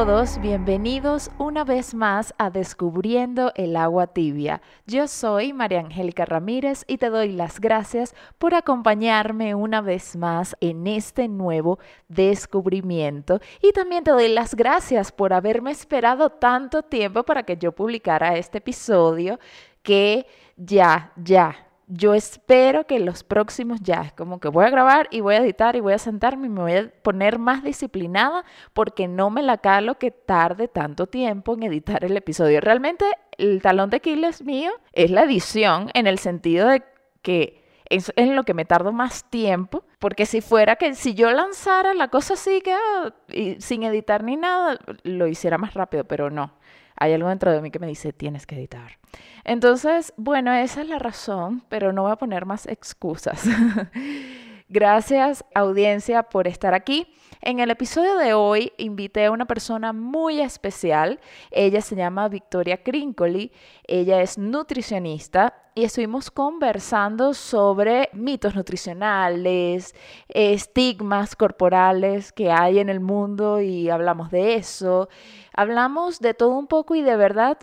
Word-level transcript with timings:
Todos, 0.00 0.40
bienvenidos 0.40 1.30
una 1.36 1.62
vez 1.62 1.92
más 1.92 2.32
a 2.38 2.48
Descubriendo 2.48 3.52
el 3.54 3.76
agua 3.76 4.06
tibia. 4.06 4.62
Yo 4.86 5.06
soy 5.06 5.52
María 5.52 5.80
Angélica 5.80 6.24
Ramírez 6.24 6.84
y 6.86 6.96
te 6.96 7.10
doy 7.10 7.32
las 7.32 7.60
gracias 7.60 8.14
por 8.38 8.54
acompañarme 8.54 9.54
una 9.54 9.82
vez 9.82 10.16
más 10.16 10.56
en 10.60 10.86
este 10.86 11.28
nuevo 11.28 11.78
descubrimiento 12.08 13.40
y 13.60 13.72
también 13.72 14.02
te 14.02 14.12
doy 14.12 14.28
las 14.28 14.54
gracias 14.54 15.12
por 15.12 15.34
haberme 15.34 15.70
esperado 15.70 16.30
tanto 16.30 16.82
tiempo 16.82 17.22
para 17.22 17.42
que 17.42 17.58
yo 17.58 17.72
publicara 17.72 18.38
este 18.38 18.56
episodio 18.56 19.38
que 19.82 20.26
ya, 20.56 21.12
ya, 21.16 21.69
yo 21.92 22.14
espero 22.14 22.86
que 22.86 23.00
los 23.00 23.24
próximos 23.24 23.80
ya, 23.82 24.02
es 24.02 24.12
como 24.12 24.38
que 24.38 24.48
voy 24.48 24.64
a 24.64 24.70
grabar 24.70 25.08
y 25.10 25.20
voy 25.20 25.34
a 25.34 25.38
editar 25.38 25.74
y 25.74 25.80
voy 25.80 25.92
a 25.92 25.98
sentarme 25.98 26.46
y 26.46 26.50
me 26.50 26.60
voy 26.60 26.72
a 26.72 26.92
poner 27.02 27.40
más 27.40 27.64
disciplinada 27.64 28.44
porque 28.72 29.08
no 29.08 29.30
me 29.30 29.42
la 29.42 29.58
calo 29.58 29.98
que 29.98 30.12
tarde 30.12 30.68
tanto 30.68 31.08
tiempo 31.08 31.54
en 31.54 31.64
editar 31.64 32.04
el 32.04 32.16
episodio. 32.16 32.60
Realmente 32.60 33.04
el 33.38 33.60
talón 33.60 33.90
de 33.90 33.96
Aquiles 33.96 34.42
mío 34.42 34.70
es 34.92 35.10
la 35.10 35.24
edición 35.24 35.90
en 35.94 36.06
el 36.06 36.20
sentido 36.20 36.68
de 36.68 36.84
que 37.22 37.64
es 37.86 38.12
en 38.14 38.36
lo 38.36 38.44
que 38.44 38.54
me 38.54 38.64
tardo 38.64 38.92
más 38.92 39.28
tiempo, 39.28 39.82
porque 39.98 40.24
si 40.24 40.40
fuera 40.40 40.76
que 40.76 40.94
si 40.94 41.14
yo 41.14 41.32
lanzara 41.32 41.92
la 41.92 42.06
cosa 42.06 42.34
así 42.34 42.60
que 42.60 42.72
ah, 42.72 43.12
sin 43.58 43.82
editar 43.82 44.22
ni 44.22 44.36
nada, 44.36 44.78
lo 45.02 45.26
hiciera 45.26 45.58
más 45.58 45.74
rápido, 45.74 46.04
pero 46.04 46.30
no 46.30 46.54
hay 47.00 47.14
algo 47.14 47.28
dentro 47.28 47.50
de 47.50 47.60
mí 47.60 47.70
que 47.70 47.78
me 47.78 47.88
dice, 47.88 48.12
tienes 48.12 48.46
que 48.46 48.54
editar. 48.54 48.98
Entonces, 49.42 50.12
bueno, 50.16 50.52
esa 50.52 50.82
es 50.82 50.88
la 50.88 50.98
razón, 50.98 51.64
pero 51.68 51.92
no 51.92 52.02
voy 52.02 52.12
a 52.12 52.16
poner 52.16 52.46
más 52.46 52.66
excusas. 52.66 53.44
Gracias 54.68 55.44
audiencia 55.52 56.22
por 56.22 56.46
estar 56.46 56.74
aquí. 56.74 57.12
En 57.40 57.58
el 57.58 57.70
episodio 57.70 58.16
de 58.16 58.34
hoy 58.34 58.72
invité 58.76 59.24
a 59.24 59.32
una 59.32 59.46
persona 59.46 59.92
muy 59.92 60.40
especial. 60.40 61.18
Ella 61.50 61.80
se 61.80 61.96
llama 61.96 62.28
Victoria 62.28 62.82
Crincoli. 62.82 63.50
Ella 63.82 64.22
es 64.22 64.38
nutricionista 64.38 65.54
y 65.74 65.84
estuvimos 65.84 66.30
conversando 66.30 67.34
sobre 67.34 68.10
mitos 68.12 68.54
nutricionales, 68.54 69.94
estigmas 70.28 71.34
corporales 71.34 72.32
que 72.32 72.52
hay 72.52 72.78
en 72.78 72.90
el 72.90 73.00
mundo 73.00 73.60
y 73.60 73.88
hablamos 73.88 74.30
de 74.30 74.54
eso. 74.54 75.08
Hablamos 75.54 76.20
de 76.20 76.34
todo 76.34 76.50
un 76.50 76.66
poco 76.66 76.94
y 76.94 77.02
de 77.02 77.16
verdad 77.16 77.58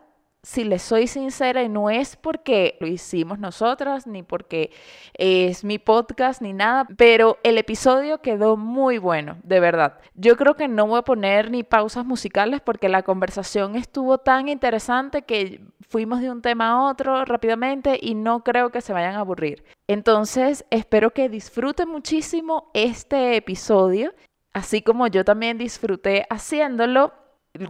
si 0.47 0.63
les 0.63 0.81
soy 0.81 1.07
sincera, 1.07 1.61
y 1.61 1.67
no 1.67 1.89
es 1.89 2.15
porque 2.15 2.77
lo 2.79 2.87
hicimos 2.87 3.37
nosotras, 3.37 4.07
ni 4.07 4.23
porque 4.23 4.71
es 5.13 5.65
mi 5.65 5.77
podcast, 5.77 6.41
ni 6.41 6.53
nada, 6.53 6.87
pero 6.95 7.37
el 7.43 7.57
episodio 7.57 8.21
quedó 8.21 8.55
muy 8.55 8.97
bueno, 8.97 9.37
de 9.43 9.59
verdad. 9.59 9.99
Yo 10.15 10.37
creo 10.37 10.55
que 10.55 10.69
no 10.69 10.87
voy 10.87 10.99
a 10.99 11.01
poner 11.01 11.51
ni 11.51 11.63
pausas 11.63 12.05
musicales 12.05 12.61
porque 12.61 12.87
la 12.87 13.03
conversación 13.03 13.75
estuvo 13.75 14.19
tan 14.19 14.47
interesante 14.47 15.23
que 15.23 15.65
fuimos 15.89 16.21
de 16.21 16.31
un 16.31 16.41
tema 16.41 16.69
a 16.69 16.89
otro 16.89 17.25
rápidamente 17.25 17.99
y 18.01 18.15
no 18.15 18.45
creo 18.45 18.69
que 18.69 18.79
se 18.79 18.93
vayan 18.93 19.15
a 19.15 19.19
aburrir. 19.19 19.65
Entonces, 19.87 20.65
espero 20.69 21.11
que 21.11 21.27
disfruten 21.27 21.89
muchísimo 21.89 22.71
este 22.73 23.35
episodio, 23.35 24.13
así 24.53 24.81
como 24.81 25.07
yo 25.07 25.25
también 25.25 25.57
disfruté 25.57 26.25
haciéndolo 26.29 27.11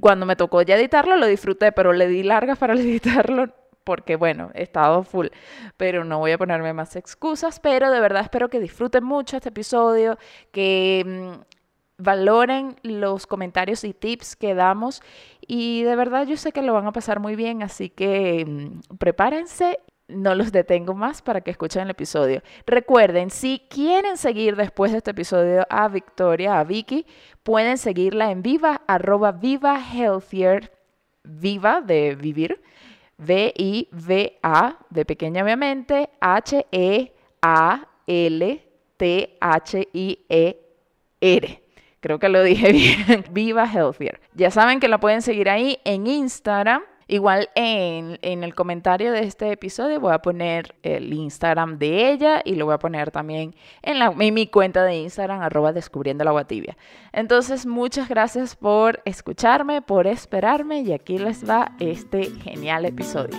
cuando 0.02 0.26
me 0.26 0.36
tocó 0.36 0.62
ya 0.62 0.76
editarlo 0.76 1.16
lo 1.18 1.28
disfruté, 1.28 1.72
pero 1.72 1.94
le 1.94 2.08
di 2.08 2.24
largas 2.24 2.58
para 2.58 2.74
editarlo 2.80 3.54
porque 3.84 4.18
bueno, 4.18 4.52
he 4.54 4.64
estado 4.64 5.04
full, 5.04 5.28
pero 5.78 6.04
no 6.04 6.20
voy 6.20 6.32
a 6.32 6.38
ponerme 6.38 6.74
más 6.74 6.98
excusas, 6.98 7.62
pero 7.62 7.90
de 7.90 8.02
verdad 8.02 8.22
espero 8.22 8.50
que 8.50 8.60
disfruten 8.60 9.06
mucho 9.06 9.38
este 9.38 9.48
episodio, 9.48 10.18
que 10.52 11.06
mm, 11.06 12.04
valoren 12.04 12.76
los 12.84 13.26
comentarios 13.26 13.86
y 13.86 13.94
tips 13.94 14.36
que 14.36 14.56
damos. 14.56 15.02
Y 15.40 15.84
de 15.84 15.96
verdad 15.96 16.28
yo 16.28 16.36
sé 16.36 16.52
que 16.52 16.62
lo 16.62 16.74
van 16.74 16.86
a 16.86 16.92
pasar 16.92 17.22
muy 17.22 17.38
bien, 17.38 17.64
así 17.64 17.90
que 17.90 18.46
mm, 18.46 18.98
prepárense 18.98 19.80
no 20.07 20.35
los 20.35 20.51
detengo 20.51 20.94
más 20.94 21.22
para 21.22 21.41
que 21.41 21.51
escuchen 21.51 21.84
el 21.84 21.90
episodio. 21.90 22.41
Recuerden, 22.66 23.29
si 23.29 23.62
quieren 23.69 24.18
seguir 24.18 24.56
después 24.56 24.91
de 24.91 25.00
este 25.00 25.12
episodio 25.12 25.66
a 25.69 25.88
Victoria, 25.90 26.59
a 26.59 26.63
Vicky, 26.63 27.06
pueden 27.44 27.78
seguirla 27.78 28.31
en 28.31 28.41
viva, 28.41 28.81
arroba 28.88 29.31
viva 29.31 29.79
healthier, 29.79 30.72
viva 31.23 31.81
de 31.81 32.16
vivir, 32.16 32.62
V-I-V-A, 33.17 34.78
de 34.90 35.06
pequeña 35.06 35.44
obviamente, 35.44 36.09
H-E-A-L-T-H-I-E-R. 36.22 37.17
Creo 42.00 42.19
que 42.19 42.29
lo 42.29 42.44
dije 42.44 42.72
bien. 43.07 43.25
Viva 43.31 43.66
Healthier. 43.66 44.22
Ya 44.34 44.51
saben 44.51 44.79
que 44.79 44.88
la 44.88 45.00
pueden 45.00 45.22
seguir 45.22 45.50
ahí 45.50 45.79
en 45.84 46.07
Instagram 46.07 46.84
Igual 47.07 47.50
en, 47.56 48.18
el 48.22 48.53
comentario 48.53 49.12
de 49.12 49.22
este 49.22 49.51
episodio 49.51 50.00
voy 50.00 50.13
a 50.13 50.19
poner 50.19 50.75
el 50.84 51.13
Instagram 51.13 51.78
de 51.78 52.12
ella 52.12 52.41
y 52.44 52.56
lo 52.56 52.66
voy 52.66 52.73
a 52.73 52.79
poner 52.79 53.12
también 53.12 53.56
en, 53.81 54.00
la, 54.00 54.13
en 54.18 54.34
mi 54.34 54.47
cuenta 54.47 54.84
de 54.84 54.97
Instagram, 54.97 55.41
arroba 55.41 55.72
descubriendo 55.72 56.23
la 56.23 56.31
agua 56.31 56.46
tibia. 56.46 56.78
Entonces, 57.13 57.66
muchas 57.66 58.09
gracias 58.09 58.56
por 58.56 59.01
escucharme, 59.06 59.81
por 59.81 60.06
esperarme 60.07 60.81
y 60.81 60.91
aquí 60.91 61.17
les 61.17 61.50
va 61.50 61.72
este 61.79 62.25
genial 62.25 62.85
episodio. 62.85 63.38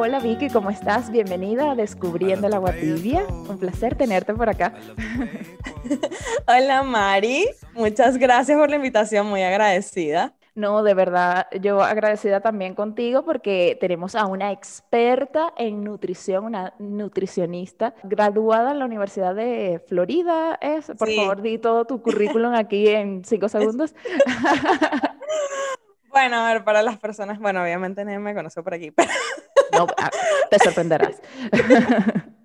Hola 0.00 0.20
Vicky, 0.20 0.48
¿cómo 0.48 0.70
estás? 0.70 1.10
Bienvenida 1.10 1.72
a 1.72 1.74
Descubriendo 1.74 2.48
la 2.48 2.58
Agua 2.58 2.72
Tibia. 2.72 3.26
Un 3.26 3.58
placer 3.58 3.96
tenerte 3.96 4.32
por 4.32 4.48
acá. 4.48 4.72
Hola 6.46 6.84
Mari, 6.84 7.48
muchas 7.74 8.16
gracias 8.16 8.56
por 8.56 8.70
la 8.70 8.76
invitación, 8.76 9.26
muy 9.26 9.42
agradecida. 9.42 10.36
No, 10.54 10.84
de 10.84 10.94
verdad, 10.94 11.48
yo 11.60 11.82
agradecida 11.82 12.40
también 12.40 12.76
contigo 12.76 13.24
porque 13.24 13.76
tenemos 13.80 14.14
a 14.14 14.26
una 14.26 14.52
experta 14.52 15.52
en 15.58 15.82
nutrición, 15.82 16.44
una 16.44 16.74
nutricionista 16.78 17.92
graduada 18.04 18.70
en 18.70 18.78
la 18.78 18.84
Universidad 18.84 19.34
de 19.34 19.82
Florida. 19.88 20.60
¿es? 20.60 20.92
Por 20.96 21.10
favor, 21.10 21.42
di 21.42 21.58
todo 21.58 21.86
tu 21.86 22.00
currículum 22.00 22.54
aquí 22.54 22.86
en 22.86 23.24
cinco 23.24 23.48
segundos. 23.48 23.96
Bueno, 26.10 26.36
a 26.36 26.52
ver, 26.52 26.64
para 26.64 26.82
las 26.82 26.98
personas, 26.98 27.38
bueno, 27.38 27.62
obviamente 27.62 28.04
nadie 28.04 28.18
me 28.18 28.34
conoce 28.34 28.62
por 28.62 28.74
aquí, 28.74 28.90
pero... 28.90 29.08
No, 29.72 29.86
ah, 29.96 30.10
te 30.50 30.58
sorprenderás. 30.58 31.20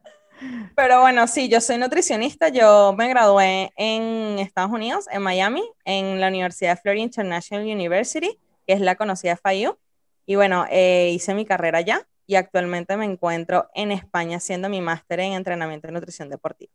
Pero 0.76 1.02
bueno, 1.02 1.28
sí, 1.28 1.50
yo 1.50 1.62
soy 1.62 1.78
nutricionista. 1.78 2.50
Yo 2.50 2.94
me 2.98 3.08
gradué 3.08 3.72
en 3.78 4.40
Estados 4.40 4.72
Unidos, 4.72 5.06
en 5.12 5.22
Miami, 5.22 5.64
en 5.86 6.20
la 6.20 6.28
Universidad 6.28 6.80
Florida 6.82 7.04
International 7.04 7.66
University, 7.66 8.40
que 8.66 8.74
es 8.74 8.82
la 8.82 8.96
conocida 8.96 9.38
FIU. 9.38 9.78
Y 10.26 10.36
bueno, 10.36 10.66
eh, 10.70 11.12
hice 11.14 11.34
mi 11.34 11.46
carrera 11.46 11.80
allá 11.80 12.08
y 12.26 12.36
actualmente 12.36 12.98
me 12.98 13.06
encuentro 13.06 13.70
en 13.74 13.92
España 13.92 14.38
haciendo 14.38 14.70
mi 14.70 14.82
máster 14.82 15.20
en 15.20 15.34
entrenamiento 15.34 15.88
y 15.88 15.92
nutrición 15.92 16.30
deportiva. 16.30 16.72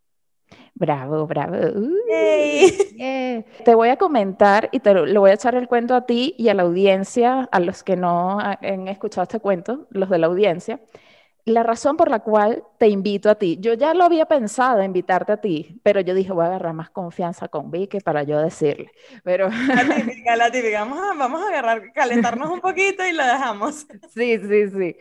Bravo, 0.75 1.27
bravo. 1.27 1.57
Te 3.65 3.75
voy 3.75 3.89
a 3.89 3.97
comentar 3.97 4.69
y 4.73 4.81
te 4.81 4.95
lo, 4.95 5.21
voy 5.21 5.31
a 5.31 5.35
echar 5.35 5.55
el 5.55 5.67
cuento 5.69 5.95
a 5.95 6.07
ti 6.07 6.35
y 6.39 6.49
a 6.49 6.55
la 6.55 6.63
audiencia, 6.63 7.49
a 7.51 7.61
los 7.61 7.83
que 7.83 7.97
no 7.97 8.39
han 8.39 8.89
escuchado 8.89 9.25
este 9.25 9.41
cuento, 9.41 9.87
los 9.91 10.09
de 10.09 10.19
la 10.19 10.29
audiencia 10.29 10.81
la 11.49 11.63
razón 11.63 11.97
por 11.97 12.11
la 12.11 12.21
cual 12.21 12.65
te 12.79 12.89
invito 12.89 13.31
a 13.31 13.35
ti. 13.35 13.59
Yo 13.61 13.75
ya 13.75 13.95
lo 13.95 14.05
había 14.05 14.27
pensado 14.27 14.83
invitarte 14.83 15.33
a 15.33 15.37
ti, 15.39 15.81
pero 15.83 16.01
yo 16.01 16.15
dije, 16.15 16.33
voy 16.33 16.45
a 16.45 16.49
agarrar 16.49 16.75
más 16.75 16.91
confianza 16.91 17.49
con 17.49 17.71
Vicky 17.71 18.01
para 18.01 18.23
yo 18.23 18.41
decirle. 18.41 18.91
Pero... 19.25 19.49
La 19.49 19.97
típica, 19.97 20.37
la 20.37 20.51
típica. 20.51 20.81
Vamos 20.81 20.99
a, 20.99 21.15
vamos 21.15 21.43
a 21.43 21.49
agarrar, 21.49 21.93
calentarnos 21.93 22.51
un 22.51 22.61
poquito 22.61 23.05
y 23.07 23.13
lo 23.13 23.25
dejamos. 23.25 23.87
Sí, 24.15 24.39
sí, 24.39 24.71
sí. 24.71 24.97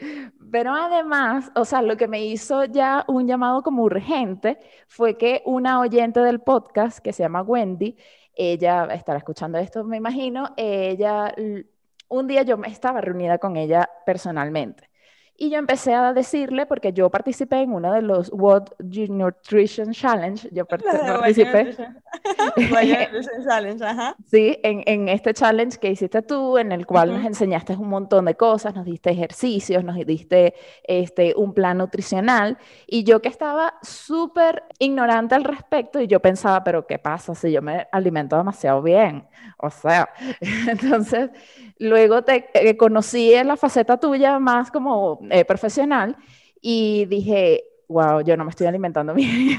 Pero 0.51 0.73
además, 0.73 1.51
o 1.55 1.65
sea, 1.65 1.81
lo 1.81 1.97
que 1.97 2.07
me 2.07 2.25
hizo 2.25 2.65
ya 2.65 3.03
un 3.07 3.27
llamado 3.27 3.63
como 3.63 3.83
urgente 3.83 4.59
fue 4.88 5.17
que 5.17 5.41
una 5.45 5.79
oyente 5.79 6.19
del 6.19 6.41
podcast 6.41 6.99
que 6.99 7.13
se 7.13 7.23
llama 7.23 7.41
Wendy, 7.41 7.95
ella 8.35 8.85
estará 8.94 9.17
escuchando 9.17 9.57
esto, 9.57 9.83
me 9.83 9.97
imagino, 9.97 10.53
ella, 10.57 11.33
un 12.09 12.27
día 12.27 12.44
yo 12.44 12.57
me 12.57 12.67
estaba 12.67 13.01
reunida 13.01 13.39
con 13.39 13.55
ella 13.57 13.89
personalmente 14.05 14.86
Y 15.39 15.51
yo 15.51 15.59
empecé 15.59 15.93
a 15.93 16.13
decirle, 16.13 16.65
porque 16.65 16.93
yo 16.93 17.11
participé 17.11 17.57
en 17.61 17.71
uno 17.71 17.93
de 17.93 18.01
los 18.01 18.31
World 18.33 18.73
Nutrition 18.79 19.91
Challenge, 19.91 20.49
yo 20.51 20.65
participé. 20.65 21.75
Challenge, 23.47 23.83
ajá. 23.83 24.15
Sí, 24.25 24.57
en, 24.63 24.81
en, 24.87 25.09
este 25.09 25.35
challenge 25.35 25.77
que 25.77 25.91
hiciste 25.91 26.23
tú, 26.23 26.57
en 26.57 26.71
el 26.71 26.87
cual 26.87 27.13
nos 27.13 27.23
enseñaste 27.23 27.73
un 27.73 27.89
montón 27.89 28.25
de 28.25 28.35
cosas, 28.35 28.73
nos 28.73 28.85
diste 28.85 29.11
ejercicios, 29.11 29.83
nos 29.83 29.95
diste 30.05 30.55
este, 30.83 31.35
un 31.35 31.53
plan 31.53 31.77
nutricional, 31.77 32.57
y 32.87 33.03
yo 33.03 33.21
que 33.21 33.29
estaba 33.29 33.75
súper 33.83 34.63
ignorante 34.79 35.35
al 35.35 35.43
respecto, 35.43 36.01
y 36.01 36.07
yo 36.07 36.19
pensaba, 36.19 36.63
pero 36.63 36.87
¿qué 36.87 36.97
pasa 36.97 37.35
si 37.35 37.51
yo 37.51 37.61
me 37.61 37.87
alimento 37.91 38.35
demasiado 38.37 38.81
bien? 38.81 39.27
O 39.57 39.69
sea, 39.69 40.09
entonces 40.67 41.29
luego 41.79 42.23
te 42.23 42.49
eh, 42.53 42.75
conocí 42.75 43.33
en 43.33 43.47
la 43.47 43.55
faceta 43.55 43.99
tuya 43.99 44.39
más 44.39 44.71
como 44.71 45.19
eh, 45.31 45.45
profesional 45.45 46.15
y 46.62 47.06
dije, 47.06 47.63
wow, 47.88 48.21
yo 48.21 48.35
no 48.35 48.44
me 48.44 48.50
estoy 48.50 48.68
alimentando 48.68 49.13
bien. 49.15 49.57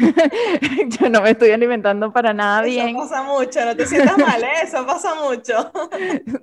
yo 1.00 1.08
no 1.08 1.22
me 1.22 1.30
estoy 1.30 1.50
alimentando 1.50 2.12
para 2.12 2.32
nada 2.32 2.62
bien. 2.62 2.90
Eso 2.90 3.08
pasa 3.08 3.22
mucho, 3.22 3.64
no 3.64 3.76
te 3.76 3.86
sientas 3.86 4.18
mal, 4.18 4.42
¿eh? 4.42 4.48
eso 4.62 4.86
pasa 4.86 5.14
mucho. 5.14 5.70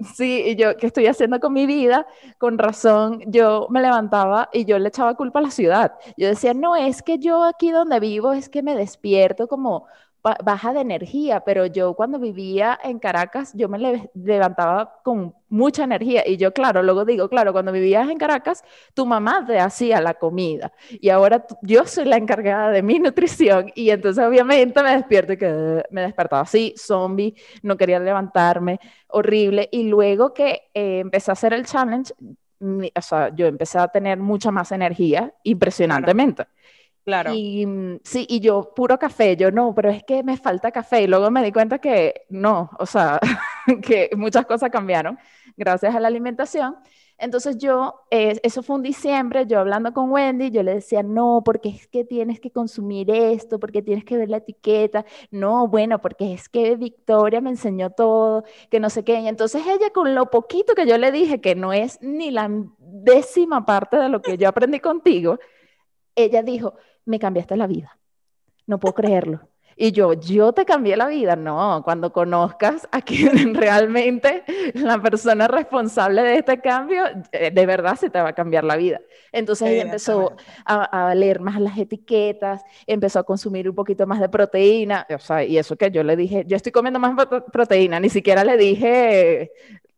sí, 0.16 0.44
y 0.48 0.56
yo, 0.56 0.75
¿qué 0.77 0.88
estoy 0.88 1.07
haciendo 1.07 1.39
con 1.39 1.54
mi 1.54 1.66
vida? 1.66 2.07
Con 2.38 2.57
razón, 2.57 3.22
yo 3.27 3.68
me 3.69 3.81
levantaba 3.81 4.50
y 4.51 4.66
yo 4.66 4.80
le 4.80 4.89
echaba 4.89 5.16
culpa 5.16 5.39
a 5.39 5.44
la 5.44 5.51
ciudad. 5.51 5.94
Yo 6.18 6.28
decía, 6.28 6.54
no, 6.54 6.75
es 6.75 7.01
que 7.01 7.19
yo 7.19 7.44
aquí 7.44 7.71
donde 7.71 8.00
vivo 8.00 8.33
es 8.33 8.50
que 8.50 8.63
me 8.63 8.75
despierto 8.75 9.48
como 9.48 9.86
baja 10.44 10.74
de 10.74 10.81
energía, 10.81 11.42
pero 11.42 11.68
yo 11.68 11.94
cuando 11.94 12.18
vivía 12.19 12.80
en 12.83 12.98
Caracas, 12.98 13.51
yo 13.54 13.69
me 13.69 14.10
levantaba 14.16 15.00
con 15.04 15.36
mucha 15.50 15.83
energía. 15.83 16.27
Y 16.27 16.38
yo, 16.38 16.51
claro, 16.51 16.81
luego 16.81 17.06
digo, 17.06 17.30
claro, 17.30 17.54
cuando 17.54 17.72
vivías 17.72 18.10
en 18.10 18.18
Caracas, 18.18 18.63
tu 18.94 19.06
mamá 19.06 19.45
te 19.45 19.60
hacía 19.60 20.01
la 20.01 20.16
comida. 20.16 20.74
Y 20.89 21.10
ahora 21.10 21.45
yo 21.62 21.86
soy 21.86 22.06
la 22.06 22.18
encargada 22.18 22.72
de 22.72 22.81
mi 22.81 22.98
nutrición. 23.00 23.72
Y 23.75 23.92
entonces 23.92 24.25
obviamente 24.25 24.81
me 24.81 24.95
despierto 24.95 25.33
y 25.33 25.38
que 25.38 25.83
me 25.92 26.01
despertaba 26.01 26.42
así, 26.42 26.74
zombie, 26.78 27.36
no 27.62 27.78
quería 27.78 28.00
levantarme, 28.00 28.80
horrible. 29.10 29.69
Y 29.71 29.83
luego 29.83 30.33
que 30.33 30.69
eh, 30.74 31.00
empecé 31.00 31.31
a 31.31 31.33
hacer 31.33 31.54
el 31.54 31.66
challenge, 31.66 32.13
o 32.60 33.01
sea, 33.01 33.36
yo 33.36 33.45
empecé 33.45 33.78
a 33.78 33.88
tener 33.88 34.18
mucha 34.18 34.50
más 34.50 34.71
energía, 34.71 35.33
impresionantemente. 35.44 36.45
Claro. 36.45 36.55
Y 37.36 37.66
mm, 37.66 38.00
sí, 38.04 38.25
y 38.30 38.40
yo 38.40 38.74
puro 38.75 38.98
café, 38.98 39.36
yo 39.38 39.52
no, 39.52 39.74
pero 39.75 39.90
es 39.90 40.04
que 40.04 40.24
me 40.24 40.38
falta 40.38 40.72
café. 40.72 41.04
Y 41.04 41.07
luego 41.07 41.30
me 41.31 41.44
di 41.44 41.52
cuenta 41.52 41.80
que 41.80 42.25
no, 42.30 42.72
o 42.80 42.86
sea, 42.86 43.19
que 43.84 44.10
muchas 44.18 44.46
cosas 44.46 44.69
cambiaron 44.72 45.18
gracias 45.57 45.96
a 45.96 46.00
la 46.00 46.07
alimentación. 46.07 46.75
Entonces 47.18 47.57
yo, 47.57 48.02
eh, 48.12 48.40
eso 48.44 48.62
fue 48.62 48.75
un 48.75 48.81
diciembre, 48.84 49.46
yo 49.48 49.60
hablando 49.60 49.94
con 49.94 50.12
Wendy, 50.12 50.52
yo 50.52 50.63
le 50.63 50.75
decía, 50.75 51.02
no, 51.02 51.44
porque 51.46 51.69
es 51.69 51.88
que 51.88 52.04
tienes 52.04 52.42
que 52.42 52.52
consumir 52.52 53.10
esto, 53.10 53.57
porque 53.57 53.81
tienes 53.81 54.04
que 54.04 54.18
ver 54.18 54.30
la 54.30 54.38
etiqueta, 54.38 55.06
no, 55.31 55.68
bueno, 55.69 56.02
porque 56.02 56.34
es 56.34 56.50
que 56.50 56.75
Victoria 56.75 57.40
me 57.40 57.52
enseñó 57.52 57.92
todo, 57.92 58.44
que 58.69 58.81
no 58.81 58.90
sé 58.90 59.06
qué. 59.06 59.19
Y 59.22 59.28
entonces 59.30 59.63
ella 59.66 59.92
con 59.94 60.13
lo 60.13 60.30
poquito 60.30 60.75
que 60.75 60.86
yo 60.86 60.98
le 60.98 61.12
dije, 61.12 61.40
que 61.40 61.56
no 61.56 61.72
es 61.72 62.02
ni 62.02 62.31
la 62.31 62.50
décima 62.80 63.66
parte 63.66 63.96
de 63.98 64.10
lo 64.10 64.22
que 64.22 64.38
yo 64.38 64.50
aprendí 64.50 64.80
contigo, 64.81 65.40
ella 66.16 66.44
dijo, 66.44 66.75
me 67.06 67.19
cambiaste 67.19 67.56
la 67.56 67.68
vida. 67.68 67.98
No 68.68 68.80
puedo 68.80 68.94
creerlo. 68.96 69.48
Y 69.78 69.92
yo, 69.92 70.13
yo 70.13 70.54
te 70.54 70.63
cambié 70.63 70.96
la 70.96 71.07
vida. 71.07 71.36
No, 71.36 71.81
cuando 71.84 72.13
conozcas 72.13 72.88
a 72.92 73.02
quien 73.02 73.54
realmente 73.56 74.44
la 74.74 75.02
persona 75.02 75.48
responsable 75.48 76.24
de 76.24 76.38
este 76.38 76.62
cambio, 76.62 77.04
eh, 77.31 77.52
de 77.52 77.66
verdad 77.66 77.96
se 77.98 78.10
te 78.10 78.22
va 78.22 78.30
a 78.30 78.34
cambiar 78.34 78.63
la 78.63 78.78
vida. 78.78 79.02
Entonces 79.34 79.69
ella 79.69 79.81
empezó 79.81 80.38
a, 80.66 81.13
leer 81.13 81.42
más 81.42 81.60
las 81.60 81.78
etiquetas, 81.78 82.63
empezó 82.88 83.19
a 83.19 83.24
consumir 83.24 83.69
un 83.69 83.75
poquito 83.75 84.07
más 84.07 84.22
de 84.22 84.30
proteína. 84.30 85.06
O 85.13 85.19
sea, 85.19 85.44
y 85.44 85.57
eso 85.57 85.75
que 85.75 85.92
yo 85.92 86.04
le 86.04 86.16
dije, 86.16 86.46
yo 86.48 86.56
estoy 86.56 86.72
comiendo 86.72 87.00
más 87.00 87.13
proteína, 87.52 88.00
ni 88.00 88.10
siquiera 88.10 88.46
le 88.46 88.57
dije 88.57 89.52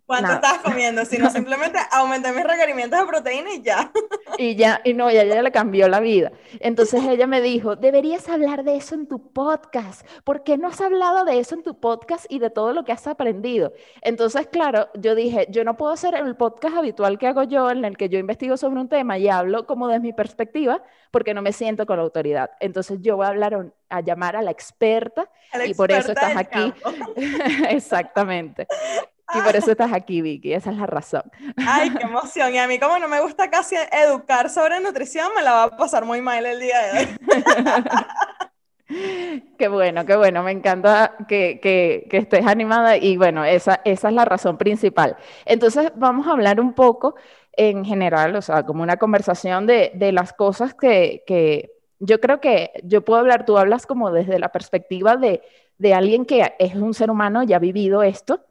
¿Cuánto 0.07 0.31
estás 0.31 0.59
comiendo? 0.59 1.03
Sino 1.03 1.29
simplemente 1.29 1.77
aumenté 1.91 2.31
mis 2.31 2.45
requerimientos 2.45 2.97
de 2.97 3.05
proteína 3.05 3.53
y 3.53 3.61
ya. 3.61 3.91
Y 4.37 4.55
ya, 4.55 4.81
y 4.83 4.93
no, 4.93 5.09
ya 5.09 5.23
ella 5.23 5.41
le 5.41 5.51
cambió 5.51 5.87
la 5.87 5.99
vida. 5.99 6.31
Entonces 6.59 7.03
ella 7.03 7.27
me 7.27 7.41
dijo, 7.41 7.75
deberías 7.75 8.29
hablar 8.29 8.63
de 8.63 8.75
eso 8.75 8.95
en 8.95 9.07
tu 9.07 9.31
podcast. 9.31 10.07
¿Por 10.23 10.43
qué 10.43 10.57
no 10.57 10.67
has 10.67 10.79
hablado 10.81 11.25
de 11.25 11.39
eso 11.39 11.55
en 11.55 11.63
tu 11.63 11.79
podcast 11.79 12.25
y 12.29 12.39
de 12.39 12.49
todo 12.49 12.73
lo 12.73 12.83
que 12.83 12.91
has 12.91 13.07
aprendido? 13.07 13.73
Entonces, 14.01 14.47
claro, 14.47 14.89
yo 14.93 15.15
dije, 15.15 15.47
yo 15.49 15.63
no 15.63 15.75
puedo 15.77 15.91
hacer 15.91 16.15
el 16.15 16.35
podcast 16.35 16.77
habitual 16.77 17.17
que 17.17 17.27
hago 17.27 17.43
yo, 17.43 17.69
en 17.71 17.83
el 17.85 17.97
que 17.97 18.09
yo 18.09 18.19
investigo 18.19 18.57
sobre 18.57 18.79
un 18.79 18.89
tema 18.89 19.17
y 19.17 19.27
hablo 19.27 19.65
como 19.65 19.87
desde 19.87 20.01
mi 20.01 20.13
perspectiva, 20.13 20.83
porque 21.11 21.33
no 21.33 21.41
me 21.41 21.51
siento 21.51 21.85
con 21.85 21.97
la 21.97 22.03
autoridad. 22.03 22.51
Entonces 22.59 22.99
yo 23.01 23.17
voy 23.17 23.25
a 23.25 23.29
hablar, 23.29 23.71
a 23.89 24.01
llamar 24.01 24.35
a 24.35 24.41
la 24.41 24.51
experta 24.51 25.29
y 25.65 25.73
por 25.73 25.91
eso 25.91 26.11
estás 26.11 26.35
aquí. 26.37 26.73
Exactamente. 27.69 28.67
Y 29.35 29.41
por 29.41 29.55
eso 29.55 29.71
estás 29.71 29.91
aquí, 29.91 30.21
Vicky, 30.21 30.53
esa 30.53 30.71
es 30.71 30.77
la 30.77 30.85
razón. 30.85 31.23
Ay, 31.57 31.89
qué 31.91 32.03
emoción. 32.03 32.53
Y 32.53 32.59
a 32.59 32.67
mí 32.67 32.79
como 32.79 32.97
no 32.97 33.07
me 33.07 33.21
gusta 33.21 33.49
casi 33.49 33.75
educar 33.91 34.49
sobre 34.49 34.79
nutrición, 34.79 35.29
me 35.35 35.41
la 35.41 35.53
va 35.53 35.63
a 35.63 35.77
pasar 35.77 36.05
muy 36.05 36.21
mal 36.21 36.45
el 36.45 36.59
día 36.59 36.81
de 36.81 36.99
hoy. 36.99 37.17
Qué 39.57 39.67
bueno, 39.67 40.05
qué 40.05 40.15
bueno, 40.15 40.43
me 40.43 40.51
encanta 40.51 41.13
que, 41.27 41.59
que, 41.61 42.07
que, 42.09 42.17
estés 42.17 42.47
animada 42.47 42.95
y 42.95 43.17
bueno, 43.17 43.43
esa, 43.43 43.81
esa 43.83 44.07
es 44.07 44.13
la 44.13 44.23
razón 44.23 44.57
principal. 44.57 45.17
Entonces 45.45 45.91
vamos 45.95 46.25
a 46.25 46.31
hablar 46.31 46.61
un 46.61 46.73
poco 46.73 47.15
en 47.51 47.83
general, 47.83 48.35
o 48.37 48.41
sea, 48.41 48.63
como 48.63 48.83
una 48.83 48.97
conversación 48.97 49.67
de, 49.67 49.91
de 49.95 50.13
las 50.13 50.31
cosas 50.31 50.73
que, 50.73 51.23
que, 51.27 51.71
yo 51.99 52.21
creo 52.21 52.39
que 52.39 52.71
yo 52.83 53.03
puedo 53.03 53.19
hablar, 53.19 53.45
tú 53.45 53.57
hablas 53.57 53.85
como 53.85 54.11
desde 54.11 54.39
la 54.39 54.53
perspectiva 54.53 55.17
de, 55.17 55.41
de 55.77 55.93
alguien 55.93 56.25
que 56.25 56.53
es 56.59 56.75
un 56.75 56.93
ser 56.93 57.11
humano, 57.11 57.43
ya 57.43 57.57
ha 57.57 57.59
vivido 57.59 58.03
esto, 58.03 58.45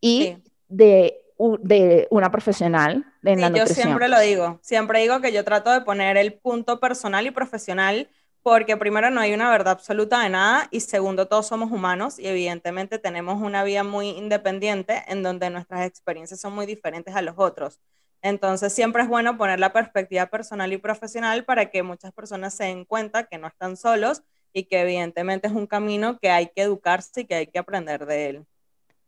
y 0.00 0.36
de, 0.68 1.20
de, 1.38 2.08
una 2.10 2.30
profesional 2.30 3.04
en 3.24 3.40
la 3.40 3.50
nutrición. 3.50 3.76
Yo 3.76 3.82
siempre 3.82 4.08
lo 4.08 4.20
digo, 4.20 4.58
siempre 4.62 5.00
digo 5.00 5.20
que 5.20 5.32
yo 5.32 5.44
trato 5.44 5.70
de 5.70 5.80
poner 5.82 6.16
el 6.16 6.34
punto 6.34 6.80
personal 6.80 7.26
y 7.26 7.30
profesional 7.30 8.08
porque 8.42 8.76
primero 8.76 9.10
no 9.10 9.20
hay 9.20 9.34
una 9.34 9.50
verdad 9.50 9.72
absoluta 9.72 10.22
de 10.22 10.30
nada 10.30 10.68
y 10.70 10.80
segundo 10.80 11.28
todos 11.28 11.46
somos 11.46 11.70
humanos 11.70 12.18
y 12.18 12.26
evidentemente 12.26 12.98
tenemos 12.98 13.42
una 13.42 13.62
vida 13.64 13.84
muy 13.84 14.10
independiente 14.10 15.04
en 15.08 15.22
donde 15.22 15.50
nuestras 15.50 15.86
experiencias 15.86 16.40
son 16.40 16.54
muy 16.54 16.64
diferentes 16.64 17.14
a 17.14 17.22
los 17.22 17.34
otros. 17.36 17.80
Entonces 18.22 18.72
siempre 18.72 19.02
es 19.02 19.08
bueno 19.08 19.36
poner 19.36 19.60
la 19.60 19.72
perspectiva 19.72 20.26
personal 20.26 20.72
y 20.72 20.78
profesional 20.78 21.44
para 21.44 21.70
que 21.70 21.82
muchas 21.82 22.12
personas 22.12 22.54
se 22.54 22.64
den 22.64 22.84
cuenta 22.84 23.24
que 23.24 23.38
no 23.38 23.46
están 23.46 23.76
solos 23.76 24.22
y 24.52 24.64
que 24.64 24.80
evidentemente 24.80 25.46
es 25.46 25.52
un 25.52 25.66
camino 25.66 26.18
que 26.18 26.30
hay 26.30 26.48
que 26.48 26.62
educarse 26.62 27.20
y 27.20 27.24
que 27.26 27.34
hay 27.34 27.46
que 27.46 27.58
aprender 27.58 28.06
de 28.06 28.30
él. 28.30 28.46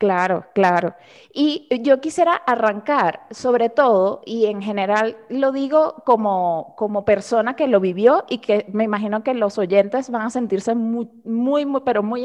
Claro, 0.01 0.47
claro. 0.55 0.95
Y 1.31 1.69
yo 1.83 2.01
quisiera 2.01 2.33
arrancar, 2.35 3.27
sobre 3.31 3.69
todo, 3.69 4.23
y 4.25 4.47
en 4.47 4.63
general 4.63 5.19
lo 5.29 5.53
digo 5.53 6.03
como, 6.07 6.75
como 6.79 7.05
persona 7.05 7.55
que 7.55 7.67
lo 7.69 7.81
vivió 7.81 8.25
y 8.31 8.39
que 8.39 8.65
me 8.73 8.85
imagino 8.85 9.23
que 9.23 9.35
los 9.35 9.59
oyentes 9.59 10.09
van 10.09 10.23
a 10.23 10.31
sentirse 10.31 10.75
muy, 10.75 11.11
muy, 11.25 11.67
muy 11.67 11.83
pero 11.85 12.03
muy 12.03 12.25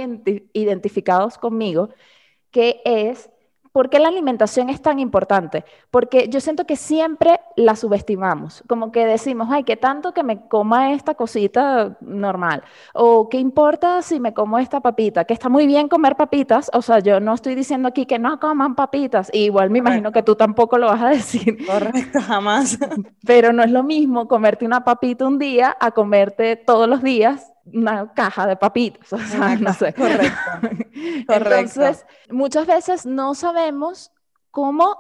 identificados 0.53 1.37
conmigo, 1.37 1.89
que 2.51 2.81
es 2.85 3.29
¿Por 3.75 3.89
qué 3.89 3.99
la 3.99 4.07
alimentación 4.07 4.69
es 4.69 4.81
tan 4.81 4.99
importante? 4.99 5.65
Porque 5.91 6.29
yo 6.29 6.39
siento 6.39 6.65
que 6.65 6.77
siempre 6.77 7.41
la 7.57 7.75
subestimamos, 7.75 8.63
como 8.69 8.93
que 8.93 9.05
decimos, 9.05 9.49
ay, 9.51 9.65
¿qué 9.65 9.75
tanto 9.75 10.13
que 10.13 10.23
me 10.23 10.47
coma 10.47 10.93
esta 10.93 11.15
cosita 11.15 11.97
normal? 11.99 12.63
O 12.93 13.27
¿qué 13.27 13.37
importa 13.37 14.01
si 14.01 14.21
me 14.21 14.33
como 14.33 14.59
esta 14.59 14.79
papita? 14.79 15.25
Que 15.25 15.33
está 15.33 15.49
muy 15.49 15.67
bien 15.67 15.89
comer 15.89 16.15
papitas, 16.15 16.71
o 16.71 16.81
sea, 16.81 16.99
yo 16.99 17.19
no 17.19 17.33
estoy 17.33 17.53
diciendo 17.53 17.89
aquí 17.89 18.05
que 18.05 18.17
no 18.17 18.39
coman 18.39 18.75
papitas, 18.75 19.29
igual 19.33 19.69
me 19.71 19.79
imagino 19.79 20.13
que 20.13 20.23
tú 20.23 20.37
tampoco 20.37 20.77
lo 20.77 20.87
vas 20.87 21.01
a 21.01 21.09
decir. 21.09 21.57
Correcto, 21.67 22.21
jamás. 22.21 22.79
Pero 23.27 23.51
no 23.51 23.61
es 23.61 23.71
lo 23.71 23.83
mismo 23.83 24.29
comerte 24.29 24.65
una 24.65 24.85
papita 24.85 25.27
un 25.27 25.37
día 25.37 25.75
a 25.81 25.91
comerte 25.91 26.55
todos 26.55 26.87
los 26.87 27.03
días 27.03 27.51
una 27.73 28.13
caja 28.13 28.47
de 28.47 28.55
papitas, 28.55 29.11
o 29.13 29.17
sea, 29.17 29.55
no 29.55 29.73
sé. 29.73 29.93
Correcto. 31.27 31.33
Entonces, 31.33 32.05
muchas 32.29 32.67
veces 32.67 33.05
no 33.05 33.35
sabemos 33.35 34.11
cómo, 34.51 34.97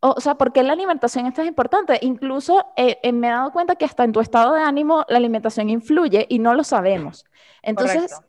o 0.00 0.20
sea, 0.20 0.34
por 0.34 0.52
qué 0.52 0.62
la 0.62 0.72
alimentación 0.72 1.26
es 1.26 1.38
importante. 1.46 1.98
Incluso 2.02 2.66
eh, 2.76 2.98
eh, 3.02 3.12
me 3.12 3.28
he 3.28 3.30
dado 3.30 3.52
cuenta 3.52 3.76
que 3.76 3.84
hasta 3.84 4.04
en 4.04 4.12
tu 4.12 4.20
estado 4.20 4.54
de 4.54 4.62
ánimo 4.62 5.04
la 5.08 5.18
alimentación 5.18 5.70
influye 5.70 6.26
y 6.28 6.38
no 6.38 6.54
lo 6.54 6.64
sabemos. 6.64 7.24
Entonces, 7.62 8.20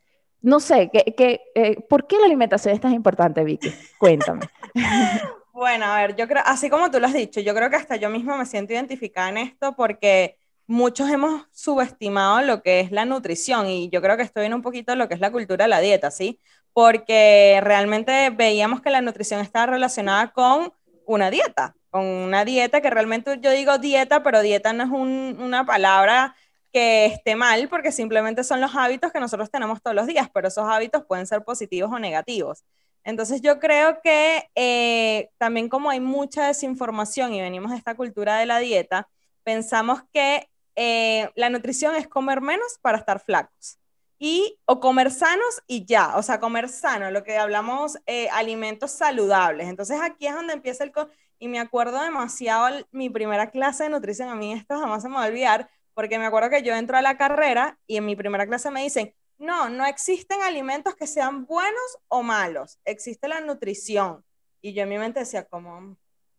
no 0.41 0.59
sé, 0.59 0.89
¿qué, 0.91 1.41
eh, 1.55 1.81
¿por 1.89 2.05
qué 2.05 2.19
la 2.19 2.25
alimentación 2.25 2.73
es 2.73 2.81
tan 2.81 2.93
importante, 2.93 3.43
Vicky? 3.43 3.73
Cuéntame. 3.97 4.41
Bueno, 5.53 5.85
a 5.85 5.97
ver, 5.97 6.15
yo 6.15 6.27
creo, 6.27 6.41
así 6.47 6.67
como 6.67 6.89
tú 6.89 6.99
lo 6.99 7.05
has 7.05 7.13
dicho, 7.13 7.39
yo 7.39 7.53
creo 7.53 7.69
que 7.69 7.75
hasta 7.75 7.95
yo 7.95 8.09
misma 8.09 8.35
me 8.35 8.45
siento 8.47 8.73
identificada 8.73 9.29
en 9.29 9.37
esto 9.37 9.75
porque 9.75 10.39
muchos 10.73 11.07
hemos 11.11 11.45
subestimado 11.51 12.41
lo 12.41 12.63
que 12.63 12.79
es 12.79 12.91
la 12.91 13.05
nutrición 13.05 13.67
y 13.67 13.89
yo 13.89 14.01
creo 14.01 14.17
que 14.17 14.23
estoy 14.23 14.47
en 14.47 14.55
un 14.55 14.63
poquito 14.63 14.95
lo 14.95 15.07
que 15.07 15.13
es 15.13 15.19
la 15.19 15.31
cultura 15.31 15.65
de 15.65 15.69
la 15.69 15.79
dieta, 15.79 16.09
¿sí? 16.09 16.39
Porque 16.73 17.59
realmente 17.61 18.31
veíamos 18.31 18.81
que 18.81 18.89
la 18.89 19.01
nutrición 19.01 19.39
estaba 19.39 19.67
relacionada 19.67 20.33
con 20.33 20.73
una 21.05 21.29
dieta, 21.29 21.75
con 21.91 22.03
una 22.03 22.43
dieta 22.43 22.81
que 22.81 22.89
realmente 22.89 23.37
yo 23.39 23.51
digo 23.51 23.77
dieta, 23.77 24.23
pero 24.23 24.41
dieta 24.41 24.73
no 24.73 24.83
es 24.83 24.89
una 24.89 25.63
palabra 25.63 26.35
que 26.71 27.05
esté 27.05 27.35
mal 27.35 27.69
porque 27.69 27.91
simplemente 27.91 28.43
son 28.43 28.59
los 28.59 28.75
hábitos 28.75 29.11
que 29.11 29.19
nosotros 29.19 29.51
tenemos 29.51 29.79
todos 29.79 29.95
los 29.95 30.07
días, 30.07 30.27
pero 30.33 30.47
esos 30.47 30.67
hábitos 30.67 31.05
pueden 31.05 31.27
ser 31.27 31.43
positivos 31.43 31.91
o 31.91 31.99
negativos. 31.99 32.63
Entonces 33.03 33.41
yo 33.43 33.59
creo 33.59 34.01
que 34.01 34.49
eh, 34.55 35.29
también 35.37 35.69
como 35.69 35.91
hay 35.91 35.99
mucha 35.99 36.47
desinformación 36.47 37.31
y 37.35 37.41
venimos 37.41 37.69
de 37.69 37.77
esta 37.77 37.93
cultura 37.93 38.37
de 38.37 38.47
la 38.47 38.57
dieta, 38.57 39.07
pensamos 39.43 40.01
que 40.11 40.49
eh, 40.75 41.29
la 41.35 41.49
nutrición 41.49 41.95
es 41.95 42.07
comer 42.07 42.41
menos 42.41 42.77
para 42.81 42.97
estar 42.97 43.19
flacos. 43.19 43.79
Y, 44.19 44.57
o 44.65 44.79
comer 44.79 45.11
sanos 45.11 45.61
y 45.67 45.85
ya, 45.85 46.15
o 46.15 46.23
sea, 46.23 46.39
comer 46.39 46.69
sano, 46.69 47.11
lo 47.11 47.23
que 47.23 47.37
hablamos, 47.37 47.97
eh, 48.05 48.29
alimentos 48.29 48.91
saludables. 48.91 49.67
Entonces 49.67 49.99
aquí 50.01 50.27
es 50.27 50.33
donde 50.33 50.53
empieza 50.53 50.83
el... 50.83 50.93
Y 51.39 51.49
me 51.49 51.59
acuerdo 51.59 52.01
demasiado 52.01 52.85
mi 52.91 53.09
primera 53.09 53.51
clase 53.51 53.83
de 53.83 53.89
nutrición, 53.89 54.29
a 54.29 54.35
mí 54.35 54.53
esto 54.53 54.79
jamás 54.79 55.01
se 55.01 55.09
me 55.09 55.15
va 55.15 55.25
a 55.25 55.27
olvidar, 55.27 55.69
porque 55.93 56.17
me 56.17 56.25
acuerdo 56.25 56.49
que 56.49 56.63
yo 56.63 56.73
entro 56.73 56.95
a 56.95 57.01
la 57.01 57.17
carrera 57.17 57.77
y 57.85 57.97
en 57.97 58.05
mi 58.05 58.15
primera 58.15 58.47
clase 58.47 58.71
me 58.71 58.81
dicen, 58.81 59.13
no, 59.37 59.69
no 59.69 59.85
existen 59.85 60.41
alimentos 60.41 60.95
que 60.95 61.05
sean 61.05 61.45
buenos 61.45 61.97
o 62.07 62.23
malos, 62.23 62.79
existe 62.85 63.27
la 63.27 63.41
nutrición. 63.41 64.23
Y 64.61 64.73
yo 64.73 64.83
en 64.83 64.89
mi 64.89 64.97
mente 64.97 65.19
decía, 65.19 65.43
¿cómo, 65.43 65.97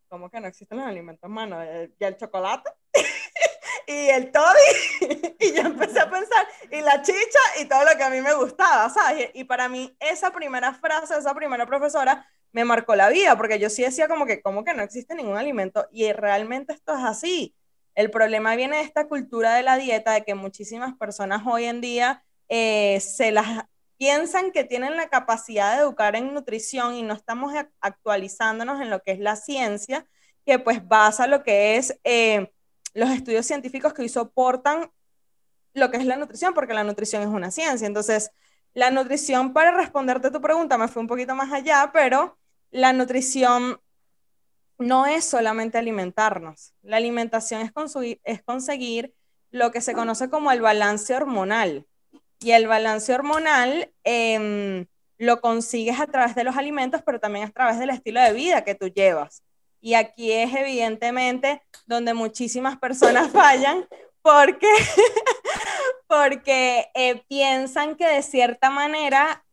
cómo 0.09 0.31
que 0.31 0.41
no 0.41 0.47
existen 0.47 0.79
los 0.79 0.87
alimentos 0.87 1.29
malos? 1.29 1.59
¿Ya 2.01 2.09
el 2.09 2.17
chocolate? 2.17 2.71
Y 3.87 4.09
el 4.11 4.31
toddy, 4.31 5.37
y 5.41 5.55
yo 5.55 5.63
empecé 5.63 6.01
a 6.01 6.11
pensar, 6.11 6.47
y 6.71 6.81
la 6.81 7.03
chicha, 7.03 7.39
y 7.61 7.65
todo 7.67 7.85
lo 7.85 7.97
que 7.97 8.05
a 8.05 8.11
mí 8.11 8.21
me 8.21 8.35
gustaba, 8.35 8.89
¿sabes? 8.91 9.31
Y 9.35 9.45
para 9.45 9.69
mí 9.69 9.97
esa 10.01 10.31
primera 10.31 10.75
frase, 10.75 11.17
esa 11.17 11.35
primera 11.35 11.67
profesora, 11.67 12.27
me 12.53 12.65
marcó 12.65 12.95
la 12.95 13.09
vida, 13.09 13.37
porque 13.37 13.59
yo 13.59 13.69
sí 13.69 13.83
decía 13.83 14.07
como 14.07 14.27
que, 14.27 14.41
¿cómo 14.41 14.65
que 14.65 14.75
no 14.75 14.83
existe 14.83 15.15
ningún 15.15 15.37
alimento? 15.37 15.89
Y 15.91 16.13
realmente 16.13 16.73
esto 16.73 16.97
es 16.97 17.05
así. 17.05 17.55
El 17.97 18.11
problema 18.11 18.55
viene 18.55 18.77
de 18.77 18.83
esta 18.85 19.09
cultura 19.09 19.55
de 19.55 19.65
la 19.65 19.77
dieta, 19.77 20.13
de 20.13 20.25
que 20.25 20.35
muchísimas 20.35 20.95
personas 20.97 21.43
hoy 21.47 21.65
en 21.65 21.81
día 21.81 22.25
eh, 22.49 23.01
se 23.01 23.33
las 23.33 23.65
piensan 23.97 24.53
que 24.53 24.65
tienen 24.65 24.97
la 24.97 25.09
capacidad 25.09 25.75
de 25.75 25.83
educar 25.83 26.15
en 26.15 26.33
nutrición 26.33 26.95
y 26.95 27.03
no 27.03 27.15
estamos 27.15 27.53
actualizándonos 27.81 28.81
en 28.81 28.91
lo 28.91 29.01
que 29.01 29.13
es 29.13 29.19
la 29.19 29.35
ciencia, 29.35 30.07
que 30.47 30.59
pues 30.61 30.87
basa 30.87 31.27
lo 31.27 31.43
que 31.43 31.77
es 31.77 31.99
eh, 32.05 32.53
los 32.95 33.11
estudios 33.11 33.45
científicos 33.47 33.93
que 33.93 34.03
hoy 34.03 34.09
soportan 34.09 34.91
lo 35.75 35.91
que 35.91 35.99
es 35.99 36.07
la 36.07 36.17
nutrición, 36.17 36.55
porque 36.55 36.73
la 36.73 36.85
nutrición 36.85 37.23
es 37.23 37.29
una 37.29 37.51
ciencia. 37.51 37.87
Entonces, 37.87 38.31
la 38.73 38.91
nutrición, 38.91 39.53
para 39.53 39.73
responderte 39.73 40.31
tu 40.31 40.41
pregunta, 40.41 40.79
me 40.79 40.89
fue 40.89 41.03
un 41.03 41.09
poquito 41.09 41.35
más 41.35 41.53
allá, 41.53 41.91
pero 41.93 42.39
la 42.71 42.93
nutrición 42.93 43.81
no 44.79 45.07
es 45.07 45.25
solamente 45.25 45.79
alimentarnos. 45.79 46.73
La 46.83 46.97
alimentación 46.97 47.61
es, 47.61 47.73
es 48.25 48.43
conseguir 48.43 49.15
lo 49.51 49.71
que 49.71 49.81
se 49.81 49.95
conoce 49.95 50.29
como 50.29 50.51
el 50.51 50.61
balance 50.61 51.15
hormonal. 51.15 51.87
Y 52.41 52.51
el 52.51 52.67
balance 52.67 53.15
hormonal 53.15 53.93
em, 54.03 54.87
lo 55.19 55.41
consigues 55.41 56.01
a 56.01 56.07
través 56.09 56.35
de 56.35 56.43
los 56.43 56.57
alimentos, 56.57 57.03
pero 57.07 57.21
también 57.21 57.47
a 57.47 57.53
través 57.53 57.79
del 57.79 57.91
estilo 57.91 58.21
de 58.21 58.33
vida 58.33 58.65
que 58.65 58.75
tú 58.75 58.89
llevas. 58.89 59.44
Y 59.85 59.93
aquí 59.93 60.33
es 60.33 60.55
evidentemente 60.55 61.61
donde 61.85 62.15
muchísimas 62.15 62.79
personas 62.79 63.31
fallan 63.33 63.87
porque, 64.23 64.67
porque 66.07 66.87
eh, 66.95 67.23
piensan 67.29 67.95
que 67.95 68.07
de 68.07 68.23
cierta 68.23 68.71
manera 68.71 69.45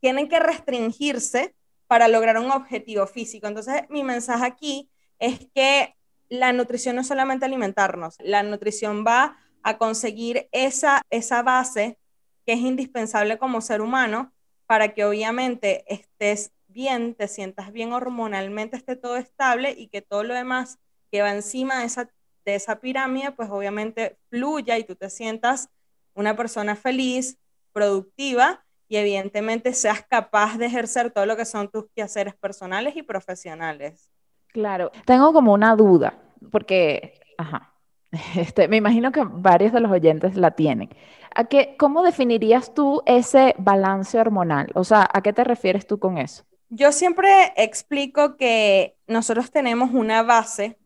tienen 0.00 0.28
que 0.28 0.38
restringirse 0.38 1.54
para 1.86 2.06
lograr 2.06 2.36
un 2.36 2.50
objetivo 2.50 3.06
físico. 3.06 3.46
Entonces, 3.46 3.84
mi 3.88 4.04
mensaje 4.04 4.44
aquí 4.44 4.90
es 5.18 5.40
que 5.54 5.96
la 6.28 6.52
nutrición 6.52 6.96
no 6.96 7.00
es 7.00 7.08
solamente 7.08 7.46
alimentarnos, 7.46 8.16
la 8.20 8.42
nutrición 8.42 9.06
va 9.06 9.38
a 9.62 9.78
conseguir 9.78 10.50
esa, 10.52 11.00
esa 11.08 11.42
base 11.42 11.98
que 12.44 12.52
es 12.52 12.60
indispensable 12.60 13.38
como 13.38 13.62
ser 13.62 13.80
humano 13.80 14.34
para 14.66 14.92
que 14.92 15.06
obviamente 15.06 15.82
estés 15.90 16.52
bien, 16.68 17.14
te 17.14 17.28
sientas 17.28 17.72
bien 17.72 17.92
hormonalmente, 17.92 18.76
esté 18.76 18.96
todo 18.96 19.16
estable 19.16 19.74
y 19.76 19.88
que 19.88 20.02
todo 20.02 20.22
lo 20.24 20.34
demás 20.34 20.78
que 21.10 21.22
va 21.22 21.32
encima 21.32 21.80
de 21.80 21.86
esa, 21.86 22.10
de 22.44 22.54
esa 22.54 22.80
pirámide, 22.80 23.32
pues 23.32 23.50
obviamente 23.50 24.18
fluya 24.30 24.78
y 24.78 24.84
tú 24.84 24.94
te 24.94 25.10
sientas 25.10 25.70
una 26.14 26.36
persona 26.36 26.76
feliz, 26.76 27.38
productiva 27.72 28.64
y 28.88 28.96
evidentemente 28.96 29.72
seas 29.72 30.04
capaz 30.08 30.58
de 30.58 30.66
ejercer 30.66 31.10
todo 31.10 31.26
lo 31.26 31.36
que 31.36 31.44
son 31.44 31.68
tus 31.68 31.86
quehaceres 31.94 32.34
personales 32.34 32.96
y 32.96 33.02
profesionales. 33.02 34.10
Claro, 34.48 34.90
tengo 35.04 35.32
como 35.32 35.52
una 35.52 35.76
duda, 35.76 36.18
porque, 36.50 37.20
ajá, 37.36 37.74
Este, 38.36 38.68
me 38.68 38.76
imagino 38.76 39.12
que 39.12 39.24
varios 39.24 39.72
de 39.72 39.80
los 39.80 39.90
oyentes 39.90 40.36
la 40.36 40.52
tienen. 40.52 40.90
¿A 41.34 41.44
qué, 41.44 41.76
¿Cómo 41.78 42.02
definirías 42.02 42.74
tú 42.74 43.02
ese 43.06 43.54
balance 43.58 44.18
hormonal? 44.18 44.68
O 44.74 44.84
sea, 44.84 45.08
¿a 45.12 45.22
qué 45.22 45.32
te 45.32 45.44
refieres 45.44 45.86
tú 45.86 45.98
con 45.98 46.18
eso? 46.18 46.44
Yo 46.70 46.92
siempre 46.92 47.52
explico 47.56 48.36
que 48.36 48.96
nosotros 49.06 49.50
tenemos 49.50 49.90
una 49.92 50.22
base 50.22 50.78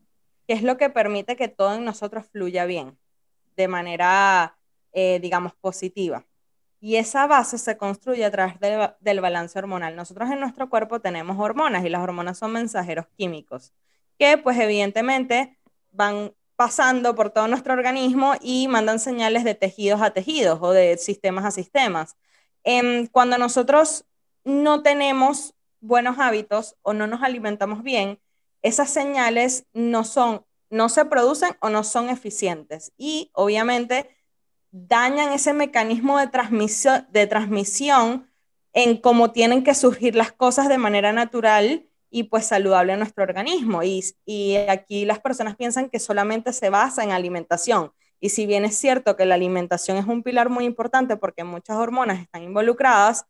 que 0.47 0.53
es 0.53 0.63
lo 0.63 0.77
que 0.77 0.89
permite 0.89 1.35
que 1.35 1.47
todo 1.47 1.75
en 1.75 1.85
nosotros 1.85 2.25
fluya 2.31 2.65
bien, 2.65 2.97
de 3.55 3.67
manera, 3.67 4.57
eh, 4.91 5.19
digamos, 5.21 5.53
positiva. 5.55 6.25
Y 6.79 6.97
esa 6.97 7.27
base 7.27 7.57
se 7.57 7.77
construye 7.77 8.25
a 8.25 8.31
través 8.31 8.55
del 8.99 9.21
balance 9.21 9.57
hormonal. 9.57 9.95
Nosotros 9.95 10.29
en 10.31 10.41
nuestro 10.41 10.69
cuerpo 10.69 10.99
tenemos 10.99 11.37
hormonas 11.39 11.85
y 11.85 11.89
las 11.89 12.01
hormonas 12.01 12.37
son 12.37 12.51
mensajeros 12.51 13.05
químicos 13.17 13.73
que 14.17 14.37
pues 14.37 14.57
evidentemente 14.59 15.57
van 15.91 16.33
pasando 16.55 17.15
por 17.15 17.31
todo 17.31 17.47
nuestro 17.47 17.73
organismo 17.73 18.33
y 18.41 18.67
mandan 18.67 18.99
señales 18.99 19.43
de 19.43 19.55
tejidos 19.55 20.01
a 20.01 20.11
tejidos 20.11 20.59
o 20.61 20.71
de 20.71 20.97
sistemas 20.97 21.45
a 21.45 21.51
sistemas. 21.51 22.15
Em, 22.63 23.07
cuando 23.07 23.37
nosotros 23.37 24.05
no 24.43 24.83
tenemos 24.83 25.55
buenos 25.83 26.17
hábitos 26.17 26.75
o 26.81 26.93
no 26.93 27.07
nos 27.07 27.21
alimentamos 27.21 27.83
bien, 27.83 28.19
esas 28.61 28.89
señales 28.89 29.65
no 29.73 30.03
son, 30.05 30.45
no 30.69 30.89
se 30.89 31.05
producen 31.05 31.55
o 31.59 31.69
no 31.69 31.83
son 31.83 32.09
eficientes 32.09 32.93
y 32.97 33.29
obviamente 33.33 34.09
dañan 34.71 35.33
ese 35.33 35.53
mecanismo 35.53 36.17
de 36.17 36.27
transmisión, 36.27 37.05
de 37.11 37.27
transmisión 37.27 38.29
en 38.71 38.97
cómo 38.97 39.31
tienen 39.31 39.63
que 39.63 39.75
surgir 39.75 40.15
las 40.15 40.31
cosas 40.31 40.67
de 40.69 40.79
manera 40.79 41.11
natural 41.11 41.85
y 42.09 42.23
pues 42.23 42.45
saludable 42.45 42.93
a 42.93 42.97
nuestro 42.97 43.23
organismo. 43.23 43.83
Y, 43.83 44.03
y 44.25 44.55
aquí 44.55 45.05
las 45.05 45.19
personas 45.19 45.55
piensan 45.55 45.89
que 45.89 45.99
solamente 45.99 46.53
se 46.53 46.69
basa 46.69 47.03
en 47.03 47.11
alimentación. 47.11 47.91
Y 48.19 48.29
si 48.29 48.45
bien 48.45 48.65
es 48.65 48.75
cierto 48.75 49.15
que 49.15 49.25
la 49.25 49.35
alimentación 49.35 49.97
es 49.97 50.05
un 50.05 50.23
pilar 50.23 50.49
muy 50.49 50.65
importante 50.65 51.17
porque 51.17 51.43
muchas 51.43 51.75
hormonas 51.77 52.19
están 52.19 52.43
involucradas, 52.43 53.25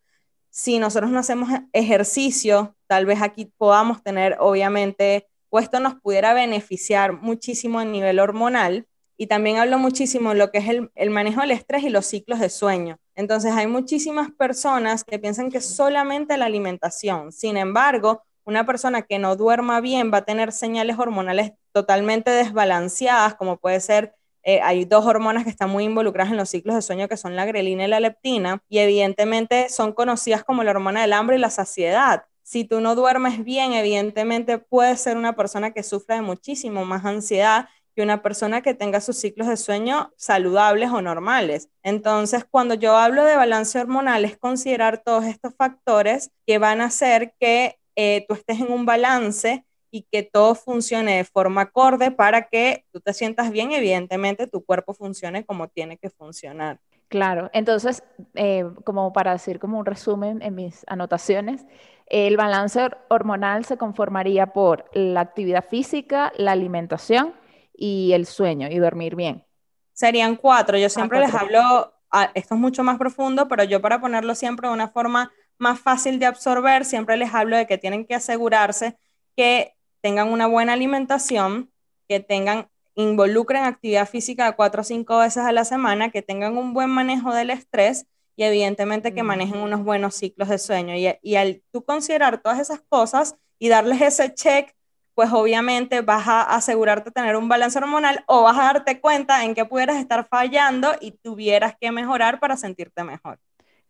si 0.55 0.77
nosotros 0.77 1.09
no 1.09 1.17
hacemos 1.17 1.49
ejercicio, 1.73 2.75
tal 2.85 3.07
vez 3.07 3.23
aquí 3.23 3.51
podamos 3.57 4.03
tener, 4.03 4.37
obviamente, 4.39 5.27
o 5.49 5.57
esto 5.57 5.79
nos 5.79 5.95
pudiera 5.95 6.35
beneficiar 6.35 7.13
muchísimo 7.13 7.79
a 7.79 7.85
nivel 7.85 8.19
hormonal. 8.19 8.87
Y 9.17 9.25
también 9.25 9.57
hablo 9.57 9.79
muchísimo 9.79 10.29
de 10.29 10.35
lo 10.35 10.51
que 10.51 10.59
es 10.59 10.69
el, 10.69 10.91
el 10.93 11.09
manejo 11.09 11.41
del 11.41 11.49
estrés 11.49 11.81
y 11.81 11.89
los 11.89 12.05
ciclos 12.05 12.39
de 12.39 12.49
sueño. 12.49 12.97
Entonces, 13.15 13.51
hay 13.53 13.65
muchísimas 13.65 14.29
personas 14.31 15.03
que 15.03 15.17
piensan 15.17 15.49
que 15.49 15.59
solamente 15.59 16.37
la 16.37 16.45
alimentación. 16.45 17.31
Sin 17.31 17.57
embargo, 17.57 18.21
una 18.45 18.63
persona 18.63 19.01
que 19.01 19.17
no 19.17 19.35
duerma 19.35 19.81
bien 19.81 20.11
va 20.13 20.19
a 20.19 20.25
tener 20.25 20.51
señales 20.51 20.99
hormonales 20.99 21.53
totalmente 21.71 22.29
desbalanceadas, 22.29 23.33
como 23.33 23.57
puede 23.57 23.79
ser, 23.79 24.13
eh, 24.43 24.59
hay 24.61 24.85
dos 24.85 25.05
hormonas 25.05 25.43
que 25.43 25.49
están 25.49 25.69
muy 25.69 25.85
involucradas 25.85 26.31
en 26.31 26.37
los 26.37 26.49
ciclos 26.49 26.75
de 26.75 26.81
sueño, 26.81 27.07
que 27.07 27.17
son 27.17 27.35
la 27.35 27.45
grelina 27.45 27.85
y 27.85 27.87
la 27.87 27.99
leptina, 27.99 28.61
y 28.69 28.79
evidentemente 28.79 29.69
son 29.69 29.93
conocidas 29.93 30.43
como 30.43 30.63
la 30.63 30.71
hormona 30.71 31.01
del 31.01 31.13
hambre 31.13 31.37
y 31.37 31.39
la 31.39 31.49
saciedad. 31.49 32.25
Si 32.43 32.65
tú 32.65 32.81
no 32.81 32.95
duermes 32.95 33.43
bien, 33.43 33.73
evidentemente 33.73 34.57
puedes 34.57 34.99
ser 34.99 35.17
una 35.17 35.35
persona 35.35 35.71
que 35.71 35.81
sufra 35.81 36.15
de 36.15 36.21
muchísimo 36.21 36.83
más 36.85 37.05
ansiedad 37.05 37.69
que 37.95 38.01
una 38.01 38.21
persona 38.21 38.61
que 38.61 38.73
tenga 38.73 39.01
sus 39.01 39.17
ciclos 39.17 39.47
de 39.47 39.57
sueño 39.57 40.11
saludables 40.17 40.89
o 40.89 41.01
normales. 41.01 41.69
Entonces, 41.83 42.45
cuando 42.49 42.73
yo 42.73 42.97
hablo 42.97 43.23
de 43.23 43.35
balance 43.35 43.79
hormonal, 43.79 44.25
es 44.25 44.37
considerar 44.37 45.03
todos 45.03 45.25
estos 45.25 45.53
factores 45.55 46.31
que 46.45 46.57
van 46.57 46.81
a 46.81 46.85
hacer 46.85 47.33
que 47.39 47.77
eh, 47.95 48.25
tú 48.27 48.33
estés 48.33 48.59
en 48.59 48.71
un 48.71 48.85
balance 48.85 49.65
y 49.93 50.07
que 50.11 50.23
todo 50.23 50.55
funcione 50.55 51.17
de 51.17 51.23
forma 51.23 51.61
acorde 51.61 52.09
para 52.09 52.49
que 52.49 52.83
tú 52.91 52.99
te 52.99 53.13
sientas 53.13 53.51
bien, 53.51 53.71
evidentemente 53.73 54.47
tu 54.47 54.65
cuerpo 54.65 54.95
funcione 54.95 55.45
como 55.45 55.67
tiene 55.67 55.99
que 55.99 56.09
funcionar. 56.09 56.79
Claro, 57.09 57.51
entonces, 57.53 58.01
eh, 58.33 58.65
como 58.85 59.13
para 59.13 59.33
decir 59.33 59.59
como 59.59 59.77
un 59.77 59.85
resumen 59.85 60.41
en 60.41 60.55
mis 60.55 60.83
anotaciones, 60.87 61.63
el 62.07 62.37
balance 62.37 62.89
hormonal 63.07 63.65
se 63.65 63.77
conformaría 63.77 64.47
por 64.47 64.89
la 64.93 65.21
actividad 65.21 65.63
física, 65.63 66.33
la 66.37 66.53
alimentación 66.53 67.35
y 67.71 68.13
el 68.13 68.25
sueño 68.25 68.69
y 68.71 68.79
dormir 68.79 69.15
bien. 69.15 69.45
Serían 69.93 70.37
cuatro, 70.37 70.75
yo 70.75 70.89
siempre 70.89 71.19
les 71.19 71.35
hablo, 71.35 71.93
ah, 72.09 72.31
esto 72.33 72.55
es 72.55 72.59
mucho 72.59 72.83
más 72.83 72.97
profundo, 72.97 73.47
pero 73.47 73.63
yo 73.63 73.79
para 73.79 74.01
ponerlo 74.01 74.33
siempre 74.33 74.67
de 74.67 74.73
una 74.73 74.87
forma 74.87 75.31
más 75.59 75.79
fácil 75.79 76.17
de 76.17 76.25
absorber, 76.25 76.83
siempre 76.83 77.15
les 77.15 77.31
hablo 77.31 77.55
de 77.55 77.67
que 77.67 77.77
tienen 77.77 78.07
que 78.07 78.15
asegurarse 78.15 78.97
que 79.35 79.72
tengan 80.03 80.27
una 80.27 80.47
buena 80.47 80.73
alimentación, 80.73 81.71
que 82.09 82.19
tengan, 82.19 82.67
involucren 82.93 83.63
actividad 83.63 84.07
física 84.07 84.51
cuatro 84.51 84.81
o 84.81 84.83
cinco 84.83 85.17
veces 85.19 85.45
a 85.45 85.53
la 85.53 85.63
semana, 85.63 86.11
que 86.11 86.21
tengan 86.21 86.57
un 86.57 86.73
buen 86.73 86.89
manejo 86.89 87.33
del 87.33 87.49
estrés 87.51 88.05
y 88.35 88.43
evidentemente 88.43 89.13
que 89.13 89.23
manejen 89.23 89.59
unos 89.59 89.85
buenos 89.85 90.15
ciclos 90.15 90.49
de 90.49 90.57
sueño. 90.57 90.93
Y, 90.95 91.15
y 91.21 91.35
al 91.37 91.63
tú 91.71 91.85
considerar 91.85 92.41
todas 92.41 92.59
esas 92.59 92.81
cosas 92.89 93.37
y 93.59 93.69
darles 93.69 94.01
ese 94.01 94.33
check, 94.33 94.75
pues 95.15 95.31
obviamente 95.31 96.01
vas 96.01 96.27
a 96.27 96.41
asegurarte 96.41 97.09
de 97.09 97.13
tener 97.13 97.37
un 97.37 97.47
balance 97.47 97.77
hormonal 97.77 98.25
o 98.27 98.43
vas 98.43 98.57
a 98.57 98.63
darte 98.63 98.99
cuenta 98.99 99.45
en 99.45 99.55
que 99.55 99.63
pudieras 99.63 99.97
estar 99.97 100.27
fallando 100.27 100.91
y 100.99 101.11
tuvieras 101.11 101.75
que 101.79 101.91
mejorar 101.91 102.41
para 102.41 102.57
sentirte 102.57 103.05
mejor. 103.05 103.39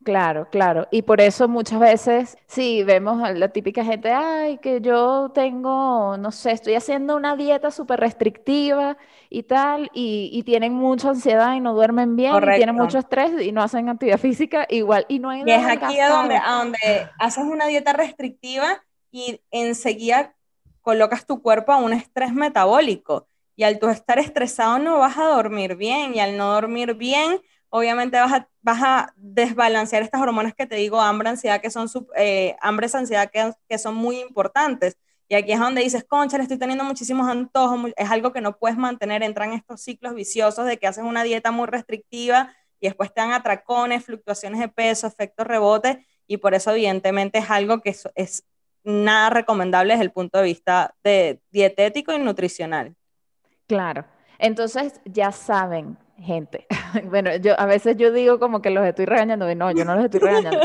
Claro, 0.03 0.48
claro. 0.51 0.88
Y 0.91 1.01
por 1.03 1.22
eso 1.22 1.48
muchas 1.48 1.79
veces, 1.79 2.38
sí, 2.45 2.83
vemos 2.83 3.24
a 3.24 3.31
la 3.31 3.50
típica 3.50 3.83
gente, 3.83 4.12
ay, 4.12 4.57
que 4.57 4.81
yo 4.81 5.31
tengo, 5.33 6.17
no 6.17 6.31
sé, 6.31 6.51
estoy 6.51 6.75
haciendo 6.75 7.15
una 7.15 7.36
dieta 7.36 7.72
súper 7.72 8.00
restrictiva 8.00 8.98
y 9.29 9.43
tal, 9.43 9.89
y, 9.93 10.43
tienen 10.43 10.74
mucha 10.74 11.10
ansiedad 11.10 11.55
y 11.55 11.62
no 11.62 11.74
duermen 11.74 12.15
bien, 12.15 12.36
y 12.36 12.55
tienen 12.57 12.75
mucho 12.75 13.00
estrés 13.00 13.41
y 13.41 13.51
no 13.51 13.63
hacen 13.63 13.88
actividad 13.89 14.19
física 14.19 14.67
igual, 14.69 15.05
y 15.07 15.19
no 15.19 15.29
hay 15.29 15.43
Y 15.45 15.51
es 15.51 15.65
aquí 15.65 16.00
a 16.00 16.10
donde, 16.10 16.36
a 16.36 16.51
donde 16.51 17.10
haces 17.19 17.43
una 17.45 17.67
dieta 17.67 17.93
restrictiva 17.93 18.83
y 19.12 19.39
enseguida 19.51 20.36
colocas 20.81 21.25
tu 21.25 21.41
cuerpo 21.41 21.72
a 21.72 21.77
un 21.77 21.93
estrés 21.93 22.33
metabólico. 22.33 23.27
Y 23.55 23.63
al 23.63 23.79
tú 23.79 23.88
estar 23.88 24.17
estresado 24.17 24.79
no 24.79 24.98
vas 24.98 25.17
a 25.17 25.25
dormir 25.25 25.75
bien, 25.75 26.15
y 26.15 26.19
al 26.19 26.38
no 26.38 26.53
dormir 26.53 26.95
bien 26.95 27.39
obviamente 27.75 28.20
vas 28.20 28.32
a, 28.32 28.50
vas 28.62 28.84
a 28.84 29.13
desbalancear 29.18 30.03
estas 30.03 30.22
hormonas 30.22 30.53
que 30.53 30.68
te 30.68 30.75
digo, 30.75 31.01
hambre, 31.01 31.30
ansiedad, 31.30 31.60
que 31.60 31.72
son, 31.72 31.88
eh, 32.15 32.56
hambre, 32.62 32.88
ansiedad, 32.94 33.32
que, 33.32 33.51
que, 33.68 33.80
son 33.80 33.96
muy 33.96 34.20
importantes. 34.20 34.96
Y 35.27 35.34
aquí 35.34 35.53
es 35.53 35.60
donde 35.60 35.82
dices, 35.82 36.03
concha, 36.03 36.38
le 36.38 36.44
estoy 36.44 36.60
teniendo 36.60 36.84
muchísimos 36.84 37.27
antojos, 37.27 37.92
es 37.98 38.12
algo 38.12 38.32
que 38.32 38.42
no 38.42 38.58
puedes 38.60 38.77
mantener, 38.77 39.24
entran 39.24 39.53
estos 39.53 39.82
ciclos 39.82 40.13
viciosos 40.13 40.68
de 40.68 40.77
que 40.77 40.86
haces 40.86 41.03
una 41.03 41.24
dieta 41.24 41.50
muy 41.50 41.65
restrictiva 41.65 42.53
y 42.80 42.86
después 42.86 43.12
te 43.12 43.22
dan 43.22 43.34
atracones, 43.34 44.06
fluctuaciones 44.06 44.60
de 44.60 44.68
peso, 44.68 45.08
efectos 45.08 45.48
rebote, 45.48 46.06
y 46.27 46.38
por 46.38 46.53
eso 46.53 46.70
evidentemente 46.70 47.39
es 47.39 47.50
algo 47.50 47.82
que 47.82 47.96
es, 48.13 48.46
nada 48.84 49.32
recomendable 49.32 49.94
desde 49.94 50.03
el 50.03 50.12
punto 50.12 50.38
de 50.38 50.44
vista 50.44 50.94
dietético 51.50 52.13
y 52.13 52.20
nutricional. 52.20 52.96
Claro. 53.65 54.06
Entonces, 54.38 55.01
ya 55.06 55.32
saben, 55.32 55.98
gente. 56.17 56.67
bueno, 57.05 57.36
yo 57.38 57.60
a 57.60 57.65
veces 57.65 57.98
yo 57.98 58.12
digo 58.12 58.39
como 58.39 58.62
que 58.62 58.70
los 58.70 58.86
estoy 58.86 59.05
regañando, 59.05 59.50
y 59.50 59.55
no, 59.55 59.72
yo 59.72 59.86
no 59.86 59.96
los 59.96 60.05
estoy 60.05 60.20
regañando. 60.20 60.60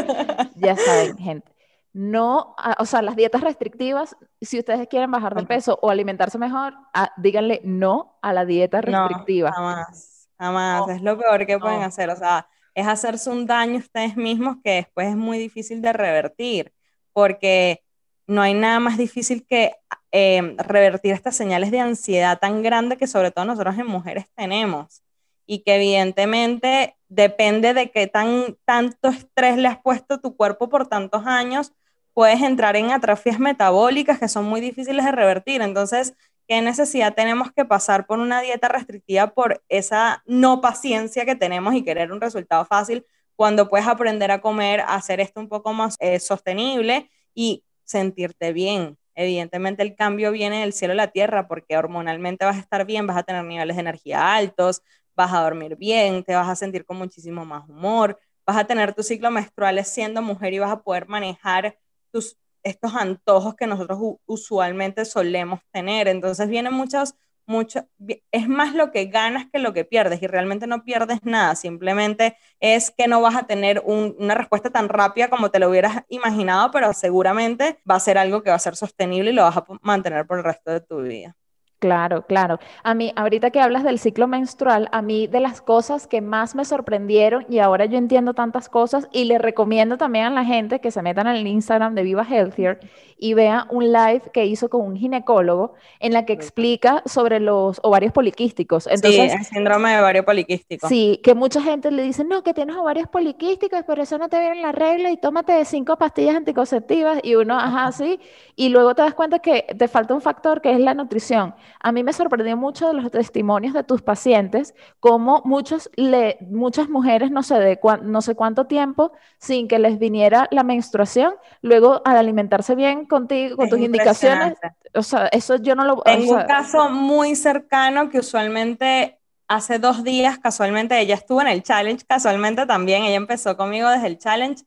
ya 0.56 0.76
saben, 0.76 1.16
gente. 1.18 1.52
No, 1.92 2.54
ah, 2.58 2.76
o 2.78 2.84
sea, 2.84 3.02
las 3.02 3.16
dietas 3.16 3.40
restrictivas, 3.40 4.16
si 4.40 4.58
ustedes 4.58 4.86
quieren 4.88 5.10
bajar 5.10 5.34
de 5.34 5.44
peso 5.44 5.78
o 5.82 5.90
alimentarse 5.90 6.38
mejor, 6.38 6.74
ah, 6.94 7.10
díganle 7.16 7.60
no 7.64 8.18
a 8.22 8.32
la 8.32 8.44
dieta 8.44 8.80
restrictiva. 8.80 9.50
No, 9.50 9.56
jamás, 9.56 10.28
jamás. 10.38 10.88
es 10.90 11.02
lo 11.02 11.18
peor 11.18 11.46
que 11.46 11.58
pueden 11.58 11.82
hacer. 11.82 12.10
O 12.10 12.16
sea, 12.16 12.46
es 12.74 12.86
hacerse 12.86 13.30
un 13.30 13.46
daño 13.46 13.78
ustedes 13.78 14.16
mismos 14.16 14.58
que 14.62 14.70
después 14.74 15.08
es 15.08 15.16
muy 15.16 15.38
difícil 15.38 15.82
de 15.82 15.92
revertir, 15.92 16.72
porque 17.12 17.82
no 18.26 18.42
hay 18.42 18.54
nada 18.54 18.78
más 18.78 18.98
difícil 18.98 19.44
que 19.46 19.74
eh, 20.12 20.54
revertir 20.58 21.14
estas 21.14 21.34
señales 21.34 21.70
de 21.70 21.80
ansiedad 21.80 22.38
tan 22.38 22.62
grande 22.62 22.96
que 22.96 23.06
sobre 23.06 23.30
todo 23.30 23.46
nosotros 23.46 23.76
en 23.78 23.86
mujeres 23.86 24.26
tenemos 24.36 25.02
y 25.50 25.60
que 25.60 25.76
evidentemente 25.76 26.94
depende 27.08 27.72
de 27.72 27.90
qué 27.90 28.06
tan, 28.06 28.58
tanto 28.66 29.08
estrés 29.08 29.56
le 29.56 29.66
has 29.66 29.78
puesto 29.80 30.20
tu 30.20 30.36
cuerpo 30.36 30.68
por 30.68 30.86
tantos 30.86 31.26
años, 31.26 31.72
puedes 32.12 32.42
entrar 32.42 32.76
en 32.76 32.90
atrofias 32.90 33.40
metabólicas 33.40 34.18
que 34.18 34.28
son 34.28 34.44
muy 34.44 34.60
difíciles 34.60 35.06
de 35.06 35.10
revertir. 35.10 35.62
Entonces, 35.62 36.14
¿qué 36.46 36.60
necesidad 36.60 37.14
tenemos 37.14 37.50
que 37.50 37.64
pasar 37.64 38.06
por 38.06 38.18
una 38.18 38.42
dieta 38.42 38.68
restrictiva 38.68 39.28
por 39.28 39.62
esa 39.70 40.22
no 40.26 40.60
paciencia 40.60 41.24
que 41.24 41.34
tenemos 41.34 41.74
y 41.74 41.82
querer 41.82 42.12
un 42.12 42.20
resultado 42.20 42.66
fácil 42.66 43.06
cuando 43.34 43.70
puedes 43.70 43.86
aprender 43.86 44.30
a 44.30 44.42
comer, 44.42 44.82
hacer 44.86 45.18
esto 45.18 45.40
un 45.40 45.48
poco 45.48 45.72
más 45.72 45.96
eh, 45.98 46.20
sostenible 46.20 47.10
y 47.34 47.64
sentirte 47.84 48.52
bien? 48.52 48.98
Evidentemente 49.14 49.82
el 49.82 49.96
cambio 49.96 50.30
viene 50.30 50.60
del 50.60 50.74
cielo 50.74 50.92
a 50.92 50.96
la 50.96 51.08
tierra 51.08 51.48
porque 51.48 51.78
hormonalmente 51.78 52.44
vas 52.44 52.56
a 52.56 52.60
estar 52.60 52.84
bien, 52.84 53.06
vas 53.06 53.16
a 53.16 53.22
tener 53.22 53.44
niveles 53.44 53.76
de 53.76 53.80
energía 53.80 54.34
altos, 54.34 54.82
vas 55.18 55.32
a 55.34 55.42
dormir 55.42 55.76
bien, 55.76 56.22
te 56.22 56.34
vas 56.34 56.48
a 56.48 56.54
sentir 56.54 56.84
con 56.86 56.96
muchísimo 56.96 57.44
más 57.44 57.68
humor, 57.68 58.18
vas 58.46 58.56
a 58.56 58.64
tener 58.64 58.94
tu 58.94 59.02
ciclo 59.02 59.30
menstrual 59.32 59.84
siendo 59.84 60.22
mujer 60.22 60.54
y 60.54 60.60
vas 60.60 60.70
a 60.70 60.80
poder 60.80 61.08
manejar 61.08 61.76
tus, 62.12 62.38
estos 62.62 62.94
antojos 62.94 63.56
que 63.56 63.66
nosotros 63.66 63.98
usualmente 64.26 65.04
solemos 65.04 65.60
tener. 65.72 66.06
Entonces 66.06 66.48
vienen 66.48 66.72
muchos, 66.72 67.16
mucho, 67.46 67.84
es 68.30 68.48
más 68.48 68.74
lo 68.74 68.92
que 68.92 69.06
ganas 69.06 69.46
que 69.52 69.58
lo 69.58 69.72
que 69.72 69.84
pierdes 69.84 70.22
y 70.22 70.28
realmente 70.28 70.68
no 70.68 70.84
pierdes 70.84 71.18
nada, 71.24 71.56
simplemente 71.56 72.36
es 72.60 72.92
que 72.92 73.08
no 73.08 73.20
vas 73.20 73.34
a 73.34 73.46
tener 73.46 73.82
una 73.84 74.34
respuesta 74.36 74.70
tan 74.70 74.88
rápida 74.88 75.28
como 75.28 75.50
te 75.50 75.58
lo 75.58 75.68
hubieras 75.68 76.04
imaginado, 76.08 76.70
pero 76.70 76.92
seguramente 76.92 77.80
va 77.90 77.96
a 77.96 78.00
ser 78.00 78.18
algo 78.18 78.44
que 78.44 78.50
va 78.50 78.56
a 78.56 78.60
ser 78.60 78.76
sostenible 78.76 79.30
y 79.30 79.34
lo 79.34 79.42
vas 79.42 79.56
a 79.56 79.64
mantener 79.82 80.26
por 80.28 80.38
el 80.38 80.44
resto 80.44 80.70
de 80.70 80.80
tu 80.80 81.02
vida. 81.02 81.36
Claro, 81.78 82.22
claro. 82.26 82.58
A 82.82 82.94
mí, 82.94 83.12
ahorita 83.14 83.50
que 83.50 83.60
hablas 83.60 83.84
del 83.84 84.00
ciclo 84.00 84.26
menstrual, 84.26 84.88
a 84.90 85.00
mí 85.00 85.28
de 85.28 85.38
las 85.38 85.60
cosas 85.60 86.08
que 86.08 86.20
más 86.20 86.56
me 86.56 86.64
sorprendieron 86.64 87.46
y 87.48 87.60
ahora 87.60 87.84
yo 87.84 87.98
entiendo 87.98 88.34
tantas 88.34 88.68
cosas 88.68 89.08
y 89.12 89.24
le 89.24 89.38
recomiendo 89.38 89.96
también 89.96 90.24
a 90.26 90.30
la 90.30 90.44
gente 90.44 90.80
que 90.80 90.90
se 90.90 91.02
metan 91.02 91.28
en 91.28 91.36
el 91.36 91.46
Instagram 91.46 91.94
de 91.94 92.02
Viva 92.02 92.26
Healthier 92.28 92.80
y 93.16 93.34
vea 93.34 93.66
un 93.70 93.92
live 93.92 94.22
que 94.32 94.46
hizo 94.46 94.68
con 94.68 94.82
un 94.82 94.96
ginecólogo 94.96 95.74
en 96.00 96.12
la 96.12 96.24
que 96.24 96.32
explica 96.32 97.02
sobre 97.06 97.38
los 97.38 97.80
ovarios 97.82 98.12
poliquísticos. 98.12 98.86
Entonces, 98.86 99.32
sí, 99.32 99.38
el 99.38 99.44
síndrome 99.44 99.90
de 99.90 100.00
ovario 100.00 100.24
poliquístico. 100.24 100.88
Sí, 100.88 101.20
que 101.22 101.34
mucha 101.34 101.60
gente 101.62 101.90
le 101.90 102.02
dice, 102.02 102.24
no, 102.24 102.42
que 102.42 102.54
tienes 102.54 102.76
ovarios 102.76 103.08
poliquísticos, 103.08 103.84
por 103.84 103.98
eso 103.98 104.18
no 104.18 104.28
te 104.28 104.38
viene 104.38 104.62
la 104.62 104.72
regla 104.72 105.10
y 105.10 105.16
tómate 105.16 105.64
cinco 105.64 105.96
pastillas 105.96 106.36
anticonceptivas 106.36 107.20
y 107.22 107.34
uno, 107.34 107.58
ajá, 107.58 107.92
sí, 107.92 108.20
y 108.56 108.68
luego 108.68 108.94
te 108.94 109.02
das 109.02 109.14
cuenta 109.14 109.40
que 109.40 109.66
te 109.76 109.88
falta 109.88 110.14
un 110.14 110.20
factor 110.20 110.60
que 110.60 110.72
es 110.72 110.80
la 110.80 110.94
nutrición. 110.94 111.54
A 111.80 111.92
mí 111.92 112.02
me 112.02 112.12
sorprendió 112.12 112.56
mucho 112.56 112.88
de 112.88 112.94
los 112.94 113.10
testimonios 113.10 113.74
de 113.74 113.84
tus 113.84 114.02
pacientes, 114.02 114.74
como 115.00 115.42
muchos 115.44 115.90
le, 115.96 116.38
muchas 116.40 116.88
mujeres, 116.88 117.30
no 117.30 117.42
sé, 117.42 117.58
de 117.58 117.78
no 118.02 118.22
sé 118.22 118.34
cuánto 118.34 118.66
tiempo, 118.66 119.12
sin 119.38 119.68
que 119.68 119.78
les 119.78 119.98
viniera 119.98 120.48
la 120.50 120.62
menstruación, 120.62 121.34
luego 121.62 122.02
al 122.04 122.16
alimentarse 122.16 122.74
bien 122.74 123.06
contigo, 123.06 123.56
con 123.56 123.68
tus 123.68 123.78
indicaciones. 123.78 124.54
O 124.94 125.02
sea, 125.02 125.28
eso 125.28 125.56
yo 125.56 125.74
no 125.74 125.84
lo... 125.84 126.02
Tengo 126.02 126.32
un 126.32 126.42
caso 126.42 126.90
muy 126.90 127.36
cercano 127.36 128.10
que 128.10 128.18
usualmente 128.18 129.18
hace 129.48 129.78
dos 129.78 130.04
días, 130.04 130.38
casualmente, 130.38 131.00
ella 131.00 131.14
estuvo 131.14 131.40
en 131.40 131.48
el 131.48 131.62
challenge, 131.62 132.04
casualmente 132.06 132.66
también, 132.66 133.04
ella 133.04 133.16
empezó 133.16 133.56
conmigo 133.56 133.88
desde 133.88 134.06
el 134.06 134.18
challenge 134.18 134.64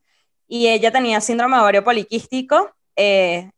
y 0.48 0.68
ella 0.68 0.90
tenía 0.90 1.20
síndrome 1.20 1.56
de 1.56 1.62
ovario 1.62 1.84
poliquístico. 1.84 2.70
Eh, 2.96 3.50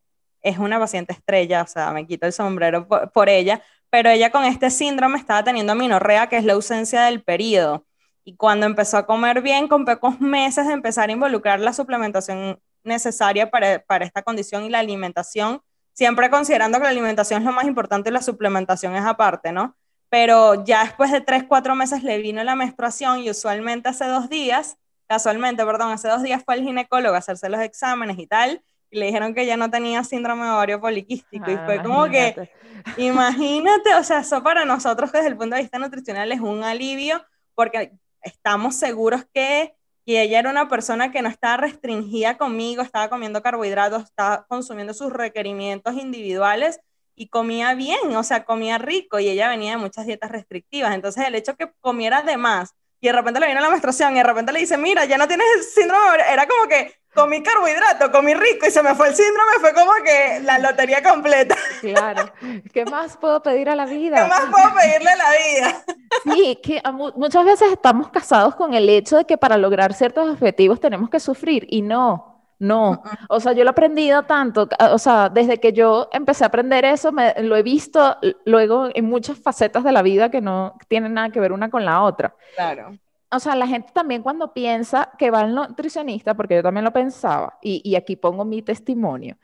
es 0.45 0.59
una 0.59 0.79
paciente 0.79 1.13
estrella, 1.15 1.63
o 1.63 1.67
sea, 1.67 1.91
me 1.91 2.07
quito 2.07 2.27
el 2.27 2.33
sombrero 2.33 2.87
por, 2.87 3.29
ella, 3.29 3.63
pero 3.91 4.11
ella 4.11 4.31
con 4.31 4.45
este 4.45 4.71
síndrome 4.71 5.19
estaba 5.19 5.43
teniendo 5.43 5.73
amenorrea, 5.73 6.29
que 6.29 6.37
es 6.37 6.45
la 6.45 6.53
ausencia 6.53 7.05
del 7.05 7.23
periodo. 7.23 7.87
Y 8.25 8.37
cuando 8.37 8.67
empezó 8.67 8.99
a 8.99 9.07
comer 9.07 9.41
bien, 9.43 9.69
con 9.69 9.85
pocos 9.85 10.21
meses 10.21 10.67
de 10.67 10.75
empezar 10.75 11.09
a 11.09 11.13
involucrar 11.13 11.61
la 11.61 11.73
suplementación 11.73 12.61
necesaria 12.85 13.51
para, 13.51 13.81
para 13.81 14.05
esta 14.05 14.23
condición 14.23 14.65
y 14.65 14.71
la 14.71 14.81
alimentación, 14.81 15.63
siempre 15.95 16.29
considerando 16.29 16.79
que 16.79 16.85
la 16.85 16.91
alimentación 16.91 17.41
es 17.41 17.47
lo 17.47 17.53
más 17.53 17.65
importante 17.67 18.11
y 18.11 18.13
la 18.13 18.23
suplementación 18.23 18.95
es 18.97 19.05
aparte, 19.05 19.51
¿no? 19.51 19.77
Pero 20.11 20.65
ya 20.65 20.85
después 20.85 21.11
de 21.11 21.23
tres, 21.23 21.45
cuatro 21.49 21.75
meses 21.75 22.03
le 22.03 22.19
vino 22.19 22.45
la 22.45 22.55
menstruación 22.55 23.21
y 23.21 23.31
usualmente 23.31 23.89
hace 23.89 24.05
dos 24.07 24.29
días, 24.29 24.77
casualmente, 25.07 25.65
perdón, 25.65 25.93
hace 25.93 26.09
dos 26.09 26.23
días 26.23 26.43
fue 26.45 26.57
el 26.57 26.63
ginecólogo 26.63 27.15
a 27.15 27.19
hacerse 27.19 27.49
los 27.49 27.61
exámenes 27.61 28.19
y 28.19 28.27
tal, 28.27 28.63
le 28.95 29.07
dijeron 29.07 29.35
que 29.35 29.47
ya 29.47 29.57
no 29.57 29.71
tenía 29.71 30.05
síndrome 30.05 30.45
de 30.45 30.51
ovario 30.51 30.81
poliquístico. 30.81 31.51
y 31.51 31.55
ah, 31.55 31.63
fue 31.67 31.83
como 31.83 32.05
que, 32.07 32.51
imagínate, 32.97 33.95
o 33.95 34.05
sea, 34.05 34.21
eso 34.21 34.43
para 34.43 34.65
nosotros 34.65 35.13
desde 35.13 35.29
el 35.29 35.37
punto 35.37 35.57
de 35.57 35.63
vista 35.63 35.79
nutricional 35.79 36.33
es 36.33 36.41
un 36.41 36.65
alivio, 36.65 37.25
porque 37.55 37.93
estamos 38.23 38.75
seguros 38.77 39.25
que 39.33 39.75
y 40.07 40.17
ella 40.17 40.39
era 40.39 40.51
una 40.51 40.69
persona 40.69 41.11
que 41.11 41.23
no 41.23 41.29
estaba 41.29 41.57
restringida 41.57 42.37
conmigo, 42.37 42.83
estaba 42.83 43.09
comiendo 43.09 43.43
carbohidratos, 43.43 44.05
estaba 44.05 44.45
consumiendo 44.47 44.93
sus 44.93 45.13
requerimientos 45.13 45.95
individuales 45.95 46.79
y 47.17 47.29
comía 47.29 47.75
bien, 47.75 48.15
o 48.15 48.23
sea, 48.23 48.45
comía 48.45 48.77
rico 48.77 49.19
y 49.19 49.29
ella 49.29 49.49
venía 49.49 49.73
de 49.73 49.77
muchas 49.79 50.07
dietas 50.07 50.31
restrictivas. 50.31 50.95
Entonces, 50.95 51.27
el 51.27 51.35
hecho 51.35 51.57
que 51.57 51.73
comiera 51.81 52.23
de 52.23 52.37
más 52.37 52.75
y 53.01 53.07
de 53.07 53.13
repente 53.13 53.41
le 53.41 53.47
viene 53.47 53.61
la 53.61 53.69
menstruación 53.69 54.15
y 54.15 54.19
de 54.19 54.25
repente 54.25 54.53
le 54.53 54.61
dice, 54.61 54.77
mira, 54.77 55.05
ya 55.05 55.19
no 55.19 55.29
tienes 55.29 55.47
síndrome, 55.75 56.19
era 56.31 56.47
como 56.47 56.69
que 56.69 56.95
comí 57.15 57.43
carbohidrato, 57.43 58.11
comí 58.11 58.35
rico 58.35 58.67
y 58.67 58.71
se 58.71 58.83
me 58.83 58.95
fue 58.95 59.09
el 59.09 59.15
síndrome, 59.15 59.53
fue 59.61 59.73
como 59.73 59.93
que 60.05 60.41
la 60.43 60.59
lotería 60.59 61.03
completa. 61.03 61.57
Claro. 61.81 62.33
¿Qué 62.73 62.87
más 62.87 63.19
puedo 63.19 63.43
pedir 63.43 63.69
a 63.69 63.77
la 63.77 63.85
vida? 63.85 64.23
¿Qué 64.23 64.29
más 64.29 64.45
puedo 64.51 64.75
pedirle 64.75 65.11
a 65.11 65.17
la 65.17 65.31
vida? 65.31 65.85
Sí, 66.25 66.59
que 66.63 66.83
muchas 67.15 67.45
veces 67.45 67.73
estamos 67.73 68.09
casados 68.09 68.55
con 68.55 68.73
el 68.73 68.89
hecho 68.89 69.19
de 69.19 69.27
que 69.27 69.37
para 69.37 69.59
lograr 69.59 69.93
ciertos 69.93 70.31
objetivos 70.31 70.81
tenemos 70.81 71.11
que 71.11 71.21
sufrir 71.21 71.67
y 71.69 71.83
no. 71.83 72.34
No, 72.59 73.03
o 73.29 73.41
sea, 73.41 73.53
yo 73.53 73.65
lo 73.65 73.71
he 73.71 73.73
aprendido 73.73 74.23
tanto, 74.23 74.69
o 74.91 74.99
sea, 74.99 75.29
desde 75.29 75.59
que 75.59 75.73
yo 75.73 76.09
empecé 76.13 76.45
a 76.45 76.47
aprender 76.47 76.85
eso, 76.85 77.13
me, 77.13 77.35
lo 77.43 77.57
he 77.57 77.63
visto 77.63 78.17
luego 78.45 78.89
en 78.95 79.05
muchas 79.07 79.39
facetas 79.39 79.85
de 79.85 79.93
la 79.93 80.03
vida 80.03 80.31
que 80.31 80.41
no 80.41 80.77
tienen 80.89 81.15
nada 81.15 81.31
que 81.31 81.41
ver 81.41 81.53
una 81.53 81.69
con 81.71 81.85
la 81.85 82.03
otra. 82.03 82.35
Claro. 82.55 82.97
O 83.31 83.41
sea, 83.41 83.57
la 83.57 83.67
gente 83.67 83.91
también 83.93 84.23
cuando 84.23 84.53
piensa 84.53 85.11
que 85.19 85.31
va 85.31 85.41
al 85.41 85.55
nutricionista, 85.55 86.35
porque 86.35 86.55
yo 86.55 86.63
también 86.63 86.85
lo 86.85 86.93
pensaba, 86.93 87.59
y, 87.61 87.83
y 87.85 87.97
aquí 87.97 88.15
pongo 88.15 88.45
mi 88.45 88.63
testimonio, 88.63 89.37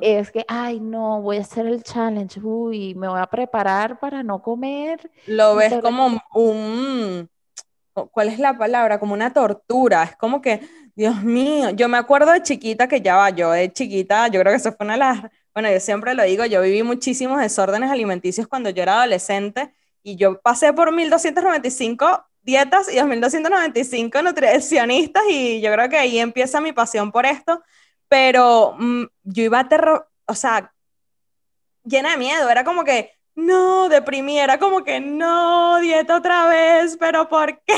es 0.00 0.32
que, 0.32 0.44
ay, 0.48 0.80
no, 0.80 1.22
voy 1.22 1.36
a 1.36 1.42
hacer 1.42 1.66
el 1.66 1.84
challenge, 1.84 2.40
uy, 2.40 2.96
me 2.96 3.06
voy 3.06 3.20
a 3.20 3.26
preparar 3.26 4.00
para 4.00 4.24
no 4.24 4.42
comer. 4.42 5.08
Lo 5.26 5.54
ves 5.54 5.74
como 5.80 6.20
un, 6.34 7.30
¿cuál 8.10 8.28
es 8.28 8.40
la 8.40 8.58
palabra? 8.58 8.98
Como 8.98 9.14
una 9.14 9.32
tortura, 9.32 10.02
es 10.02 10.16
como 10.16 10.42
que 10.42 10.68
Dios 10.94 11.22
mío, 11.22 11.70
yo 11.70 11.88
me 11.88 11.98
acuerdo 11.98 12.32
de 12.32 12.42
chiquita 12.42 12.88
que 12.88 13.00
ya 13.00 13.16
va, 13.16 13.30
yo 13.30 13.50
de 13.52 13.72
chiquita, 13.72 14.28
yo 14.28 14.40
creo 14.40 14.52
que 14.52 14.56
eso 14.56 14.72
fue 14.72 14.84
una 14.84 14.94
de 14.94 14.98
las, 14.98 15.22
bueno, 15.54 15.70
yo 15.70 15.80
siempre 15.80 16.14
lo 16.14 16.22
digo, 16.24 16.44
yo 16.46 16.62
viví 16.62 16.82
muchísimos 16.82 17.40
desórdenes 17.40 17.90
alimenticios 17.90 18.46
cuando 18.48 18.70
yo 18.70 18.82
era 18.82 18.98
adolescente 18.98 19.72
y 20.02 20.16
yo 20.16 20.40
pasé 20.40 20.72
por 20.72 20.92
1295 20.92 22.24
dietas 22.42 22.92
y 22.92 22.96
2295 22.96 24.22
nutricionistas 24.22 25.22
y 25.28 25.60
yo 25.60 25.72
creo 25.72 25.88
que 25.88 25.98
ahí 25.98 26.18
empieza 26.18 26.60
mi 26.60 26.72
pasión 26.72 27.12
por 27.12 27.26
esto, 27.26 27.62
pero 28.08 28.74
mm, 28.78 29.04
yo 29.24 29.44
iba 29.44 29.68
terror, 29.68 30.08
o 30.26 30.34
sea, 30.34 30.72
llena 31.84 32.12
de 32.12 32.16
miedo, 32.18 32.48
era 32.50 32.64
como 32.64 32.84
que, 32.84 33.12
no, 33.34 33.88
deprimí, 33.88 34.38
era 34.38 34.58
como 34.58 34.84
que, 34.84 35.00
no, 35.00 35.78
dieta 35.80 36.16
otra 36.16 36.46
vez, 36.46 36.96
pero 36.98 37.28
¿por 37.28 37.60
qué? 37.62 37.74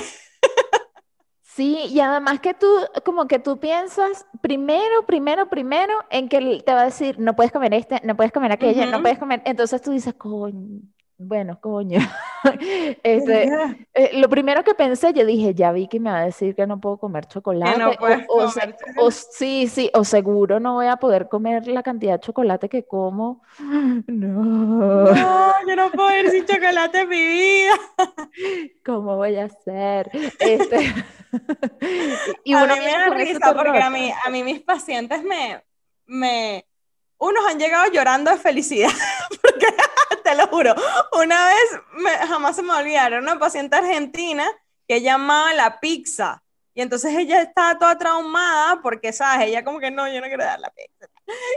Sí, 1.54 1.76
y 1.90 2.00
además 2.00 2.40
que 2.40 2.54
tú, 2.54 2.66
como 3.04 3.26
que 3.28 3.38
tú 3.38 3.60
piensas 3.60 4.26
primero, 4.40 5.04
primero, 5.06 5.50
primero 5.50 5.92
en 6.10 6.28
que 6.30 6.62
te 6.64 6.72
va 6.72 6.80
a 6.82 6.84
decir, 6.86 7.18
no 7.18 7.36
puedes 7.36 7.52
comer 7.52 7.74
este, 7.74 8.00
no 8.04 8.16
puedes 8.16 8.32
comer 8.32 8.52
aquello, 8.52 8.86
no 8.86 9.02
puedes 9.02 9.18
comer, 9.18 9.42
entonces 9.44 9.82
tú 9.82 9.90
dices, 9.92 10.14
coño, 10.14 10.80
bueno, 11.26 11.58
coño. 11.60 12.00
Este, 13.02 13.50
eh, 13.94 14.10
lo 14.14 14.28
primero 14.28 14.64
que 14.64 14.74
pensé, 14.74 15.12
yo 15.12 15.24
dije, 15.24 15.54
ya 15.54 15.72
vi 15.72 15.88
que 15.88 16.00
me 16.00 16.10
va 16.10 16.18
a 16.18 16.24
decir 16.24 16.54
que 16.54 16.66
no 16.66 16.80
puedo 16.80 16.98
comer 16.98 17.26
chocolate. 17.26 17.78
no 17.78 17.90
o, 18.28 18.44
o, 18.98 19.10
sí, 19.10 19.68
sí, 19.68 19.90
o 19.94 20.04
seguro 20.04 20.60
no 20.60 20.74
voy 20.74 20.86
a 20.86 20.96
poder 20.96 21.28
comer 21.28 21.66
la 21.66 21.82
cantidad 21.82 22.14
de 22.14 22.20
chocolate 22.20 22.68
que 22.68 22.84
como. 22.84 23.42
No. 24.06 25.04
No, 25.04 25.52
yo 25.66 25.76
no 25.76 25.90
puedo 25.90 26.16
ir 26.16 26.30
sin 26.30 26.44
chocolate 26.44 27.00
en 27.00 27.08
mi 27.08 27.26
vida. 27.26 27.74
¿Cómo 28.84 29.16
voy 29.16 29.36
a 29.36 29.44
hacer? 29.44 30.10
Este... 30.38 30.94
y 32.44 32.54
a 32.54 32.66
mí 32.66 32.74
me 32.78 32.92
da 32.92 33.10
risa 33.10 33.54
porque 33.54 33.80
a 33.80 33.90
mí, 33.90 34.12
a 34.24 34.30
mí 34.30 34.42
mis 34.42 34.60
pacientes 34.60 35.22
me, 35.22 35.62
me, 36.06 36.66
unos 37.22 37.46
han 37.46 37.58
llegado 37.58 37.90
llorando 37.92 38.30
de 38.30 38.36
felicidad, 38.36 38.90
porque 39.42 39.66
te 40.24 40.34
lo 40.34 40.48
juro, 40.48 40.74
una 41.12 41.46
vez, 41.46 42.18
jamás 42.28 42.56
se 42.56 42.62
me 42.62 42.74
olvidaron, 42.74 43.22
una 43.22 43.38
paciente 43.38 43.76
argentina 43.76 44.44
que 44.88 45.00
llamaba 45.00 45.54
la 45.54 45.78
pizza, 45.78 46.42
y 46.74 46.80
entonces 46.80 47.14
ella 47.16 47.42
estaba 47.42 47.78
toda 47.78 47.98
traumada 47.98 48.80
porque, 48.82 49.12
¿sabes? 49.12 49.48
Ella 49.48 49.62
como 49.62 49.78
que 49.78 49.90
no, 49.90 50.08
yo 50.08 50.20
no 50.20 50.26
quiero 50.26 50.42
dar 50.42 50.58
la 50.58 50.70
pizza. 50.70 51.06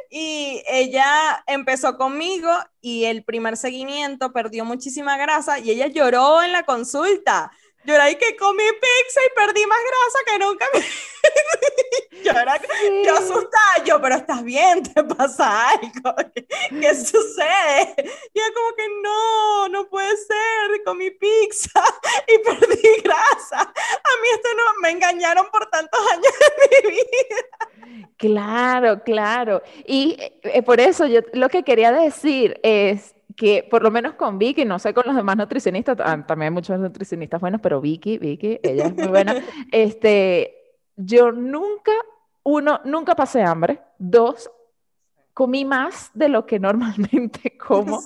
Y 0.09 0.61
ella 0.67 1.41
empezó 1.47 1.97
conmigo 1.97 2.49
y 2.81 3.05
el 3.05 3.23
primer 3.23 3.55
seguimiento 3.55 4.33
perdió 4.33 4.65
muchísima 4.65 5.17
grasa 5.17 5.59
y 5.59 5.71
ella 5.71 5.87
lloró 5.87 6.43
en 6.43 6.51
la 6.51 6.63
consulta 6.63 7.49
yo 7.85 7.93
era 7.93 8.05
ahí 8.05 8.15
que 8.15 8.35
comí 8.35 8.63
pizza 8.63 9.21
y 9.25 9.35
perdí 9.35 9.65
más 9.65 9.79
grasa 9.79 10.19
que 10.25 10.39
nunca. 10.39 10.65
yo 12.23 12.31
era 12.31 12.59
yo 13.05 13.15
asustada, 13.15 13.83
yo, 13.85 14.01
pero 14.01 14.15
estás 14.15 14.43
bien, 14.43 14.83
te 14.83 15.03
pasa 15.03 15.69
algo. 15.69 16.15
¿Qué, 16.81 16.95
sucede? 16.95 17.95
Y 18.33 18.39
yo 18.39 18.45
como 18.53 18.75
que 18.75 18.87
no, 19.03 19.69
no 19.69 19.87
puede 19.87 20.15
ser, 20.17 20.83
comí 20.83 21.11
pizza 21.11 21.83
y 22.27 22.37
perdí 22.39 23.01
grasa. 23.03 23.61
A 23.61 24.21
mí 24.21 24.27
esto 24.33 24.49
no, 24.57 24.63
me 24.81 24.91
engañaron 24.91 25.47
por 25.51 25.69
tantos 25.69 25.99
años 26.11 26.33
de 26.71 26.89
mi 26.89 26.91
vida. 26.91 28.05
Claro, 28.17 29.03
claro. 29.03 29.61
Y 29.85 30.17
eh, 30.43 30.61
por 30.63 30.79
eso 30.79 31.05
yo 31.05 31.21
lo 31.33 31.49
que 31.49 31.63
quería 31.63 31.91
decir 31.91 32.59
es 32.63 33.14
que 33.35 33.67
por 33.69 33.83
lo 33.83 33.91
menos 33.91 34.13
con 34.13 34.37
Vicky, 34.37 34.65
no 34.65 34.79
sé 34.79 34.93
con 34.93 35.05
los 35.05 35.15
demás 35.15 35.37
nutricionistas, 35.37 35.97
también 35.97 36.43
hay 36.43 36.51
muchos 36.51 36.79
nutricionistas 36.79 37.41
buenos, 37.41 37.61
pero 37.61 37.81
Vicky, 37.81 38.17
Vicky, 38.17 38.59
ella 38.63 38.85
es 38.85 38.95
muy 38.95 39.07
buena. 39.07 39.35
este, 39.71 40.55
yo 40.95 41.31
nunca, 41.31 41.91
uno, 42.43 42.79
nunca 42.85 43.15
pasé 43.15 43.43
hambre. 43.43 43.81
Dos, 43.97 44.49
comí 45.33 45.65
más 45.65 46.11
de 46.13 46.29
lo 46.29 46.45
que 46.45 46.59
normalmente 46.59 47.57
como. 47.67 48.01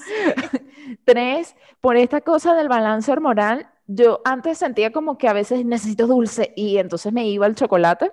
Tres, 1.05 1.55
por 1.79 1.97
esta 1.97 2.21
cosa 2.21 2.55
del 2.55 2.67
balance 2.67 3.11
hormonal, 3.11 3.69
yo 3.85 4.21
antes 4.25 4.57
sentía 4.57 4.91
como 4.91 5.17
que 5.17 5.27
a 5.27 5.33
veces 5.33 5.65
necesito 5.65 6.07
dulce 6.07 6.53
y 6.55 6.77
entonces 6.77 7.13
me 7.13 7.27
iba 7.27 7.45
al 7.45 7.55
chocolate. 7.55 8.11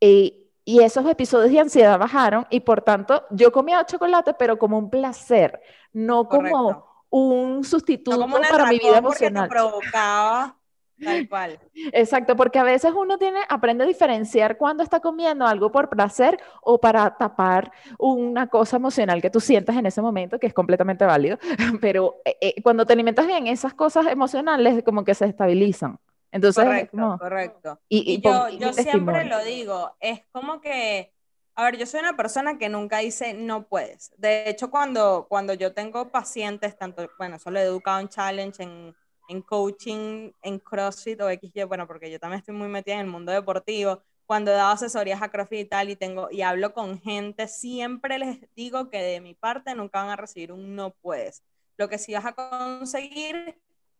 Y 0.00 0.47
y 0.68 0.82
esos 0.82 1.06
episodios 1.06 1.50
de 1.50 1.60
ansiedad 1.60 1.98
bajaron 1.98 2.46
y 2.50 2.60
por 2.60 2.82
tanto 2.82 3.24
yo 3.30 3.50
comía 3.50 3.86
chocolate, 3.86 4.34
pero 4.34 4.58
como 4.58 4.76
un 4.76 4.90
placer, 4.90 5.62
no 5.94 6.28
como 6.28 6.84
un 7.08 7.64
sustituto 7.64 8.26
para 8.50 8.66
mi 8.66 8.78
vida 8.78 8.98
emocional. 8.98 9.48
Te 9.48 9.54
provocaba 9.54 10.58
tal 11.02 11.26
cual. 11.26 11.58
Exacto, 11.92 12.36
porque 12.36 12.58
a 12.58 12.64
veces 12.64 12.92
uno 12.94 13.16
tiene, 13.16 13.38
aprende 13.48 13.84
a 13.84 13.86
diferenciar 13.86 14.58
cuando 14.58 14.82
está 14.82 15.00
comiendo 15.00 15.46
algo 15.46 15.72
por 15.72 15.88
placer 15.88 16.38
o 16.60 16.78
para 16.78 17.16
tapar 17.16 17.72
una 17.98 18.48
cosa 18.48 18.76
emocional 18.76 19.22
que 19.22 19.30
tú 19.30 19.40
sientas 19.40 19.74
en 19.74 19.86
ese 19.86 20.02
momento, 20.02 20.38
que 20.38 20.48
es 20.48 20.52
completamente 20.52 21.06
válido, 21.06 21.38
pero 21.80 22.16
eh, 22.26 22.36
eh, 22.42 22.62
cuando 22.62 22.84
te 22.84 22.92
alimentas 22.92 23.26
bien, 23.26 23.46
esas 23.46 23.72
cosas 23.72 24.06
emocionales 24.08 24.84
como 24.84 25.02
que 25.02 25.14
se 25.14 25.24
estabilizan. 25.24 25.98
Entonces, 26.30 26.64
correcto, 26.64 27.16
correcto. 27.18 27.80
Y, 27.88 28.20
yo, 28.20 28.48
yo 28.50 28.72
siempre 28.72 29.24
lo 29.24 29.42
digo, 29.44 29.96
es 30.00 30.20
como 30.30 30.60
que, 30.60 31.12
a 31.54 31.64
ver, 31.64 31.78
yo 31.78 31.86
soy 31.86 32.00
una 32.00 32.16
persona 32.16 32.58
que 32.58 32.68
nunca 32.68 32.98
dice 32.98 33.34
no 33.34 33.66
puedes. 33.66 34.12
De 34.18 34.48
hecho, 34.48 34.70
cuando, 34.70 35.26
cuando 35.28 35.54
yo 35.54 35.72
tengo 35.72 36.10
pacientes, 36.10 36.76
tanto, 36.76 37.08
bueno, 37.18 37.38
solo 37.38 37.58
he 37.58 37.62
educado 37.62 38.00
en 38.00 38.08
challenge, 38.08 38.62
en, 38.62 38.94
en 39.28 39.42
coaching, 39.42 40.32
en 40.42 40.58
CrossFit 40.58 41.20
o 41.20 41.30
XY, 41.30 41.64
bueno, 41.64 41.86
porque 41.86 42.10
yo 42.10 42.18
también 42.18 42.40
estoy 42.40 42.54
muy 42.54 42.68
metida 42.68 42.94
en 42.94 43.00
el 43.00 43.06
mundo 43.06 43.32
deportivo, 43.32 44.02
cuando 44.26 44.50
he 44.50 44.54
dado 44.54 44.72
asesorías 44.72 45.22
a 45.22 45.30
CrossFit 45.30 45.60
y 45.60 45.64
tal, 45.64 45.88
y, 45.88 45.96
tengo, 45.96 46.28
y 46.30 46.42
hablo 46.42 46.74
con 46.74 47.00
gente, 47.00 47.48
siempre 47.48 48.18
les 48.18 48.38
digo 48.54 48.90
que 48.90 49.02
de 49.02 49.22
mi 49.22 49.34
parte 49.34 49.74
nunca 49.74 50.02
van 50.02 50.10
a 50.10 50.16
recibir 50.16 50.52
un 50.52 50.76
no 50.76 50.90
puedes. 50.90 51.42
Lo 51.78 51.88
que 51.88 51.96
sí 51.96 52.12
vas 52.12 52.26
a 52.26 52.32
conseguir 52.32 53.58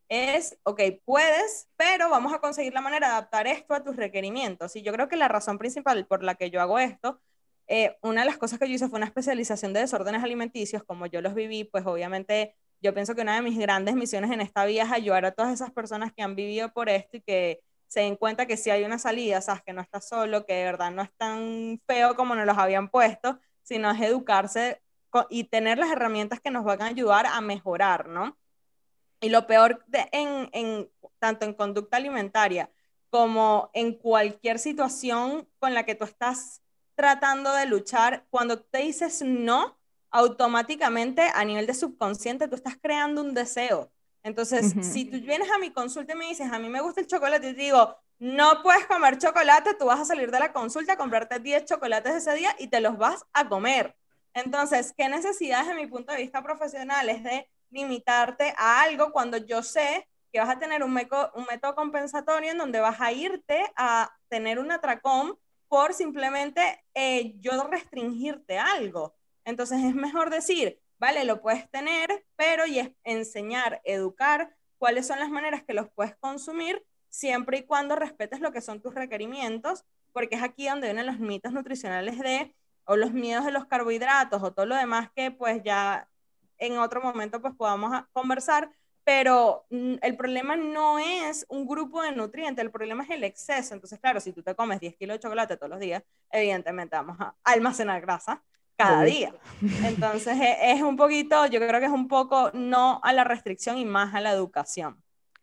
es, 0.08 0.58
ok, 0.62 0.80
puedes, 1.04 1.68
pero 1.76 2.08
vamos 2.10 2.32
a 2.32 2.40
conseguir 2.40 2.72
la 2.72 2.80
manera 2.80 3.08
de 3.08 3.12
adaptar 3.14 3.46
esto 3.46 3.74
a 3.74 3.82
tus 3.84 3.96
requerimientos. 3.96 4.74
Y 4.76 4.82
yo 4.82 4.92
creo 4.92 5.08
que 5.08 5.16
la 5.16 5.28
razón 5.28 5.58
principal 5.58 6.06
por 6.06 6.22
la 6.22 6.34
que 6.36 6.50
yo 6.50 6.60
hago 6.60 6.78
esto, 6.78 7.20
eh, 7.66 7.98
una 8.02 8.22
de 8.22 8.26
las 8.26 8.38
cosas 8.38 8.58
que 8.58 8.68
yo 8.68 8.74
hice 8.74 8.88
fue 8.88 8.96
una 8.98 9.06
especialización 9.06 9.72
de 9.74 9.80
desórdenes 9.80 10.24
alimenticios, 10.24 10.82
como 10.84 11.06
yo 11.06 11.20
los 11.20 11.34
viví, 11.34 11.64
pues 11.64 11.84
obviamente 11.86 12.56
yo 12.80 12.94
pienso 12.94 13.14
que 13.14 13.22
una 13.22 13.34
de 13.34 13.42
mis 13.42 13.58
grandes 13.58 13.94
misiones 13.94 14.30
en 14.30 14.40
esta 14.40 14.64
vida 14.64 14.84
es 14.84 14.92
ayudar 14.92 15.26
a 15.26 15.32
todas 15.32 15.52
esas 15.52 15.70
personas 15.72 16.12
que 16.12 16.22
han 16.22 16.34
vivido 16.34 16.72
por 16.72 16.88
esto 16.88 17.18
y 17.18 17.20
que 17.20 17.60
se 17.88 18.00
den 18.00 18.16
cuenta 18.16 18.46
que 18.46 18.56
si 18.56 18.70
hay 18.70 18.84
una 18.84 18.98
salida, 18.98 19.40
sabes 19.40 19.62
que 19.62 19.72
no 19.72 19.80
estás 19.82 20.08
solo, 20.08 20.46
que 20.46 20.54
de 20.54 20.64
verdad 20.64 20.90
no 20.90 21.02
es 21.02 21.12
tan 21.16 21.80
feo 21.86 22.14
como 22.16 22.34
nos 22.34 22.46
los 22.46 22.58
habían 22.58 22.88
puesto, 22.90 23.38
sino 23.62 23.90
es 23.90 24.00
educarse 24.00 24.82
y 25.30 25.44
tener 25.44 25.78
las 25.78 25.90
herramientas 25.90 26.40
que 26.40 26.50
nos 26.50 26.64
van 26.64 26.82
a 26.82 26.86
ayudar 26.86 27.26
a 27.26 27.40
mejorar, 27.40 28.08
¿no? 28.08 28.36
Y 29.20 29.30
lo 29.30 29.46
peor 29.46 29.84
de, 29.86 30.08
en, 30.12 30.48
en, 30.52 30.90
tanto 31.18 31.44
en 31.44 31.54
conducta 31.54 31.96
alimentaria 31.96 32.70
como 33.10 33.70
en 33.72 33.94
cualquier 33.94 34.58
situación 34.58 35.48
con 35.58 35.74
la 35.74 35.84
que 35.84 35.94
tú 35.94 36.04
estás 36.04 36.62
tratando 36.94 37.52
de 37.52 37.66
luchar, 37.66 38.26
cuando 38.30 38.60
te 38.60 38.78
dices 38.78 39.22
no, 39.22 39.78
automáticamente 40.10 41.22
a 41.34 41.44
nivel 41.44 41.66
de 41.66 41.74
subconsciente 41.74 42.48
tú 42.48 42.56
estás 42.56 42.76
creando 42.80 43.22
un 43.22 43.34
deseo. 43.34 43.90
Entonces, 44.22 44.74
si 44.82 45.04
tú 45.04 45.18
vienes 45.20 45.50
a 45.50 45.58
mi 45.58 45.70
consulta 45.70 46.12
y 46.12 46.16
me 46.16 46.26
dices, 46.26 46.52
a 46.52 46.58
mí 46.58 46.68
me 46.68 46.80
gusta 46.80 47.00
el 47.00 47.06
chocolate, 47.06 47.50
y 47.50 47.54
te 47.54 47.62
digo, 47.62 47.96
no 48.18 48.62
puedes 48.62 48.84
comer 48.86 49.16
chocolate, 49.18 49.74
tú 49.74 49.86
vas 49.86 50.00
a 50.00 50.04
salir 50.04 50.30
de 50.30 50.40
la 50.40 50.52
consulta 50.52 50.96
comprarte 50.96 51.38
10 51.38 51.64
chocolates 51.64 52.14
ese 52.14 52.34
día 52.34 52.54
y 52.58 52.66
te 52.66 52.80
los 52.80 52.98
vas 52.98 53.24
a 53.32 53.48
comer. 53.48 53.96
Entonces, 54.34 54.92
¿qué 54.96 55.08
necesidades, 55.08 55.68
de 55.68 55.74
mi 55.74 55.86
punto 55.86 56.12
de 56.12 56.18
vista 56.18 56.42
profesional, 56.42 57.08
es 57.08 57.22
de 57.22 57.48
limitarte 57.70 58.54
a 58.56 58.82
algo 58.82 59.12
cuando 59.12 59.36
yo 59.36 59.62
sé 59.62 60.08
que 60.32 60.40
vas 60.40 60.50
a 60.50 60.58
tener 60.58 60.82
un, 60.82 60.90
un 60.90 61.44
método 61.50 61.74
compensatorio 61.74 62.50
en 62.50 62.58
donde 62.58 62.80
vas 62.80 63.00
a 63.00 63.12
irte 63.12 63.70
a 63.76 64.12
tener 64.28 64.58
un 64.58 64.70
atracón 64.70 65.38
por 65.68 65.94
simplemente 65.94 66.84
eh, 66.94 67.34
yo 67.40 67.64
restringirte 67.64 68.58
algo. 68.58 69.14
Entonces 69.44 69.82
es 69.84 69.94
mejor 69.94 70.30
decir, 70.30 70.80
vale, 70.98 71.24
lo 71.24 71.40
puedes 71.40 71.70
tener, 71.70 72.24
pero 72.36 72.66
y 72.66 72.78
es 72.78 72.90
enseñar, 73.04 73.80
educar 73.84 74.54
cuáles 74.78 75.06
son 75.06 75.18
las 75.18 75.30
maneras 75.30 75.62
que 75.62 75.74
los 75.74 75.88
puedes 75.90 76.16
consumir 76.16 76.84
siempre 77.08 77.58
y 77.58 77.62
cuando 77.62 77.96
respetes 77.96 78.40
lo 78.40 78.52
que 78.52 78.60
son 78.60 78.80
tus 78.80 78.94
requerimientos, 78.94 79.84
porque 80.12 80.36
es 80.36 80.42
aquí 80.42 80.68
donde 80.68 80.88
vienen 80.88 81.06
los 81.06 81.18
mitos 81.18 81.52
nutricionales 81.52 82.18
de, 82.18 82.54
o 82.84 82.96
los 82.96 83.12
miedos 83.12 83.44
de 83.44 83.52
los 83.52 83.66
carbohidratos, 83.66 84.42
o 84.42 84.52
todo 84.52 84.66
lo 84.66 84.76
demás 84.76 85.10
que 85.14 85.30
pues 85.30 85.62
ya 85.62 86.08
en 86.58 86.78
otro 86.78 87.00
momento 87.00 87.40
pues 87.40 87.54
podamos 87.54 88.04
conversar, 88.12 88.70
pero 89.04 89.66
mm, 89.70 89.94
el 90.02 90.16
problema 90.16 90.56
no 90.56 90.98
es 90.98 91.46
un 91.48 91.66
grupo 91.66 92.02
de 92.02 92.12
nutrientes, 92.12 92.62
el 92.64 92.70
problema 92.70 93.04
es 93.04 93.10
el 93.10 93.24
exceso. 93.24 93.74
Entonces, 93.74 93.98
claro, 93.98 94.20
si 94.20 94.32
tú 94.32 94.42
te 94.42 94.54
comes 94.54 94.80
10 94.80 94.96
kilos 94.96 95.14
de 95.14 95.20
chocolate 95.20 95.56
todos 95.56 95.70
los 95.70 95.80
días, 95.80 96.02
evidentemente 96.30 96.96
vamos 96.96 97.16
a 97.20 97.34
almacenar 97.44 98.00
grasa 98.00 98.42
cada 98.76 99.02
día. 99.02 99.34
Entonces, 99.82 100.38
e, 100.38 100.72
es 100.72 100.82
un 100.82 100.96
poquito, 100.96 101.46
yo 101.46 101.58
creo 101.58 101.80
que 101.80 101.86
es 101.86 101.92
un 101.92 102.06
poco 102.06 102.50
no 102.52 103.00
a 103.02 103.12
la 103.12 103.24
restricción 103.24 103.76
y 103.78 103.84
más 103.84 104.14
a 104.14 104.20
la 104.20 104.30
educación. 104.30 105.02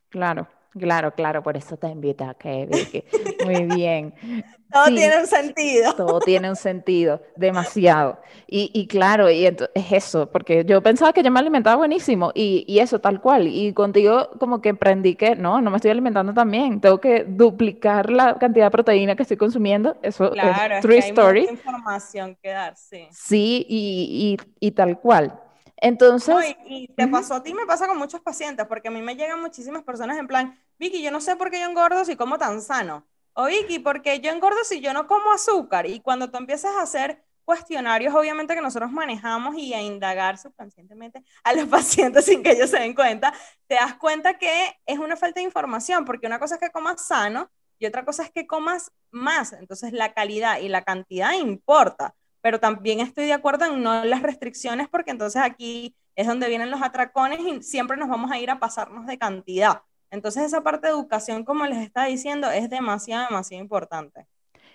Claro, 0.10 0.48
Claro, 0.78 1.14
claro, 1.14 1.42
por 1.42 1.56
eso 1.56 1.78
te 1.78 1.88
invito 1.88 2.26
a 2.26 2.34
que 2.34 3.06
Muy 3.46 3.64
bien. 3.64 4.14
todo 4.72 4.88
tiene 4.88 5.20
un 5.20 5.28
sentido. 5.28 5.94
Todo 5.96 6.20
tiene 6.20 6.50
un 6.50 6.56
sentido, 6.58 7.22
demasiado. 7.38 8.20
Y, 8.46 8.72
y 8.74 8.88
claro, 8.88 9.30
y 9.30 9.46
es 9.46 9.92
eso, 9.92 10.30
porque 10.30 10.66
yo 10.66 10.82
pensaba 10.84 11.14
que 11.14 11.24
yo 11.24 11.32
me 11.32 11.40
alimentaba 11.40 11.78
buenísimo 11.78 12.32
y, 12.36 12.66
y, 12.68 12.80
eso, 12.80 13.00
tal 13.00 13.22
cual. 13.22 13.48
Y 13.48 13.74
contigo 13.74 14.32
como 14.38 14.62
que 14.62 14.70
aprendí 14.70 15.16
que 15.16 15.36
no, 15.36 15.62
no 15.62 15.72
me 15.72 15.78
estoy 15.78 15.92
alimentando 15.92 16.34
tan 16.34 16.52
bien. 16.52 16.82
Tengo 16.82 17.00
que 17.00 17.24
duplicar 17.24 18.10
la 18.10 18.38
cantidad 18.38 18.66
de 18.66 18.72
proteína 18.72 19.16
que 19.16 19.24
estoy 19.24 19.38
consumiendo. 19.38 19.96
Eso 20.02 20.32
claro, 20.32 20.76
es 20.76 20.82
true 20.82 20.98
es 20.98 21.12
que 21.12 21.22
hay 21.22 21.42
Mucha 21.42 21.52
información 21.54 22.38
que 22.42 22.50
dar, 22.50 22.76
sí. 22.76 23.08
Sí, 23.12 23.66
y, 23.70 24.38
y 24.60 24.72
tal 24.72 25.00
cual. 25.00 25.40
Entonces... 25.86 26.56
y, 26.66 26.88
te 26.88 27.08
pasó 27.08 27.36
a 27.36 27.44
ti, 27.44 27.54
me 27.54 27.68
pasa 27.68 27.88
con 27.88 28.00
muchos 28.00 28.20
pacientes, 28.20 28.66
porque 28.66 28.88
a 28.88 28.92
mí 28.92 29.04
me 29.04 29.16
llegan 29.16 29.40
muchísimas 29.40 29.84
personas 29.84 30.18
en 30.18 30.26
plan, 30.26 30.60
Vicky, 30.80 31.04
yo 31.04 31.12
no 31.12 31.22
sé 31.22 31.36
por 31.36 31.52
qué 31.52 31.60
yo 31.60 31.68
engordo 31.68 32.04
si 32.06 32.16
como 32.16 32.40
tan 32.40 32.60
sano. 32.64 33.06
O 33.34 33.46
Vicky, 33.46 33.78
porque 33.78 34.20
yo 34.20 34.32
engordo 34.32 34.64
si 34.64 34.82
yo 34.82 34.94
no 34.94 35.06
como 35.06 35.32
azúcar. 35.32 35.86
Y 35.86 36.00
cuando 36.00 36.32
tú 36.32 36.40
empiezas 36.40 36.76
a 36.76 36.82
hacer 36.82 37.24
cuestionarios, 37.44 38.16
obviamente 38.16 38.56
que 38.56 38.62
nosotros 38.62 38.92
manejamos 38.92 39.56
y 39.58 39.76
a 39.76 39.82
indagar 39.82 40.40
subconscientemente 40.40 41.24
a 41.44 41.54
los 41.54 41.68
pacientes 41.70 42.26
sin 42.26 42.42
que 42.42 42.54
ellos 42.54 42.72
se 42.72 42.80
den 42.80 42.96
cuenta, 42.96 43.32
te 43.68 43.76
das 43.76 43.94
cuenta 43.96 44.40
que 44.40 44.76
es 44.88 44.98
una 44.98 45.16
falta 45.16 45.40
de 45.40 45.46
información, 45.46 46.04
porque 46.04 46.26
una 46.26 46.40
cosa 46.40 46.56
es 46.56 46.62
que 46.62 46.72
comas 46.72 47.06
sano 47.06 47.52
y 47.78 47.86
otra 47.86 48.06
cosa 48.06 48.24
es 48.24 48.32
que 48.32 48.48
comas 48.48 48.92
más. 49.12 49.54
Entonces 49.54 49.94
la 49.94 50.16
calidad 50.16 50.58
y 50.58 50.68
la 50.68 50.84
cantidad 50.84 51.34
importa 51.34 52.16
pero 52.46 52.60
también 52.60 53.00
estoy 53.00 53.26
de 53.26 53.34
acuerdo 53.34 53.66
en 53.66 53.82
no 53.82 54.06
las 54.06 54.22
restricciones 54.22 54.88
porque 54.88 55.10
entonces 55.10 55.42
aquí 55.42 55.96
es 56.16 56.28
donde 56.28 56.48
vienen 56.48 56.70
los 56.70 56.80
atracones 56.84 57.40
y 57.40 57.64
siempre 57.64 57.98
nos 57.98 58.08
vamos 58.08 58.32
a 58.32 58.38
ir 58.38 58.52
a 58.52 58.60
pasarnos 58.60 59.08
de 59.08 59.18
cantidad. 59.18 59.82
Entonces 60.12 60.44
esa 60.44 60.62
parte 60.62 60.86
de 60.86 60.94
educación, 60.94 61.44
como 61.44 61.66
les 61.66 61.80
está 61.80 62.06
diciendo, 62.06 62.52
es 62.52 62.70
demasiado, 62.70 63.26
demasiado 63.28 63.64
importante. 63.64 64.28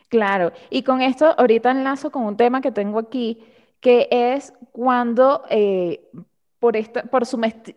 Claro, 0.08 0.50
y 0.68 0.82
con 0.82 1.00
esto 1.00 1.32
ahorita 1.38 1.70
enlazo 1.70 2.10
con 2.10 2.24
un 2.24 2.36
tema 2.36 2.60
que 2.60 2.72
tengo 2.72 2.98
aquí, 2.98 3.38
que 3.78 4.08
es 4.10 4.52
cuando 4.72 5.44
eh, 5.48 6.10
por, 6.60 6.76
esta, 6.76 7.02
por, 7.04 7.22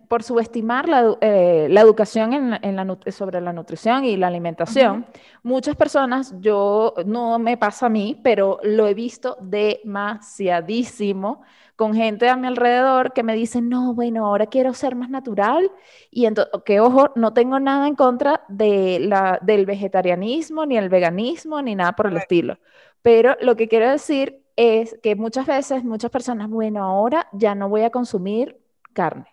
por 0.09 0.23
subestimar 0.23 0.89
la, 0.89 1.17
eh, 1.21 1.67
la 1.69 1.81
educación 1.81 2.33
en, 2.33 2.59
en 2.61 2.75
la, 2.75 2.85
sobre 3.11 3.39
la 3.39 3.53
nutrición 3.53 4.03
y 4.03 4.17
la 4.17 4.27
alimentación, 4.27 5.05
muchas 5.41 5.77
personas, 5.77 6.35
yo 6.41 6.93
no 7.05 7.39
me 7.39 7.55
pasa 7.57 7.85
a 7.85 7.89
mí, 7.89 8.19
pero 8.21 8.59
lo 8.61 8.85
he 8.87 8.93
visto 8.93 9.37
demasiadísimo 9.39 11.43
con 11.77 11.95
gente 11.95 12.27
a 12.29 12.35
mi 12.35 12.47
alrededor 12.47 13.13
que 13.13 13.23
me 13.23 13.35
dice, 13.35 13.61
no, 13.61 13.93
bueno, 13.93 14.25
ahora 14.25 14.47
quiero 14.47 14.73
ser 14.73 14.95
más 14.95 15.09
natural 15.09 15.71
y 16.11 16.27
que 16.65 16.81
ojo, 16.81 17.11
no 17.15 17.33
tengo 17.33 17.61
nada 17.61 17.87
en 17.87 17.95
contra 17.95 18.43
de 18.49 18.99
la, 18.99 19.39
del 19.41 19.65
vegetarianismo, 19.65 20.65
ni 20.65 20.77
el 20.77 20.89
veganismo, 20.89 21.61
ni 21.61 21.75
nada 21.75 21.93
por 21.93 22.07
el 22.07 22.17
estilo. 22.17 22.59
Pero 23.01 23.37
lo 23.41 23.55
que 23.55 23.69
quiero 23.69 23.89
decir 23.89 24.43
es 24.55 24.99
que 25.01 25.15
muchas 25.15 25.47
veces 25.47 25.83
muchas 25.83 26.11
personas, 26.11 26.49
bueno, 26.49 26.83
ahora 26.83 27.27
ya 27.31 27.55
no 27.55 27.69
voy 27.69 27.81
a 27.81 27.89
consumir 27.89 28.62
carne. 28.93 29.27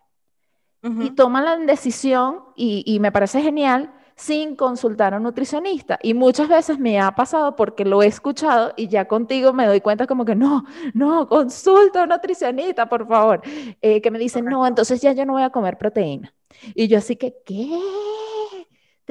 Y 0.82 1.10
toman 1.10 1.44
la 1.44 1.58
decisión, 1.58 2.40
y, 2.56 2.98
me 3.00 3.12
parece 3.12 3.42
genial, 3.42 3.92
sin 4.16 4.56
consultar 4.56 5.12
a 5.12 5.18
un 5.18 5.24
nutricionista. 5.24 5.98
Y 6.02 6.14
muchas 6.14 6.48
veces 6.48 6.78
me 6.78 6.98
ha 6.98 7.14
pasado 7.14 7.54
porque 7.54 7.84
lo 7.84 8.02
he 8.02 8.06
escuchado 8.06 8.72
y 8.76 8.88
ya 8.88 9.06
contigo 9.06 9.52
me 9.52 9.66
doy 9.66 9.82
cuenta 9.82 10.06
como 10.06 10.24
que 10.24 10.34
no, 10.34 10.64
no, 10.94 11.28
consulta 11.28 12.00
a 12.00 12.02
un 12.04 12.08
nutricionista, 12.08 12.88
por 12.88 13.06
favor. 13.06 13.42
Eh, 13.82 14.00
que 14.00 14.10
me 14.10 14.18
dicen, 14.18 14.46
no, 14.46 14.66
entonces 14.66 15.02
ya 15.02 15.12
yo 15.12 15.26
no 15.26 15.34
voy 15.34 15.42
a 15.42 15.50
comer 15.50 15.76
proteína. 15.76 16.34
Y 16.74 16.88
yo 16.88 16.96
así 16.96 17.16
que, 17.16 17.36
¿qué? 17.44 17.78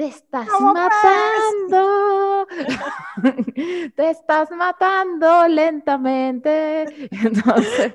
Te 0.00 0.06
estás 0.06 0.48
matando, 0.58 2.46
te 3.96 4.08
estás 4.08 4.50
matando 4.50 5.46
lentamente. 5.46 6.86
Entonces, 7.10 7.94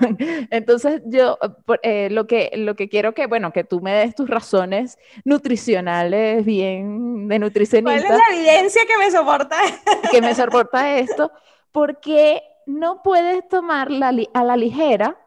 entonces 0.50 1.02
yo 1.04 1.36
eh, 1.82 2.08
lo, 2.10 2.26
que, 2.26 2.50
lo 2.56 2.74
que 2.76 2.88
quiero 2.88 3.12
que, 3.12 3.26
bueno, 3.26 3.52
que 3.52 3.62
tú 3.62 3.82
me 3.82 3.92
des 3.92 4.14
tus 4.14 4.30
razones 4.30 4.96
nutricionales 5.26 6.46
bien 6.46 7.28
de 7.28 7.38
nutricionista. 7.38 8.06
¿Cuál 8.06 8.20
es 8.20 8.26
la 8.26 8.34
evidencia 8.34 8.80
que 8.86 8.96
me 8.96 9.10
soporta? 9.10 9.58
que 10.10 10.22
me 10.22 10.34
soporta 10.34 10.96
esto, 10.96 11.30
porque 11.72 12.42
no 12.64 13.02
puedes 13.02 13.46
tomarla 13.48 14.14
a 14.32 14.44
la 14.44 14.56
ligera 14.56 15.23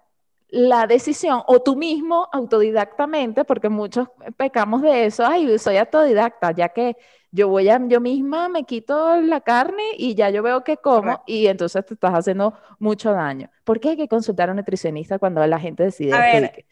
la 0.49 0.87
decisión, 0.87 1.41
o 1.47 1.61
tú 1.61 1.75
mismo 1.75 2.29
autodidactamente, 2.31 3.43
porque 3.43 3.69
muchos 3.69 4.07
pecamos 4.37 4.81
de 4.81 5.05
eso, 5.05 5.25
ay, 5.25 5.59
soy 5.59 5.77
autodidacta, 5.77 6.51
ya 6.51 6.69
que 6.69 6.95
yo 7.31 7.49
voy 7.49 7.69
a, 7.69 7.79
yo 7.87 7.99
misma 7.99 8.47
me 8.47 8.63
quito 8.63 9.19
la 9.21 9.41
carne 9.41 9.83
y 9.97 10.15
ya 10.15 10.29
yo 10.29 10.41
veo 10.41 10.63
que 10.63 10.77
como 10.77 11.23
y 11.25 11.47
entonces 11.47 11.85
te 11.85 11.93
estás 11.93 12.13
haciendo 12.13 12.53
mucho 12.79 13.11
daño. 13.11 13.49
¿Por 13.63 13.79
qué 13.79 13.89
hay 13.89 13.97
que 13.97 14.07
consultar 14.07 14.49
a 14.49 14.53
un 14.53 14.57
nutricionista 14.57 15.19
cuando 15.19 15.45
la 15.45 15.59
gente 15.59 15.83
decide? 15.83 16.13
A 16.13 16.21
ver, 16.21 16.65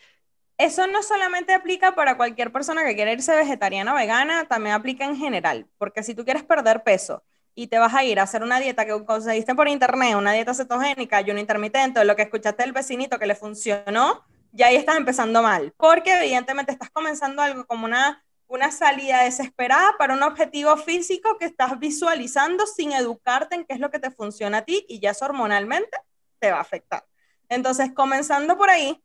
eso 0.58 0.88
no 0.88 1.04
solamente 1.04 1.54
aplica 1.54 1.96
para 1.96 2.16
cualquier 2.16 2.52
persona 2.52 2.86
que 2.86 2.96
quiera 2.96 3.12
irse 3.12 3.36
vegetariana 3.36 3.94
o 3.94 3.96
vegana, 3.96 4.46
también 4.46 4.76
aplica 4.76 5.06
en 5.06 5.18
general, 5.18 5.68
porque 5.78 6.02
si 6.02 6.16
tú 6.16 6.24
quieres 6.24 6.44
perder 6.44 6.84
peso, 6.84 7.24
y 7.56 7.68
te 7.68 7.80
vas 7.80 7.94
a 7.94 8.04
ir 8.04 8.20
a 8.20 8.24
hacer 8.24 8.44
una 8.44 8.60
dieta 8.60 8.86
que 8.86 9.06
conseguiste 9.06 9.56
por 9.56 9.70
internet, 9.70 10.16
una 10.16 10.34
dieta 10.34 10.54
cetogénica, 10.54 11.18
ayuno 11.18 11.40
intermitente, 11.40 12.04
lo 12.04 12.16
que 12.16 12.24
escuchaste 12.24 12.64
del 12.64 12.74
vecinito 12.74 13.18
que 13.18 13.26
le 13.26 13.36
funcionó, 13.36 14.26
ya 14.52 14.68
ahí 14.68 14.76
estás 14.76 14.98
empezando 14.98 15.42
mal, 15.42 15.74
porque 15.78 16.14
evidentemente 16.14 16.74
estás 16.74 16.90
comenzando 16.90 17.42
algo 17.42 17.66
como 17.66 17.86
una, 17.86 18.24
una 18.48 18.72
salida 18.72 19.24
desesperada 19.24 19.96
para 19.98 20.14
un 20.14 20.24
objetivo 20.24 20.76
físico 20.76 21.38
que 21.38 21.46
estás 21.46 21.80
visualizando 21.80 22.66
sin 22.68 22.92
educarte 22.92 23.56
en 23.56 23.66
qué 23.66 23.74
es 23.74 23.80
lo 23.80 23.90
que 23.90 24.00
te 24.00 24.12
funciona 24.12 24.60
a 24.60 24.62
ti 24.64 24.86
y 24.90 25.00
ya 25.00 25.12
eso 25.12 25.26
hormonalmente 25.26 25.98
te 26.40 26.52
va 26.52 26.58
a 26.58 26.62
afectar. 26.62 27.06
Entonces, 27.48 27.92
comenzando 27.94 28.58
por 28.58 28.70
ahí, 28.70 29.02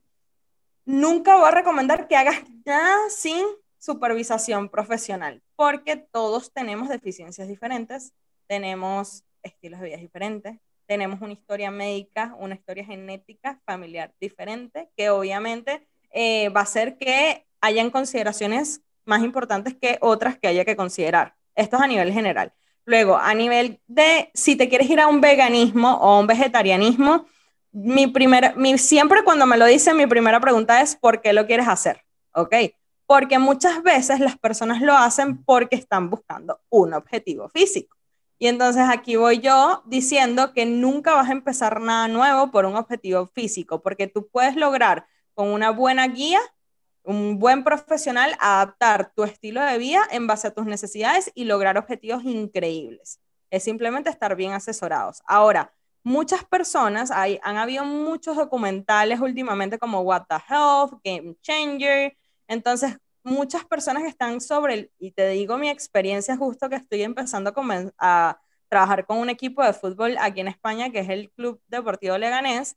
nunca 0.85 1.37
voy 1.37 1.47
a 1.47 1.53
recomendar 1.53 2.09
que 2.09 2.17
hagas 2.17 2.43
nada 2.65 2.99
sin 3.11 3.47
supervisación 3.79 4.69
profesional, 4.69 5.43
porque 5.57 5.97
todos 5.97 6.53
tenemos 6.53 6.89
deficiencias 6.89 7.49
diferentes, 7.49 8.13
tenemos 8.51 9.23
estilos 9.45 9.79
de 9.79 9.87
vida 9.87 9.99
diferentes, 9.99 10.59
tenemos 10.85 11.21
una 11.21 11.33
historia 11.33 11.71
médica, 11.71 12.35
una 12.37 12.57
historia 12.57 12.85
genética 12.85 13.61
familiar 13.65 14.13
diferente, 14.21 14.91
que 14.97 15.09
obviamente 15.09 15.87
eh, 16.11 16.49
va 16.49 16.63
a 16.63 16.65
hacer 16.65 16.99
que 16.99 17.47
hayan 17.61 17.91
consideraciones 17.91 18.83
más 19.05 19.23
importantes 19.23 19.77
que 19.81 19.99
otras 20.01 20.37
que 20.37 20.49
haya 20.49 20.65
que 20.65 20.75
considerar. 20.75 21.37
Esto 21.55 21.77
es 21.77 21.83
a 21.85 21.87
nivel 21.87 22.13
general. 22.13 22.53
Luego, 22.87 23.17
a 23.17 23.33
nivel 23.35 23.81
de 23.87 24.33
si 24.35 24.57
te 24.57 24.69
quieres 24.69 24.91
ir 24.91 24.99
a 24.99 25.07
un 25.07 25.21
veganismo 25.21 25.99
o 25.99 26.19
un 26.19 26.27
vegetarianismo, 26.27 27.27
mi 27.71 28.09
primera, 28.09 28.53
mi, 28.57 28.79
siempre 28.79 29.23
cuando 29.23 29.47
me 29.47 29.59
lo 29.59 29.67
dicen, 29.67 29.97
mi 29.97 30.09
primera 30.09 30.41
pregunta 30.41 30.81
es, 30.81 30.97
¿por 30.97 31.21
qué 31.21 31.33
lo 31.33 31.47
quieres 31.47 31.69
hacer? 31.69 32.03
¿Ok? 32.33 32.53
Porque 33.07 33.39
muchas 33.39 33.85
veces 33.85 34.19
las 34.19 34.37
personas 34.37 34.83
lo 34.83 34.97
hacen 34.97 35.45
porque 35.45 35.77
están 35.77 36.11
buscando 36.11 36.59
un 36.69 36.95
objetivo 36.95 37.49
físico. 37.49 38.00
Y 38.43 38.47
entonces 38.47 38.85
aquí 38.89 39.17
voy 39.17 39.41
yo 39.41 39.83
diciendo 39.85 40.55
que 40.55 40.65
nunca 40.65 41.13
vas 41.13 41.29
a 41.29 41.33
empezar 41.33 41.79
nada 41.83 42.09
nuevo 42.09 42.51
por 42.51 42.65
un 42.65 42.75
objetivo 42.75 43.27
físico, 43.27 43.83
porque 43.83 44.07
tú 44.07 44.29
puedes 44.33 44.57
lograr 44.57 45.07
con 45.35 45.49
una 45.49 45.69
buena 45.69 46.09
guía, 46.09 46.41
un 47.03 47.39
buen 47.39 47.65
profesional, 47.65 48.35
adaptar 48.41 49.13
tu 49.15 49.25
estilo 49.25 49.61
de 49.61 49.77
vida 49.77 50.01
en 50.11 50.27
base 50.27 50.49
a 50.49 50.55
tus 50.55 50.65
necesidades 50.65 51.31
y 51.35 51.45
lograr 51.45 51.77
objetivos 51.77 52.25
increíbles. 52.25 53.21
Es 53.51 53.63
simplemente 53.63 54.09
estar 54.09 54.35
bien 54.37 54.53
asesorados. 54.53 55.21
Ahora, 55.27 55.75
muchas 56.03 56.43
personas, 56.43 57.11
hay, 57.11 57.39
han 57.43 57.59
habido 57.59 57.85
muchos 57.85 58.37
documentales 58.37 59.21
últimamente 59.21 59.79
como 59.79 60.01
What 60.01 60.23
the 60.31 60.37
Health, 60.49 60.99
Game 61.05 61.37
Changer, 61.43 62.17
entonces 62.49 62.97
muchas 63.31 63.65
personas 63.65 64.05
están 64.05 64.41
sobre, 64.41 64.75
el, 64.75 64.91
y 64.99 65.13
te 65.13 65.29
digo 65.31 65.57
mi 65.57 65.71
experiencia 65.71 66.37
justo 66.37 66.69
que 66.69 66.77
estoy 66.77 67.03
empezando 67.03 67.53
a, 67.99 68.41
trabajar 68.69 69.05
con 69.05 69.19
un 69.19 69.29
equipo 69.29 69.65
de 69.65 69.73
fútbol 69.73 70.17
aquí 70.21 70.41
en 70.41 70.47
España, 70.49 70.91
que 70.91 71.01
es 71.01 71.09
el 71.09 71.31
Club 71.33 71.61
Deportivo 71.67 72.17
Leganés. 72.17 72.77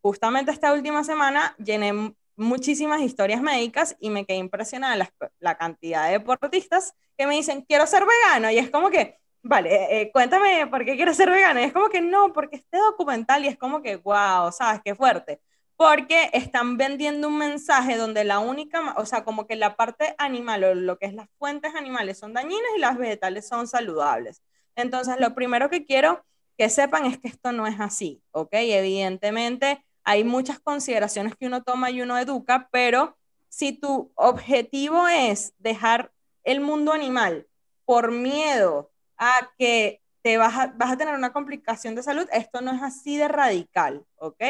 Justamente 0.00 0.50
esta 0.50 0.72
última 0.72 1.04
semana 1.04 1.54
llené 1.58 2.12
muchísimas 2.34 3.02
historias 3.02 3.40
médicas 3.40 3.96
y 4.00 4.10
me 4.10 4.24
quedé 4.24 4.38
impresionada 4.38 5.08
la, 5.38 5.54
cantidad 5.54 6.06
de 6.06 6.12
deportistas 6.18 6.92
que 7.16 7.28
me 7.28 7.36
dicen, 7.36 7.62
quiero 7.62 7.86
ser 7.86 8.04
vegano. 8.04 8.50
Y 8.50 8.58
es 8.58 8.68
como 8.68 8.90
que, 8.90 9.16
vale, 9.42 9.72
eh, 9.72 10.00
eh, 10.00 10.10
cuéntame 10.12 10.66
por 10.66 10.84
qué 10.84 10.96
quieres 10.96 11.16
ser 11.16 11.30
vegana. 11.30 11.60
Y 11.60 11.66
es 11.66 11.72
como 11.72 11.88
que 11.88 12.00
no, 12.00 12.32
porque 12.32 12.56
este 12.56 12.78
documental 12.78 13.44
y 13.44 13.48
es 13.48 13.56
como 13.56 13.80
que, 13.80 13.94
wow, 13.94 14.50
¿sabes? 14.50 14.80
Qué 14.84 14.96
fuerte. 14.96 15.40
Porque 15.78 16.28
están 16.32 16.76
vendiendo 16.76 17.28
un 17.28 17.38
mensaje 17.38 17.96
donde 17.96 18.24
la 18.24 18.40
única, 18.40 18.94
o 18.96 19.06
sea, 19.06 19.22
como 19.22 19.46
que 19.46 19.54
la 19.54 19.76
parte 19.76 20.16
animal 20.18 20.64
o 20.64 20.74
lo 20.74 20.98
que 20.98 21.06
es 21.06 21.14
las 21.14 21.28
fuentes 21.38 21.72
animales 21.76 22.18
son 22.18 22.34
dañinas 22.34 22.68
y 22.76 22.80
las 22.80 22.98
vegetales 22.98 23.46
son 23.46 23.68
saludables. 23.68 24.42
Entonces, 24.74 25.20
lo 25.20 25.36
primero 25.36 25.70
que 25.70 25.84
quiero 25.84 26.24
que 26.56 26.68
sepan 26.68 27.06
es 27.06 27.18
que 27.18 27.28
esto 27.28 27.52
no 27.52 27.68
es 27.68 27.78
así, 27.78 28.20
¿ok? 28.32 28.48
Evidentemente, 28.54 29.84
hay 30.02 30.24
muchas 30.24 30.58
consideraciones 30.58 31.36
que 31.36 31.46
uno 31.46 31.62
toma 31.62 31.92
y 31.92 32.02
uno 32.02 32.18
educa, 32.18 32.68
pero 32.72 33.16
si 33.48 33.70
tu 33.70 34.10
objetivo 34.16 35.06
es 35.06 35.54
dejar 35.58 36.10
el 36.42 36.60
mundo 36.60 36.92
animal 36.92 37.46
por 37.84 38.10
miedo 38.10 38.90
a 39.16 39.52
que 39.56 40.02
te 40.22 40.38
vas 40.38 40.56
a, 40.58 40.66
vas 40.76 40.90
a 40.90 40.96
tener 40.96 41.14
una 41.14 41.32
complicación 41.32 41.94
de 41.94 42.02
salud, 42.02 42.26
esto 42.32 42.62
no 42.62 42.72
es 42.72 42.82
así 42.82 43.16
de 43.16 43.28
radical, 43.28 44.04
¿ok? 44.16 44.42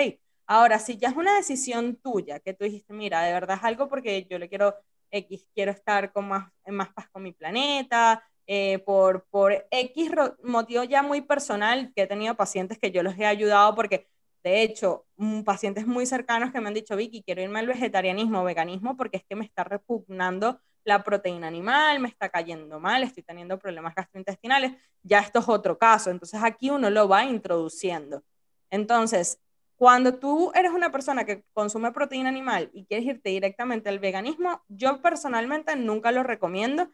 Ahora, 0.48 0.78
si 0.80 0.96
ya 0.96 1.08
es 1.10 1.16
una 1.16 1.36
decisión 1.36 1.96
tuya, 1.96 2.40
que 2.40 2.54
tú 2.54 2.64
dijiste, 2.64 2.92
mira, 2.92 3.22
de 3.22 3.32
verdad 3.32 3.58
es 3.58 3.64
algo 3.64 3.88
porque 3.88 4.26
yo 4.28 4.38
le 4.38 4.48
quiero 4.48 4.74
X, 5.10 5.46
quiero 5.54 5.72
estar 5.72 6.12
con 6.12 6.26
más, 6.28 6.50
en 6.64 6.74
más 6.74 6.88
paz 6.92 7.08
con 7.10 7.22
mi 7.22 7.32
planeta, 7.32 8.22
eh, 8.46 8.78
por, 8.80 9.26
por 9.30 9.66
X 9.70 10.10
motivo 10.42 10.84
ya 10.84 11.02
muy 11.02 11.20
personal, 11.20 11.92
que 11.94 12.02
he 12.02 12.06
tenido 12.06 12.34
pacientes 12.34 12.78
que 12.78 12.90
yo 12.90 13.02
los 13.02 13.16
he 13.18 13.26
ayudado 13.26 13.74
porque 13.74 14.08
de 14.44 14.62
hecho, 14.62 15.06
mm, 15.16 15.42
pacientes 15.42 15.86
muy 15.86 16.06
cercanos 16.06 16.52
que 16.52 16.60
me 16.60 16.68
han 16.68 16.74
dicho, 16.74 16.96
Vicky, 16.96 17.22
quiero 17.22 17.42
irme 17.42 17.58
al 17.58 17.66
vegetarianismo 17.66 18.40
o 18.40 18.44
veganismo 18.44 18.96
porque 18.96 19.18
es 19.18 19.24
que 19.24 19.36
me 19.36 19.44
está 19.44 19.64
repugnando 19.64 20.60
la 20.84 21.02
proteína 21.04 21.48
animal, 21.48 22.00
me 22.00 22.08
está 22.08 22.30
cayendo 22.30 22.80
mal, 22.80 23.02
estoy 23.02 23.22
teniendo 23.22 23.58
problemas 23.58 23.94
gastrointestinales, 23.94 24.72
ya 25.02 25.20
esto 25.20 25.40
es 25.40 25.48
otro 25.48 25.76
caso. 25.78 26.10
Entonces 26.10 26.40
aquí 26.42 26.70
uno 26.70 26.88
lo 26.88 27.08
va 27.08 27.24
introduciendo. 27.24 28.22
Entonces, 28.70 29.40
cuando 29.78 30.14
tú 30.14 30.52
eres 30.54 30.72
una 30.72 30.92
persona 30.92 31.24
que 31.24 31.44
consume 31.54 31.92
proteína 31.92 32.28
animal 32.28 32.70
y 32.74 32.84
quieres 32.84 33.06
irte 33.06 33.30
directamente 33.30 33.88
al 33.88 34.00
veganismo, 34.00 34.62
yo 34.68 35.00
personalmente 35.00 35.76
nunca 35.76 36.12
lo 36.12 36.22
recomiendo. 36.22 36.90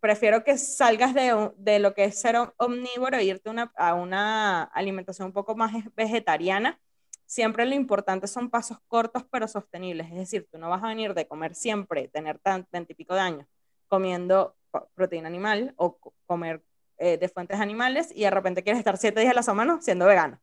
prefiero 0.00 0.44
que 0.44 0.56
salgas 0.58 1.14
de, 1.14 1.78
lo 1.78 1.94
que 1.94 2.04
es 2.04 2.18
ser 2.20 2.36
omnívoro 2.56 3.18
e 3.18 3.24
irte 3.24 3.50
a 3.76 3.94
una 3.94 4.62
alimentación 4.64 5.26
un 5.26 5.32
poco 5.32 5.54
más 5.56 5.72
vegetariana 5.94 6.80
siempre 7.26 7.66
lo 7.66 7.74
importante 7.74 8.26
son 8.26 8.50
pasos 8.50 8.78
cortos 8.88 9.24
pero 9.30 9.48
sostenibles. 9.48 10.08
Es 10.08 10.16
decir, 10.16 10.48
tú 10.50 10.58
no 10.58 10.70
vas 10.70 10.82
a 10.82 10.88
venir 10.88 11.14
de 11.14 11.26
comer 11.26 11.54
siempre, 11.54 12.08
tener 12.08 12.38
tan, 12.38 12.66
veintipico 12.72 13.14
de 13.14 13.20
años 13.20 13.46
comiendo 13.88 14.56
proteína 14.94 15.28
animal 15.28 15.74
o 15.76 15.98
comer 16.26 16.62
eh, 16.98 17.18
de 17.18 17.28
fuentes 17.28 17.60
animales 17.60 18.12
y 18.14 18.22
de 18.22 18.30
repente 18.30 18.62
quieres 18.62 18.78
estar 18.78 18.96
siete 18.96 19.20
días 19.20 19.32
a 19.32 19.34
la 19.34 19.42
semana 19.42 19.80
siendo 19.80 20.06
vegano. 20.06 20.40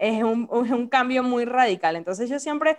Es, 0.00 0.22
un, 0.22 0.88
cambio 0.88 1.22
muy 1.22 1.44
radical. 1.44 1.96
Entonces 1.96 2.30
yo 2.30 2.38
siempre 2.38 2.78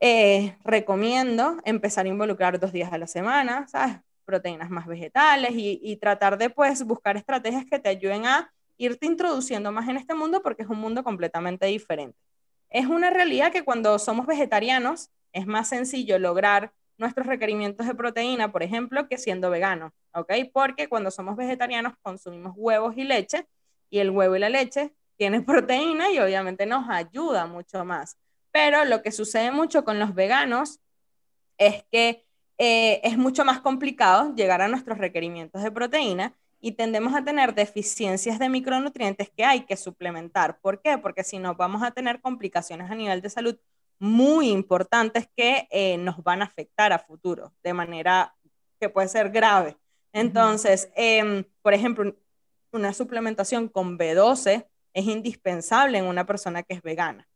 eh, 0.00 0.56
recomiendo 0.64 1.58
empezar 1.64 2.06
a 2.06 2.08
involucrar 2.08 2.58
dos 2.58 2.72
días 2.72 2.92
a 2.92 2.98
la 2.98 3.06
semana, 3.06 3.66
¿sabes? 3.68 3.98
Proteínas 4.24 4.70
más 4.70 4.86
vegetales 4.86 5.52
y, 5.52 5.80
y 5.82 5.96
tratar 5.96 6.38
de 6.38 6.50
pues 6.50 6.84
buscar 6.84 7.16
estrategias 7.16 7.64
que 7.64 7.78
te 7.78 7.88
ayuden 7.88 8.26
a 8.26 8.52
irte 8.76 9.06
introduciendo 9.06 9.72
más 9.72 9.88
en 9.88 9.96
este 9.96 10.14
mundo 10.14 10.42
porque 10.42 10.62
es 10.62 10.68
un 10.68 10.78
mundo 10.78 11.02
completamente 11.04 11.66
diferente. 11.66 12.18
Es 12.70 12.86
una 12.86 13.10
realidad 13.10 13.52
que 13.52 13.64
cuando 13.64 13.98
somos 13.98 14.26
vegetarianos 14.26 15.10
es 15.32 15.46
más 15.46 15.68
sencillo 15.68 16.18
lograr 16.18 16.72
nuestros 16.98 17.26
requerimientos 17.26 17.86
de 17.86 17.94
proteína, 17.94 18.52
por 18.52 18.62
ejemplo, 18.62 19.08
que 19.08 19.18
siendo 19.18 19.50
vegano, 19.50 19.92
¿ok? 20.12 20.32
Porque 20.52 20.88
cuando 20.88 21.10
somos 21.10 21.36
vegetarianos 21.36 21.94
consumimos 22.02 22.54
huevos 22.56 22.96
y 22.96 23.04
leche 23.04 23.46
y 23.88 24.00
el 24.00 24.10
huevo 24.10 24.36
y 24.36 24.40
la 24.40 24.48
leche 24.48 24.92
tienen 25.18 25.44
proteína 25.44 26.10
y 26.10 26.18
obviamente 26.18 26.64
nos 26.64 26.88
ayuda 26.88 27.46
mucho 27.46 27.84
más. 27.84 28.16
Pero 28.50 28.84
lo 28.84 29.02
que 29.02 29.12
sucede 29.12 29.50
mucho 29.50 29.84
con 29.84 29.98
los 29.98 30.14
veganos 30.14 30.80
es 31.58 31.84
que 31.90 32.24
eh, 32.56 33.00
es 33.04 33.18
mucho 33.18 33.44
más 33.44 33.60
complicado 33.60 34.34
llegar 34.34 34.62
a 34.62 34.68
nuestros 34.68 34.98
requerimientos 34.98 35.62
de 35.62 35.70
proteína 35.70 36.34
y 36.60 36.72
tendemos 36.72 37.14
a 37.14 37.24
tener 37.24 37.54
deficiencias 37.54 38.38
de 38.38 38.48
micronutrientes 38.48 39.30
que 39.30 39.44
hay 39.44 39.60
que 39.60 39.76
suplementar. 39.76 40.58
¿Por 40.60 40.80
qué? 40.80 40.98
Porque 40.98 41.22
si 41.22 41.38
no, 41.38 41.54
vamos 41.54 41.82
a 41.82 41.92
tener 41.92 42.20
complicaciones 42.20 42.90
a 42.90 42.94
nivel 42.94 43.20
de 43.22 43.30
salud 43.30 43.56
muy 44.00 44.50
importantes 44.50 45.28
que 45.36 45.68
eh, 45.70 45.98
nos 45.98 46.22
van 46.22 46.42
a 46.42 46.46
afectar 46.46 46.92
a 46.92 46.98
futuro 46.98 47.52
de 47.62 47.74
manera 47.74 48.34
que 48.80 48.88
puede 48.88 49.08
ser 49.08 49.30
grave. 49.30 49.76
Entonces, 50.12 50.90
em, 50.94 51.44
por 51.62 51.74
ejemplo, 51.74 52.14
una 52.72 52.92
suplementación 52.92 53.68
con 53.68 53.98
B12 53.98 54.66
es 54.98 55.06
indispensable 55.06 55.98
en 55.98 56.04
una 56.04 56.26
persona 56.26 56.62
que 56.62 56.74
es 56.74 56.82
vegana. 56.82 57.28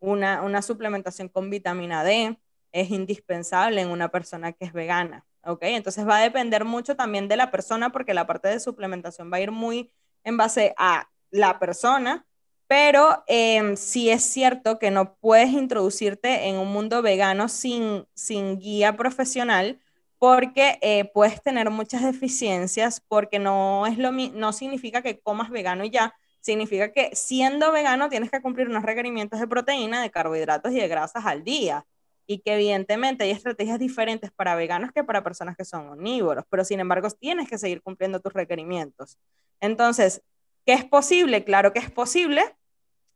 Una, 0.00 0.42
una 0.42 0.62
suplementación 0.62 1.28
con 1.28 1.50
vitamina 1.50 2.04
D 2.04 2.38
es 2.72 2.90
indispensable 2.90 3.80
en 3.80 3.88
una 3.88 4.08
persona 4.08 4.52
que 4.52 4.64
es 4.64 4.72
vegana. 4.72 5.24
¿ok? 5.46 5.62
Entonces 5.62 6.06
va 6.06 6.18
a 6.18 6.22
depender 6.22 6.64
mucho 6.64 6.96
también 6.96 7.28
de 7.28 7.36
la 7.36 7.50
persona 7.50 7.90
porque 7.90 8.14
la 8.14 8.26
parte 8.26 8.48
de 8.48 8.60
suplementación 8.60 9.32
va 9.32 9.38
a 9.38 9.40
ir 9.40 9.50
muy 9.50 9.92
en 10.24 10.36
base 10.36 10.74
a 10.76 11.08
la 11.30 11.58
persona, 11.58 12.26
pero 12.66 13.24
eh, 13.26 13.76
sí 13.76 14.10
es 14.10 14.22
cierto 14.22 14.78
que 14.78 14.90
no 14.90 15.16
puedes 15.16 15.50
introducirte 15.50 16.48
en 16.48 16.56
un 16.56 16.72
mundo 16.72 17.02
vegano 17.02 17.48
sin, 17.48 18.06
sin 18.14 18.58
guía 18.58 18.96
profesional 18.96 19.80
porque 20.18 20.78
eh, 20.80 21.04
puedes 21.12 21.42
tener 21.42 21.70
muchas 21.70 22.02
deficiencias 22.02 23.00
porque 23.00 23.38
no, 23.38 23.86
es 23.86 23.98
lo, 23.98 24.10
no 24.10 24.52
significa 24.52 25.02
que 25.02 25.20
comas 25.20 25.50
vegano 25.50 25.84
y 25.84 25.90
ya, 25.90 26.14
significa 26.44 26.92
que 26.92 27.10
siendo 27.14 27.72
vegano 27.72 28.10
tienes 28.10 28.30
que 28.30 28.42
cumplir 28.42 28.68
unos 28.68 28.82
requerimientos 28.82 29.40
de 29.40 29.48
proteína, 29.48 30.02
de 30.02 30.10
carbohidratos 30.10 30.72
y 30.72 30.76
de 30.76 30.88
grasas 30.88 31.24
al 31.24 31.42
día 31.42 31.86
y 32.26 32.40
que 32.40 32.54
evidentemente 32.54 33.24
hay 33.24 33.30
estrategias 33.30 33.78
diferentes 33.78 34.30
para 34.30 34.54
veganos 34.54 34.92
que 34.92 35.02
para 35.02 35.24
personas 35.24 35.56
que 35.56 35.64
son 35.64 35.88
omnívoros, 35.88 36.44
pero 36.50 36.62
sin 36.62 36.80
embargo 36.80 37.08
tienes 37.10 37.48
que 37.48 37.56
seguir 37.56 37.80
cumpliendo 37.80 38.20
tus 38.20 38.34
requerimientos. 38.34 39.18
Entonces, 39.60 40.22
¿qué 40.66 40.74
es 40.74 40.84
posible? 40.84 41.44
Claro 41.44 41.72
que 41.72 41.78
es 41.78 41.90
posible. 41.90 42.42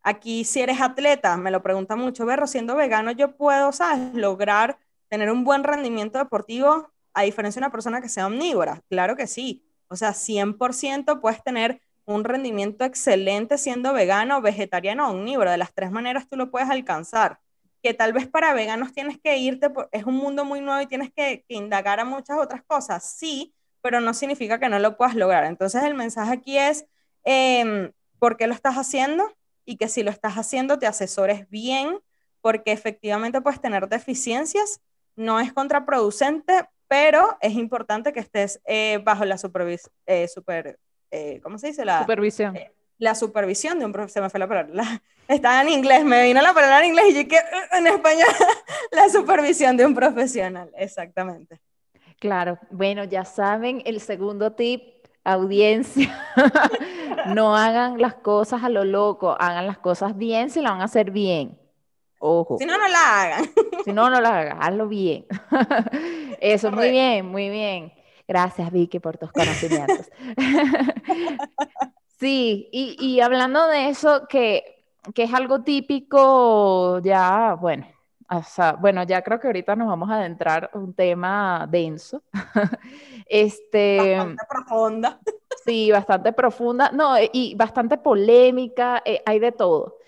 Aquí 0.02 0.44
si 0.44 0.62
eres 0.62 0.80
atleta, 0.80 1.36
me 1.36 1.50
lo 1.50 1.62
pregunta 1.62 1.96
mucho, 1.96 2.24
Berro, 2.24 2.46
siendo 2.46 2.76
vegano 2.76 3.10
yo 3.10 3.36
puedo. 3.36 3.70
Lograr 4.14 4.78
tener 5.10 5.30
un 5.30 5.44
buen 5.44 5.64
rendimiento 5.64 6.18
deportivo 6.18 6.90
a 7.12 7.22
diferencia 7.22 7.60
de 7.60 7.66
una 7.66 7.72
persona 7.72 8.00
que 8.00 8.08
sea 8.08 8.26
omnívora. 8.26 8.82
Claro 8.88 9.16
que 9.16 9.26
sí. 9.26 9.66
O 9.88 9.96
sea, 9.96 10.14
100% 10.14 11.20
puedes 11.20 11.42
tener 11.42 11.82
un 12.14 12.24
rendimiento 12.24 12.84
excelente 12.84 13.58
siendo 13.58 13.92
vegano, 13.92 14.40
vegetariano 14.40 15.08
o 15.08 15.12
omnívoro. 15.12 15.50
De 15.50 15.58
las 15.58 15.74
tres 15.74 15.90
maneras 15.90 16.28
tú 16.28 16.36
lo 16.36 16.50
puedes 16.50 16.70
alcanzar 16.70 17.40
que 17.82 17.94
tal 17.94 18.12
vez 18.12 18.26
para 18.26 18.52
veganos 18.54 18.92
tienes 18.92 19.18
que 19.18 19.36
irte, 19.38 19.70
es 19.92 20.04
un 20.04 20.16
mundo 20.16 20.44
muy 20.44 20.60
nuevo 20.60 20.80
y 20.80 20.86
tienes 20.86 21.12
que, 21.12 21.44
indagar 21.48 22.00
a 22.00 22.04
muchas 22.04 22.38
otras 22.38 22.62
cosas, 22.64 23.04
sí, 23.18 23.54
pero 23.82 24.00
no 24.00 24.14
significa 24.14 24.58
que 24.58 24.68
no 24.68 24.78
lo 24.78 24.96
puedas 24.96 25.14
lograr. 25.14 25.44
Entonces 25.44 25.82
el 25.84 25.94
mensaje 25.94 26.32
aquí 26.32 26.58
es, 26.58 26.86
em, 27.24 27.92
¿por 28.18 28.36
qué 28.36 28.46
lo 28.46 28.54
estás 28.54 28.76
haciendo? 28.76 29.32
Y 29.64 29.76
que 29.76 29.88
si 29.88 30.02
lo 30.02 30.10
estás 30.10 30.34
haciendo 30.34 30.78
te 30.78 30.86
asesores 30.86 31.48
bien, 31.50 32.00
porque 32.40 32.72
efectivamente 32.72 33.40
puedes 33.40 33.60
tener 33.60 33.88
deficiencias, 33.88 34.80
no 35.16 35.40
es 35.40 35.52
contraproducente, 35.52 36.68
pero 36.88 37.36
es 37.40 37.54
importante 37.54 38.12
que 38.12 38.20
estés 38.20 38.60
eh, 38.66 39.00
bajo 39.04 39.24
la 39.24 39.38
supervisión, 39.38 39.92
eh, 40.06 40.26
super, 40.28 40.78
eh, 41.10 41.40
¿cómo 41.42 41.58
se 41.58 41.68
dice? 41.68 41.84
La, 41.84 42.00
supervisión 42.00 42.56
la 42.98 43.14
supervisión 43.14 43.78
de 43.78 43.86
un 43.86 43.92
profesor, 43.92 44.10
se 44.10 44.20
me 44.20 44.30
fue 44.30 44.40
la 44.40 44.48
palabra, 44.48 45.02
estaba 45.28 45.62
en 45.62 45.70
inglés, 45.70 46.04
me 46.04 46.24
vino 46.24 46.42
la 46.42 46.52
palabra 46.52 46.80
en 46.80 46.86
inglés 46.86 47.06
y 47.10 47.22
yo 47.22 47.28
que 47.28 47.36
uh, 47.36 47.76
en 47.76 47.86
español, 47.86 48.28
la 48.92 49.08
supervisión 49.08 49.76
de 49.76 49.86
un 49.86 49.94
profesional, 49.94 50.70
exactamente. 50.76 51.60
Claro, 52.18 52.58
bueno, 52.70 53.04
ya 53.04 53.24
saben, 53.24 53.82
el 53.84 54.00
segundo 54.00 54.52
tip, 54.52 54.82
audiencia, 55.22 56.12
no 57.28 57.56
hagan 57.56 58.00
las 58.00 58.14
cosas 58.14 58.64
a 58.64 58.68
lo 58.68 58.84
loco, 58.84 59.36
hagan 59.38 59.66
las 59.66 59.78
cosas 59.78 60.16
bien 60.16 60.50
si 60.50 60.60
lo 60.60 60.70
van 60.70 60.80
a 60.80 60.84
hacer 60.84 61.12
bien. 61.12 61.56
Ojo. 62.20 62.58
Si 62.58 62.66
no, 62.66 62.76
no 62.76 62.88
la 62.88 63.22
hagan. 63.22 63.44
Si 63.84 63.92
no, 63.92 64.10
no 64.10 64.20
la 64.20 64.40
hagan, 64.40 64.58
hazlo 64.60 64.88
bien. 64.88 65.24
Eso, 66.40 66.72
muy 66.72 66.90
bien, 66.90 67.24
muy 67.24 67.48
bien. 67.48 67.92
Gracias, 68.28 68.70
Vicky, 68.70 69.00
por 69.00 69.16
tus 69.16 69.32
conocimientos. 69.32 70.10
Sí, 72.18 72.68
y, 72.72 73.20
hablando 73.20 73.68
de 73.68 73.90
eso, 73.90 74.26
que, 74.28 74.84
es 75.14 75.32
algo 75.32 75.62
típico 75.62 76.98
ya, 76.98 77.54
bueno, 77.54 77.86
bueno, 78.80 79.04
ya 79.04 79.22
creo 79.22 79.38
que 79.38 79.46
ahorita 79.46 79.76
nos 79.76 79.86
vamos 79.86 80.10
a 80.10 80.16
adentrar 80.16 80.68
un 80.74 80.94
tema 80.94 81.68
denso. 81.70 82.22
este, 83.26 84.16
bastante 84.16 84.44
profunda. 84.48 85.20
Sí, 85.64 85.90
bastante 85.90 86.32
profunda, 86.32 86.90
no, 86.92 87.14
y 87.32 87.54
bastante 87.54 87.98
polémica, 87.98 89.02
eh, 89.04 89.22
hay 89.26 89.38
de 89.38 89.52
todo. 89.52 89.98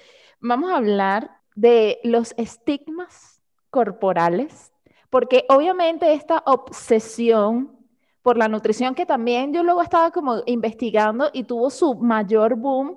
Vamos 0.41 0.71
a 0.71 0.77
hablar 0.79 1.31
de 1.55 2.01
los 2.03 2.33
estigmas 2.39 3.43
corporales, 3.69 4.73
porque 5.11 5.45
obviamente 5.51 6.15
esta 6.15 6.43
obsesión 6.47 7.80
por 8.31 8.39
la 8.39 8.47
nutrición 8.47 8.95
que 8.95 9.07
también 9.07 9.53
yo 9.53 9.65
luego 9.65 9.83
estaba 9.83 10.13
como 10.13 10.45
investigando 10.47 11.31
y 11.33 11.43
tuvo 11.43 11.69
su 11.69 11.97
mayor 11.97 12.55
boom 12.55 12.97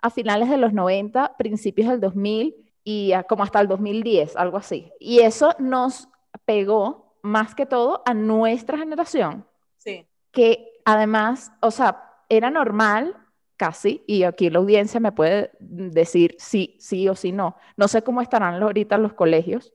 a 0.00 0.08
finales 0.08 0.48
de 0.48 0.56
los 0.56 0.72
90, 0.72 1.36
principios 1.36 1.88
del 1.88 1.98
2000 1.98 2.54
y 2.84 3.12
como 3.28 3.42
hasta 3.42 3.60
el 3.60 3.66
2010, 3.66 4.36
algo 4.36 4.56
así. 4.56 4.92
Y 5.00 5.18
eso 5.18 5.52
nos 5.58 6.08
pegó 6.44 7.16
más 7.22 7.56
que 7.56 7.66
todo 7.66 8.04
a 8.06 8.14
nuestra 8.14 8.78
generación. 8.78 9.48
Sí. 9.78 10.06
Que 10.30 10.70
además, 10.84 11.50
o 11.60 11.72
sea, 11.72 12.12
era 12.28 12.48
normal 12.48 13.16
casi, 13.56 14.04
y 14.06 14.22
aquí 14.22 14.48
la 14.48 14.60
audiencia 14.60 15.00
me 15.00 15.10
puede 15.10 15.50
decir 15.58 16.36
sí, 16.38 16.76
sí 16.78 17.08
o 17.08 17.16
sí 17.16 17.32
no. 17.32 17.56
No 17.76 17.88
sé 17.88 18.02
cómo 18.02 18.20
estarán 18.22 18.62
ahorita 18.62 18.96
los 18.96 19.12
colegios, 19.12 19.74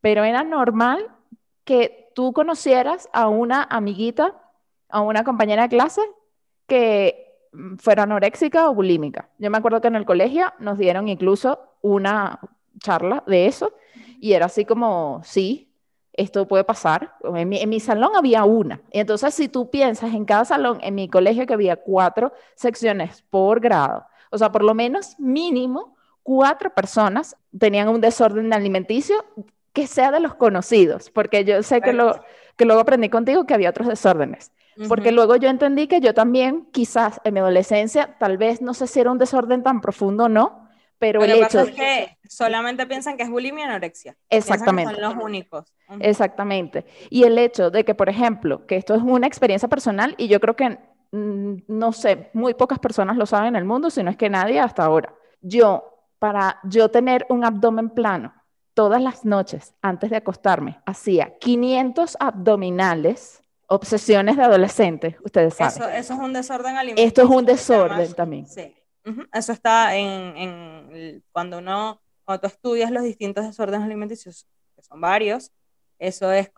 pero 0.00 0.24
era 0.24 0.42
normal 0.42 1.06
que 1.64 2.07
tú 2.18 2.32
conocieras 2.32 3.08
a 3.12 3.28
una 3.28 3.62
amiguita, 3.62 4.34
a 4.88 5.02
una 5.02 5.22
compañera 5.22 5.62
de 5.62 5.68
clase 5.68 6.00
que 6.66 7.46
fuera 7.78 8.02
anoréxica 8.02 8.68
o 8.68 8.74
bulímica. 8.74 9.28
Yo 9.38 9.52
me 9.52 9.58
acuerdo 9.58 9.80
que 9.80 9.86
en 9.86 9.94
el 9.94 10.04
colegio 10.04 10.52
nos 10.58 10.78
dieron 10.78 11.06
incluso 11.06 11.60
una 11.80 12.40
charla 12.80 13.22
de 13.28 13.46
eso 13.46 13.72
y 14.18 14.32
era 14.32 14.46
así 14.46 14.64
como, 14.64 15.20
sí, 15.22 15.72
esto 16.12 16.48
puede 16.48 16.64
pasar. 16.64 17.14
En 17.22 17.48
mi, 17.48 17.78
salón 17.78 18.10
había 18.16 18.42
una. 18.42 18.80
entonces, 18.90 19.32
si 19.32 19.48
tú 19.48 19.70
piensas 19.70 20.12
en 20.12 20.24
cada 20.24 20.44
salón, 20.44 20.80
en 20.82 20.96
mi 20.96 21.08
colegio 21.08 21.46
que 21.46 21.54
había 21.54 21.76
cuatro 21.76 22.32
secciones 22.56 23.22
por 23.30 23.60
grado, 23.60 24.06
o 24.32 24.38
sea, 24.38 24.50
por 24.50 24.64
lo 24.64 24.74
menos 24.74 25.14
mínimo 25.20 25.94
cuatro 26.24 26.74
personas 26.74 27.36
tenían 27.56 27.88
un 27.88 28.00
desorden 28.00 28.52
alimenticio 28.52 29.24
que 29.72 29.86
sea 29.86 30.10
de 30.10 30.20
los 30.20 30.34
conocidos, 30.34 31.10
porque 31.10 31.44
yo 31.44 31.62
sé 31.62 31.80
que, 31.80 31.92
lo, 31.92 32.22
que 32.56 32.64
luego 32.64 32.80
aprendí 32.80 33.08
contigo 33.08 33.44
que 33.44 33.54
había 33.54 33.70
otros 33.70 33.88
desórdenes. 33.88 34.52
Porque 34.86 35.10
luego 35.10 35.34
yo 35.34 35.48
entendí 35.48 35.88
que 35.88 36.00
yo 36.00 36.14
también, 36.14 36.68
quizás 36.70 37.20
en 37.24 37.34
mi 37.34 37.40
adolescencia, 37.40 38.16
tal 38.20 38.38
vez 38.38 38.62
no 38.62 38.74
sé 38.74 38.86
si 38.86 39.00
era 39.00 39.10
un 39.10 39.18
desorden 39.18 39.64
tan 39.64 39.80
profundo 39.80 40.24
o 40.24 40.28
no, 40.28 40.68
pero, 40.98 41.22
el 41.22 41.30
hecho 41.30 41.60
es 41.60 41.70
que 41.70 42.18
solamente 42.28 42.86
piensan 42.86 43.16
que 43.16 43.22
es 43.22 43.30
bulimia 43.30 43.64
y 43.64 43.68
anorexia. 43.68 44.16
Exactamente. 44.30 44.94
son 44.94 45.02
los 45.02 45.24
únicos. 45.24 45.72
Exactamente. 46.00 46.86
Y 47.08 47.22
el 47.22 47.38
hecho 47.38 47.70
de 47.70 47.84
que, 47.84 47.94
por 47.94 48.08
ejemplo, 48.08 48.66
que 48.66 48.76
esto 48.76 48.94
es 48.94 49.02
una 49.02 49.26
experiencia 49.26 49.68
personal 49.68 50.14
y 50.18 50.26
yo 50.26 50.40
creo 50.40 50.56
que, 50.56 50.78
mm, 51.12 51.54
no 51.68 51.92
sé, 51.92 52.30
muy 52.32 52.54
pocas 52.54 52.80
personas 52.80 53.16
lo 53.16 53.26
saben 53.26 53.48
en 53.48 53.56
el 53.56 53.64
mundo, 53.64 53.90
si 53.90 54.02
no 54.02 54.10
es 54.10 54.16
que 54.16 54.28
nadie 54.28 54.58
hasta 54.58 54.84
ahora. 54.84 55.14
Yo, 55.40 56.04
para 56.18 56.58
yo 56.64 56.88
tener 56.90 57.24
un 57.28 57.44
abdomen 57.44 57.90
plano 57.90 58.34
todas 58.78 59.02
las 59.02 59.24
noches 59.24 59.74
antes 59.82 60.08
de 60.08 60.18
acostarme, 60.18 60.78
hacía 60.86 61.36
500 61.40 62.16
abdominales, 62.20 63.42
obsesiones 63.66 64.36
de 64.36 64.44
adolescente, 64.44 65.16
ustedes 65.24 65.54
saben. 65.54 65.72
Eso, 65.72 65.88
eso 65.88 66.14
es 66.14 66.20
un 66.20 66.32
desorden 66.32 66.76
alimenticio. 66.76 67.08
Esto 67.08 67.22
es 67.22 67.28
un 67.28 67.44
desorden 67.44 68.12
también. 68.14 68.46
Sí. 68.46 68.72
Eso 69.32 69.50
está 69.50 69.96
en, 69.96 71.24
cuando 71.32 71.58
uno, 71.58 72.00
cuando 72.24 72.42
tú 72.42 72.46
estudias 72.46 72.92
los 72.92 73.02
distintos 73.02 73.44
desórdenes 73.44 73.84
alimenticios, 73.84 74.46
que 74.76 74.82
son 74.84 75.00
varios, 75.00 75.50
eso 75.98 76.30
es 76.30 76.48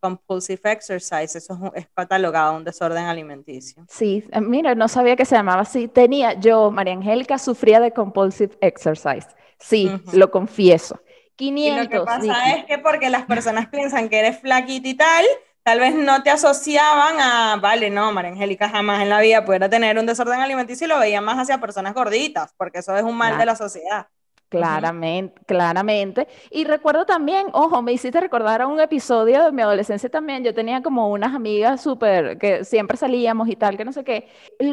compulsive 0.00 0.72
exercise, 0.72 1.38
eso 1.38 1.72
es, 1.76 1.86
catalogado 1.94 2.56
un 2.56 2.64
desorden 2.64 3.04
alimenticio. 3.04 3.84
Sí, 3.88 4.24
eh, 4.32 4.40
mira, 4.40 4.74
no 4.74 4.88
sabía 4.88 5.14
que 5.14 5.24
se 5.24 5.36
llamaba 5.36 5.62
así. 5.62 5.86
Tenía, 5.86 6.32
yo, 6.40 6.72
María 6.72 6.94
Angélica, 6.94 7.38
sufría 7.38 7.78
de 7.78 7.92
compulsive 7.92 8.58
exercise. 8.60 9.28
Sí, 9.60 9.88
lo 10.12 10.32
confieso. 10.32 11.00
500. 11.38 11.78
Y 11.78 11.84
lo 11.84 11.88
que 11.88 12.04
pasa 12.04 12.56
es 12.56 12.64
que 12.66 12.78
porque 12.78 13.08
las 13.08 13.24
personas 13.24 13.68
piensan 13.68 14.08
que 14.08 14.18
eres 14.18 14.40
flaquita 14.40 14.88
y 14.88 14.94
tal, 14.94 15.24
tal 15.62 15.80
vez 15.80 15.94
no 15.94 16.22
te 16.22 16.30
asociaban 16.30 17.20
a, 17.20 17.56
vale, 17.56 17.90
no, 17.90 18.12
María 18.12 18.32
Angélica 18.32 18.68
jamás 18.68 19.00
en 19.00 19.08
la 19.08 19.20
vida 19.20 19.44
pudiera 19.44 19.70
tener 19.70 19.98
un 19.98 20.06
desorden 20.06 20.40
alimenticio 20.40 20.86
y 20.86 20.88
lo 20.88 20.98
veían 20.98 21.24
más 21.24 21.38
hacia 21.38 21.58
personas 21.58 21.94
gorditas, 21.94 22.52
porque 22.56 22.80
eso 22.80 22.96
es 22.96 23.04
un 23.04 23.16
mal 23.16 23.38
de 23.38 23.46
la 23.46 23.54
sociedad. 23.54 24.08
Claramente, 24.50 25.42
claramente. 25.46 26.26
Y 26.50 26.64
recuerdo 26.64 27.04
también, 27.04 27.48
ojo, 27.52 27.82
me 27.82 27.92
hiciste 27.92 28.18
recordar 28.18 28.62
a 28.62 28.66
un 28.66 28.80
episodio 28.80 29.44
de 29.44 29.52
mi 29.52 29.60
adolescencia 29.60 30.08
también. 30.08 30.42
Yo 30.42 30.54
tenía 30.54 30.82
como 30.82 31.10
unas 31.10 31.34
amigas 31.34 31.82
súper, 31.82 32.38
que 32.38 32.64
siempre 32.64 32.96
salíamos 32.96 33.48
y 33.48 33.56
tal, 33.56 33.76
que 33.76 33.84
no 33.84 33.92
sé 33.92 34.04
qué. 34.04 34.26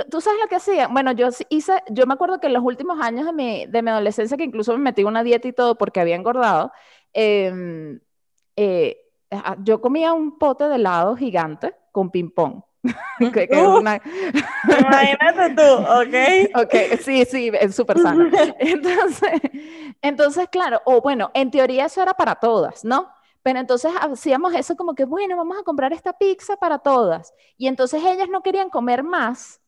¿Tú 0.09 0.21
sabes 0.21 0.39
lo 0.41 0.47
que 0.47 0.55
hacía? 0.55 0.87
Bueno, 0.87 1.11
yo 1.11 1.27
hice, 1.49 1.73
yo 1.89 2.05
me 2.05 2.13
acuerdo 2.13 2.39
que 2.39 2.47
en 2.47 2.53
los 2.53 2.63
últimos 2.63 3.01
años 3.01 3.25
de 3.25 3.33
mi, 3.33 3.65
de 3.65 3.81
mi 3.81 3.89
adolescencia, 3.89 4.37
que 4.37 4.45
incluso 4.45 4.71
me 4.73 4.79
metí 4.79 5.03
una 5.03 5.23
dieta 5.23 5.49
y 5.49 5.53
todo 5.53 5.77
porque 5.77 5.99
había 5.99 6.15
engordado, 6.15 6.71
em, 7.11 7.99
eh, 8.55 8.97
yo 9.63 9.81
comía 9.81 10.13
un 10.13 10.37
pote 10.37 10.65
de 10.69 10.75
helado 10.75 11.15
gigante 11.17 11.75
con 11.91 12.11
ping-pong. 12.11 12.63
que, 13.33 13.49
Imagínate 13.51 15.49
tú, 15.55 15.61
¿ok? 15.61 16.15
Ok, 16.63 16.73
sí, 17.01 17.25
sí, 17.25 17.51
es 17.59 17.75
súper 17.75 17.99
sano. 17.99 18.29
Entonces, 18.59 19.41
entonces, 20.01 20.47
claro, 20.49 20.81
o 20.85 21.01
bueno, 21.01 21.31
en 21.33 21.51
teoría 21.51 21.85
eso 21.85 22.01
era 22.01 22.13
para 22.13 22.35
todas, 22.35 22.83
¿no? 22.83 23.09
Pero 23.43 23.59
entonces 23.59 23.91
hacíamos 23.99 24.53
eso 24.53 24.75
como 24.75 24.95
que, 24.95 25.05
bueno, 25.05 25.37
vamos 25.37 25.57
a 25.59 25.63
comprar 25.63 25.93
esta 25.93 26.13
pizza 26.13 26.57
para 26.57 26.79
todas. 26.79 27.33
Y 27.57 27.67
entonces 27.67 28.03
ellas 28.03 28.27
no 28.29 28.41
querían 28.41 28.69
comer 28.69 29.03
más. 29.03 29.61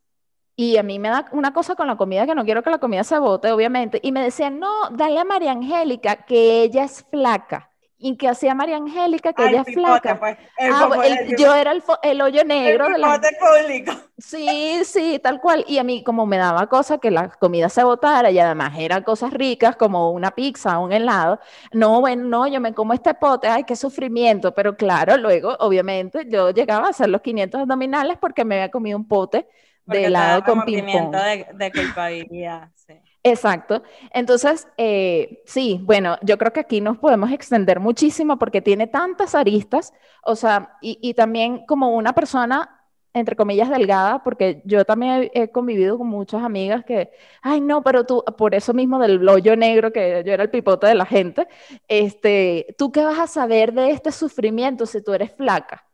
Y 0.56 0.78
a 0.78 0.84
mí 0.84 0.98
me 0.98 1.10
da 1.10 1.28
una 1.32 1.54
cosa 1.54 1.76
con 1.76 1.86
la 1.86 1.96
comida 1.96 2.26
que 2.26 2.34
no 2.34 2.44
quiero 2.44 2.64
que 2.64 2.72
la 2.72 2.80
comida 2.80 3.04
se 3.04 3.20
bote, 3.20 3.52
obviamente. 3.52 4.00
Y 4.02 4.12
me 4.12 4.24
decían, 4.24 4.60
no, 4.60 4.90
dale 4.92 5.20
a 5.20 5.26
María 5.26 5.52
Angélica, 5.52 6.26
que 6.26 6.64
ella 6.64 6.86
es 6.86 7.06
flaca 7.12 7.70
y 8.00 8.16
que 8.16 8.28
hacía 8.30 8.54
María 8.54 8.78
Angélica, 8.78 9.34
que 9.34 9.48
ella 9.48 9.64
es 9.66 9.74
flaca. 9.74 10.20
Pues, 10.20 10.38
ah, 10.60 10.90
yo 11.38 11.56
era 11.56 11.72
el, 11.72 11.84
el 12.04 12.22
hoyo 12.22 12.44
negro. 12.46 12.88
de 12.90 12.98
la... 12.98 13.20
público. 13.20 13.92
Sí, 14.18 14.82
sí, 14.84 15.20
tal 15.22 15.42
cual. 15.42 15.66
Y 15.68 15.80
a 15.80 15.84
mí 15.84 16.04
como 16.04 16.26
me 16.26 16.38
daba 16.38 16.68
cosa 16.68 17.00
que 17.00 17.10
la 17.10 17.30
comida 17.30 17.70
se 17.70 17.84
botara 17.84 18.30
y 18.30 18.38
además 18.40 18.74
eran 18.78 19.04
cosas 19.04 19.34
ricas 19.34 19.76
como 19.76 20.12
una 20.12 20.32
pizza, 20.32 20.78
un 20.80 20.92
helado. 20.92 21.40
No, 21.74 22.00
bueno, 22.02 22.24
no, 22.24 22.48
yo 22.48 22.62
me 22.62 22.74
como 22.74 22.94
este 22.94 23.14
pote, 23.16 23.48
ay, 23.48 23.64
qué 23.64 23.76
sufrimiento. 23.76 24.54
Pero 24.54 24.76
claro, 24.76 25.18
luego, 25.18 25.56
obviamente, 25.60 26.26
yo 26.30 26.52
llegaba 26.52 26.88
a 26.88 26.90
hacer 26.92 27.10
los 27.10 27.22
500 27.22 27.62
abdominales 27.62 28.18
porque 28.20 28.46
me 28.46 28.56
había 28.56 28.70
comido 28.70 28.98
un 28.98 29.08
pote 29.08 29.48
de 29.86 30.06
helado 30.06 30.44
con 30.44 30.64
ping-pong. 30.66 31.16
De, 31.16 31.48
de 31.54 31.72
culpabilidad, 31.72 32.70
sí. 32.76 32.94
Exacto. 33.30 33.84
Entonces, 34.12 34.68
eh, 34.78 35.42
sí, 35.46 35.80
bueno, 35.84 36.18
yo 36.22 36.38
creo 36.38 36.54
que 36.54 36.62
aquí 36.62 36.82
nos 36.82 36.98
podemos 36.98 37.32
extender 37.32 37.80
muchísimo 37.80 38.40
porque 38.40 38.62
tiene 38.62 38.88
tantas 38.88 39.36
aristas, 39.36 39.94
o 40.24 40.36
sea, 40.36 40.78
y, 40.82 41.14
también 41.14 41.66
como 41.66 41.96
una 41.96 42.14
persona, 42.14 42.82
entre 43.14 43.36
comillas, 43.36 43.70
delgada, 43.70 44.24
porque 44.24 44.62
yo 44.66 44.86
también 44.86 45.30
he, 45.34 45.52
convivido 45.52 45.98
con 45.98 46.08
muchas 46.08 46.44
amigas 46.44 46.86
que, 46.86 47.12
ay, 47.42 47.62
no, 47.62 47.84
pero 47.84 48.06
tú, 48.06 48.24
por 48.38 48.56
eso 48.56 48.74
mismo 48.74 49.00
del 49.00 49.28
hoyo 49.28 49.56
negro, 49.56 49.92
que 49.92 50.24
yo 50.26 50.34
era 50.34 50.44
el 50.44 50.50
pipote 50.50 50.88
de 50.88 50.96
la 50.96 51.06
gente, 51.06 51.48
este, 51.88 52.76
¿tú 52.78 52.92
qué 52.92 53.04
vas 53.04 53.20
a 53.20 53.28
saber 53.28 53.74
de 53.74 53.92
este 53.92 54.12
sufrimiento 54.12 54.86
si 54.86 55.04
tú 55.04 55.14
eres 55.14 55.34
flaca? 55.36 55.86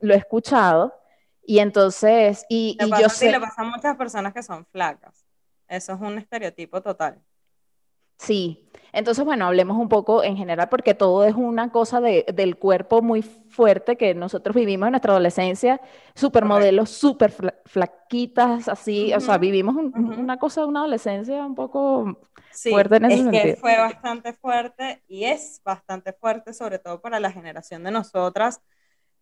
Lo 0.00 0.14
he 0.14 0.18
escuchado. 0.18 0.94
Y 1.48 1.60
entonces, 1.60 2.44
y, 2.48 2.76
y 2.80 3.00
yo 3.00 3.08
sé... 3.08 3.30
le 3.30 3.40
pasa 3.40 3.62
a 3.62 3.64
muchas 3.64 3.96
personas 3.96 4.34
que 4.34 4.42
son 4.42 4.66
flacas. 4.66 5.25
Eso 5.68 5.92
es 5.94 6.00
un 6.00 6.18
estereotipo 6.18 6.80
total. 6.80 7.22
Sí, 8.18 8.66
entonces 8.92 9.24
bueno, 9.26 9.46
hablemos 9.46 9.76
un 9.76 9.90
poco 9.90 10.24
en 10.24 10.38
general 10.38 10.70
porque 10.70 10.94
todo 10.94 11.24
es 11.24 11.34
una 11.34 11.70
cosa 11.70 12.00
del 12.00 12.56
cuerpo 12.56 13.02
muy 13.02 13.20
fuerte 13.20 13.96
que 13.96 14.14
nosotros 14.14 14.56
vivimos 14.56 14.86
en 14.86 14.92
nuestra 14.92 15.12
adolescencia, 15.12 15.80
supermodelos 16.14 16.90
súper 16.90 17.34
flaquitas, 17.66 18.68
así, 18.68 19.12
o 19.12 19.20
sea, 19.20 19.36
vivimos 19.36 19.76
una 19.76 20.38
cosa 20.38 20.62
de 20.62 20.66
una 20.66 20.80
adolescencia 20.80 21.44
un 21.44 21.54
poco 21.54 22.20
fuerte 22.54 22.96
en 22.96 23.04
ese 23.04 23.20
es 23.20 23.28
que 23.28 23.56
fue 23.56 23.76
bastante 23.76 24.32
fuerte 24.32 25.02
y 25.08 25.24
es 25.24 25.60
bastante 25.62 26.14
fuerte, 26.14 26.54
sobre 26.54 26.78
todo 26.78 27.02
para 27.02 27.20
la 27.20 27.30
generación 27.30 27.84
de 27.84 27.90
nosotras, 27.90 28.62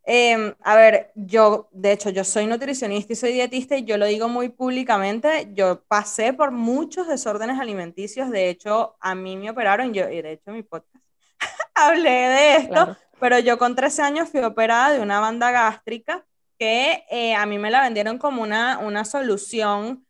Em, 0.06 0.54
a 0.62 0.76
ver, 0.76 1.12
yo, 1.14 1.68
de 1.72 1.92
hecho, 1.92 2.10
yo 2.10 2.24
soy 2.24 2.46
nutricionista 2.46 3.14
y 3.14 3.16
soy 3.16 3.32
dietista 3.32 3.76
y 3.76 3.84
yo 3.84 3.96
lo 3.96 4.04
digo 4.04 4.28
muy 4.28 4.50
públicamente, 4.50 5.48
yo 5.54 5.82
pasé 5.84 6.34
por 6.34 6.50
muchos 6.50 7.08
desórdenes 7.08 7.58
alimenticios, 7.58 8.30
de 8.30 8.50
hecho, 8.50 8.96
a 9.00 9.14
mí 9.14 9.36
me 9.38 9.48
operaron, 9.48 9.94
yo, 9.94 10.10
y 10.10 10.20
de 10.20 10.32
hecho, 10.32 10.50
mi 10.50 10.62
podcast 10.62 11.02
hablé 11.74 12.10
de 12.10 12.56
esto, 12.56 12.96
pero 13.18 13.38
yo 13.38 13.56
con 13.56 13.74
13 13.74 14.02
años 14.02 14.28
fui 14.28 14.40
operada 14.40 14.90
de 14.90 15.00
una 15.00 15.20
banda 15.20 15.50
gástrica 15.50 16.26
que 16.58 17.04
eh, 17.10 17.34
a 17.34 17.46
mí 17.46 17.58
me 17.58 17.70
la 17.70 17.80
vendieron 17.80 18.18
como 18.18 18.42
una, 18.42 18.78
una 18.80 19.06
solución 19.06 20.06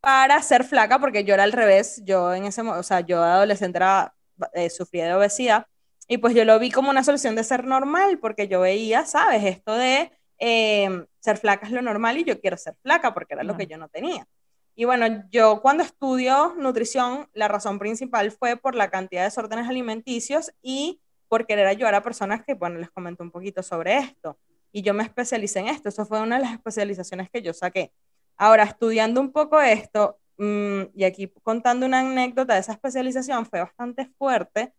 para 0.00 0.40
ser 0.42 0.62
flaca, 0.64 1.00
porque 1.00 1.24
yo 1.24 1.34
era 1.34 1.42
al 1.42 1.52
revés, 1.52 2.02
yo 2.04 2.32
en 2.32 2.44
ese, 2.44 2.62
o 2.62 2.82
sea, 2.84 3.00
yo 3.00 3.22
adolescente 3.22 3.78
era, 3.78 4.14
eh, 4.52 4.70
sufría 4.70 5.06
de 5.06 5.14
obesidad, 5.14 5.66
y 6.12 6.18
pues 6.18 6.34
yo 6.34 6.44
lo 6.44 6.58
vi 6.58 6.70
como 6.70 6.90
una 6.90 7.02
solución 7.02 7.34
de 7.36 7.42
ser 7.42 7.64
normal, 7.64 8.18
porque 8.18 8.46
yo 8.46 8.60
veía, 8.60 9.06
¿sabes? 9.06 9.44
Esto 9.44 9.74
de 9.74 10.12
em, 10.36 11.06
ser 11.20 11.38
flaca 11.38 11.64
es 11.64 11.72
lo 11.72 11.80
normal 11.80 12.18
y 12.18 12.24
yo 12.24 12.38
quiero 12.38 12.58
ser 12.58 12.76
flaca 12.82 13.14
porque 13.14 13.32
era 13.32 13.44
lo 13.44 13.56
que 13.56 13.66
yo 13.66 13.78
no 13.78 13.88
tenía. 13.88 14.28
Y 14.74 14.84
bueno, 14.84 15.24
yo 15.30 15.62
cuando 15.62 15.82
estudio 15.82 16.54
nutrición, 16.58 17.30
la 17.32 17.48
razón 17.48 17.78
principal 17.78 18.30
fue 18.30 18.58
por 18.58 18.74
la 18.74 18.90
cantidad 18.90 19.22
de 19.22 19.28
desórdenes 19.28 19.66
alimenticios 19.70 20.52
y 20.60 21.00
por 21.28 21.46
querer 21.46 21.66
ayudar 21.66 21.94
a 21.94 22.02
personas 22.02 22.44
que, 22.44 22.52
bueno, 22.52 22.78
les 22.78 22.90
comento 22.90 23.22
un 23.22 23.30
poquito 23.30 23.62
sobre 23.62 23.96
esto. 23.96 24.38
y 24.70 24.82
yo 24.82 24.92
me 24.92 25.04
especialicé 25.04 25.60
en 25.60 25.68
esto. 25.68 25.88
Eso 25.88 26.04
fue 26.04 26.20
una 26.20 26.36
de 26.36 26.42
las 26.42 26.52
especializaciones 26.52 27.30
que 27.30 27.40
yo 27.40 27.54
saqué. 27.54 27.90
Ahora, 28.36 28.64
estudiando 28.64 29.18
un 29.18 29.32
poco 29.32 29.62
esto, 29.62 30.18
mm, 30.36 30.82
y 30.94 31.04
aquí 31.04 31.32
contando 31.42 31.86
una 31.86 32.00
anécdota 32.00 32.52
de 32.52 32.60
esa 32.60 32.72
especialización, 32.72 33.46
fue 33.46 33.60
bastante 33.60 34.10
fuerte, 34.18 34.74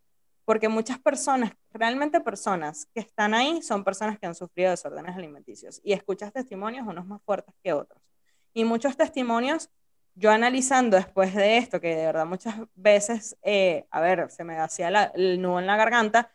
porque 0.46 0.70
muchas 0.70 1.00
personas, 1.00 1.52
realmente 1.72 2.20
personas 2.20 2.88
que 2.94 3.00
están 3.00 3.34
ahí, 3.34 3.62
son 3.62 3.84
personas 3.84 4.20
que 4.20 4.26
han 4.26 4.36
sufrido 4.36 4.72
desórdenes 4.72 5.16
alimenticios. 5.16 5.80
Y 5.84 5.94
escuchas 5.94 6.34
testimonios, 6.34 6.86
unos 6.88 7.06
más 7.06 7.22
fuertes 7.24 7.56
que 7.64 7.74
otros. 7.74 8.02
Y 8.54 8.66
muchos 8.66 8.98
testimonios, 8.98 9.70
yo 10.16 10.32
analizando 10.32 10.98
después 10.98 11.34
de 11.34 11.58
esto, 11.58 11.80
que 11.80 11.96
de 11.96 12.06
verdad 12.06 12.26
muchas 12.26 12.56
veces, 12.76 13.38
eh, 13.42 13.88
a 13.90 14.02
ver, 14.02 14.30
se 14.30 14.44
me 14.44 14.58
hacía 14.58 15.12
el 15.16 15.42
nudo 15.42 15.60
en 15.60 15.68
la 15.68 15.78
garganta, 15.78 16.32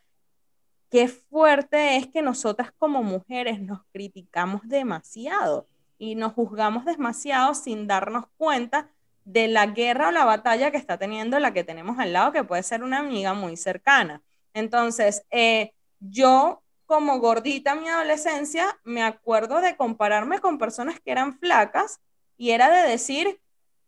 qué 0.90 1.08
fuerte 1.08 1.96
es 1.96 2.06
que 2.08 2.22
nosotras 2.22 2.72
como 2.78 3.02
mujeres 3.02 3.60
nos 3.60 3.84
criticamos 3.92 4.62
demasiado 4.64 5.68
y 5.98 6.14
nos 6.14 6.32
juzgamos 6.32 6.84
demasiado 6.84 7.54
sin 7.54 7.86
darnos 7.86 8.26
cuenta 8.36 8.88
de 9.28 9.46
la 9.46 9.66
guerra 9.66 10.08
o 10.08 10.10
la 10.10 10.24
batalla 10.24 10.70
que 10.70 10.78
está 10.78 10.96
teniendo 10.96 11.38
la 11.38 11.52
que 11.52 11.62
tenemos 11.62 11.98
al 11.98 12.14
lado, 12.14 12.32
que 12.32 12.44
puede 12.44 12.62
ser 12.62 12.82
una 12.82 13.00
amiga 13.00 13.34
muy 13.34 13.58
cercana. 13.58 14.22
Entonces, 14.54 15.22
eh, 15.30 15.74
yo 16.00 16.62
como 16.86 17.18
gordita 17.18 17.72
en 17.72 17.82
mi 17.82 17.88
adolescencia, 17.90 18.80
me 18.84 19.02
acuerdo 19.02 19.60
de 19.60 19.76
compararme 19.76 20.38
con 20.38 20.56
personas 20.56 20.98
que 21.00 21.10
eran 21.10 21.38
flacas 21.38 22.00
y 22.38 22.52
era 22.52 22.70
de 22.70 22.88
decir, 22.88 23.38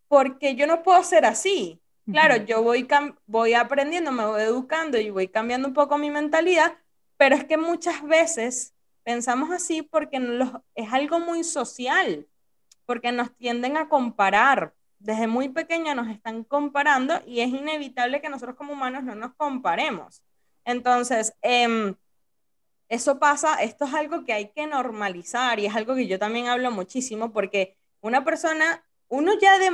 porque 0.09 0.57
yo 0.57 0.67
no 0.67 0.83
puedo 0.83 1.03
ser 1.05 1.25
así. 1.25 1.81
Claro, 2.13 2.37
yo 2.45 2.63
voy, 2.63 2.87
voy 3.27 3.55
aprendiendo, 3.55 4.13
me 4.13 4.27
voy 4.27 4.43
educando 4.43 4.99
y 4.99 5.09
voy 5.09 5.29
cambiando 5.29 5.69
un 5.69 5.75
poco 5.75 5.97
mi 5.97 6.11
mentalidad, 6.11 6.77
pero 7.17 7.37
es 7.37 7.45
que 7.45 7.57
muchas 7.57 8.03
veces 8.03 8.75
pensamos 9.05 9.51
así 9.51 9.81
porque 9.81 10.19
es 10.75 10.93
algo 10.93 11.21
muy 11.21 11.45
social, 11.45 12.27
porque 12.85 13.13
nos 13.13 13.35
tienden 13.37 13.79
a 13.79 13.89
comparar. 13.89 14.75
Desde 15.01 15.27
muy 15.27 15.49
pequeña 15.49 15.95
nos 15.95 16.09
están 16.09 16.45
comparando 16.45 17.21
y 17.27 17.41
es 17.41 17.49
inevitable 17.49 18.21
que 18.21 18.29
nosotros 18.29 18.57
como 18.57 18.75
humanos 18.75 19.03
no 19.03 19.15
nos 19.15 19.35
comparemos. 19.35 20.23
Entonces, 20.65 21.35
em, 21.43 21.95
eso 22.89 23.19
pasa, 23.19 23.63
esto 23.63 23.87
es 23.87 23.95
algo 23.95 24.25
que 24.25 24.35
hay 24.35 24.51
que 24.51 24.67
normalizar 24.67 25.59
y 25.59 25.67
es 25.67 25.75
algo 25.75 25.95
que 25.95 26.07
yo 26.07 26.19
también 26.19 26.49
hablo 26.49 26.71
muchísimo 26.71 27.33
porque 27.33 27.79
una 28.03 28.25
persona, 28.25 28.85
uno 29.09 29.33
ya 29.41 29.59
de, 29.59 29.71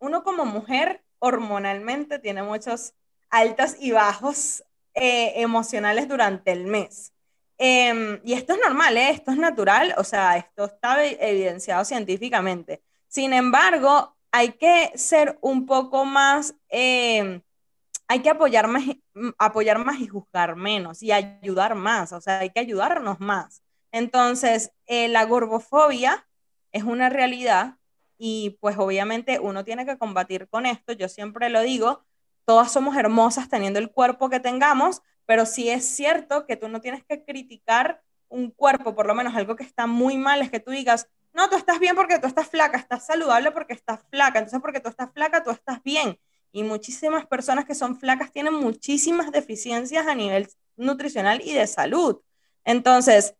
uno 0.00 0.24
como 0.24 0.44
mujer 0.44 1.04
hormonalmente 1.20 2.18
tiene 2.18 2.42
muchos 2.42 2.94
altos 3.30 3.76
y 3.78 3.92
bajos 3.92 4.64
eh, 4.94 5.34
emocionales 5.36 6.08
durante 6.08 6.50
el 6.50 6.64
mes. 6.64 7.12
Em, 7.58 8.20
y 8.24 8.32
esto 8.32 8.54
es 8.54 8.60
normal, 8.60 8.96
¿eh? 8.96 9.10
esto 9.10 9.30
es 9.30 9.38
natural, 9.38 9.94
o 9.96 10.04
sea, 10.04 10.36
esto 10.36 10.64
está 10.64 11.04
evidenciado 11.04 11.84
científicamente. 11.84 12.82
Sin 13.06 13.32
embargo, 13.32 14.15
hay 14.36 14.52
que 14.52 14.92
ser 14.96 15.38
un 15.40 15.64
poco 15.64 16.04
más, 16.04 16.54
em, 16.68 17.40
hay 18.06 18.20
que 18.20 18.28
apoyar 18.28 18.68
más, 18.68 18.84
apoyar 19.38 19.82
más 19.82 19.98
y 19.98 20.08
juzgar 20.08 20.56
menos 20.56 21.02
y 21.02 21.10
ayudar 21.10 21.74
más, 21.74 22.12
o 22.12 22.20
sea, 22.20 22.40
hay 22.40 22.50
que 22.50 22.60
ayudarnos 22.60 23.18
más. 23.18 23.62
Entonces, 23.92 24.72
eh, 24.84 25.08
la 25.08 25.24
gordofobia 25.24 26.28
es 26.70 26.82
una 26.82 27.08
realidad 27.08 27.78
y 28.18 28.58
pues 28.60 28.76
obviamente 28.76 29.40
uno 29.40 29.64
tiene 29.64 29.86
que 29.86 29.96
combatir 29.96 30.48
con 30.48 30.66
esto, 30.66 30.92
yo 30.92 31.08
siempre 31.08 31.48
lo 31.48 31.62
digo, 31.62 32.04
todas 32.44 32.70
somos 32.70 32.94
hermosas 32.94 33.48
teniendo 33.48 33.78
el 33.78 33.90
cuerpo 33.90 34.28
que 34.28 34.38
tengamos, 34.38 35.00
pero 35.24 35.46
sí 35.46 35.70
es 35.70 35.86
cierto 35.86 36.44
que 36.44 36.56
tú 36.56 36.68
no 36.68 36.82
tienes 36.82 37.02
que 37.04 37.24
criticar 37.24 38.02
un 38.28 38.50
cuerpo, 38.50 38.94
por 38.94 39.06
lo 39.06 39.14
menos 39.14 39.34
algo 39.34 39.56
que 39.56 39.64
está 39.64 39.86
muy 39.86 40.18
mal, 40.18 40.42
es 40.42 40.50
que 40.50 40.60
tú 40.60 40.72
digas, 40.72 41.08
no, 41.36 41.50
tú 41.50 41.56
estás 41.56 41.78
bien 41.78 41.94
porque 41.94 42.18
tú 42.18 42.26
estás 42.26 42.48
flaca, 42.48 42.78
estás 42.78 43.04
saludable 43.04 43.50
porque 43.52 43.74
estás 43.74 44.00
flaca, 44.10 44.38
entonces 44.38 44.58
porque 44.62 44.80
tú 44.80 44.88
estás 44.88 45.12
flaca, 45.12 45.44
tú 45.44 45.50
estás 45.50 45.82
bien. 45.82 46.18
Y 46.50 46.62
muchísimas 46.62 47.26
personas 47.26 47.66
que 47.66 47.74
son 47.74 48.00
flacas 48.00 48.32
tienen 48.32 48.54
muchísimas 48.54 49.30
deficiencias 49.30 50.06
a 50.06 50.14
nivel 50.14 50.48
nutricional 50.76 51.42
y 51.44 51.52
de 51.52 51.66
salud. 51.66 52.22
Entonces, 52.64 53.34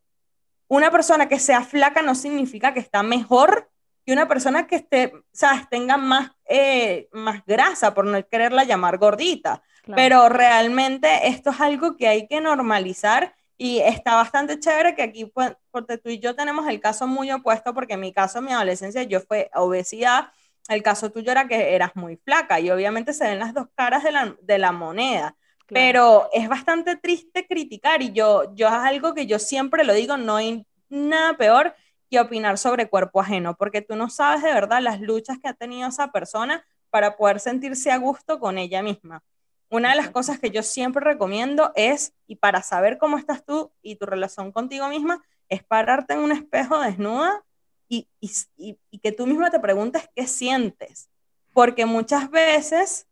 una 0.67 0.91
persona 0.91 1.27
que 1.27 1.39
sea 1.39 1.63
flaca 1.63 2.03
no 2.03 2.13
significa 2.13 2.71
que 2.71 2.81
está 2.81 3.01
mejor 3.01 3.71
que 4.05 4.13
una 4.13 4.27
persona 4.27 4.67
que 4.67 4.75
esté, 4.75 5.13
o 5.15 5.23
sea, 5.31 5.67
tenga 5.69 5.97
más, 5.97 6.31
eh, 6.45 7.09
más 7.13 7.43
grasa, 7.47 7.95
por 7.95 8.05
no 8.05 8.23
quererla 8.27 8.63
llamar 8.63 8.99
gordita. 8.99 9.63
Pero 9.95 10.29
realmente 10.29 11.29
esto 11.29 11.49
es 11.49 11.61
algo 11.61 11.97
que 11.97 12.07
hay 12.07 12.27
que 12.27 12.41
normalizar 12.41 13.33
y 13.57 13.79
está 13.79 14.15
bastante 14.15 14.59
chévere 14.59 14.95
que 14.95 15.01
aquí, 15.01 15.25
pues, 15.25 15.53
porque 15.71 15.97
tú 15.97 16.09
y 16.09 16.19
yo 16.19 16.35
tenemos 16.35 16.67
el 16.67 16.79
caso 16.79 17.07
muy 17.07 17.31
opuesto, 17.31 17.73
porque 17.73 17.93
en 17.93 18.01
mi 18.01 18.13
caso, 18.13 18.39
en 18.39 18.45
mi 18.45 18.51
adolescencia, 18.51 19.03
yo 19.03 19.19
fue 19.21 19.49
obesidad, 19.55 20.29
el 20.69 20.83
caso 20.83 21.11
tuyo 21.11 21.31
era 21.31 21.47
que 21.47 21.73
eras 21.75 21.95
muy 21.95 22.17
flaca 22.17 22.59
y 22.59 22.69
obviamente 22.69 23.13
se 23.13 23.23
ven 23.25 23.39
las 23.39 23.53
dos 23.53 23.67
caras 23.75 24.03
de 24.03 24.11
la, 24.11 24.35
de 24.41 24.57
la 24.57 24.71
moneda. 24.71 25.35
Pero 25.67 26.29
es 26.31 26.47
bastante 26.47 26.95
triste 26.95 27.45
criticar 27.45 28.01
y 28.01 28.13
yo, 28.13 28.55
yo 28.55 28.67
es 28.67 28.73
algo 28.73 29.13
que 29.13 29.25
yo 29.25 29.37
siempre 29.37 29.83
lo 29.83 29.93
digo, 29.93 30.15
no 30.15 30.37
hay 30.37 30.65
nada 30.87 31.33
peor 31.35 31.75
que 32.09 32.21
opinar 32.21 32.57
sobre 32.57 32.89
cuerpo 32.89 33.19
ajeno, 33.19 33.57
porque 33.57 33.81
tú 33.81 33.97
no 33.97 34.09
sabes 34.09 34.43
de 34.43 34.53
verdad 34.53 34.81
las 34.81 35.01
luchas 35.01 35.39
que 35.41 35.49
ha 35.49 35.53
tenido 35.53 35.89
esa 35.89 36.11
persona 36.11 36.63
para 36.89 37.17
poder 37.17 37.41
sentirse 37.41 37.91
a 37.91 37.97
gusto 37.97 38.39
con 38.39 38.57
ella 38.57 38.81
misma. 38.81 39.23
Una 39.69 39.89
de 39.89 39.97
las 39.97 40.09
cosas 40.09 40.39
que 40.39 40.49
yo 40.49 40.63
siempre 40.63 41.03
recomiendo 41.03 41.71
es, 41.75 42.13
y 42.25 42.37
para 42.37 42.61
saber 42.63 42.97
cómo 42.97 43.17
estás 43.17 43.43
tú 43.45 43.71
y 43.81 43.97
tu 43.97 44.05
relación 44.05 44.51
contigo 44.51 44.87
misma, 44.87 45.23
es 45.49 45.63
pararte 45.63 46.13
en 46.13 46.19
un 46.19 46.31
espejo 46.31 46.79
desnuda 46.79 47.43
y, 47.89 48.07
y, 48.19 48.77
y 48.89 48.99
que 48.99 49.11
tú 49.11 49.27
misma 49.27 49.49
te 49.49 49.59
preguntes 49.59 50.09
qué 50.15 50.27
sientes, 50.27 51.09
porque 51.53 51.85
muchas 51.85 52.29
veces 52.29 53.07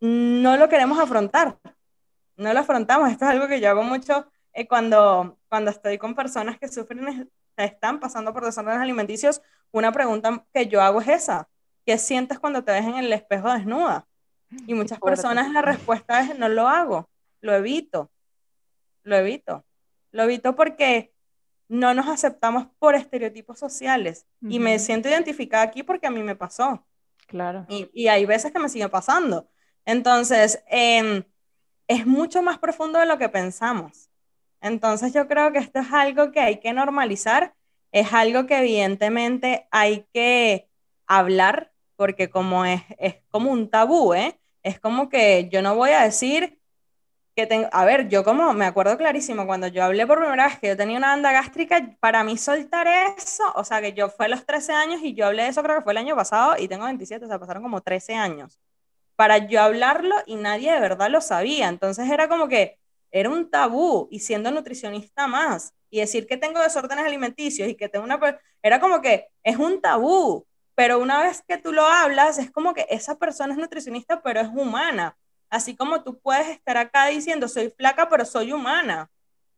no 0.00 0.56
lo 0.56 0.68
queremos 0.68 0.98
afrontar, 0.98 1.58
no 2.36 2.52
lo 2.52 2.60
afrontamos. 2.60 3.10
Esto 3.10 3.24
es 3.24 3.30
algo 3.30 3.46
que 3.46 3.60
yo 3.60 3.70
hago 3.70 3.84
mucho 3.84 4.26
eh, 4.52 4.66
cuando, 4.66 5.38
cuando 5.48 5.70
estoy 5.70 5.98
con 5.98 6.14
personas 6.14 6.58
que 6.58 6.68
sufren 6.68 7.30
están 7.56 8.00
pasando 8.00 8.32
por 8.32 8.44
desórdenes 8.44 8.80
alimenticios, 8.80 9.42
una 9.70 9.92
pregunta 9.92 10.44
que 10.52 10.66
yo 10.66 10.82
hago 10.82 11.00
es 11.00 11.08
esa. 11.08 11.48
¿Qué 11.86 11.98
sientes 11.98 12.38
cuando 12.38 12.64
te 12.64 12.72
ves 12.72 12.84
en 12.84 12.96
el 12.96 13.12
espejo 13.12 13.52
desnuda? 13.52 14.06
Y 14.66 14.74
muchas 14.74 15.00
personas 15.00 15.52
la 15.52 15.62
respuesta 15.62 16.20
es 16.20 16.38
no 16.38 16.48
lo 16.48 16.68
hago, 16.68 17.08
lo 17.40 17.54
evito, 17.54 18.10
lo 19.02 19.16
evito. 19.16 19.64
Lo 20.12 20.24
evito 20.24 20.54
porque 20.54 21.12
no 21.68 21.94
nos 21.94 22.06
aceptamos 22.08 22.66
por 22.78 22.94
estereotipos 22.94 23.58
sociales. 23.58 24.26
Y 24.42 24.58
me 24.58 24.78
siento 24.78 25.08
identificada 25.08 25.64
aquí 25.64 25.82
porque 25.82 26.06
a 26.06 26.10
mí 26.10 26.22
me 26.22 26.36
pasó. 26.36 26.86
Claro. 27.26 27.64
Y, 27.68 27.90
y 27.94 28.08
hay 28.08 28.26
veces 28.26 28.52
que 28.52 28.58
me 28.58 28.68
sigue 28.68 28.88
pasando. 28.90 29.48
Entonces, 29.86 30.62
em, 30.66 31.24
es 31.88 32.06
mucho 32.06 32.42
más 32.42 32.58
profundo 32.58 32.98
de 32.98 33.06
lo 33.06 33.18
que 33.18 33.30
pensamos. 33.30 34.10
Entonces 34.60 35.12
yo 35.12 35.26
creo 35.26 35.50
que 35.52 35.58
esto 35.58 35.80
es 35.80 35.92
algo 35.92 36.30
que 36.30 36.40
hay 36.40 36.60
que 36.60 36.72
normalizar, 36.72 37.54
es 37.90 38.12
algo 38.12 38.46
que 38.46 38.58
evidentemente 38.58 39.66
hay 39.70 40.06
que 40.12 40.68
hablar, 41.06 41.72
porque 41.96 42.30
como 42.30 42.64
es, 42.64 42.82
es 42.98 43.16
como 43.30 43.50
un 43.50 43.70
tabú, 43.70 44.14
¿eh? 44.14 44.38
Es 44.62 44.80
como 44.80 45.08
que 45.08 45.48
yo 45.50 45.62
no 45.62 45.74
voy 45.74 45.90
a 45.90 46.02
decir 46.02 46.58
que 47.34 47.46
tengo, 47.46 47.68
a 47.72 47.84
ver, 47.84 48.08
yo 48.08 48.24
como 48.24 48.52
me 48.52 48.66
acuerdo 48.66 48.98
clarísimo 48.98 49.46
cuando 49.46 49.66
yo 49.66 49.84
hablé 49.84 50.06
por 50.06 50.18
primera 50.18 50.48
vez 50.48 50.58
que 50.58 50.68
yo 50.68 50.76
tenía 50.76 50.98
una 50.98 51.08
banda 51.08 51.32
gástrica, 51.32 51.96
para 52.00 52.24
mí 52.24 52.36
soltar 52.36 52.86
eso, 53.18 53.44
o 53.54 53.64
sea 53.64 53.80
que 53.80 53.94
yo 53.94 54.10
fue 54.10 54.26
a 54.26 54.28
los 54.28 54.44
13 54.44 54.72
años 54.72 55.00
y 55.02 55.14
yo 55.14 55.26
hablé 55.26 55.44
de 55.44 55.48
eso 55.48 55.62
creo 55.62 55.76
que 55.76 55.82
fue 55.82 55.92
el 55.92 55.98
año 55.98 56.14
pasado 56.14 56.56
y 56.58 56.68
tengo 56.68 56.84
27, 56.84 57.24
o 57.24 57.28
sea, 57.28 57.38
pasaron 57.38 57.62
como 57.62 57.80
13 57.80 58.14
años 58.14 58.60
para 59.16 59.38
yo 59.38 59.62
hablarlo 59.62 60.16
y 60.26 60.36
nadie 60.36 60.72
de 60.72 60.80
verdad 60.80 61.10
lo 61.10 61.20
sabía, 61.20 61.68
entonces 61.68 62.10
era 62.10 62.28
como 62.28 62.48
que 62.48 62.78
era 63.10 63.30
un 63.30 63.50
tabú 63.50 64.08
y 64.10 64.20
siendo 64.20 64.50
nutricionista 64.50 65.26
más 65.26 65.74
y 65.90 66.00
decir 66.00 66.26
que 66.26 66.36
tengo 66.36 66.60
desórdenes 66.60 67.04
alimenticios 67.04 67.68
y 67.68 67.74
que 67.74 67.88
tengo 67.88 68.04
una 68.04 68.18
era 68.62 68.80
como 68.80 69.00
que 69.00 69.28
es 69.42 69.56
un 69.58 69.80
tabú, 69.80 70.46
pero 70.82 70.98
una 70.98 71.22
vez 71.22 71.44
que 71.46 71.58
tú 71.58 71.72
lo 71.72 71.86
hablas 71.86 72.38
es 72.38 72.50
como 72.50 72.74
que 72.74 72.88
esa 72.90 73.16
persona 73.16 73.52
es 73.52 73.58
nutricionista 73.60 74.20
pero 74.20 74.40
es 74.40 74.48
humana, 74.48 75.16
así 75.48 75.76
como 75.76 76.02
tú 76.02 76.18
puedes 76.18 76.48
estar 76.48 76.76
acá 76.76 77.06
diciendo 77.06 77.46
soy 77.46 77.70
flaca 77.70 78.08
pero 78.08 78.24
soy 78.24 78.52
humana. 78.52 79.08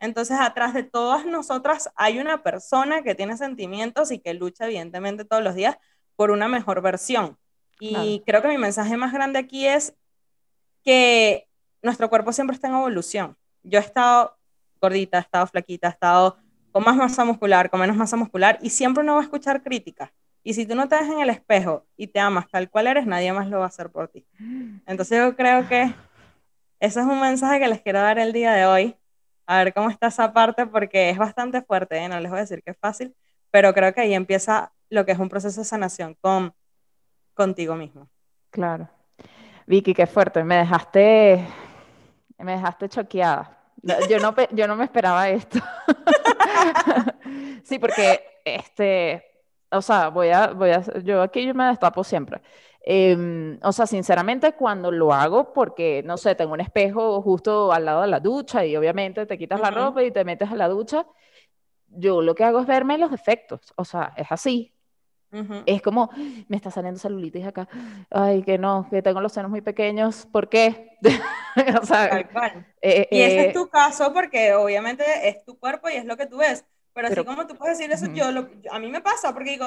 Entonces, 0.00 0.36
atrás 0.38 0.74
de 0.74 0.82
todas 0.82 1.24
nosotras 1.24 1.90
hay 1.96 2.18
una 2.18 2.42
persona 2.42 3.02
que 3.02 3.14
tiene 3.14 3.38
sentimientos 3.38 4.10
y 4.10 4.18
que 4.18 4.34
lucha 4.34 4.66
evidentemente 4.66 5.24
todos 5.24 5.42
los 5.42 5.54
días 5.54 5.78
por 6.14 6.30
una 6.30 6.46
mejor 6.46 6.82
versión. 6.82 7.38
Y 7.80 8.22
creo 8.26 8.42
que 8.42 8.48
mi 8.48 8.58
mensaje 8.58 8.94
más 8.98 9.14
grande 9.14 9.38
aquí 9.38 9.66
es 9.66 9.94
que 10.84 11.48
nuestro 11.80 12.10
cuerpo 12.10 12.34
siempre 12.34 12.54
está 12.54 12.68
en 12.68 12.74
evolución 12.74 13.34
yo 13.62 13.78
he 13.78 13.82
estado 13.82 14.36
gordita, 14.78 15.16
he 15.16 15.20
estado 15.22 15.46
flaquita, 15.46 15.88
he 15.88 15.90
estado 15.90 16.36
con 16.70 16.84
más 16.84 16.96
masa 16.96 17.24
muscular, 17.24 17.70
con 17.70 17.80
menos 17.80 17.96
masa 17.96 18.16
muscular, 18.16 18.58
y 18.60 18.68
siempre 18.68 19.02
uno 19.02 19.14
va 19.14 19.20
a 19.20 19.24
escuchar 19.24 19.62
críticas. 19.62 20.10
Y 20.46 20.52
si 20.52 20.66
tú 20.66 20.74
no 20.74 20.88
te 20.88 20.96
ves 20.96 21.08
en 21.08 21.20
el 21.20 21.30
espejo 21.30 21.86
y 21.96 22.06
te 22.06 22.20
amas 22.20 22.46
tal 22.50 22.68
cual 22.68 22.86
eres, 22.86 23.06
nadie 23.06 23.32
más 23.32 23.48
lo 23.48 23.58
va 23.58 23.64
a 23.64 23.68
hacer 23.68 23.90
por 23.90 24.08
ti. 24.08 24.26
Entonces 24.86 25.18
yo 25.18 25.34
creo 25.34 25.66
que 25.66 25.92
ese 26.78 27.00
es 27.00 27.06
un 27.06 27.18
mensaje 27.18 27.58
que 27.58 27.66
les 27.66 27.80
quiero 27.80 28.00
dar 28.00 28.18
el 28.18 28.32
día 28.32 28.52
de 28.52 28.66
hoy. 28.66 28.96
a 29.46 29.64
ver 29.64 29.74
cómo 29.74 29.90
está 29.90 30.08
esa 30.08 30.32
parte, 30.32 30.66
porque 30.66 31.10
es 31.10 31.18
bastante 31.18 31.62
fuerte, 31.62 31.96
¿eh? 31.96 32.08
no 32.08 32.20
les 32.20 32.30
voy 32.30 32.38
a 32.38 32.42
decir 32.42 32.62
que 32.62 32.70
es 32.70 32.78
fácil, 32.78 33.14
pero 33.50 33.74
creo 33.74 33.92
que 33.92 34.02
ahí 34.02 34.14
empieza 34.14 34.72
lo 34.88 35.04
que 35.04 35.12
es 35.12 35.18
un 35.18 35.28
proceso 35.28 35.60
de 35.60 35.66
sanación 35.66 36.16
con, 36.20 36.54
contigo 37.34 37.74
mismo. 37.74 38.08
Claro. 38.50 38.88
Vicky, 39.66 39.94
qué 39.94 40.06
fuerte, 40.06 40.44
me 40.44 40.56
dejaste, 40.56 41.46
me 42.38 42.52
dejaste 42.52 42.88
choqueada. 42.88 43.58
Yo 44.08 44.18
no, 44.18 44.34
yo 44.52 44.66
no 44.66 44.76
me 44.76 44.84
esperaba 44.84 45.28
esto. 45.28 45.58
sí, 47.64 47.78
porque, 47.78 48.40
este, 48.44 49.33
o 49.74 49.82
sea, 49.82 50.08
voy 50.08 50.30
a, 50.30 50.48
voy 50.48 50.70
a, 50.70 50.82
yo 51.02 51.22
aquí 51.22 51.46
yo 51.46 51.54
me 51.54 51.66
destapo 51.66 52.04
siempre. 52.04 52.40
Em, 52.86 53.58
o 53.62 53.72
sea, 53.72 53.86
sinceramente, 53.86 54.52
cuando 54.52 54.90
lo 54.90 55.12
hago, 55.12 55.52
porque, 55.52 56.02
no 56.04 56.16
sé, 56.18 56.34
tengo 56.34 56.52
un 56.52 56.60
espejo 56.60 57.22
justo 57.22 57.72
al 57.72 57.86
lado 57.86 58.02
de 58.02 58.08
la 58.08 58.20
ducha 58.20 58.64
y 58.66 58.76
obviamente 58.76 59.24
te 59.26 59.38
quitas 59.38 59.60
la 59.60 59.70
ropa 59.70 60.02
y 60.02 60.10
te 60.10 60.24
metes 60.24 60.50
a 60.50 60.56
la 60.56 60.68
ducha, 60.68 61.06
yo 61.88 62.20
lo 62.20 62.34
que 62.34 62.44
hago 62.44 62.60
es 62.60 62.66
verme 62.66 62.98
los 62.98 63.10
defectos. 63.10 63.72
O 63.76 63.84
sea, 63.84 64.12
es 64.16 64.26
así. 64.30 64.74
Es 65.66 65.82
como, 65.82 66.10
me 66.46 66.56
está 66.56 66.70
saliendo 66.70 67.00
celulitis 67.00 67.44
acá. 67.44 67.68
Ay, 68.08 68.42
que 68.42 68.56
no, 68.56 68.86
que 68.88 69.02
tengo 69.02 69.20
los 69.20 69.32
senos 69.32 69.50
muy 69.50 69.62
pequeños. 69.62 70.28
¿Por 70.30 70.48
qué? 70.48 70.96
o 71.82 71.84
sea, 71.84 72.20
eh, 72.80 73.08
y 73.10 73.20
ese 73.20 73.40
es 73.40 73.46
eh, 73.48 73.52
tu 73.52 73.68
caso 73.68 74.12
porque 74.12 74.54
obviamente 74.54 75.04
es 75.24 75.44
tu 75.44 75.58
cuerpo 75.58 75.88
y 75.88 75.94
es 75.94 76.04
lo 76.04 76.16
que 76.16 76.26
tú 76.26 76.36
ves. 76.36 76.64
Pero, 76.94 77.08
así 77.08 77.24
como 77.24 77.46
tú 77.46 77.56
puedes 77.56 77.76
decir 77.76 77.92
eso, 77.92 78.06
yo, 78.06 78.26
a 78.70 78.78
mí 78.78 78.88
me 78.88 79.00
pasa 79.00 79.34
porque 79.34 79.50
digo, 79.50 79.66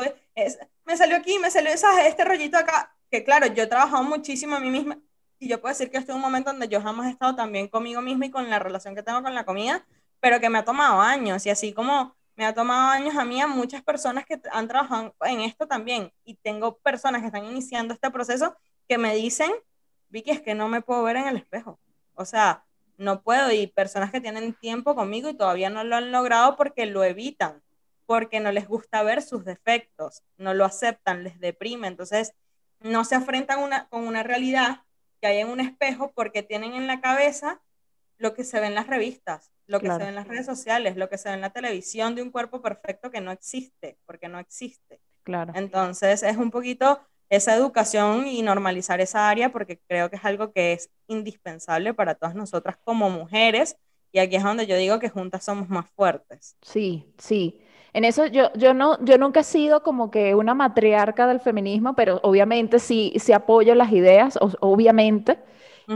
me 0.86 0.97
salió 0.97 1.17
aquí, 1.17 1.38
me 1.39 1.51
salió 1.51 1.71
esa, 1.71 2.07
este 2.07 2.23
rollito 2.23 2.57
acá. 2.57 2.95
Que 3.11 3.23
claro, 3.23 3.47
yo 3.47 3.63
he 3.63 3.67
trabajado 3.67 4.03
muchísimo 4.03 4.55
a 4.55 4.59
mí 4.59 4.69
misma 4.69 4.97
y 5.39 5.47
yo 5.49 5.61
puedo 5.61 5.73
decir 5.73 5.91
que 5.91 5.97
este 5.97 6.11
es 6.11 6.15
un 6.15 6.21
momento 6.21 6.51
donde 6.51 6.67
yo 6.67 6.82
jamás 6.82 7.07
he 7.07 7.11
estado 7.11 7.36
tan 7.36 7.51
bien 7.51 7.67
conmigo 7.67 8.01
misma 8.01 8.25
y 8.25 8.32
con 8.32 8.49
la 8.49 8.59
relación 8.59 8.95
que 8.95 9.03
tengo 9.03 9.21
con 9.21 9.36
la 9.36 9.45
comida, 9.45 9.86
pero 10.19 10.39
que 10.39 10.49
me 10.49 10.57
ha 10.57 10.65
tomado 10.65 11.01
años. 11.01 11.45
Y 11.45 11.49
así 11.49 11.73
como 11.73 12.15
me 12.36 12.45
ha 12.45 12.53
tomado 12.53 12.89
años 12.89 13.15
a 13.15 13.25
mí, 13.25 13.41
a 13.41 13.47
muchas 13.47 13.84
personas 13.84 14.25
que 14.25 14.39
han 14.51 14.67
trabajado 14.67 15.13
en 15.21 15.41
esto 15.41 15.67
también. 15.67 16.11
Y 16.23 16.36
tengo 16.36 16.78
personas 16.78 17.21
que 17.21 17.28
están 17.28 17.45
iniciando 17.45 17.93
este 17.93 18.09
proceso 18.09 18.55
que 18.88 18.97
me 18.97 19.15
dicen, 19.15 19.51
Vicky, 20.09 20.32
es 20.32 20.41
que 20.41 20.55
no 20.55 20.69
me 20.69 20.82
puedo 20.82 21.03
ver 21.03 21.17
en 21.17 21.28
el 21.28 21.38
espejo. 21.38 21.80
O 22.15 22.25
sea, 22.25 22.65
no 22.97 23.21
puedo. 23.21 23.51
Y 23.51 23.67
personas 23.67 24.11
que 24.11 24.21
tienen 24.21 24.53
tiempo 24.53 24.95
conmigo 24.95 25.29
y 25.29 25.37
todavía 25.37 25.69
no 25.69 25.83
lo 25.83 25.95
han 25.95 26.11
logrado 26.11 26.55
porque 26.55 26.85
lo 26.85 27.03
evitan, 27.03 27.61
porque 28.05 28.39
no 28.39 28.51
les 28.51 28.67
gusta 28.67 29.03
ver 29.03 29.21
sus 29.21 29.45
defectos, 29.45 30.23
no 30.37 30.53
lo 30.53 30.65
aceptan, 30.65 31.23
les 31.23 31.39
deprime. 31.39 31.87
Entonces, 31.87 32.33
no 32.79 33.05
se 33.05 33.15
enfrentan 33.15 33.59
una, 33.59 33.87
con 33.89 34.07
una 34.07 34.23
realidad 34.23 34.81
que 35.21 35.27
hay 35.27 35.39
en 35.39 35.49
un 35.49 35.59
espejo 35.59 36.11
porque 36.13 36.43
tienen 36.43 36.73
en 36.73 36.87
la 36.87 37.01
cabeza 37.01 37.61
lo 38.17 38.33
que 38.33 38.43
se 38.43 38.59
ve 38.59 38.67
en 38.67 38.75
las 38.75 38.87
revistas, 38.87 39.51
lo 39.67 39.79
que 39.79 39.87
se 39.87 39.97
ve 39.97 40.09
en 40.09 40.15
las 40.15 40.27
redes 40.27 40.45
sociales, 40.45 40.95
lo 40.95 41.09
que 41.09 41.17
se 41.17 41.29
ve 41.29 41.35
en 41.35 41.41
la 41.41 41.51
televisión 41.51 42.15
de 42.15 42.23
un 42.23 42.31
cuerpo 42.31 42.61
perfecto 42.61 43.11
que 43.11 43.21
no 43.21 43.31
existe, 43.31 43.97
porque 44.05 44.27
no 44.27 44.39
existe. 44.39 44.99
Claro. 45.23 45.53
Entonces 45.55 46.23
es 46.23 46.37
un 46.37 46.51
poquito 46.51 47.01
esa 47.30 47.55
educación 47.55 48.28
y 48.28 48.41
normalizar 48.41 49.01
esa 49.01 49.30
área 49.30 49.51
porque 49.51 49.80
creo 49.88 50.09
que 50.09 50.15
es 50.15 50.25
algo 50.25 50.51
que 50.51 50.73
es 50.73 50.89
indispensable 51.07 51.93
para 51.93 52.15
todas 52.15 52.36
nosotras 52.36 52.78
como 52.84 53.09
mujeres 53.09 53.78
y 54.11 54.19
aquí 54.19 54.36
es 54.36 54.43
donde 54.43 54.65
yo 54.65 54.78
digo 54.78 54.99
que 54.99 55.09
juntas 55.09 55.43
somos 55.43 55.69
más 55.69 55.89
fuertes. 55.91 56.55
Sí, 56.61 57.05
sí. 57.17 57.59
En 57.93 58.05
eso 58.05 58.25
yo, 58.25 58.51
yo, 58.55 58.73
no, 58.73 59.03
yo 59.03 59.17
nunca 59.17 59.41
he 59.41 59.43
sido 59.43 59.84
como 59.84 60.11
que 60.11 60.36
una 60.36 60.53
matriarca 60.53 61.28
del 61.28 61.39
feminismo, 61.39 61.95
pero 61.95 62.19
obviamente 62.23 62.80
sí, 62.80 63.13
sí 63.17 63.34
apoyo 63.34 63.75
las 63.75 63.91
ideas, 63.91 64.38
obviamente. 64.59 65.39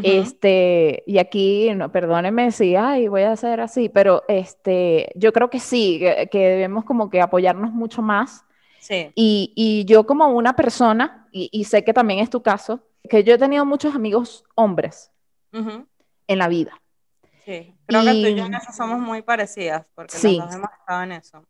Este, 0.03 1.03
y 1.05 1.17
aquí, 1.17 1.69
no, 1.75 1.91
perdónenme 1.91 2.51
si, 2.51 2.77
ay, 2.77 3.09
voy 3.09 3.23
a 3.23 3.33
hacer 3.33 3.59
así, 3.59 3.89
pero 3.89 4.23
este, 4.29 5.11
yo 5.15 5.33
creo 5.33 5.49
que 5.49 5.59
sí, 5.59 5.99
que, 6.31 6.39
debemos 6.39 6.85
como 6.85 7.09
que 7.09 7.19
apoyarnos 7.19 7.73
mucho 7.73 8.01
más. 8.01 8.45
Sí. 8.79 9.11
Y, 9.15 9.51
y 9.55 9.83
yo 9.85 10.05
como 10.05 10.27
una 10.29 10.55
persona, 10.55 11.20
y, 11.31 11.49
y, 11.51 11.63
sé 11.65 11.83
que 11.83 11.93
también 11.93 12.19
es 12.19 12.29
tu 12.29 12.41
caso, 12.41 12.81
que 13.09 13.23
yo 13.23 13.33
he 13.33 13.37
tenido 13.37 13.65
muchos 13.65 13.95
amigos 13.95 14.43
hombres 14.55 15.11
en 15.51 16.37
la 16.37 16.47
vida. 16.47 16.81
Sí, 17.45 17.75
creo 17.87 18.03
que 18.03 18.11
tú 18.11 18.27
y 18.27 18.35
yo 18.35 18.45
en 18.45 18.53
eso 18.53 18.71
somos 18.71 18.99
muy 18.99 19.23
parecidas, 19.23 19.85
porque 19.95 20.15
sí. 20.15 20.37
los 20.37 20.45
dos 20.45 20.55
hemos 20.55 20.69
estado 20.79 21.03
en 21.03 21.11
eso. 21.11 21.43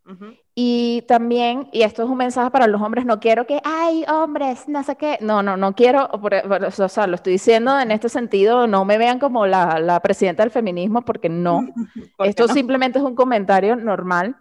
Y 0.56 1.04
también, 1.08 1.68
y 1.74 1.82
esto 1.82 2.04
es 2.04 2.10
un 2.10 2.18
mensaje 2.18 2.50
para 2.50 2.68
los 2.68 2.82
hombres, 2.82 3.06
no 3.06 3.20
quiero 3.20 3.46
que, 3.46 3.60
ay, 3.66 4.06
hombres, 4.08 4.70
no 4.70 4.82
sé 4.84 4.96
qué, 4.96 5.18
no, 5.20 5.44
no, 5.44 5.58
no 5.58 5.76
quiero, 5.76 6.10
o 6.10 6.90
sea, 6.90 7.08
lo 7.08 7.16
estoy 7.16 7.34
diciendo 7.34 7.78
en 7.78 7.92
este 7.92 8.08
sentido, 8.08 8.68
no 8.68 8.86
me 8.86 8.98
vean 8.98 9.20
como 9.20 9.46
la, 9.46 9.80
la 9.80 10.00
presidenta 10.00 10.44
del 10.44 10.52
feminismo, 10.52 11.02
porque 11.02 11.28
no, 11.28 11.68
esto 12.20 12.48
simplemente 12.48 12.98
es 13.00 13.06
un 13.06 13.16
comentario 13.16 13.76
normal, 13.76 14.38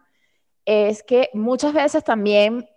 es 0.65 1.03
que 1.03 1.31
muchas 1.35 1.73
veces 1.73 2.05
también 2.05 2.70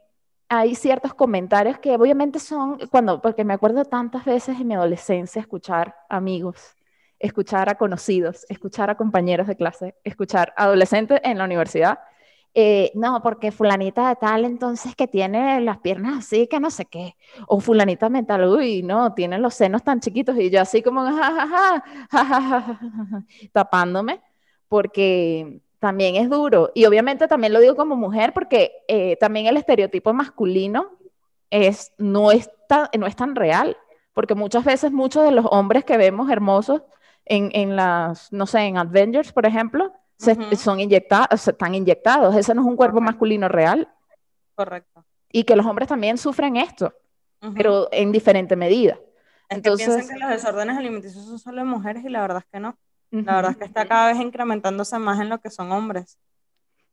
hay 0.60 0.76
ciertos 0.76 1.14
comentarios 1.14 1.80
que 1.80 1.96
obviamente 1.96 2.40
son, 2.40 2.80
cuando, 2.90 3.22
porque 3.22 3.44
me 3.44 3.54
acuerdo 3.54 3.86
tantas 3.86 4.26
veces 4.26 4.60
en 4.60 4.68
mi 4.68 4.74
adolescencia 4.76 5.42
escuchar 5.42 5.96
amigos 6.10 6.76
escuchar 7.24 7.70
a 7.70 7.76
conocidos, 7.76 8.46
escuchar 8.50 8.90
a 8.90 8.98
compañeros 8.98 9.48
de 9.48 9.56
clase, 9.56 9.96
escuchar 10.04 10.54
adolescentes 10.58 11.22
en 11.24 11.38
la 11.38 11.46
universidad. 11.46 12.00
Eh, 12.54 12.92
no, 12.96 13.24
porque 13.24 13.52
fulanita 13.52 14.10
de 14.10 14.16
tal 14.18 14.46
entonces 14.46 14.94
que 14.96 15.08
tiene 15.08 15.60
las 15.62 15.80
piernas 15.80 16.20
así, 16.20 16.48
que 16.48 16.60
no 16.60 16.70
sé 16.70 16.86
qué, 16.86 17.16
o 17.48 17.60
fulanita 17.60 18.10
mental, 18.10 18.46
uy, 18.46 18.84
no, 18.84 19.14
tiene 19.16 19.40
los 19.40 19.56
senos 19.56 19.84
tan 19.84 20.02
chiquitos 20.02 20.38
y 20.38 20.52
yo 20.52 20.62
así 20.62 20.84
como, 20.84 21.04
ja, 22.12 22.80
tapándome, 23.54 24.22
porque 24.68 25.62
también 25.84 26.16
es 26.16 26.30
duro. 26.30 26.72
Y 26.74 26.86
obviamente 26.86 27.28
también 27.28 27.52
lo 27.52 27.60
digo 27.60 27.76
como 27.76 27.98
mujer 27.98 28.32
porque 28.32 28.72
eh, 28.88 29.18
también 29.18 29.48
el 29.48 29.58
estereotipo 29.58 30.14
masculino 30.14 30.92
es, 31.50 31.92
no, 31.98 32.32
es 32.32 32.50
tan, 32.70 32.88
no 32.98 33.06
es 33.06 33.18
tan 33.18 33.36
real, 33.36 33.76
porque 34.14 34.34
muchas 34.34 34.64
veces 34.64 34.94
muchos 34.94 35.26
de 35.26 35.32
los 35.32 35.46
hombres 35.52 35.84
que 35.84 35.98
vemos 35.98 36.32
hermosos 36.32 36.84
en, 37.26 37.50
en 37.52 37.76
las, 37.76 38.32
no 38.32 38.46
sé, 38.46 38.62
en 38.62 38.78
Avengers, 38.78 39.34
por 39.34 39.46
ejemplo, 39.46 39.92
se, 40.18 40.56
son 40.56 40.80
inyectados, 40.80 41.50
están 41.50 41.76
inyectados. 41.76 42.34
Ese 42.34 42.56
no 42.56 42.62
es 42.62 42.68
un 42.68 42.78
cuerpo 42.78 43.02
masculino 43.02 43.50
real. 43.50 43.90
Correcto. 44.56 45.04
Y 45.34 45.44
que 45.44 45.58
los 45.58 45.66
hombres 45.66 45.90
también 45.90 46.18
sufren 46.18 46.56
esto, 46.56 46.94
pero 47.58 47.90
en 47.92 48.14
diferente 48.14 48.56
medida. 48.56 48.98
Entonces, 49.50 49.88
que 49.88 49.94
piensan 49.96 50.16
que 50.16 50.24
los 50.24 50.30
desórdenes 50.32 50.78
alimenticios 50.78 51.26
son 51.26 51.40
solo 51.40 51.58
de 51.58 51.66
mujeres 51.66 52.06
y 52.06 52.10
la 52.10 52.22
verdad 52.22 52.38
es 52.38 52.46
que 52.50 52.62
no. 52.62 52.78
La 53.26 53.36
verdad 53.38 53.52
es 53.52 53.58
que 53.58 53.66
está 53.66 53.88
cada 53.88 54.08
vez 54.08 54.18
incrementándose 54.22 55.00
más 55.00 55.20
en 55.20 55.30
lo 55.30 55.40
que 55.40 55.50
son 55.50 55.72
hombres. 55.72 56.18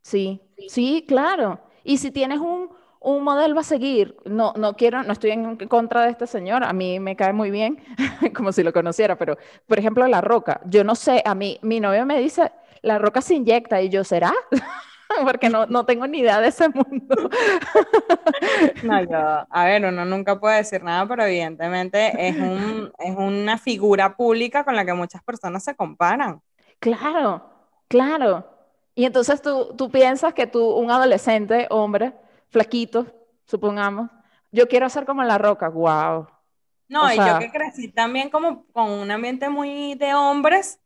Sí, 0.02 0.40
sí, 0.66 1.04
claro. 1.08 1.60
Y 1.84 1.98
si 1.98 2.10
tienes 2.10 2.38
un, 2.40 2.70
un 3.00 3.24
modelo 3.24 3.58
a 3.60 3.64
seguir. 3.64 4.16
No, 4.24 4.52
no 4.56 4.74
quiero, 4.76 5.02
no 5.02 5.12
estoy 5.12 5.30
en 5.32 5.56
contra 5.68 6.04
de 6.04 6.10
este 6.10 6.26
señor, 6.26 6.64
a 6.64 6.72
mí 6.72 7.00
me 7.00 7.16
cae 7.16 7.32
muy 7.32 7.50
bien, 7.50 7.78
como 8.34 8.52
si 8.52 8.62
lo 8.62 8.72
conociera, 8.72 9.16
pero 9.18 9.38
por 9.66 9.78
ejemplo, 9.78 10.06
La 10.08 10.20
Roca, 10.20 10.60
yo 10.66 10.84
no 10.84 10.94
sé, 10.94 11.22
a 11.24 11.34
mí, 11.34 11.58
mi 11.62 11.80
novio 11.80 12.06
me 12.06 12.20
dice, 12.20 12.52
La 12.82 12.98
Roca 12.98 13.20
se 13.22 13.34
inyecta 13.34 13.80
y 13.82 13.88
yo, 13.88 14.04
¿será? 14.04 14.32
Porque 15.24 15.48
no, 15.48 15.66
no 15.66 15.84
tengo 15.84 16.06
ni 16.06 16.18
idea 16.18 16.40
de 16.40 16.48
ese 16.48 16.68
mundo. 16.68 17.14
no, 18.82 19.02
yo, 19.02 19.46
a 19.48 19.64
ver, 19.64 19.84
uno 19.84 20.04
nunca 20.04 20.38
puede 20.38 20.58
decir 20.58 20.82
nada, 20.82 21.06
pero 21.06 21.24
evidentemente 21.24 22.12
es, 22.28 22.36
un, 22.36 22.92
es 22.98 23.16
una 23.16 23.58
figura 23.58 24.16
pública 24.16 24.64
con 24.64 24.76
la 24.76 24.84
que 24.84 24.94
muchas 24.94 25.22
personas 25.22 25.64
se 25.64 25.74
comparan. 25.74 26.40
Claro, 26.78 27.42
claro. 27.88 28.48
Y 28.94 29.04
entonces 29.04 29.40
tú, 29.42 29.74
tú 29.76 29.90
piensas 29.90 30.34
que 30.34 30.46
tú, 30.46 30.70
un 30.72 30.90
adolescente, 30.90 31.66
hombre, 31.70 32.12
flaquito, 32.48 33.06
supongamos. 33.46 34.10
Yo 34.52 34.68
quiero 34.68 34.88
ser 34.88 35.06
como 35.06 35.22
la 35.22 35.38
roca, 35.38 35.68
wow. 35.68 36.26
No, 36.88 37.12
y 37.12 37.16
yo 37.16 37.38
que 37.38 37.52
crecí 37.52 37.88
también 37.88 38.30
como 38.30 38.64
con 38.72 38.90
un 38.90 39.10
ambiente 39.10 39.48
muy 39.48 39.94
de 39.94 40.12
hombres, 40.12 40.80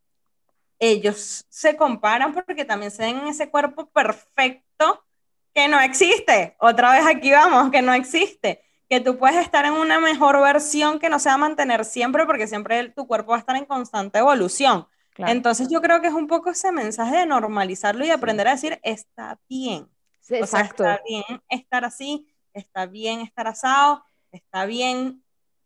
ellos 0.79 1.45
se 1.49 1.77
comparan 1.77 2.35
porque 2.35 2.65
también 2.65 2.91
se 2.91 3.03
ven 3.05 3.19
en 3.19 3.29
ese 3.29 3.51
cuerpo 3.51 3.87
perfecto 3.87 5.05
que 5.55 5.69
no 5.69 5.81
existe. 5.81 6.57
Otra 6.59 6.93
vez 6.93 7.07
aquí 7.07 7.31
vamos, 7.31 7.71
que 7.71 7.83
no 7.83 7.93
existe. 7.95 8.63
Que 8.89 9.01
tú 9.01 9.19
puedes 9.19 9.37
estar 9.37 9.65
en 9.65 9.73
una 9.73 9.99
mejor 10.01 10.41
versión 10.41 10.99
que 10.99 11.09
no 11.09 11.19
sea 11.19 11.37
mantener 11.39 11.85
siempre 11.85 12.27
porque 12.27 12.47
siempre 12.47 12.91
tu 12.91 13.07
cuerpo 13.07 13.31
va 13.31 13.37
a 13.37 13.41
estar 13.41 13.57
en 13.57 13.65
constante 13.65 14.19
evolución. 14.19 14.87
Entonces 15.17 15.69
yo 15.71 15.81
creo 15.81 16.01
que 16.01 16.09
es 16.09 16.15
un 16.15 16.27
poco 16.27 16.51
ese 16.51 16.73
mensaje 16.73 17.19
de 17.19 17.27
normalizarlo 17.27 18.05
y 18.05 18.11
aprender 18.11 18.49
a 18.49 18.53
decir, 18.53 18.81
está 18.83 19.39
bien 19.49 19.89
exacto. 20.29 20.85
está 20.85 21.03
bien 21.07 21.43
estar 21.49 21.85
así, 21.85 22.29
está 22.53 22.87
bien 22.87 23.21
estar 23.21 23.47
asado, 23.47 24.05
está 24.33 24.67
bien 24.67 25.24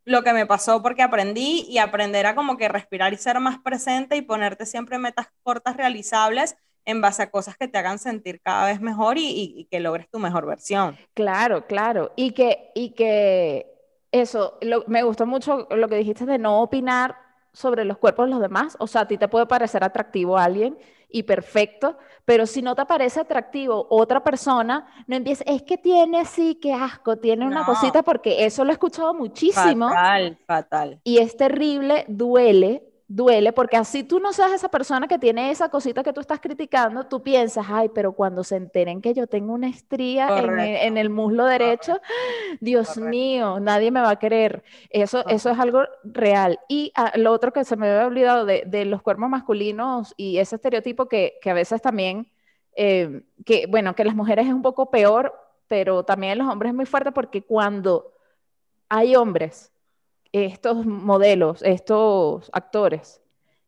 lo 0.09 0.23
que 0.23 0.33
me 0.33 0.47
pasó 0.47 0.83
porque 0.83 1.03
aprendí 1.03 1.67
y 1.69 1.79
aprender 1.79 2.27
a 2.27 2.35
como 2.35 2.57
que 2.57 2.69
respirar 2.69 3.13
y 3.13 3.17
ser 3.17 3.39
más 3.41 3.59
presente 3.59 4.17
y 4.17 4.23
ponerte 4.23 4.67
siempre 4.67 4.99
metas 4.99 5.29
cortas 5.43 5.77
realizables 5.77 6.57
en 6.85 7.03
base 7.03 7.23
a 7.23 7.31
cosas 7.31 7.57
que 7.59 7.69
te 7.69 7.77
hagan 7.77 7.99
sentir 7.99 8.41
cada 8.41 8.67
vez 8.67 8.81
mejor 8.81 9.17
y, 9.19 9.69
que 9.71 9.81
logres 9.81 10.09
tu 10.09 10.19
mejor 10.19 10.47
versión. 10.47 10.97
Claro, 11.13 11.67
claro. 11.67 12.13
Y 12.17 12.33
que, 12.33 12.73
y 12.75 12.91
que 12.91 13.67
eso, 14.11 14.59
me 14.87 15.03
gustó 15.03 15.27
mucho 15.27 15.69
lo 15.71 15.89
que 15.89 15.97
dijiste 15.97 16.25
de 16.25 16.39
no 16.39 16.63
opinar 16.63 17.17
sobre 17.53 17.85
los 17.85 17.99
cuerpos 17.99 18.27
de 18.27 18.31
los 18.31 18.41
demás. 18.41 18.77
O 18.81 18.87
sea, 18.87 19.03
a 19.03 19.09
ti 19.09 19.19
te 19.19 19.29
puede 19.29 19.45
parecer 19.45 19.85
atractivo 19.85 20.39
a 20.39 20.45
alguien 20.45 20.79
y 21.11 21.23
perfecto, 21.23 21.97
pero 22.25 22.47
si 22.47 22.61
no 22.61 22.75
te 22.75 22.85
parece 22.85 23.21
atractivo 23.21 23.87
otra 23.89 24.23
persona, 24.23 24.87
no 25.07 25.17
empieces, 25.17 25.47
es 25.49 25.63
que 25.63 25.79
tiene 25.79 26.25
sí, 26.25 26.59
qué 26.61 26.75
asco, 26.75 27.17
tiene 27.17 27.47
una 27.47 27.65
cosita, 27.65 28.03
porque 28.03 28.45
eso 28.45 28.65
lo 28.65 28.71
he 28.71 28.75
escuchado 28.75 29.15
muchísimo. 29.15 29.89
Fatal, 29.89 30.39
fatal. 30.47 31.01
Y 31.05 31.19
es 31.19 31.37
terrible, 31.37 32.05
duele, 32.09 32.83
duele, 33.09 33.55
porque 33.55 33.79
así 33.79 34.05
tú 34.05 34.21
no 34.21 34.35
seas 34.35 34.53
esa 34.53 34.69
persona 34.69 35.09
que 35.09 35.19
tiene 35.19 35.51
esa 35.51 35.71
cosita 35.71 36.03
que 36.03 36.13
tú 36.13 36.21
estás 36.21 36.41
criticando, 36.41 37.07
tú 37.07 37.23
piensas, 37.23 37.67
ay, 37.69 37.89
pero 37.89 38.13
cuando 38.13 38.45
se 38.45 38.57
enteren 38.57 39.01
que 39.01 39.15
yo 39.15 39.27
tengo 39.27 39.55
una 39.55 39.69
estría 39.69 40.29
en 40.39 40.99
el, 40.99 41.09
muslo 41.09 41.47
derecho, 41.47 42.01
Dios 42.61 42.99
mío, 42.99 43.61
nadie 43.61 43.91
me 43.91 44.03
va 44.03 44.11
a 44.11 44.19
querer. 44.19 44.63
Eso, 44.91 45.27
eso 45.27 45.51
es 45.51 45.59
algo 45.59 45.85
real. 46.05 46.61
Y 46.69 46.93
ah, 46.95 47.13
lo 47.17 47.33
otro 47.33 47.51
que 47.51 47.65
se 47.65 47.77
me 47.77 47.89
había 47.89 48.07
olvidado 48.07 48.45
de, 48.45 48.85
los 48.85 49.01
cuerpos 49.01 49.31
masculinos 49.31 50.13
y 50.19 50.39
ese 50.39 50.57
estereotipo 50.57 51.09
que, 51.09 51.39
a 51.47 51.53
veces 51.55 51.81
también, 51.81 52.31
eh, 52.77 53.23
que 53.47 53.67
bueno, 53.69 53.95
que 53.95 54.05
las 54.05 54.15
mujeres 54.15 54.47
es 54.47 54.53
un 54.53 54.63
poco 54.63 54.91
peor, 54.91 55.35
pero 55.67 56.05
también 56.05 56.37
los 56.37 56.49
hombres 56.49 56.71
es 56.71 56.77
muy 56.77 56.87
fuerte 56.87 57.11
porque 57.13 57.43
cuando 57.43 58.13
hay 58.91 59.17
hombres 59.17 59.73
estos 60.33 60.85
modelos, 60.87 61.62
estos 61.62 62.51
actores 62.53 63.20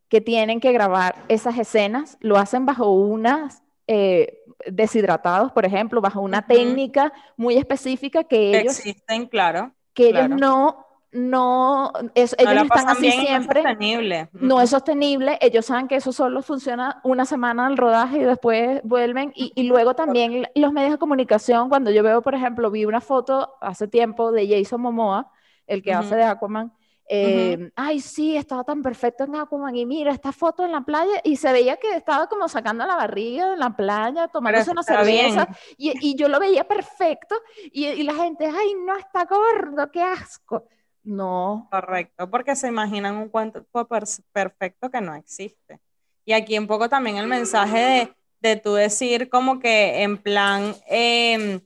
que 0.09 0.21
tienen 0.21 0.59
que 0.59 0.71
grabar 0.71 1.15
esas 1.29 1.57
escenas, 1.57 2.17
lo 2.19 2.37
hacen 2.37 2.65
bajo 2.65 2.91
unas 2.91 3.63
eh, 3.87 4.39
deshidratados, 4.67 5.51
por 5.51 5.65
ejemplo, 5.65 6.01
bajo 6.01 6.21
una 6.21 6.45
técnica 6.45 7.13
muy 7.37 7.55
específica 7.55 8.23
que 8.23 8.59
ellos... 8.59 8.77
Existen, 8.77 9.27
claro. 9.27 9.71
Que 9.93 10.09
ellos 10.09 10.29
no 10.29 10.85
no, 11.11 11.91
ellos 12.15 12.33
están 12.39 12.87
así 12.87 13.11
siempre. 13.11 13.61
No 13.61 13.67
es 13.67 13.75
sostenible. 13.75 14.29
No 14.31 14.61
es 14.61 14.69
sostenible. 14.69 15.37
Ellos 15.41 15.65
saben 15.65 15.89
que 15.89 15.97
eso 15.97 16.13
solo 16.13 16.41
funciona 16.41 17.01
una 17.03 17.25
semana 17.25 17.67
al 17.67 17.75
rodaje 17.75 18.19
y 18.19 18.23
después 18.23 18.79
vuelven. 18.83 19.33
Y, 19.35 19.51
y, 19.53 19.63
luego 19.63 19.93
también 19.93 20.47
los 20.55 20.71
medios 20.71 20.91
de 20.91 20.97
comunicación, 20.97 21.67
cuando 21.67 21.91
yo 21.91 22.01
veo, 22.01 22.21
por 22.21 22.33
ejemplo, 22.33 22.71
vi 22.71 22.85
una 22.85 23.01
foto 23.01 23.55
hace 23.59 23.89
tiempo 23.89 24.31
de 24.31 24.47
Jason 24.47 24.79
Momoa, 24.79 25.29
el 25.67 25.81
que 25.81 25.93
hace 25.93 26.15
de 26.15 26.23
Aquaman. 26.23 26.73
Eh, 27.13 27.71
ay, 27.75 27.99
sí, 27.99 28.37
estaba 28.37 28.63
tan 28.63 28.81
perfecto 28.81 29.25
en 29.25 29.35
Aquaman 29.35 29.75
y 29.75 29.85
mira 29.85 30.13
esta 30.13 30.31
foto 30.31 30.63
en 30.63 30.71
la 30.71 30.79
playa 30.79 31.19
y 31.25 31.35
se 31.35 31.51
veía 31.51 31.75
que 31.75 31.93
estaba 31.93 32.27
como 32.27 32.47
sacando 32.47 32.85
la 32.85 32.95
barriga 32.95 33.51
en 33.51 33.59
la 33.59 33.75
playa, 33.75 34.29
tomándose 34.29 34.71
una 34.71 34.81
cerveza 34.81 35.45
y, 35.77 35.91
y, 35.99 36.15
yo 36.15 36.29
lo 36.29 36.39
veía 36.39 36.65
perfecto 36.65 37.35
y, 37.65 37.85
y, 37.87 38.03
la 38.03 38.13
gente, 38.13 38.45
ay, 38.45 38.75
no 38.85 38.95
está 38.95 39.25
gordo, 39.25 39.91
qué 39.91 40.01
asco. 40.01 40.69
No. 41.03 41.67
Correcto, 41.69 42.29
porque 42.29 42.55
se 42.55 42.69
imaginan 42.69 43.17
un 43.17 43.27
cuento 43.27 43.65
perfecto 44.31 44.89
que 44.89 45.01
no 45.01 45.13
existe. 45.13 45.81
Y 46.23 46.31
aquí 46.31 46.57
un 46.57 46.67
poco 46.67 46.87
también 46.87 47.17
el 47.17 47.27
mensaje 47.27 47.77
de, 47.77 48.15
de 48.39 48.55
tú 48.55 48.75
decir 48.75 49.27
como 49.27 49.59
que 49.59 50.03
en 50.03 50.17
plan, 50.17 50.75
em, 50.87 51.59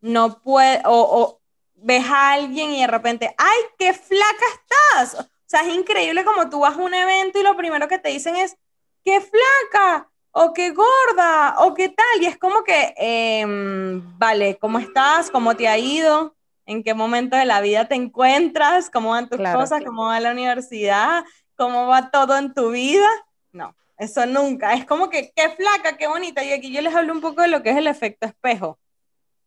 no 0.00 0.40
puede, 0.40 0.80
o 0.86 1.37
ves 1.82 2.04
a 2.06 2.32
alguien 2.32 2.70
y 2.70 2.80
de 2.80 2.86
repente, 2.86 3.34
¡ay, 3.36 3.60
qué 3.78 3.92
flaca 3.92 4.44
estás! 4.54 5.20
O 5.20 5.28
sea, 5.46 5.62
es 5.62 5.74
increíble 5.74 6.24
como 6.24 6.50
tú 6.50 6.60
vas 6.60 6.76
a 6.76 6.82
un 6.82 6.94
evento 6.94 7.38
y 7.38 7.42
lo 7.42 7.56
primero 7.56 7.88
que 7.88 7.98
te 7.98 8.10
dicen 8.10 8.36
es, 8.36 8.56
¡qué 9.04 9.20
flaca! 9.20 10.08
o 10.32 10.52
qué 10.52 10.70
gorda, 10.70 11.56
o 11.58 11.74
qué 11.74 11.88
tal. 11.88 12.22
Y 12.22 12.26
es 12.26 12.38
como 12.38 12.62
que, 12.62 12.94
em, 12.96 14.18
vale, 14.18 14.56
¿cómo 14.58 14.78
estás? 14.78 15.30
¿Cómo 15.30 15.56
te 15.56 15.68
ha 15.68 15.78
ido? 15.78 16.36
¿En 16.66 16.82
qué 16.82 16.94
momento 16.94 17.36
de 17.36 17.44
la 17.44 17.60
vida 17.60 17.88
te 17.88 17.94
encuentras? 17.94 18.90
¿Cómo 18.90 19.10
van 19.10 19.28
tus 19.28 19.40
cosas? 19.40 19.82
¿Cómo 19.84 20.06
va 20.06 20.20
la 20.20 20.32
universidad? 20.32 21.24
¿Cómo 21.56 21.86
va 21.86 22.10
todo 22.10 22.36
en 22.36 22.54
tu 22.54 22.70
vida? 22.70 23.08
No, 23.52 23.74
eso 23.96 24.26
nunca. 24.26 24.74
Es 24.74 24.84
como 24.84 25.08
que, 25.08 25.32
qué 25.34 25.48
flaca, 25.50 25.96
qué 25.96 26.06
bonita. 26.06 26.44
Y 26.44 26.52
aquí 26.52 26.70
yo 26.70 26.82
les 26.82 26.94
hablo 26.94 27.12
un 27.12 27.20
poco 27.20 27.42
de 27.42 27.48
lo 27.48 27.62
que 27.62 27.70
es 27.70 27.76
el 27.76 27.86
efecto 27.86 28.26
espejo, 28.26 28.78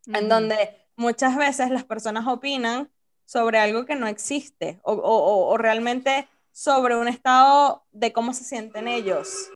en 0.08 0.28
donde 0.28 0.81
muchas 1.02 1.36
veces 1.36 1.72
las 1.72 1.84
personas 1.84 2.28
opinan 2.28 2.90
sobre 3.26 3.60
algo 3.60 3.86
que 3.86 3.96
no 3.96 4.08
existe 4.08 4.80
o, 4.84 5.56
realmente 5.58 6.28
sobre 6.52 6.96
un 6.96 7.08
estado 7.08 7.84
de 7.92 8.14
cómo 8.14 8.34
se 8.34 8.44
sienten 8.44 8.88
ellos. 8.88 9.50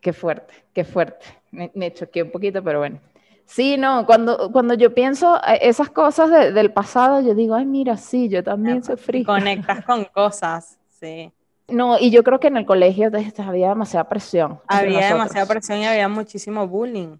Qué 0.00 0.12
fuerte, 0.12 0.52
qué 0.74 0.84
fuerte. 0.84 1.24
Me, 1.50 1.92
choqué 1.92 2.22
un 2.22 2.30
poquito, 2.30 2.62
pero 2.62 2.80
bueno. 2.80 3.00
Sí, 3.46 3.76
no, 3.76 4.06
cuando, 4.06 4.50
cuando 4.52 4.74
yo 4.74 4.94
pienso 4.94 5.40
esas 5.60 5.90
cosas 5.90 6.30
del 6.30 6.72
pasado, 6.72 7.20
yo 7.20 7.34
digo, 7.34 7.54
ay, 7.54 7.66
mira, 7.66 7.96
sí, 7.96 8.28
yo 8.28 8.42
también 8.42 8.82
soy 8.82 8.96
frío. 8.96 9.24
Conectas 9.24 9.84
con 9.84 10.04
cosas, 10.06 10.78
sí. 10.88 11.30
No, 11.68 11.98
y 11.98 12.10
yo 12.10 12.24
creo 12.24 12.40
que 12.40 12.48
en 12.48 12.56
el 12.56 12.66
colegio 12.66 13.10
había 13.38 13.68
demasiada 13.68 14.08
presión. 14.08 14.60
Había 14.66 15.08
demasiada 15.08 15.46
presión 15.46 15.78
y 15.78 15.86
había 15.86 16.08
muchísimo 16.08 16.66
bullying. 16.66 17.18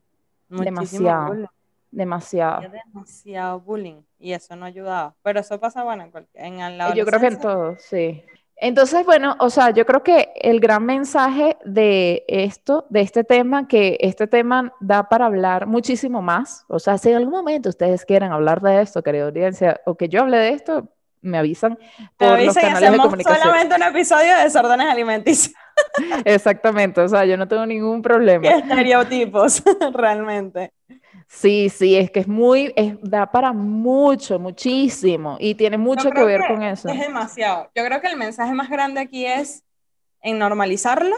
Muchísimo 0.48 0.80
demasiado. 0.80 1.26
Bullying. 1.28 1.46
Demasiado. 1.94 2.62
demasiado 2.62 3.60
bullying 3.60 4.02
y 4.18 4.32
eso 4.32 4.56
no 4.56 4.66
ayudaba. 4.66 5.14
Pero 5.22 5.40
eso 5.40 5.60
pasa, 5.60 5.84
bueno, 5.84 6.10
en, 6.34 6.60
en 6.60 6.78
la 6.78 6.92
Yo 6.94 7.06
creo 7.06 7.20
que 7.20 7.26
en 7.26 7.40
todo, 7.40 7.76
sí. 7.78 8.24
Entonces, 8.56 9.04
bueno, 9.04 9.36
o 9.40 9.50
sea, 9.50 9.70
yo 9.70 9.84
creo 9.84 10.02
que 10.02 10.32
el 10.36 10.60
gran 10.60 10.84
mensaje 10.84 11.56
de 11.64 12.24
esto, 12.28 12.86
de 12.88 13.00
este 13.00 13.24
tema, 13.24 13.66
que 13.68 13.98
este 14.00 14.26
tema 14.26 14.72
da 14.80 15.08
para 15.08 15.26
hablar 15.26 15.66
muchísimo 15.66 16.22
más. 16.22 16.64
O 16.68 16.78
sea, 16.78 16.98
si 16.98 17.10
en 17.10 17.16
algún 17.16 17.32
momento 17.32 17.68
ustedes 17.68 18.04
quieren 18.04 18.32
hablar 18.32 18.60
de 18.60 18.80
esto, 18.80 19.02
querida 19.02 19.26
audiencia, 19.26 19.80
o 19.86 19.96
que 19.96 20.08
yo 20.08 20.22
hable 20.22 20.38
de 20.38 20.50
esto, 20.50 20.88
me 21.20 21.38
avisan 21.38 21.78
por 22.16 22.28
avisan 22.28 22.46
los 22.46 22.56
canales 22.56 22.92
de 22.92 22.98
comunicación. 22.98 23.42
solamente 23.42 23.74
un 23.74 23.82
episodio 23.82 24.36
de 24.36 24.44
desórdenes 24.44 24.86
alimenticios. 24.86 25.54
Exactamente, 26.24 27.00
o 27.00 27.08
sea, 27.08 27.24
yo 27.24 27.36
no 27.36 27.48
tengo 27.48 27.66
ningún 27.66 28.02
problema. 28.02 28.42
¿Qué 28.42 28.54
estereotipos, 28.58 29.62
realmente. 29.92 30.72
Sí, 31.34 31.68
sí, 31.68 31.96
es 31.96 32.12
que 32.12 32.20
es 32.20 32.28
muy, 32.28 32.72
da 33.02 33.30
para 33.30 33.52
mucho, 33.52 34.38
muchísimo, 34.38 35.36
y 35.40 35.56
tiene 35.56 35.76
mucho 35.76 36.10
que 36.10 36.22
ver 36.22 36.46
con 36.46 36.62
eso. 36.62 36.88
Es 36.88 37.00
demasiado. 37.00 37.70
Yo 37.74 37.84
creo 37.84 38.00
que 38.00 38.06
el 38.06 38.16
mensaje 38.16 38.54
más 38.54 38.70
grande 38.70 39.00
aquí 39.00 39.26
es 39.26 39.64
en 40.22 40.38
normalizarlo 40.38 41.16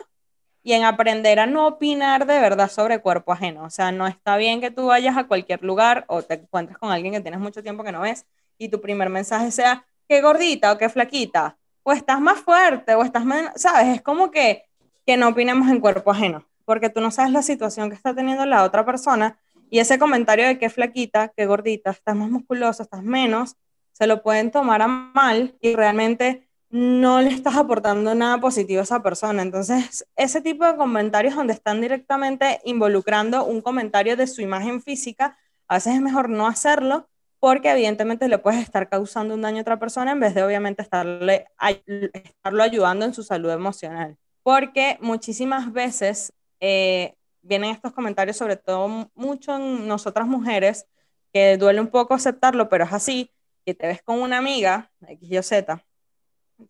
y 0.63 0.73
en 0.73 0.85
aprender 0.85 1.39
a 1.39 1.47
no 1.47 1.67
opinar 1.67 2.27
de 2.27 2.41
verdad 2.41 2.71
sobre 2.71 2.99
cuerpo 3.01 3.31
ajeno. 3.31 3.65
O 3.65 3.71
sea, 3.71 3.93
no 3.93 4.07
está 4.07 4.39
bien 4.39 4.61
que 4.61 4.71
tú 4.71 4.87
vayas 4.87 5.19
a 5.19 5.25
cualquier 5.25 5.63
lugar 5.63 6.07
o 6.09 6.23
te 6.23 6.35
encuentres 6.35 6.79
con 6.79 6.91
alguien 6.91 7.13
que 7.13 7.21
tienes 7.21 7.39
mucho 7.39 7.63
tiempo 7.63 7.85
que 7.85 7.93
no 7.93 8.01
ves 8.01 8.27
y 8.57 8.71
tu 8.71 8.81
primer 8.81 9.11
mensaje 9.11 9.51
sea, 9.51 9.85
qué 10.09 10.23
gordita 10.23 10.73
o 10.73 10.79
qué 10.79 10.89
flaquita, 10.89 11.59
o 11.83 11.93
estás 11.93 12.21
más 12.21 12.41
fuerte 12.41 12.95
o 12.95 13.03
estás 13.05 13.25
menos, 13.25 13.53
¿sabes? 13.57 13.97
Es 13.97 14.03
como 14.03 14.31
que, 14.31 14.65
que 15.07 15.19
no 15.19 15.29
opinemos 15.29 15.69
en 15.69 15.79
cuerpo 15.79 16.11
ajeno, 16.11 16.45
porque 16.65 16.89
tú 16.89 17.03
no 17.03 17.11
sabes 17.11 17.33
la 17.33 17.43
situación 17.43 17.91
que 17.91 17.95
está 17.95 18.15
teniendo 18.15 18.47
la 18.47 18.65
otra 18.65 18.85
persona 18.85 19.39
y 19.71 19.79
ese 19.79 19.99
comentario 19.99 20.47
de 20.47 20.59
que 20.59 20.71
flaquita, 20.71 21.33
que 21.37 21.47
gordita, 21.47 21.91
estás 21.91 22.17
más 22.17 22.31
musculosa, 22.31 22.83
estás 22.83 23.03
menos, 23.03 23.57
se 23.93 24.07
lo 24.07 24.23
pueden 24.23 24.51
tomar 24.51 24.83
a 24.83 24.89
mal 24.89 25.57
y 25.61 25.75
realmente 25.75 26.49
no 26.69 27.23
le 27.23 27.31
estás 27.31 27.57
aportando 27.57 28.15
nada 28.15 28.39
positivo 28.39 28.81
a 28.81 28.85
esa 28.85 29.03
persona. 29.03 29.43
Entonces, 29.43 30.07
ese 30.17 30.41
tipo 30.41 30.67
de 30.67 30.77
comentarios 30.77 31.35
donde 31.35 31.55
están 31.55 31.81
directamente 31.81 32.61
involucrando 32.65 33.45
un 33.45 33.61
comentario 33.63 34.17
de 34.17 34.27
su 34.27 34.43
imagen 34.43 34.83
física, 34.83 35.39
a 35.69 35.77
veces 35.77 35.95
es 35.95 36.01
mejor 36.01 36.29
no 36.29 36.47
hacerlo 36.47 37.09
porque 37.39 37.71
evidentemente 37.71 38.29
le 38.29 38.39
puedes 38.39 38.61
estar 38.61 38.89
causando 38.89 39.35
un 39.35 39.43
daño 39.43 39.59
a 39.59 39.61
otra 39.61 39.79
persona 39.79 40.13
en 40.13 40.21
vez 40.21 40.35
de 40.35 40.43
obviamente 40.43 40.83
estarle, 40.83 41.47
estarlo 42.13 42.63
ayudando 42.63 43.05
en 43.05 43.15
su 43.15 43.23
salud 43.23 43.51
emocional. 43.51 44.17
Porque 44.43 44.99
muchísimas 45.01 45.73
veces 45.73 46.33
eh, 46.61 47.15
vienen 47.47 47.71
estos 47.71 47.93
comentarios, 47.93 48.37
sobre 48.37 48.57
todo 48.57 49.11
mucho 49.15 49.57
en 49.57 49.87
nosotras 49.87 50.27
mujeres, 50.27 50.87
que 51.33 51.57
duele 51.57 51.81
un 51.81 51.89
poco 51.89 52.15
aceptarlo, 52.15 52.69
pero 52.69 52.85
es 52.85 52.93
así, 52.93 53.33
que 53.65 53.75
te 53.75 53.87
ves 53.87 54.03
con 54.03 54.21
una 54.21 54.39
amiga, 54.39 54.91
X, 55.07 55.31
Y, 55.31 55.43
Z, 55.43 55.85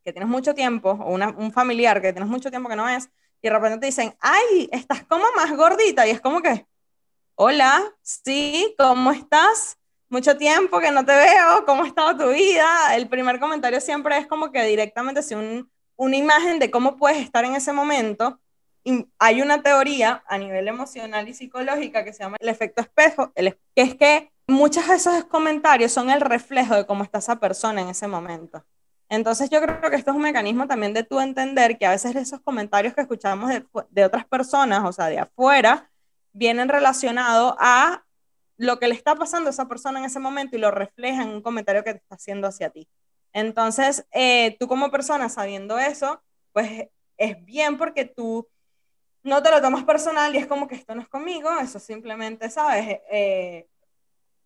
que 0.05 0.13
tienes 0.13 0.29
mucho 0.29 0.55
tiempo, 0.55 0.91
o 0.91 1.15
un 1.15 1.53
familiar 1.53 2.01
que 2.01 2.13
tienes 2.13 2.29
mucho 2.29 2.51
tiempo 2.51 2.69
que 2.69 2.77
no 2.77 2.87
ves, 2.87 3.09
y 3.43 3.49
de 3.49 3.55
repente 3.55 3.79
te 3.79 3.87
dicen, 3.87 4.17
ay, 4.21 4.69
estás 4.73 5.05
como 5.05 5.25
más 5.37 5.55
gordita, 5.57 6.07
y 6.07 6.11
es 6.11 6.21
como 6.21 6.43
que, 6.43 6.67
hola, 7.35 7.83
sí, 8.03 8.75
¿cómo 8.79 9.13
estás? 9.13 9.79
Mucho 10.09 10.37
tiempo 10.37 10.81
que 10.81 10.91
no 10.91 11.05
te 11.05 11.15
veo, 11.15 11.65
¿cómo 11.67 11.83
ha 11.83 11.87
estado 11.87 12.17
tu 12.17 12.33
vida? 12.33 12.97
El 12.97 13.09
primer 13.09 13.41
comentario 13.41 13.81
siempre 13.81 14.17
es 14.19 14.27
como 14.27 14.53
que 14.53 14.63
directamente 14.65 15.23
si 15.23 15.35
un, 15.35 15.71
una 15.97 16.17
imagen 16.17 16.59
de 16.59 16.71
cómo 16.71 16.97
puedes 16.97 17.19
estar 17.19 17.45
en 17.45 17.55
ese 17.55 17.73
momento, 17.73 18.41
hay 19.19 19.43
una 19.43 19.63
teoría 19.63 20.23
a 20.27 20.39
nivel 20.39 20.69
emocional 20.69 21.29
y 21.29 21.35
psicológica 21.35 22.05
que 22.05 22.13
se 22.13 22.23
llama 22.23 22.37
el 22.41 22.49
efecto 22.49 22.83
espejo, 22.83 23.33
que 23.35 23.57
es 23.75 23.95
que 23.95 24.31
muchos 24.47 24.87
de 24.89 24.95
esos 24.95 25.25
comentarios 25.25 25.93
son 25.93 26.11
el 26.11 26.21
reflejo 26.21 26.75
de 26.75 26.87
cómo 26.87 27.03
está 27.03 27.19
esa 27.19 27.41
persona 27.41 27.83
en 27.83 27.89
ese 27.89 28.07
momento. 28.07 28.65
Entonces 29.09 29.51
yo 29.51 29.61
creo 29.61 29.91
que 29.91 29.97
esto 29.97 30.11
es 30.11 30.17
un 30.17 30.23
mecanismo 30.23 30.67
también 30.67 30.93
de 30.93 31.05
tú 31.05 31.21
entender 31.21 31.79
que 31.79 31.87
a 31.87 31.91
veces 31.91 32.15
esos 32.17 32.41
comentarios 32.41 32.95
que 32.95 33.03
escuchamos 33.03 33.51
de, 33.51 33.65
de 33.91 34.05
otras 34.05 34.25
personas, 34.27 34.85
o 34.85 34.93
sea, 34.93 35.07
de 35.07 35.19
afuera, 35.19 35.91
vienen 36.33 36.69
relacionados 36.69 37.55
a 37.59 38.05
lo 38.57 38.79
que 38.79 38.89
le 38.89 38.95
está 38.95 39.15
pasando 39.15 39.49
a 39.49 39.51
esa 39.51 39.69
persona 39.69 39.99
en 39.99 40.07
ese 40.07 40.19
momento 40.19 40.57
y 40.57 40.61
lo 40.61 40.71
refleja 40.71 41.23
en 41.23 41.29
un 41.29 41.43
comentario 41.43 41.85
que 41.85 41.93
te 41.93 41.99
está 41.99 42.17
haciendo 42.17 42.49
hacia 42.49 42.71
ti. 42.71 42.89
Entonces, 43.33 44.07
eh, 44.13 44.57
tú 44.59 44.67
como 44.67 44.91
persona 44.91 45.29
sabiendo 45.29 45.79
eso, 45.79 46.23
pues 46.53 46.89
es 47.19 47.45
bien 47.45 47.79
porque 47.79 48.05
tú 48.07 48.49
no 49.27 49.43
te 49.43 49.51
lo 49.51 49.61
tomas 49.61 49.85
personal 49.85 50.35
y 50.35 50.39
es 50.39 50.47
como 50.47 50.69
que 50.69 50.77
esto 50.77 50.95
no 50.95 51.03
es 51.03 51.09
conmigo, 51.09 51.51
eso 51.61 51.81
simplemente, 51.81 52.49
¿sabes? 52.49 53.01
Eh, 53.11 53.67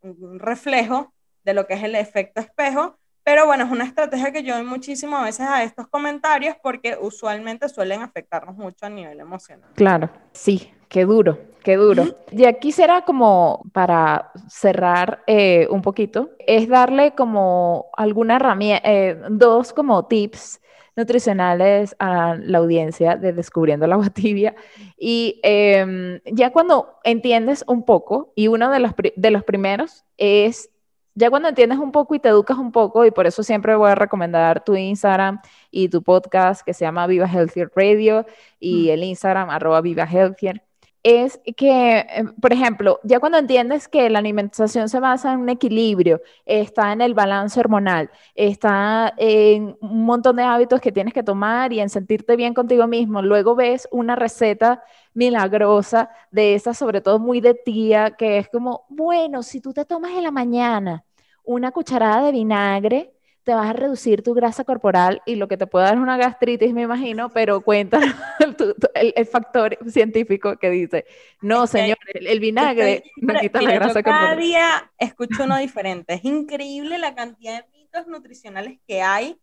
un 0.01 0.39
reflejo 0.39 1.13
de 1.45 1.53
lo 1.53 1.67
que 1.67 1.75
es 1.75 1.83
el 1.83 1.95
efecto 1.95 2.41
espejo, 2.41 2.97
pero 3.23 3.45
bueno, 3.45 3.65
es 3.65 3.71
una 3.71 3.85
estrategia 3.85 4.33
que 4.33 4.43
yo 4.43 4.55
doy 4.55 4.65
muchísimo 4.65 5.19
a 5.19 5.25
veces 5.25 5.47
a 5.47 5.63
estos 5.63 5.87
comentarios 5.89 6.57
porque 6.63 6.97
usualmente 6.99 7.69
suelen 7.69 8.01
afectarnos 8.01 8.57
mucho 8.57 8.87
a 8.87 8.89
nivel 8.89 9.21
emocional. 9.21 9.69
Claro, 9.75 10.09
sí, 10.33 10.73
qué 10.89 11.05
duro, 11.05 11.39
qué 11.63 11.77
duro. 11.77 12.17
Y 12.33 12.47
aquí 12.47 12.73
será 12.73 13.03
como 13.03 13.63
para 13.75 14.33
cerrar 14.49 15.23
eh, 15.27 15.69
un 15.71 15.83
poquito, 15.83 16.31
es 16.39 16.69
darle 16.69 17.15
como 17.15 17.91
alguna 17.99 18.37
herramienta, 18.37 18.91
eh, 18.91 19.21
dos 19.29 19.75
como 19.75 20.07
tips 20.07 20.59
nutricionales 20.97 21.95
a 21.99 22.37
la 22.41 22.59
audiencia 22.59 23.17
de 23.17 23.33
Descubriendo 23.33 23.87
la 23.87 23.95
Agua 23.95 24.11
Tibia. 24.11 24.55
Y 24.99 25.41
em, 25.43 26.21
ya 26.25 26.51
cuando 26.51 26.99
entiendes 27.05 27.65
un 27.67 27.85
poco, 27.85 28.33
y 28.35 28.49
uno 28.49 28.71
de 28.71 28.81
los, 28.81 28.93
de 29.17 29.31
los 29.31 29.45
primeros 29.45 30.05
es, 30.17 30.71
ya 31.15 31.31
cuando 31.31 31.49
entiendes 31.49 31.79
un 31.79 31.93
poco 31.93 32.15
y 32.15 32.21
te 32.21 32.29
educas 32.29 32.59
un 32.59 32.73
poco, 32.73 33.05
y 33.05 33.11
por 33.11 33.27
eso 33.27 33.43
siempre 33.43 33.75
voy 33.75 33.91
a 33.91 33.95
recomendar 33.95 34.65
tu 34.65 34.77
Instagram 34.77 35.41
y 35.71 35.89
tu 35.89 36.03
podcast 36.03 36.63
que 36.63 36.75
se 36.75 36.85
llama 36.85 37.07
Viva 37.07 37.27
Healthier 37.27 37.71
Radio 37.75 38.27
y 38.59 38.89
mm. 38.89 38.91
el 38.91 39.05
Instagram 39.05 39.51
arroba 39.51 39.81
Viva 39.81 40.05
Healthier 40.05 40.63
es 41.03 41.41
que, 41.57 41.99
eh, 42.01 42.25
por 42.41 42.53
ejemplo, 42.53 43.01
ya 43.05 43.21
cuando 43.21 43.39
entiendes 43.39 43.89
que 43.89 44.11
la 44.11 44.19
alimentación 44.19 44.89
se 44.89 45.01
basa 45.01 45.33
en 45.33 45.41
un 45.41 45.49
equilibrio, 45.49 46.21
está 46.45 46.93
en 46.93 47.01
el 47.01 47.15
balance 47.15 47.59
hormonal, 47.59 48.11
está 48.35 49.15
en 49.17 49.77
un 49.81 50.05
montón 50.05 50.37
de 50.37 50.43
hábitos 50.43 50.81
que 50.81 50.93
tienes 50.93 51.15
que 51.15 51.23
tomar 51.23 51.73
y 51.73 51.81
en 51.81 51.89
sentirte 51.89 52.37
bien 52.37 52.53
contigo 52.55 52.87
mismo, 52.87 53.23
luego 53.23 53.55
ves 53.55 53.89
una 53.91 54.15
receta 54.17 54.83
milagrosa 55.15 56.11
de 56.31 56.55
esa, 56.55 56.75
sobre 56.75 57.01
todo 57.01 57.19
muy 57.19 57.41
de 57.41 57.55
tía, 57.55 58.13
que 58.13 58.39
es 58.39 58.49
como, 58.49 58.85
bueno, 58.89 59.43
si 59.43 59.61
tú 59.61 59.73
te 59.73 59.85
tomas 59.85 60.13
en 60.13 60.25
la 60.25 60.31
mañana 60.31 61.05
una 61.45 61.73
cucharada 61.73 62.23
de 62.25 62.33
vinagre, 62.33 63.15
te 63.45 63.55
vas 63.55 63.71
a 63.71 63.73
reducir 63.73 64.23
tu 64.23 64.35
grasa 64.35 64.65
corporal 64.65 65.23
y 65.25 65.37
lo 65.37 65.49
que 65.49 65.57
te 65.57 65.67
puede 65.67 65.87
dar 65.87 65.95
es 65.95 66.01
una 66.01 66.17
gastritis, 66.17 66.73
me 66.73 66.83
imagino, 66.83 67.31
pero 67.31 67.61
cuenta 67.63 67.99
el, 68.95 69.27
factor 69.27 69.79
científico 69.89 70.57
que 70.57 70.71
dice, 70.71 71.07
no, 71.41 71.67
señor, 71.67 71.99
el, 72.15 72.41
vinagre 72.41 73.05
no 73.17 73.35
quita 73.35 73.63
la 73.63 73.75
grasa 73.75 74.03
corporal. 74.03 74.21
Cada 74.21 74.37
día 74.37 74.93
escucho 74.99 75.45
uno 75.45 75.57
diferente. 75.57 76.15
Es 76.15 76.25
increíble 76.25 76.99
la 76.99 77.15
cantidad 77.15 77.65
de 77.65 77.79
mitos 77.79 78.07
nutricionales 78.07 78.79
que 78.87 79.03
hay. 79.03 79.41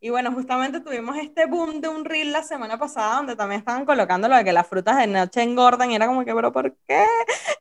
Y 0.00 0.10
bueno, 0.10 0.32
justamente 0.32 0.80
tuvimos 0.80 1.16
este 1.16 1.46
boom 1.46 1.80
de 1.80 1.88
un 1.88 2.04
reel 2.04 2.30
la 2.32 2.44
semana 2.44 2.78
pasada 2.78 3.16
donde 3.16 3.34
también 3.34 3.58
estaban 3.58 3.84
colocando 3.84 4.28
lo 4.28 4.36
de 4.36 4.44
que 4.44 4.52
las 4.52 4.66
frutas 4.66 4.96
de 4.96 5.08
noche 5.08 5.42
engordan 5.42 5.90
y 5.90 5.96
era 5.96 6.06
como 6.06 6.24
que, 6.24 6.32
pero 6.32 6.52
¿por 6.52 6.76
qué? 6.86 7.04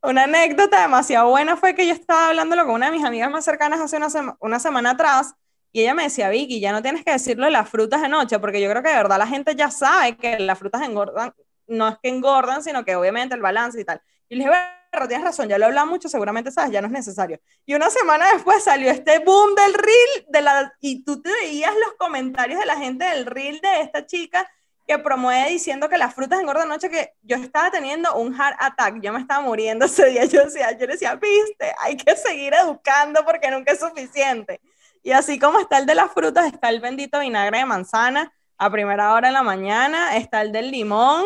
Una 0.03 0.25
anécdota 0.25 0.81
demasiado 0.81 1.29
buena 1.29 1.57
fue 1.57 1.73
que 1.73 1.87
yo 1.87 1.93
estaba 1.93 2.27
hablándolo 2.27 2.65
con 2.65 2.75
una 2.75 2.91
de 2.91 2.91
mis 2.91 3.03
amigas 3.03 3.31
más 3.31 3.43
cercanas 3.43 3.79
hace 3.79 3.97
una, 3.97 4.37
una 4.39 4.59
semana 4.59 4.91
atrás 4.91 5.33
y 5.77 5.81
ella 5.81 5.93
me 5.93 6.01
decía, 6.01 6.29
Vicky, 6.29 6.59
ya 6.59 6.71
no 6.71 6.81
tienes 6.81 7.05
que 7.05 7.11
decirlo 7.11 7.45
de 7.45 7.51
las 7.51 7.69
frutas 7.69 8.01
de 8.01 8.09
noche, 8.09 8.39
porque 8.39 8.59
yo 8.59 8.67
creo 8.67 8.81
que 8.81 8.89
de 8.89 8.95
verdad 8.95 9.19
la 9.19 9.27
gente 9.27 9.55
ya 9.55 9.69
sabe 9.69 10.17
que 10.17 10.39
las 10.39 10.57
frutas 10.57 10.81
engordan, 10.81 11.35
no 11.67 11.87
es 11.87 11.97
que 12.01 12.09
engordan, 12.09 12.63
sino 12.63 12.83
que 12.83 12.95
obviamente 12.95 13.35
el 13.35 13.41
balance 13.41 13.79
y 13.79 13.85
tal. 13.85 14.01
Y 14.27 14.37
le 14.37 14.45
dije, 14.45 14.57
pero 14.91 15.07
tienes 15.07 15.23
razón, 15.23 15.47
ya 15.47 15.59
lo 15.59 15.65
he 15.65 15.67
hablado 15.67 15.85
mucho, 15.85 16.09
seguramente 16.09 16.49
sabes, 16.49 16.71
ya 16.71 16.81
no 16.81 16.87
es 16.87 16.93
necesario. 16.93 17.39
Y 17.63 17.75
una 17.75 17.91
semana 17.91 18.25
después 18.33 18.63
salió 18.63 18.89
este 18.89 19.19
boom 19.19 19.53
del 19.53 19.75
reel, 19.75 20.25
de 20.29 20.41
la, 20.41 20.73
y 20.81 21.03
tú 21.03 21.21
te 21.21 21.29
veías 21.43 21.75
los 21.85 21.93
comentarios 21.93 22.59
de 22.59 22.65
la 22.65 22.77
gente 22.77 23.05
del 23.05 23.27
reel 23.27 23.61
de 23.61 23.81
esta 23.81 24.03
chica 24.07 24.49
que 24.87 24.97
promueve 24.97 25.51
diciendo 25.51 25.89
que 25.89 25.99
las 25.99 26.15
frutas 26.15 26.39
engordan 26.39 26.69
noche, 26.69 26.89
que 26.89 27.13
yo 27.21 27.37
estaba 27.37 27.69
teniendo 27.69 28.15
un 28.15 28.33
heart 28.33 28.57
attack, 28.59 28.99
yo 28.99 29.13
me 29.13 29.19
estaba 29.19 29.41
muriendo 29.41 29.85
ese 29.85 30.07
día, 30.07 30.25
yo 30.25 30.43
decía, 30.43 30.75
yo 30.75 30.87
decía, 30.87 31.13
viste, 31.13 31.71
hay 31.81 31.97
que 31.97 32.15
seguir 32.15 32.55
educando 32.55 33.23
porque 33.23 33.51
nunca 33.51 33.73
es 33.73 33.79
suficiente. 33.79 34.59
Y 35.07 35.13
así 35.13 35.39
como 35.39 35.57
está 35.57 35.77
el 35.77 35.85
de 35.85 35.95
las 35.95 36.11
frutas, 36.11 36.47
está 36.47 36.67
el 36.67 36.81
bendito 36.81 37.19
vinagre 37.21 37.59
de 37.59 37.65
manzana 37.65 38.33
a 38.57 38.69
primera 38.69 39.13
hora 39.13 39.29
de 39.29 39.33
la 39.33 39.41
mañana, 39.41 40.17
está 40.17 40.41
el 40.41 40.51
del 40.51 40.69
limón, 40.69 41.23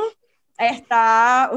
está 0.55 1.49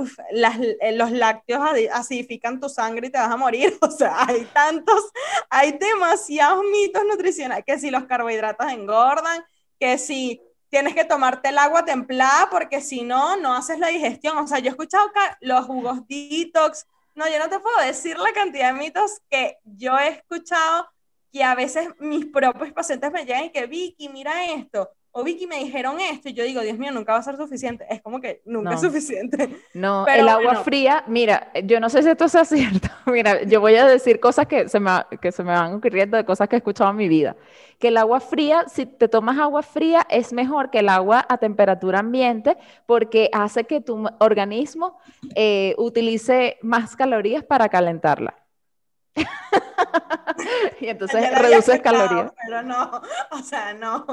eh, 0.81 0.93
los 0.93 1.11
lácteos 1.11 1.61
acidifican 1.93 2.61
tu 2.61 2.71
sangre 2.71 3.09
y 3.09 3.11
te 3.11 3.19
vas 3.19 3.31
a 3.31 3.37
morir. 3.37 3.77
O 3.83 3.91
sea, 3.91 4.25
hay 4.27 4.47
tantos, 4.55 5.05
hay 5.51 5.73
demasiados 5.73 6.65
mitos 6.73 7.03
nutricionales, 7.05 7.63
que 7.67 7.79
si 7.79 7.91
los 7.91 8.07
carbohidratos 8.07 8.73
engordan, 8.73 9.45
que 9.79 9.99
si 9.99 10.41
tienes 10.71 10.95
que 10.95 11.05
tomarte 11.05 11.51
el 11.51 11.59
agua 11.59 11.85
templada 11.85 12.49
porque 12.51 12.81
si 12.81 13.03
no, 13.03 13.37
no 13.37 13.53
haces 13.53 13.79
la 13.79 13.89
digestión. 13.89 14.39
O 14.39 14.47
sea, 14.47 14.61
yo 14.61 14.69
he 14.69 14.71
escuchado 14.71 15.13
los 15.43 15.67
jugos 15.67 15.99
detox. 16.09 16.87
No, 17.15 17.29
yo 17.29 17.39
no 17.39 17.51
te 17.51 17.59
puedo 17.59 17.77
decir 17.85 18.17
la 18.19 18.33
cantidad 18.33 18.73
de 18.73 18.79
mitos 18.79 19.21
que 19.29 19.59
yo 19.63 19.99
he 19.99 20.09
escuchado 20.09 20.89
que 21.35 21.43
a 21.43 21.57
veces 21.57 21.89
mis 21.99 22.27
propios 22.27 22.73
pacientes 22.73 23.11
me 23.11 23.25
llegan 23.25 23.47
y 23.47 23.51
que 23.51 23.67
Vicky, 23.67 24.09
mira 24.09 24.53
esto, 24.53 24.89
o 25.11 25.25
Vicky 25.25 25.49
me 25.49 25.59
dijeron 25.59 25.99
esto, 25.99 26.29
y 26.29 26.33
yo 26.33 26.45
digo, 26.45 26.61
Dios 26.61 26.79
mío, 26.79 26.93
nunca 26.93 27.13
va 27.13 27.19
a 27.19 27.23
ser 27.23 27.37
suficiente. 27.37 27.85
Es 27.91 28.01
como 28.03 28.21
que 28.21 28.41
nunca 28.45 28.75
es 28.75 28.81
suficiente. 28.81 29.49
No, 29.75 30.07
el 30.09 30.29
agua 30.29 30.63
fría, 30.63 31.03
mira, 31.09 31.51
yo 31.65 31.81
no 31.81 31.91
sé 31.91 32.05
si 32.05 32.11
esto 32.11 32.29
sea 32.29 32.45
cierto. 32.45 32.89
mira, 33.07 33.43
yo 33.43 33.61
voy 33.61 33.75
a 33.75 33.85
decir 33.85 34.21
cosas 34.21 34.47
que 34.47 34.69
se, 34.69 34.79
me, 34.79 34.91
que 35.21 35.33
se 35.33 35.43
me 35.43 35.51
van 35.51 35.75
ocurriendo 35.75 36.17
de 36.17 36.25
cosas 36.25 36.49
que 36.49 36.55
he 36.55 36.59
escuchado 36.59 36.91
en 36.91 36.97
mi 36.97 37.09
vida. 37.09 37.35
Que 37.81 37.89
el 37.89 37.97
agua 37.97 38.21
fría, 38.21 38.67
si 38.69 38.87
te 38.87 39.09
tomas 39.09 39.37
agua 39.39 39.65
fría, 39.65 40.07
es 40.09 40.33
mejor 40.33 40.71
que 40.71 40.79
el 40.79 40.89
agua 40.89 41.27
a 41.29 41.39
temperatura 41.39 41.99
ambiente 41.99 42.57
porque 42.87 43.29
hace 43.33 43.65
que 43.65 43.81
tu 43.81 44.09
organismo 44.21 44.99
eh, 45.35 45.75
utilice 45.79 46.59
más 46.63 46.95
calorías 46.95 47.43
para 47.43 47.69
calentarla. 47.69 48.44
y 50.81 50.89
entonces 50.89 51.39
reduces 51.39 51.81
calorías. 51.81 52.33
Pero 52.45 52.63
no, 52.63 53.03
o 53.31 53.39
sea, 53.39 53.73
no. 53.75 54.05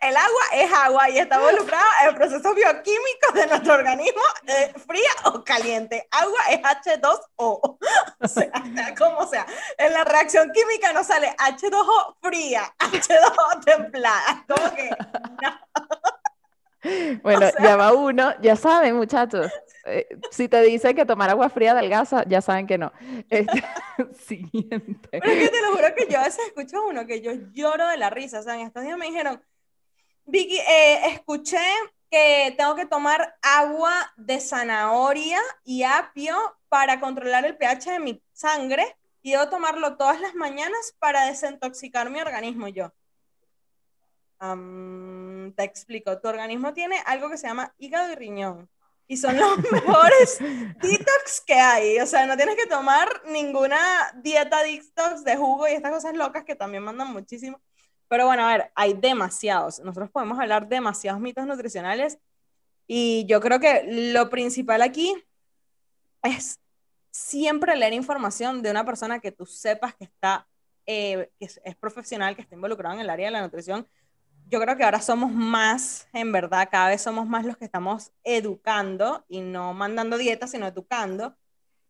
El 0.00 0.16
agua 0.16 0.42
es 0.54 0.72
agua 0.72 1.10
y 1.10 1.18
está 1.18 1.36
involucrada 1.36 1.86
en 2.08 2.14
procesos 2.14 2.54
bioquímicos 2.54 3.34
de 3.34 3.46
nuestro 3.46 3.74
organismo, 3.74 4.22
eh, 4.46 4.72
fría 4.86 5.10
o 5.24 5.42
caliente. 5.44 6.06
Agua 6.10 6.40
es 6.50 6.60
H2O. 6.60 7.78
O 8.22 8.28
sea, 8.28 8.50
como 8.98 9.26
sea. 9.26 9.46
En 9.78 9.94
la 9.94 10.04
reacción 10.04 10.52
química 10.52 10.92
no 10.92 11.02
sale 11.02 11.34
H2O 11.38 12.16
fría, 12.20 12.70
H2O 12.78 13.64
templada. 13.64 14.44
Como 14.46 14.74
que 14.74 14.90
Bueno, 17.22 17.46
ya 17.62 17.76
va 17.76 17.92
uno, 17.92 18.32
ya 18.40 18.56
saben, 18.56 18.96
muchachos. 18.96 19.50
Eh, 19.84 20.06
si 20.30 20.48
te 20.48 20.62
dice 20.62 20.94
que 20.94 21.04
tomar 21.04 21.30
agua 21.30 21.48
fría 21.48 21.72
adelgaza, 21.72 22.24
ya 22.26 22.40
saben 22.40 22.66
que 22.66 22.78
no. 22.78 22.92
Este, 23.28 23.62
siguiente. 24.26 25.08
Pero 25.10 25.26
es 25.26 25.38
que 25.38 25.48
te 25.48 25.62
lo 25.62 25.72
juro 25.72 25.94
que 25.96 26.06
yo 26.10 26.18
a 26.18 26.24
veces 26.24 26.46
escucho 26.46 26.78
a 26.78 26.86
uno 26.86 27.06
que 27.06 27.20
yo 27.20 27.32
lloro 27.52 27.88
de 27.88 27.96
la 27.96 28.10
risa. 28.10 28.40
O 28.40 28.42
sea, 28.42 28.54
en 28.54 28.66
estos 28.66 28.82
días 28.82 28.98
me 28.98 29.06
dijeron, 29.06 29.42
Vicky, 30.26 30.58
eh, 30.58 31.06
escuché 31.12 31.58
que 32.10 32.54
tengo 32.56 32.74
que 32.74 32.86
tomar 32.86 33.36
agua 33.42 33.92
de 34.16 34.40
zanahoria 34.40 35.40
y 35.64 35.84
apio 35.84 36.36
para 36.68 37.00
controlar 37.00 37.44
el 37.44 37.56
pH 37.56 37.92
de 37.92 38.00
mi 38.00 38.22
sangre 38.32 38.96
y 39.22 39.32
debo 39.32 39.48
tomarlo 39.48 39.96
todas 39.96 40.20
las 40.20 40.34
mañanas 40.34 40.94
para 40.98 41.26
desintoxicar 41.26 42.10
mi 42.10 42.20
organismo. 42.20 42.68
yo, 42.68 42.92
te 45.56 45.64
explico, 45.64 46.18
tu 46.20 46.28
organismo 46.28 46.72
tiene 46.72 46.96
algo 47.06 47.30
que 47.30 47.38
se 47.38 47.46
llama 47.46 47.74
hígado 47.78 48.12
y 48.12 48.16
riñón 48.16 48.68
y 49.10 49.16
son 49.16 49.36
los 49.36 49.58
mejores 49.72 50.38
detox 50.80 51.40
que 51.44 51.54
hay. 51.54 51.98
O 51.98 52.06
sea, 52.06 52.26
no 52.26 52.36
tienes 52.36 52.54
que 52.54 52.66
tomar 52.66 53.08
ninguna 53.26 53.76
dieta 54.22 54.62
detox 54.62 55.24
de 55.24 55.36
jugo 55.36 55.66
y 55.66 55.72
estas 55.72 55.90
cosas 55.90 56.14
locas 56.14 56.44
que 56.44 56.54
también 56.54 56.84
mandan 56.84 57.12
muchísimo. 57.12 57.60
Pero 58.06 58.26
bueno, 58.26 58.46
a 58.46 58.52
ver, 58.52 58.70
hay 58.76 58.92
demasiados. 58.94 59.80
Nosotros 59.80 60.12
podemos 60.12 60.38
hablar 60.38 60.68
demasiados 60.68 61.20
mitos 61.20 61.44
nutricionales 61.44 62.18
y 62.86 63.26
yo 63.26 63.40
creo 63.40 63.58
que 63.58 63.82
lo 64.12 64.30
principal 64.30 64.80
aquí 64.80 65.12
es 66.22 66.60
siempre 67.10 67.74
leer 67.74 67.94
información 67.94 68.62
de 68.62 68.70
una 68.70 68.84
persona 68.84 69.18
que 69.18 69.32
tú 69.32 69.44
sepas 69.44 69.96
que 69.96 70.04
está, 70.04 70.46
eh, 70.86 71.32
que 71.40 71.46
es, 71.46 71.60
es 71.64 71.74
profesional, 71.74 72.36
que 72.36 72.42
está 72.42 72.54
involucrado 72.54 72.94
en 72.94 73.00
el 73.00 73.10
área 73.10 73.26
de 73.26 73.32
la 73.32 73.42
nutrición 73.42 73.88
yo 74.50 74.60
creo 74.60 74.76
que 74.76 74.82
ahora 74.82 75.00
somos 75.00 75.30
más, 75.32 76.08
en 76.12 76.32
verdad, 76.32 76.68
cada 76.70 76.88
vez 76.88 77.00
somos 77.00 77.28
más 77.28 77.46
los 77.46 77.56
que 77.56 77.64
estamos 77.64 78.12
educando 78.24 79.24
y 79.28 79.42
no 79.42 79.74
mandando 79.74 80.18
dietas, 80.18 80.50
sino 80.50 80.66
educando. 80.66 81.36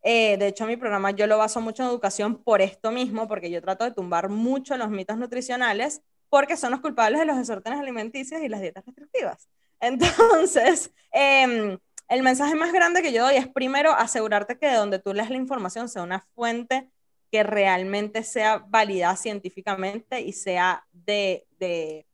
Eh, 0.03 0.37
de 0.37 0.49
hecho, 0.49 0.67
mi 0.67 0.77
programa 0.77 1.11
yo 1.11 1.27
lo 1.27 1.39
baso 1.39 1.63
mucho 1.63 1.83
en 1.83 1.89
educación 1.89 2.37
por 2.43 2.61
esto 2.61 2.91
mismo, 2.91 3.27
porque 3.29 3.51
yo 3.51 3.63
trato 3.63 3.85
de 3.85 3.93
tumbar 3.93 4.29
mucho 4.29 4.77
los 4.77 4.91
mitos 4.91 5.17
nutricionales, 5.17 6.03
porque 6.29 6.59
son 6.59 6.71
los 6.73 6.81
culpables 6.81 7.21
de 7.21 7.27
los 7.27 7.39
desórdenes 7.39 7.81
alimenticios 7.81 8.43
y 8.43 8.49
las 8.49 8.61
dietas 8.61 8.85
restrictivas. 8.85 9.49
Entonces, 9.81 10.93
em, 11.13 11.79
el 12.09 12.23
mensaje 12.23 12.55
más 12.57 12.73
grande 12.75 13.03
que 13.03 13.13
yo 13.13 13.25
doy 13.25 13.37
es 13.37 13.49
primero 13.49 13.93
asegurarte 13.93 14.59
que 14.59 14.67
de 14.67 14.75
donde 14.75 14.99
tú 14.99 15.15
lees 15.15 15.31
la 15.31 15.37
información 15.37 15.89
sea 15.89 16.03
una 16.03 16.21
fuente 16.35 16.91
que 17.33 17.43
realmente 17.43 18.23
sea 18.23 18.59
válida 18.69 19.17
científicamente 19.17 20.21
y 20.21 20.33
sea 20.33 20.85
de, 20.93 21.47
de 21.59 22.07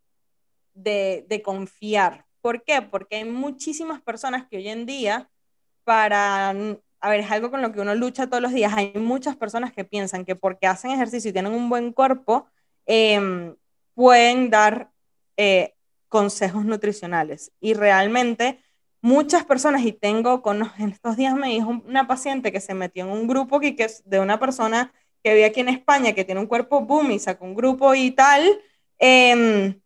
de, 0.76 1.42
confiar, 1.44 2.24
¿Por 2.40 2.62
qué? 2.62 2.80
Porque 2.80 3.16
hay 3.16 3.24
muchísimas 3.24 4.00
personas 4.00 4.46
que 4.46 4.58
hoy 4.58 4.68
en 4.68 4.86
día, 4.86 5.28
para, 5.82 6.50
a 6.50 7.10
ver, 7.10 7.20
es 7.20 7.30
algo 7.30 7.50
con 7.50 7.60
lo 7.60 7.72
que 7.72 7.80
uno 7.80 7.94
lucha 7.96 8.28
todos 8.28 8.40
los 8.40 8.52
días, 8.52 8.72
hay 8.76 8.92
muchas 8.94 9.36
personas 9.36 9.72
que 9.72 9.84
piensan 9.84 10.24
que 10.24 10.36
porque 10.36 10.68
hacen 10.68 10.92
ejercicio 10.92 11.30
y 11.30 11.32
tienen 11.32 11.52
un 11.52 11.68
buen 11.68 11.92
cuerpo, 11.92 12.46
em, 12.86 13.56
pueden 13.94 14.50
dar 14.50 14.92
eh, 15.36 15.74
consejos 16.08 16.64
nutricionales. 16.64 17.50
Y 17.60 17.74
realmente 17.74 18.60
muchas 19.00 19.44
personas, 19.44 19.82
y 19.82 19.92
tengo 19.92 20.40
con, 20.42 20.70
en 20.78 20.90
estos 20.90 21.16
días 21.16 21.34
me 21.34 21.48
dijo 21.48 21.82
una 21.86 22.06
paciente 22.06 22.52
que 22.52 22.60
se 22.60 22.74
metió 22.74 23.04
en 23.06 23.10
un 23.10 23.26
grupo 23.26 23.58
que, 23.58 23.74
que 23.74 23.88
de 24.04 24.20
una 24.20 24.38
persona 24.38 24.92
que 25.24 25.34
vive 25.34 25.46
aquí 25.46 25.60
en 25.60 25.68
España, 25.70 26.12
que 26.12 26.24
tiene 26.24 26.40
un 26.40 26.46
cuerpo 26.46 26.82
boom 26.82 27.10
y 27.10 27.18
sacó 27.18 27.44
un 27.44 27.56
grupo 27.56 27.94
y 27.94 28.12
tal. 28.12 28.60
Eh, 29.00 29.80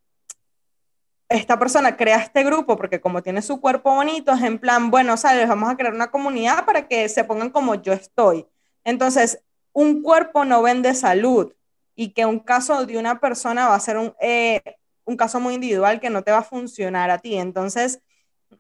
esta 1.30 1.58
persona 1.58 1.96
crea 1.96 2.18
este 2.18 2.42
grupo 2.42 2.76
porque 2.76 3.00
como 3.00 3.22
tiene 3.22 3.40
su 3.40 3.60
cuerpo 3.60 3.94
bonito, 3.94 4.32
es 4.32 4.42
en 4.42 4.58
plan, 4.58 4.90
bueno, 4.90 5.16
sabes, 5.16 5.48
vamos 5.48 5.70
a 5.70 5.76
crear 5.76 5.94
una 5.94 6.10
comunidad 6.10 6.66
para 6.66 6.88
que 6.88 7.08
se 7.08 7.22
pongan 7.22 7.50
como 7.50 7.76
yo 7.76 7.92
estoy. 7.92 8.46
Entonces, 8.84 9.42
un 9.72 10.02
cuerpo 10.02 10.44
no 10.44 10.60
vende 10.60 10.92
salud 10.92 11.52
y 11.94 12.10
que 12.10 12.26
un 12.26 12.40
caso 12.40 12.84
de 12.84 12.98
una 12.98 13.20
persona 13.20 13.68
va 13.68 13.76
a 13.76 13.80
ser 13.80 13.96
un, 13.96 14.12
eh, 14.20 14.60
un 15.04 15.16
caso 15.16 15.38
muy 15.38 15.54
individual 15.54 16.00
que 16.00 16.10
no 16.10 16.22
te 16.22 16.32
va 16.32 16.38
a 16.38 16.42
funcionar 16.42 17.10
a 17.10 17.18
ti. 17.18 17.36
Entonces, 17.36 18.02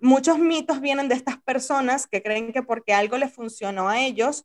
muchos 0.00 0.38
mitos 0.38 0.80
vienen 0.80 1.08
de 1.08 1.16
estas 1.16 1.38
personas 1.38 2.06
que 2.06 2.22
creen 2.22 2.52
que 2.52 2.62
porque 2.62 2.94
algo 2.94 3.18
les 3.18 3.32
funcionó 3.32 3.88
a 3.88 3.98
ellos, 3.98 4.44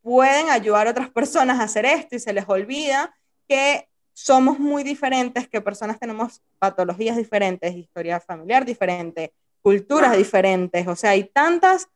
pueden 0.00 0.48
ayudar 0.48 0.86
a 0.86 0.92
otras 0.92 1.10
personas 1.10 1.60
a 1.60 1.64
hacer 1.64 1.84
esto 1.84 2.16
y 2.16 2.18
se 2.18 2.32
les 2.32 2.48
olvida 2.48 3.14
que 3.46 3.88
somos 4.18 4.58
muy 4.58 4.82
diferentes, 4.82 5.48
que 5.48 5.60
personas 5.60 6.00
tenemos 6.00 6.42
patologías 6.58 7.16
diferentes, 7.16 7.76
historia 7.76 8.18
familiar 8.18 8.64
diferente, 8.64 9.32
culturas 9.62 10.16
diferentes, 10.16 10.88
o 10.88 10.96
sea, 10.96 11.10
hay 11.10 11.22
tantos 11.22 11.86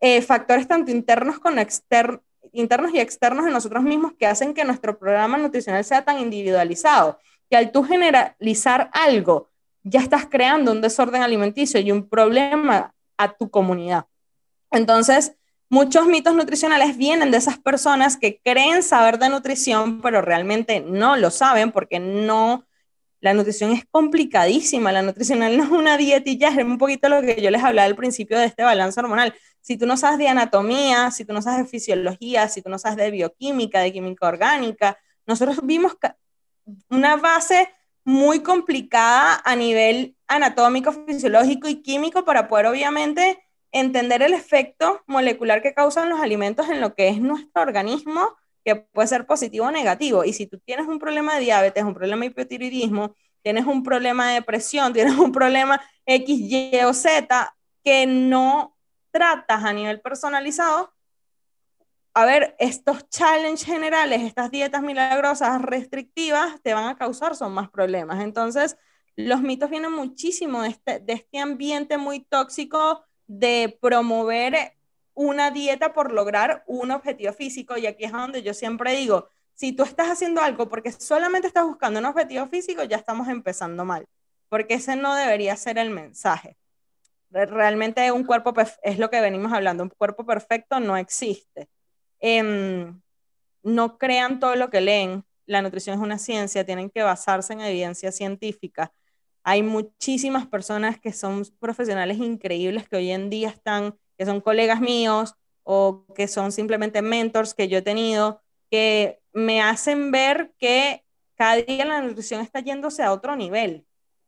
eh, 0.00 0.22
factores 0.22 0.68
tanto 0.68 0.92
internos 0.92 1.40
como 1.40 1.60
internos 2.52 2.94
y 2.94 3.00
externos 3.00 3.46
en 3.46 3.52
nosotros 3.52 3.82
mismos 3.82 4.12
que 4.16 4.26
hacen 4.26 4.54
que 4.54 4.64
nuestro 4.64 4.96
programa 4.96 5.38
nutricional 5.38 5.84
sea 5.84 6.04
tan 6.04 6.20
individualizado, 6.20 7.18
que 7.50 7.56
al 7.56 7.72
tú 7.72 7.82
generalizar 7.82 8.88
algo, 8.92 9.48
ya 9.82 9.98
estás 9.98 10.26
creando 10.26 10.70
un 10.70 10.82
desorden 10.82 11.22
alimenticio 11.22 11.80
y 11.80 11.90
un 11.90 12.08
problema 12.08 12.94
a 13.16 13.32
tu 13.32 13.50
comunidad. 13.50 14.06
Entonces, 14.70 15.34
Muchos 15.72 16.06
mitos 16.06 16.34
nutricionales 16.34 16.98
vienen 16.98 17.30
de 17.30 17.38
esas 17.38 17.56
personas 17.56 18.18
que 18.18 18.42
creen 18.44 18.82
saber 18.82 19.18
de 19.18 19.30
nutrición, 19.30 20.02
pero 20.02 20.20
realmente 20.20 20.80
no 20.80 21.16
lo 21.16 21.30
saben 21.30 21.72
porque 21.72 21.98
no, 21.98 22.66
la 23.20 23.32
nutrición 23.32 23.72
es 23.72 23.86
complicadísima, 23.90 24.92
la 24.92 25.00
nutricional 25.00 25.56
no 25.56 25.64
es 25.64 25.70
una 25.70 25.96
dietilla, 25.96 26.50
es 26.50 26.58
un 26.58 26.76
poquito 26.76 27.08
lo 27.08 27.22
que 27.22 27.40
yo 27.40 27.50
les 27.50 27.64
hablaba 27.64 27.86
al 27.86 27.96
principio 27.96 28.38
de 28.38 28.44
este 28.44 28.62
balance 28.62 29.00
hormonal. 29.00 29.32
Si 29.62 29.78
tú 29.78 29.86
no 29.86 29.96
sabes 29.96 30.18
de 30.18 30.28
anatomía, 30.28 31.10
si 31.10 31.24
tú 31.24 31.32
no 31.32 31.40
sabes 31.40 31.64
de 31.64 31.70
fisiología, 31.70 32.48
si 32.48 32.60
tú 32.60 32.68
no 32.68 32.78
sabes 32.78 32.98
de 32.98 33.10
bioquímica, 33.10 33.80
de 33.80 33.94
química 33.94 34.28
orgánica, 34.28 34.98
nosotros 35.26 35.60
vimos 35.62 35.96
una 36.90 37.16
base 37.16 37.70
muy 38.04 38.40
complicada 38.40 39.40
a 39.42 39.56
nivel 39.56 40.18
anatómico, 40.26 40.92
fisiológico 40.92 41.66
y 41.66 41.76
químico 41.76 42.26
para 42.26 42.46
poder 42.46 42.66
obviamente 42.66 43.42
entender 43.72 44.22
el 44.22 44.34
efecto 44.34 45.02
molecular 45.06 45.62
que 45.62 45.74
causan 45.74 46.10
los 46.10 46.20
alimentos 46.20 46.68
en 46.68 46.80
lo 46.80 46.94
que 46.94 47.08
es 47.08 47.20
nuestro 47.20 47.62
organismo, 47.62 48.36
que 48.64 48.76
puede 48.76 49.08
ser 49.08 49.26
positivo 49.26 49.66
o 49.66 49.70
negativo. 49.70 50.24
Y 50.24 50.32
si 50.34 50.46
tú 50.46 50.58
tienes 50.60 50.86
un 50.86 50.98
problema 50.98 51.34
de 51.34 51.40
diabetes, 51.40 51.82
un 51.82 51.94
problema 51.94 52.20
de 52.20 52.26
hipotiroidismo, 52.26 53.16
tienes 53.42 53.66
un 53.66 53.82
problema 53.82 54.28
de 54.28 54.34
depresión, 54.34 54.92
tienes 54.94 55.16
un 55.16 55.32
problema 55.32 55.80
X, 56.06 56.38
Y 56.38 56.78
o 56.84 56.92
Z 56.94 57.56
que 57.82 58.06
no 58.06 58.76
tratas 59.10 59.64
a 59.64 59.72
nivel 59.72 60.00
personalizado, 60.00 60.92
a 62.14 62.26
ver, 62.26 62.54
estos 62.58 63.08
challenges 63.08 63.64
generales, 63.64 64.22
estas 64.22 64.50
dietas 64.50 64.82
milagrosas 64.82 65.62
restrictivas, 65.62 66.60
te 66.62 66.74
van 66.74 66.86
a 66.86 66.96
causar 66.96 67.34
son 67.34 67.54
más 67.54 67.70
problemas. 67.70 68.22
Entonces, 68.22 68.76
los 69.16 69.40
mitos 69.40 69.70
vienen 69.70 69.92
muchísimo 69.92 70.62
de 70.62 70.68
este, 70.68 71.00
de 71.00 71.14
este 71.14 71.38
ambiente 71.38 71.96
muy 71.96 72.20
tóxico 72.20 73.02
de 73.38 73.78
promover 73.80 74.74
una 75.14 75.50
dieta 75.50 75.94
por 75.94 76.12
lograr 76.12 76.64
un 76.66 76.90
objetivo 76.90 77.32
físico. 77.32 77.78
Y 77.78 77.86
aquí 77.86 78.04
es 78.04 78.12
donde 78.12 78.42
yo 78.42 78.52
siempre 78.52 78.94
digo, 78.94 79.30
si 79.54 79.72
tú 79.72 79.84
estás 79.84 80.08
haciendo 80.08 80.42
algo 80.42 80.68
porque 80.68 80.92
solamente 80.92 81.48
estás 81.48 81.64
buscando 81.64 82.00
un 82.00 82.06
objetivo 82.06 82.46
físico, 82.46 82.84
ya 82.84 82.96
estamos 82.96 83.28
empezando 83.28 83.84
mal, 83.84 84.06
porque 84.48 84.74
ese 84.74 84.96
no 84.96 85.14
debería 85.14 85.56
ser 85.56 85.78
el 85.78 85.90
mensaje. 85.90 86.56
Realmente 87.30 88.12
un 88.12 88.24
cuerpo 88.24 88.52
es 88.82 88.98
lo 88.98 89.08
que 89.08 89.20
venimos 89.22 89.52
hablando, 89.52 89.82
un 89.84 89.90
cuerpo 89.90 90.26
perfecto 90.26 90.78
no 90.80 90.98
existe. 90.98 91.68
Em, 92.20 93.00
no 93.62 93.96
crean 93.96 94.40
todo 94.40 94.56
lo 94.56 94.68
que 94.68 94.82
leen, 94.82 95.24
la 95.46 95.62
nutrición 95.62 95.96
es 95.96 96.02
una 96.02 96.18
ciencia, 96.18 96.66
tienen 96.66 96.90
que 96.90 97.02
basarse 97.02 97.54
en 97.54 97.62
evidencia 97.62 98.12
científica 98.12 98.92
hay 99.44 99.62
muchísimas 99.62 100.46
personas 100.46 101.00
que 101.00 101.12
son 101.12 101.44
profesionales 101.58 102.18
increíbles 102.18 102.88
que 102.88 102.96
hoy 102.96 103.10
en 103.10 103.30
día 103.30 103.48
están, 103.48 103.98
que 104.16 104.26
son 104.26 104.40
colegas 104.40 104.80
míos 104.80 105.34
o 105.64 106.04
que 106.14 106.28
son 106.28 106.52
simplemente 106.52 107.02
mentors 107.02 107.54
que 107.54 107.68
yo 107.68 107.78
he 107.78 107.82
tenido, 107.82 108.40
que 108.70 109.20
me 109.32 109.60
hacen 109.60 110.10
ver 110.10 110.52
que 110.58 111.04
cada 111.34 111.56
día 111.56 111.84
la 111.84 112.00
nutrición 112.02 112.40
está 112.40 112.60
yéndose 112.60 113.02
a 113.02 113.12
otro 113.12 113.36
nivel. 113.36 113.86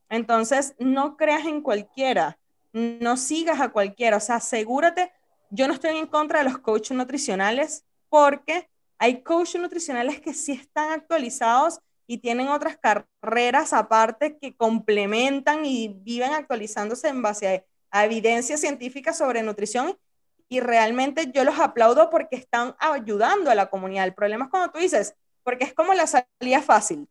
Entonces, 0.08 0.74
no 0.78 1.16
creas 1.16 1.46
en 1.46 1.60
cualquiera, 1.60 2.38
no 2.72 3.16
sigas 3.16 3.60
a 3.60 3.70
cualquiera, 3.70 4.16
o 4.16 4.20
sea, 4.20 4.36
asegúrate, 4.36 5.12
yo 5.50 5.68
no 5.68 5.74
estoy 5.74 5.96
en 5.96 6.06
contra 6.06 6.40
de 6.40 6.44
los 6.44 6.58
coaches 6.58 6.96
nutricionales 6.96 7.84
porque 8.08 8.68
hay 8.98 9.22
coaches 9.22 9.60
nutricionales 9.60 10.20
que 10.20 10.34
sí 10.34 10.52
están 10.52 10.90
actualizados 10.90 11.80
y 12.06 12.18
tienen 12.18 12.48
otras 12.48 12.76
carreras 12.76 13.72
aparte 13.72 14.38
que 14.38 14.56
complementan 14.56 15.64
y 15.64 15.88
viven 15.88 16.32
actualizándose 16.32 17.08
en 17.08 17.22
base 17.22 17.66
a, 17.90 18.04
evidencia 18.04 18.56
científica 18.56 19.12
sobre 19.12 19.44
nutrición 19.44 19.96
y 20.48 20.58
realmente 20.58 21.30
yo 21.32 21.44
los 21.44 21.60
aplaudo 21.60 22.10
porque 22.10 22.34
están 22.34 22.74
ayudando 22.80 23.52
a 23.52 23.54
la 23.54 23.70
comunidad. 23.70 24.04
El 24.04 24.14
problema 24.14 24.46
es 24.46 24.50
cuando 24.50 24.72
tú 24.72 24.80
dices, 24.80 25.14
porque 25.44 25.64
es 25.64 25.74
como 25.74 25.94
la 25.94 26.08
salida 26.08 26.60
fácil. 26.60 27.08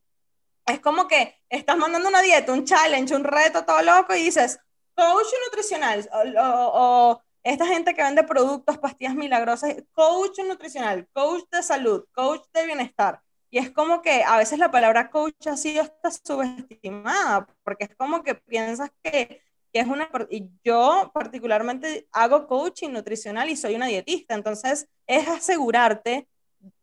Es 0.65 0.81
como 0.81 1.07
que 1.07 1.35
estás 1.47 1.77
mandando 1.77 2.09
una 2.09 2.21
dieta, 2.21 2.51
un 2.51 2.65
challenge, 2.65 3.15
un 3.15 3.23
reto 3.23 3.63
todo 3.63 3.81
loco 3.81 4.13
y 4.13 4.23
dices, 4.23 4.59
coach 4.93 5.27
nutricional 5.45 6.09
o, 6.37 7.21
esta 7.43 7.65
gente 7.65 7.93
que 7.93 8.03
vende 8.03 8.23
productos, 8.23 8.77
pastillas 8.77 9.15
milagrosas, 9.15 9.75
coach 9.93 10.39
nutricional, 10.45 11.07
coach 11.13 11.43
de 11.51 11.63
salud, 11.63 12.05
coach 12.13 12.43
de 12.53 12.65
bienestar. 12.65 13.21
Y 13.53 13.59
es 13.59 13.69
como 13.69 14.01
que 14.01 14.23
a 14.23 14.37
veces 14.37 14.57
la 14.57 14.71
palabra 14.71 15.11
coach 15.11 15.45
ha 15.45 15.55
sido 15.57 15.83
está 15.83 16.09
subestimada, 16.09 17.47
porque 17.63 17.83
es 17.83 17.95
como 17.95 18.23
que 18.23 18.33
piensas 18.33 18.89
que, 19.03 19.43
que 19.71 19.79
es 19.79 19.85
una... 19.85 20.09
Y 20.31 20.49
yo 20.63 21.11
particularmente 21.13 22.07
hago 22.11 22.47
coaching 22.47 22.89
nutricional 22.89 23.51
y 23.51 23.55
soy 23.55 23.75
una 23.75 23.85
dietista, 23.85 24.33
entonces 24.33 24.87
es 25.05 25.27
asegurarte 25.27 26.27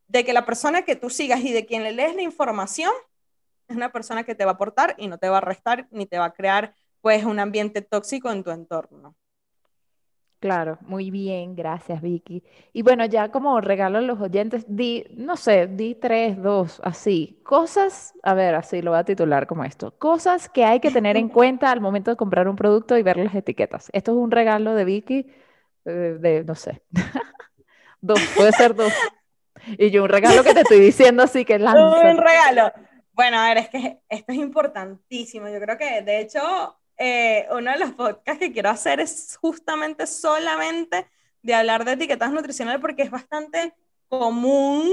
de 0.07 0.25
que 0.25 0.33
la 0.33 0.47
persona 0.47 0.83
que 0.83 0.95
tú 0.95 1.11
sigas 1.11 1.41
y 1.41 1.51
de 1.53 1.67
quien 1.67 1.83
le 1.83 1.91
lees 1.91 2.15
la 2.15 2.23
información 2.23 2.93
es 3.67 3.75
una 3.75 3.91
persona 3.91 4.23
que 4.23 4.37
te 4.37 4.45
va 4.45 4.53
a 4.53 4.55
aportar 4.55 4.95
y 4.97 5.09
no 5.09 5.19
te 5.19 5.29
va 5.29 5.39
a 5.39 5.41
restar 5.41 5.89
ni 5.91 6.07
te 6.07 6.21
va 6.21 6.27
a 6.27 6.35
crear 6.35 6.77
pues 7.01 7.25
un 7.25 7.41
ambiente 7.41 7.83
tóxico 7.83 8.31
en 8.31 8.45
tu 8.45 8.53
entorno. 8.53 9.17
Claro, 10.41 10.79
muy 10.81 11.11
bien, 11.11 11.55
gracias 11.55 12.01
Vicky. 12.01 12.43
Y 12.73 12.81
bueno, 12.81 13.05
ya 13.05 13.31
como 13.31 13.61
regalo 13.61 13.99
a 13.99 14.01
los 14.01 14.19
oyentes, 14.21 14.65
di, 14.67 15.05
no 15.15 15.37
sé, 15.37 15.67
di 15.67 15.95
tres, 15.95 16.43
dos, 16.43 16.81
así, 16.83 17.39
cosas, 17.45 18.15
a 18.23 18.33
ver, 18.33 18.55
así 18.55 18.81
lo 18.81 18.93
voy 18.93 19.01
a 19.01 19.05
titular 19.05 19.47
como 19.47 19.65
esto, 19.65 19.99
cosas 19.99 20.49
que 20.49 20.65
hay 20.65 20.81
que 20.81 20.91
tener 20.91 21.19
en 21.19 21.29
cuenta 21.29 21.71
al 21.71 21.83
momento 21.83 22.11
de 22.11 22.17
comprar 22.17 22.49
un 22.49 22.57
producto 22.57 22.97
y 22.97 23.03
ver 23.03 23.19
las 23.19 23.35
etiquetas. 23.35 23.91
Esto 23.93 24.13
es 24.13 24.17
un 24.17 24.31
regalo 24.31 24.75
de 24.75 24.85
Vicky, 24.87 25.27
eh, 25.85 26.17
de, 26.19 26.43
no 26.45 26.55
sé, 26.55 26.83
dos, 28.01 28.19
puede 28.35 28.53
ser 28.53 28.75
dos. 28.75 28.95
Y 29.77 29.91
yo 29.91 30.05
un 30.05 30.09
regalo 30.09 30.43
que 30.43 30.55
te 30.55 30.61
estoy 30.61 30.81
diciendo 30.81 31.23
así 31.23 31.45
que 31.45 31.59
lanza. 31.59 32.11
Un 32.13 32.17
regalo. 32.17 32.73
Bueno, 33.13 33.37
a 33.39 33.49
ver, 33.49 33.59
es 33.59 33.69
que 33.69 34.01
esto 34.09 34.33
es 34.33 34.39
importantísimo. 34.39 35.49
Yo 35.51 35.61
creo 35.61 35.77
que, 35.77 36.01
de 36.01 36.21
hecho, 36.21 36.80
eh, 37.03 37.49
uno 37.51 37.73
de 37.73 37.79
los 37.79 37.93
podcasts 37.93 38.39
que 38.39 38.53
quiero 38.53 38.69
hacer 38.69 39.01
es 39.01 39.39
justamente 39.41 40.07
solamente 40.07 41.09
de 41.41 41.55
hablar 41.55 41.87
de 41.87 41.93
etiquetas 41.93 42.31
nutricionales 42.31 42.79
porque 42.79 43.03
es 43.03 43.11
bastante 43.11 43.75
común 44.09 44.87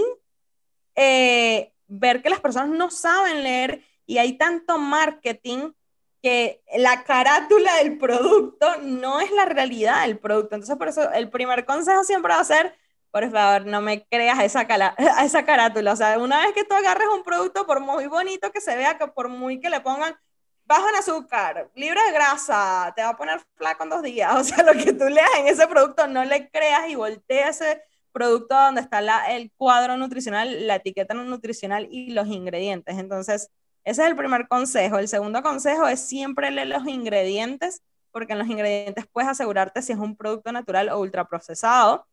eh, 0.95 1.74
ver 1.86 2.22
que 2.22 2.30
las 2.30 2.39
personas 2.39 2.70
no 2.70 2.89
saben 2.91 3.43
leer 3.43 3.84
y 4.05 4.20
hay 4.20 4.38
tanto 4.38 4.78
marketing 4.78 5.74
que 6.24 6.64
la 6.78 7.03
carátula 7.03 7.76
del 7.76 7.97
producto 7.97 8.78
no 8.84 9.20
es 9.20 9.30
la 9.32 9.43
realidad 9.43 10.03
del 10.03 10.18
producto. 10.18 10.55
Entonces, 10.55 10.78
por 10.78 10.88
eso 10.88 11.12
el 11.12 11.30
primer 11.30 11.66
consejo 11.66 12.05
siempre 12.05 12.34
va 12.34 12.39
a 12.39 12.45
ser, 12.45 12.74
por 13.12 13.30
favor, 13.30 13.66
no 13.66 13.82
me 13.82 14.05
creas 14.08 14.39
esa, 14.39 14.62
esa 15.26 15.45
carátula. 15.45 15.91
O 15.91 15.95
sea, 15.97 16.18
una 16.20 16.39
vez 16.39 16.53
que 16.53 16.64
tú 16.64 16.74
agarres 16.74 17.10
un 17.14 17.24
producto, 17.24 17.68
por 17.68 17.82
muy 17.82 18.08
bonito 18.08 18.49
que 18.53 18.62
se 18.62 18.78
vea, 18.78 18.97
que 18.97 19.08
por 19.08 19.28
muy 19.28 19.60
que 19.60 19.70
le 19.70 19.82
pongan 19.82 20.18
bajo 20.68 20.89
en 20.89 20.95
azúcar, 20.95 21.70
libre 21.76 21.99
de 22.05 22.11
grasa, 22.11 22.93
te 22.95 23.01
va 23.01 23.09
a 23.09 23.18
poner 23.18 23.39
flaco 23.55 23.84
en 23.84 23.89
dos 23.89 24.03
días. 24.03 24.36
O 24.38 24.43
sea, 24.43 24.63
lo 24.63 24.74
que 24.74 24.93
tú 24.93 25.05
leas 25.05 25.30
en 25.39 25.47
ese 25.47 25.68
producto 25.68 26.07
no 26.07 26.24
le 26.26 26.49
creas 26.49 26.89
y 26.89 26.95
voltea 26.95 27.49
ese 27.49 27.82
producto 28.11 28.55
donde 28.55 28.82
está 28.82 29.01
la, 29.01 29.34
el 29.34 29.51
cuadro 29.57 29.95
nutricional, 29.97 30.68
la 30.68 30.76
etiqueta 30.76 31.13
nutricional 31.13 31.88
y 31.89 32.11
los 32.11 32.28
ingredientes. 32.28 32.97
Entonces, 32.97 33.49
ese 33.84 34.01
es 34.01 34.07
el 34.09 34.15
primer 34.15 34.47
consejo. 34.47 34.99
El 34.99 35.07
segundo 35.07 35.41
consejo 35.41 35.88
es 35.88 36.01
siempre 36.01 36.51
leer 36.51 36.68
los 36.68 36.86
ingredientes, 36.88 37.82
porque 38.11 38.34
en 38.34 38.39
los 38.39 38.47
ingredientes 38.49 39.05
puedes 39.07 39.30
asegurarte 39.30 39.82
si 39.82 39.93
es 39.93 39.99
un 39.99 40.18
producto 40.18 40.51
natural 40.51 40.89
o 40.89 40.99
ultraprocesado. 40.99 42.05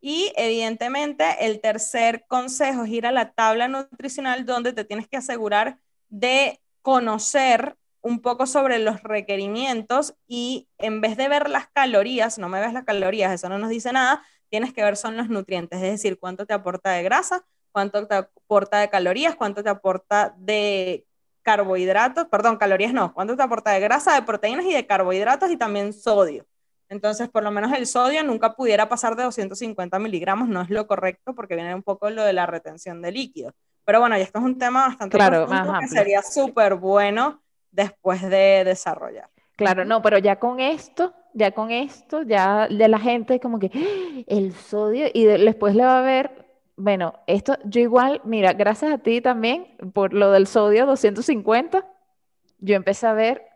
Y 0.00 0.32
evidentemente, 0.36 1.24
el 1.40 1.60
tercer 1.60 2.24
consejo 2.26 2.84
es 2.84 2.90
ir 2.90 3.06
a 3.06 3.12
la 3.12 3.32
tabla 3.32 3.68
nutricional 3.68 4.46
donde 4.46 4.72
te 4.72 4.84
tienes 4.84 5.06
que 5.06 5.18
asegurar 5.18 5.78
de 6.08 6.58
conocer 6.82 7.76
un 8.02 8.20
poco 8.20 8.46
sobre 8.46 8.78
los 8.78 9.02
requerimientos 9.02 10.14
y 10.26 10.68
en 10.78 11.00
vez 11.00 11.16
de 11.16 11.28
ver 11.28 11.50
las 11.50 11.68
calorías, 11.68 12.38
no 12.38 12.48
me 12.48 12.60
ves 12.60 12.72
las 12.72 12.84
calorías, 12.84 13.32
eso 13.32 13.48
no 13.48 13.58
nos 13.58 13.70
dice 13.70 13.92
nada, 13.92 14.22
tienes 14.48 14.72
que 14.72 14.82
ver 14.82 14.96
son 14.96 15.16
los 15.16 15.28
nutrientes, 15.28 15.82
es 15.82 15.90
decir, 15.90 16.18
cuánto 16.18 16.46
te 16.46 16.54
aporta 16.54 16.90
de 16.90 17.02
grasa, 17.02 17.44
cuánto 17.72 18.06
te 18.06 18.14
aporta 18.14 18.78
de 18.78 18.88
calorías, 18.88 19.36
cuánto 19.36 19.62
te 19.62 19.70
aporta 19.70 20.34
de 20.38 21.06
carbohidratos, 21.42 22.26
perdón, 22.28 22.56
calorías 22.56 22.92
no, 22.92 23.12
cuánto 23.14 23.36
te 23.36 23.42
aporta 23.42 23.70
de 23.70 23.80
grasa, 23.80 24.14
de 24.14 24.22
proteínas 24.22 24.64
y 24.66 24.72
de 24.72 24.86
carbohidratos 24.86 25.50
y 25.50 25.56
también 25.56 25.92
sodio. 25.92 26.46
Entonces, 26.88 27.28
por 27.28 27.44
lo 27.44 27.52
menos 27.52 27.72
el 27.72 27.86
sodio 27.86 28.24
nunca 28.24 28.54
pudiera 28.56 28.88
pasar 28.88 29.14
de 29.14 29.22
250 29.22 29.98
miligramos, 30.00 30.48
no 30.48 30.62
es 30.62 30.70
lo 30.70 30.86
correcto 30.86 31.34
porque 31.34 31.54
viene 31.54 31.74
un 31.74 31.84
poco 31.84 32.10
lo 32.10 32.24
de 32.24 32.32
la 32.32 32.46
retención 32.46 33.00
de 33.00 33.12
líquido. 33.12 33.52
Pero 33.84 34.00
bueno, 34.00 34.18
y 34.18 34.20
esto 34.20 34.40
es 34.40 34.44
un 34.44 34.58
tema 34.58 34.88
bastante 34.88 35.16
claro, 35.16 35.48
que 35.80 35.88
sería 35.88 36.22
súper 36.22 36.74
bueno 36.74 37.40
después 37.70 38.22
de 38.22 38.64
desarrollar. 38.64 39.28
Claro, 39.56 39.84
no, 39.84 40.00
pero 40.00 40.18
ya 40.18 40.36
con 40.36 40.58
esto, 40.58 41.14
ya 41.34 41.52
con 41.52 41.70
esto, 41.70 42.22
ya 42.22 42.66
de 42.68 42.88
la 42.88 42.98
gente 42.98 43.40
como 43.40 43.58
que 43.58 43.70
¡Ah! 43.74 44.22
el 44.26 44.54
sodio 44.54 45.08
y 45.12 45.24
después 45.24 45.74
le 45.74 45.84
va 45.84 45.98
a 45.98 46.02
ver, 46.02 46.46
bueno, 46.76 47.14
esto 47.26 47.58
yo 47.64 47.80
igual, 47.80 48.22
mira, 48.24 48.54
gracias 48.54 48.92
a 48.92 48.98
ti 48.98 49.20
también 49.20 49.76
por 49.92 50.14
lo 50.14 50.30
del 50.32 50.46
sodio 50.46 50.86
250, 50.86 51.86
yo 52.58 52.74
empecé 52.74 53.06
a 53.06 53.12
ver 53.12 53.46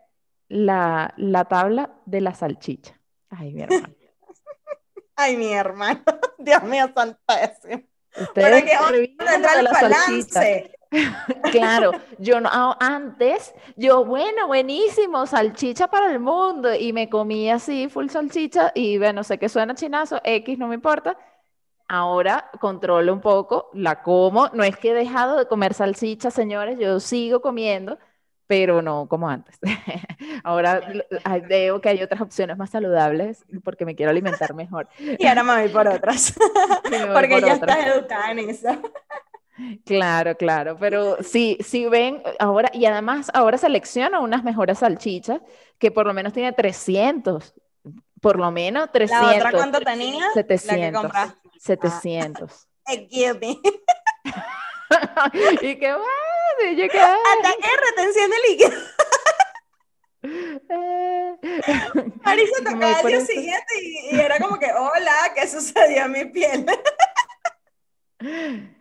la, 0.47 1.13
la 1.17 1.45
tabla 1.45 1.91
de 2.05 2.21
la 2.21 2.33
salchicha. 2.33 2.99
Ay, 3.29 3.53
mi 3.53 3.63
hermano. 3.63 3.95
Ay, 5.15 5.37
mi 5.37 5.53
hermano. 5.53 6.01
Dios 6.37 6.63
mío, 6.63 6.89
santísimo. 6.93 7.83
Ustedes 8.17 8.63
Para 9.17 9.59
el 9.59 9.67
balance. 9.67 10.71
claro, 11.51 11.91
yo 12.17 12.39
no, 12.39 12.49
ah, 12.51 12.77
antes, 12.79 13.53
yo, 13.75 14.05
bueno, 14.05 14.47
buenísimo, 14.47 15.25
salchicha 15.25 15.87
para 15.87 16.11
el 16.11 16.19
mundo, 16.19 16.73
y 16.73 16.93
me 16.93 17.09
comía 17.09 17.55
así, 17.55 17.89
full 17.89 18.09
salchicha, 18.09 18.71
y 18.75 18.97
bueno, 18.97 19.23
sé 19.23 19.37
que 19.37 19.49
suena 19.49 19.75
chinazo, 19.75 20.21
X, 20.23 20.57
no 20.57 20.67
me 20.67 20.75
importa. 20.75 21.17
Ahora 21.87 22.49
controlo 22.59 23.13
un 23.13 23.21
poco, 23.21 23.69
la 23.73 24.01
como, 24.01 24.49
no 24.53 24.63
es 24.63 24.75
que 24.77 24.91
he 24.91 24.93
dejado 24.93 25.37
de 25.37 25.47
comer 25.47 25.73
salchicha, 25.75 26.31
señores, 26.31 26.79
yo 26.79 26.99
sigo 26.99 27.41
comiendo, 27.41 27.99
pero 28.47 28.81
no 28.81 29.07
como 29.07 29.29
antes. 29.29 29.59
ahora 30.43 30.81
veo 31.47 31.81
que 31.81 31.89
hay 31.89 32.01
otras 32.01 32.21
opciones 32.21 32.57
más 32.57 32.69
saludables 32.69 33.45
porque 33.63 33.85
me 33.85 33.95
quiero 33.95 34.11
alimentar 34.11 34.53
mejor. 34.53 34.87
y 34.97 35.25
ahora 35.25 35.43
me 35.43 35.61
voy 35.61 35.69
por 35.69 35.87
otras, 35.87 36.33
porque 37.13 37.41
ya 37.41 37.53
estás 37.53 37.87
educada 37.87 38.31
en 38.31 38.39
eso. 38.49 38.69
Claro, 39.85 40.35
claro, 40.35 40.75
pero 40.77 41.23
sí, 41.23 41.57
sí 41.61 41.85
ven 41.85 42.21
ahora, 42.39 42.69
y 42.73 42.85
además 42.85 43.31
ahora 43.33 43.57
selecciono 43.57 44.21
unas 44.21 44.43
mejores 44.43 44.79
salchichas 44.79 45.39
que 45.79 45.91
por 45.91 46.05
lo 46.05 46.13
menos 46.13 46.33
tiene 46.33 46.51
300, 46.51 47.53
por 48.19 48.37
lo 48.37 48.51
menos 48.51 48.91
300. 48.91 49.27
¿La 49.27 49.35
otra 49.37 49.51
cuánto 49.51 49.79
tenía? 49.79 50.25
700. 50.33 51.03
La 51.03 51.33
que 51.53 51.59
700. 51.59 52.51
Ah. 52.51 52.55
Excuse 52.93 53.39
me. 53.39 53.55
y 55.61 55.79
qué 55.79 55.93
bueno, 55.93 56.77
yo 56.77 56.89
qué 56.89 56.99
Ataque 56.99 57.69
retención 57.89 58.29
de 58.29 58.37
líquido. 58.49 58.77
Marisa 62.23 62.63
tocaba 62.63 62.99
el 63.01 63.07
día 63.07 63.21
siguiente 63.21 63.73
y, 63.81 64.15
y 64.15 64.19
era 64.19 64.37
como 64.39 64.59
que, 64.59 64.71
hola, 64.73 65.13
¿qué 65.33 65.47
sucedió 65.47 66.03
a 66.03 66.07
mi 66.07 66.25
piel? 66.25 66.65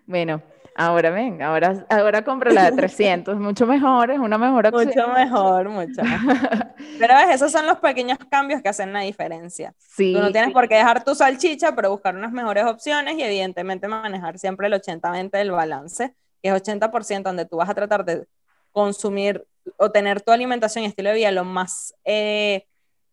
bueno, 0.07 0.43
Ahora 0.77 1.11
ven, 1.11 1.41
ahora, 1.41 1.87
ahora 1.89 2.25
compra 2.25 2.53
la 2.53 2.71
de 2.71 2.77
300, 2.77 3.39
mucho 3.39 3.67
mejor, 3.67 4.11
es 4.11 4.19
una 4.19 4.39
mejor 4.39 4.67
opción. 4.67 4.87
Mucho 4.87 5.09
mejor, 5.09 5.69
mucho 5.69 6.03
Pero 6.99 7.15
ves, 7.15 7.37
esos 7.37 7.53
son 7.53 7.67
los 7.67 7.79
pequeños 7.79 8.19
cambios 8.29 8.61
que 8.61 8.69
hacen 8.69 8.93
la 8.93 9.01
diferencia. 9.01 9.73
Sí, 9.79 10.13
Tú 10.13 10.21
no 10.21 10.33
tienes 10.33 10.53
por 10.53 10.69
qué 10.69 10.75
dejar 10.77 11.05
tu 11.05 11.15
salchicha, 11.15 11.77
pero 11.77 11.91
buscar 11.91 12.17
unas 12.17 12.33
mejores 12.33 12.65
opciones 12.65 13.17
y 13.17 13.23
evidentemente 13.23 13.87
manejar 13.87 14.39
siempre 14.39 14.67
el 14.67 14.73
80-20 14.73 15.31
del 15.31 15.53
balance, 15.53 16.15
que 16.43 16.49
es 16.49 16.55
80% 16.55 17.23
donde 17.23 17.47
tú 17.47 17.57
vas 17.57 17.71
a 17.71 17.75
tratar 17.75 18.05
de 18.05 18.27
consumir 18.73 19.47
o 19.77 19.93
tener 19.93 20.21
tu 20.21 20.33
alimentación 20.33 20.85
y 20.85 20.89
estilo 20.89 21.11
de 21.11 21.17
vida 21.17 21.31
lo 21.31 21.45
más 21.45 21.95
eh, 22.05 22.67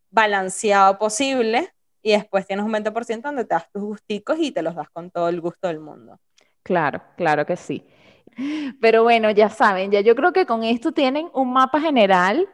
balanceado 0.09 0.97
posible 0.97 1.71
y 2.01 2.11
después 2.11 2.47
tienes 2.47 2.65
un 2.65 2.73
20% 2.73 3.21
donde 3.21 3.45
te 3.45 3.53
das 3.53 3.71
tus 3.71 3.83
gusticos 3.83 4.37
y 4.39 4.51
te 4.51 4.63
los 4.63 4.75
das 4.75 4.89
con 4.89 5.11
todo 5.11 5.29
el 5.29 5.39
gusto 5.39 5.67
del 5.67 5.79
mundo. 5.79 6.19
Claro, 6.63 7.01
claro 7.17 7.45
que 7.45 7.55
sí. 7.55 7.85
Pero 8.81 9.03
bueno, 9.03 9.31
ya 9.31 9.49
saben, 9.49 9.91
ya 9.91 10.01
yo 10.01 10.15
creo 10.15 10.33
que 10.33 10.45
con 10.45 10.63
esto 10.63 10.91
tienen 10.91 11.29
un 11.33 11.53
mapa 11.53 11.81
general 11.81 12.47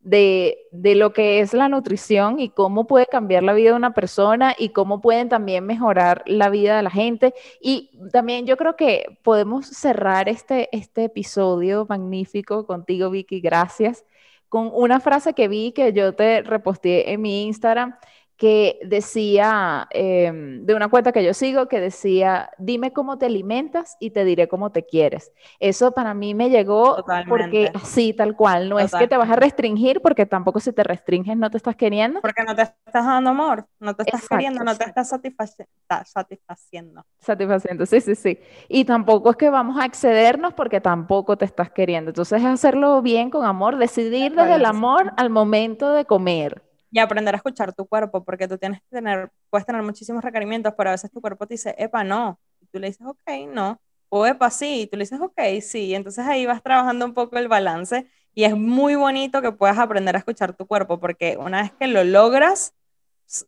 de, 0.00 0.68
lo 0.72 1.12
que 1.12 1.40
es 1.40 1.52
la 1.54 1.68
nutrición 1.68 2.40
y 2.40 2.50
cómo 2.50 2.86
puede 2.86 3.06
cambiar 3.06 3.42
la 3.42 3.52
vida 3.52 3.70
de 3.70 3.76
una 3.76 3.94
persona 3.94 4.54
y 4.58 4.70
cómo 4.70 5.00
pueden 5.00 5.28
también 5.28 5.66
mejorar 5.66 6.22
la 6.26 6.48
vida 6.50 6.76
de 6.76 6.82
la 6.82 6.90
gente. 6.90 7.34
Y 7.60 7.90
también 8.12 8.46
yo 8.46 8.56
creo 8.56 8.76
que 8.76 9.18
podemos 9.22 9.66
cerrar 9.66 10.28
este, 10.28 10.68
este 10.76 11.04
episodio 11.04 11.86
magnífico 11.88 12.66
contigo, 12.66 13.10
Vicky, 13.10 13.40
gracias, 13.40 14.04
con 14.48 14.70
una 14.72 15.00
frase 15.00 15.34
que 15.34 15.48
vi 15.48 15.72
que 15.72 15.92
yo 15.92 16.14
te 16.14 16.42
reposteé 16.42 17.12
en 17.12 17.20
mi 17.20 17.44
Instagram 17.46 17.94
que 18.38 18.78
decía, 18.84 19.88
em, 19.90 20.64
de 20.64 20.74
una 20.74 20.86
cuenta 20.88 21.10
que 21.10 21.24
yo 21.24 21.34
sigo, 21.34 21.66
que 21.66 21.80
decía, 21.80 22.50
dime 22.56 22.92
cómo 22.92 23.18
te 23.18 23.26
alimentas 23.26 23.96
y 23.98 24.10
te 24.10 24.24
diré 24.24 24.46
cómo 24.46 24.70
te 24.70 24.86
quieres. 24.86 25.32
Eso 25.58 25.90
para 25.90 26.14
mí 26.14 26.34
me 26.34 26.48
llegó 26.48 27.04
porque 27.28 27.72
así, 27.74 28.12
tal 28.12 28.36
cual, 28.36 28.68
no 28.68 28.78
es 28.78 28.94
que 28.94 29.08
te 29.08 29.16
vas 29.16 29.28
a 29.28 29.34
restringir 29.34 30.00
porque 30.00 30.24
tampoco 30.24 30.60
si 30.60 30.72
te 30.72 30.84
restringes 30.84 31.36
no 31.36 31.50
te 31.50 31.56
estás 31.56 31.74
queriendo. 31.74 32.20
Porque 32.20 32.44
no 32.44 32.54
te 32.54 32.62
estás 32.62 33.04
dando 33.04 33.30
amor, 33.30 33.66
no 33.80 33.94
te 33.94 34.04
estás 34.04 34.28
queriendo, 34.28 34.62
no 34.62 34.76
te 34.76 34.84
estás 34.84 35.08
satisfaciendo. 35.08 37.04
Satisfaciendo, 37.18 37.86
sí, 37.86 38.00
sí, 38.00 38.14
sí. 38.14 38.38
Y 38.68 38.84
tampoco 38.84 39.30
es 39.30 39.36
que 39.36 39.50
vamos 39.50 39.80
a 39.80 39.84
excedernos 39.84 40.54
porque 40.54 40.80
tampoco 40.80 41.36
te 41.36 41.44
estás 41.44 41.72
queriendo. 41.72 42.10
Entonces 42.10 42.40
es 42.40 42.46
hacerlo 42.46 43.02
bien 43.02 43.30
con 43.30 43.44
amor, 43.44 43.78
decidir 43.78 44.36
desde 44.36 44.54
el 44.54 44.64
amor 44.64 45.12
al 45.16 45.28
momento 45.28 45.90
de 45.90 46.04
comer 46.04 46.67
y 46.90 46.98
aprender 46.98 47.34
a 47.34 47.38
escuchar 47.38 47.74
tu 47.74 47.86
cuerpo, 47.86 48.24
porque 48.24 48.48
tú 48.48 48.58
tienes 48.58 48.80
que 48.80 48.88
tener, 48.90 49.30
puedes 49.50 49.66
tener 49.66 49.82
muchísimos 49.82 50.24
requerimientos, 50.24 50.74
pero 50.76 50.90
a 50.90 50.92
veces 50.92 51.10
tu 51.10 51.20
cuerpo 51.20 51.46
te 51.46 51.54
dice, 51.54 51.74
epa, 51.78 52.04
no, 52.04 52.40
y 52.60 52.66
tú 52.66 52.78
le 52.78 52.88
dices, 52.88 53.06
ok, 53.06 53.30
no, 53.48 53.80
o 54.08 54.26
epa, 54.26 54.50
sí, 54.50 54.82
y 54.82 54.86
tú 54.86 54.96
le 54.96 55.02
dices, 55.02 55.20
ok, 55.20 55.38
sí, 55.60 55.94
entonces 55.94 56.26
ahí 56.26 56.46
vas 56.46 56.62
trabajando 56.62 57.04
un 57.04 57.14
poco 57.14 57.36
el 57.38 57.48
balance, 57.48 58.06
y 58.34 58.44
es 58.44 58.56
muy 58.56 58.94
bonito 58.94 59.42
que 59.42 59.52
puedas 59.52 59.78
aprender 59.78 60.14
a 60.14 60.18
escuchar 60.18 60.54
tu 60.54 60.66
cuerpo, 60.66 60.98
porque 60.98 61.36
una 61.36 61.62
vez 61.62 61.72
que 61.72 61.88
lo 61.88 62.04
logras, 62.04 62.74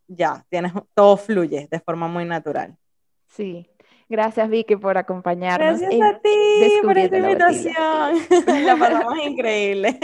ya, 0.09 0.45
tienes, 0.51 0.73
todo 0.95 1.17
fluye 1.17 1.69
de 1.71 1.81
forma 1.81 2.09
muy 2.09 2.25
natural. 2.25 2.77
Sí, 3.27 3.70
Gracias 4.11 4.51
Vicky 4.51 4.75
por 4.75 4.99
acompañarnos. 4.99 5.81
Gracias 5.81 6.03
a 6.03 6.19
ti 6.19 6.81
por 6.83 6.99
esta 6.99 7.17
invitación. 7.17 7.75
La 8.67 8.77
pasamos 8.77 9.15
increíble. 9.25 10.01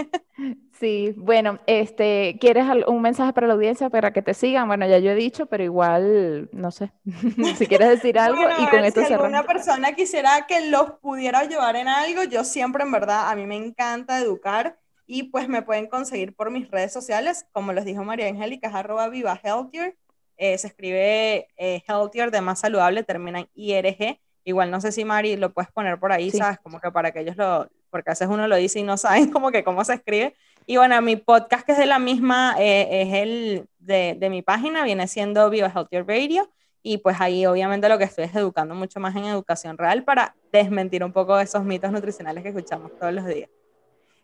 Sí, 0.78 1.12
bueno, 1.16 1.58
este, 1.66 2.36
¿quieres 2.40 2.66
un 2.86 3.02
mensaje 3.02 3.32
para 3.32 3.48
la 3.48 3.54
audiencia 3.54 3.90
para 3.90 4.12
que 4.12 4.22
te 4.22 4.32
sigan? 4.32 4.68
Bueno, 4.68 4.86
ya 4.86 4.98
yo 4.98 5.10
he 5.10 5.16
dicho, 5.16 5.46
pero 5.46 5.64
igual, 5.64 6.48
no 6.52 6.70
sé, 6.70 6.92
si 7.56 7.66
quieres 7.66 7.88
decir 7.88 8.18
algo 8.18 8.42
y 8.60 8.66
con 8.66 8.84
esto 8.84 9.02
si 9.04 9.12
alguna 9.12 9.42
persona 9.42 9.92
quisiera 9.94 10.46
que 10.46 10.68
los 10.70 10.92
pudiera 11.00 11.40
ayudar 11.40 11.74
en 11.74 11.88
algo, 11.88 12.22
yo 12.24 12.44
siempre, 12.44 12.84
en 12.84 12.92
verdad, 12.92 13.30
a 13.30 13.34
mí 13.34 13.44
me 13.46 13.56
encanta 13.56 14.20
educar 14.20 14.78
y 15.06 15.24
pues 15.24 15.48
me 15.48 15.62
pueden 15.62 15.88
conseguir 15.88 16.32
por 16.36 16.52
mis 16.52 16.70
redes 16.70 16.92
sociales, 16.92 17.46
como 17.50 17.72
les 17.72 17.84
dijo 17.84 18.04
María 18.04 18.28
Angélica, 18.28 18.68
es 18.68 18.74
arroba 18.74 19.08
viva 19.08 19.40
healthier 19.42 19.96
eh, 20.36 20.58
se 20.58 20.68
escribe 20.68 21.48
eh, 21.56 21.82
healthier 21.88 22.30
de 22.30 22.40
más 22.40 22.60
saludable, 22.60 23.02
termina 23.02 23.40
en 23.40 23.48
IRG. 23.54 24.18
Igual 24.44 24.70
no 24.70 24.80
sé 24.80 24.92
si 24.92 25.04
Mari 25.04 25.36
lo 25.36 25.52
puedes 25.52 25.70
poner 25.70 25.98
por 25.98 26.12
ahí, 26.12 26.30
¿sabes? 26.30 26.58
Como 26.60 26.80
que 26.80 26.90
para 26.90 27.10
que 27.10 27.20
ellos 27.20 27.36
lo, 27.36 27.68
porque 27.90 28.10
a 28.10 28.12
veces 28.12 28.28
uno 28.28 28.46
lo 28.46 28.56
dice 28.56 28.78
y 28.78 28.82
no 28.82 28.96
saben 28.96 29.30
como 29.32 29.50
que 29.50 29.64
cómo 29.64 29.84
se 29.84 29.94
escribe. 29.94 30.34
Y 30.66 30.76
bueno, 30.76 31.00
mi 31.02 31.16
podcast 31.16 31.64
que 31.64 31.72
es 31.72 31.78
de 31.78 31.86
la 31.86 31.98
misma, 31.98 32.54
eh, 32.58 33.02
es 33.02 33.14
el 33.14 33.68
de, 33.78 34.16
de, 34.18 34.30
mi 34.30 34.42
página, 34.42 34.84
viene 34.84 35.06
siendo 35.08 35.48
Viva 35.50 35.72
Healthier 35.74 36.06
Radio. 36.06 36.50
Y 36.82 36.98
pues 36.98 37.20
ahí 37.20 37.46
obviamente 37.46 37.88
lo 37.88 37.98
que 37.98 38.04
estoy 38.04 38.24
es 38.24 38.34
educando 38.36 38.74
mucho 38.74 39.00
más 39.00 39.16
en 39.16 39.24
educación 39.24 39.76
real 39.76 40.04
para 40.04 40.36
desmentir 40.52 41.02
un 41.02 41.12
poco 41.12 41.38
esos 41.40 41.64
mitos 41.64 41.90
nutricionales 41.90 42.44
que 42.44 42.50
escuchamos 42.50 42.96
todos 42.96 43.12
los 43.12 43.26
días. 43.26 43.50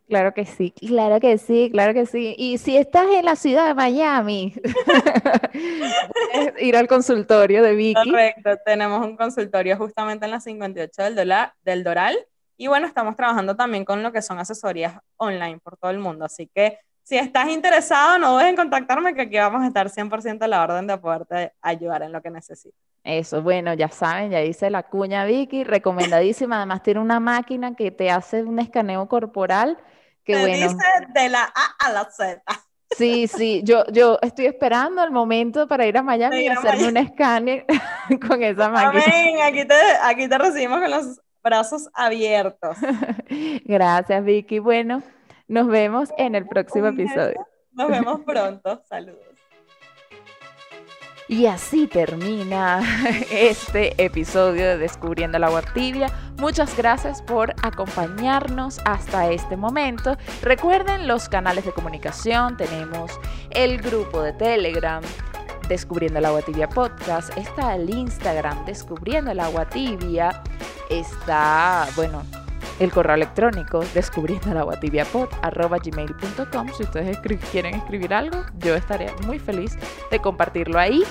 Claro 0.08 0.34
que 0.34 0.44
sí, 0.44 0.74
claro 0.78 1.20
que 1.20 1.38
sí, 1.38 1.70
claro 1.72 1.94
que 1.94 2.06
sí. 2.06 2.34
Y 2.36 2.58
si 2.58 2.76
estás 2.76 3.06
en 3.12 3.24
la 3.24 3.36
ciudad 3.36 3.66
de 3.66 3.74
Miami, 3.74 4.54
ir 6.60 6.76
al 6.76 6.86
consultorio 6.86 7.62
de 7.62 7.74
Vicky. 7.74 8.10
Correcto, 8.10 8.50
tenemos 8.64 9.06
un 9.06 9.16
consultorio 9.16 9.76
justamente 9.76 10.24
en 10.26 10.32
la 10.32 10.40
58 10.40 11.14
del, 11.14 11.32
del 11.62 11.84
Doral. 11.84 12.16
Y 12.56 12.66
bueno, 12.66 12.86
estamos 12.86 13.16
trabajando 13.16 13.56
también 13.56 13.84
con 13.84 14.02
lo 14.02 14.12
que 14.12 14.22
son 14.22 14.38
asesorías 14.38 14.98
online 15.16 15.58
por 15.60 15.76
todo 15.76 15.90
el 15.90 15.98
mundo. 15.98 16.24
Así 16.24 16.48
que 16.54 16.78
si 17.02 17.16
estás 17.16 17.48
interesado, 17.48 18.18
no 18.18 18.34
dudes 18.34 18.48
en 18.48 18.56
contactarme, 18.56 19.14
que 19.14 19.22
aquí 19.22 19.36
vamos 19.36 19.62
a 19.62 19.66
estar 19.66 19.88
100% 19.88 20.42
a 20.42 20.48
la 20.48 20.62
orden 20.62 20.86
de 20.86 20.98
poderte 20.98 21.52
ayudar 21.60 22.02
en 22.02 22.12
lo 22.12 22.22
que 22.22 22.30
necesites. 22.30 22.91
Eso, 23.04 23.42
bueno, 23.42 23.74
ya 23.74 23.88
saben, 23.88 24.30
ya 24.30 24.38
dice 24.38 24.70
la 24.70 24.84
cuña 24.84 25.24
Vicky, 25.24 25.64
recomendadísima. 25.64 26.58
Además, 26.58 26.82
tiene 26.82 27.00
una 27.00 27.18
máquina 27.18 27.74
que 27.74 27.90
te 27.90 28.10
hace 28.10 28.44
un 28.44 28.60
escaneo 28.60 29.08
corporal. 29.08 29.76
Que 30.24 30.34
te 30.34 30.40
bueno. 30.40 30.68
dice 30.68 30.86
de 31.08 31.28
la 31.28 31.42
A 31.42 31.86
a 31.86 31.92
la 31.92 32.08
Z. 32.10 32.42
Sí, 32.96 33.26
sí, 33.26 33.62
yo, 33.64 33.84
yo 33.86 34.18
estoy 34.22 34.46
esperando 34.46 35.02
el 35.02 35.10
momento 35.10 35.66
para 35.66 35.86
ir 35.86 35.96
a 35.96 36.02
Miami 36.02 36.42
y 36.42 36.48
hacerme 36.48 36.88
un 36.88 36.96
escáner 36.96 37.64
con 38.28 38.42
esa 38.42 38.68
máquina. 38.68 39.02
Amén, 39.04 39.36
aquí 39.42 39.64
te, 39.64 39.74
aquí 40.02 40.28
te 40.28 40.38
recibimos 40.38 40.80
con 40.80 40.90
los 40.90 41.20
brazos 41.42 41.88
abiertos. 41.94 42.76
Gracias, 43.64 44.24
Vicky. 44.24 44.58
Bueno, 44.58 45.02
nos 45.48 45.66
vemos 45.66 46.10
en 46.18 46.34
el 46.34 46.46
próximo 46.46 46.88
episodio. 46.88 47.46
Nos 47.72 47.88
vemos 47.88 48.20
pronto. 48.20 48.82
Saludos. 48.88 49.31
Y 51.32 51.46
así 51.46 51.86
termina 51.86 52.82
este 53.30 53.94
episodio 54.04 54.66
de 54.66 54.76
Descubriendo 54.76 55.38
el 55.38 55.44
agua 55.44 55.62
tibia. 55.62 56.08
Muchas 56.36 56.76
gracias 56.76 57.22
por 57.22 57.54
acompañarnos 57.62 58.80
hasta 58.84 59.30
este 59.30 59.56
momento. 59.56 60.18
Recuerden 60.42 61.08
los 61.08 61.30
canales 61.30 61.64
de 61.64 61.72
comunicación, 61.72 62.58
tenemos 62.58 63.18
el 63.48 63.80
grupo 63.80 64.20
de 64.20 64.34
Telegram, 64.34 65.02
Descubriendo 65.70 66.18
el 66.18 66.26
Agua 66.26 66.42
Tibia 66.42 66.68
Podcast, 66.68 67.34
está 67.38 67.76
el 67.76 67.88
Instagram 67.88 68.66
Descubriendo 68.66 69.30
el 69.30 69.40
Agua 69.40 69.66
Tibia, 69.70 70.42
está, 70.90 71.88
bueno, 71.96 72.24
el 72.78 72.90
correo 72.90 73.14
electrónico 73.14 73.80
descubriendo 73.94 74.50
arroba 75.42 75.78
gmail.com. 75.78 76.68
Si 76.76 76.82
ustedes 76.82 77.18
quieren 77.50 77.74
escribir 77.74 78.14
algo, 78.14 78.44
yo 78.58 78.74
estaré 78.74 79.12
muy 79.26 79.38
feliz 79.38 79.76
de 80.10 80.18
compartirlo 80.18 80.78
ahí. 80.78 81.02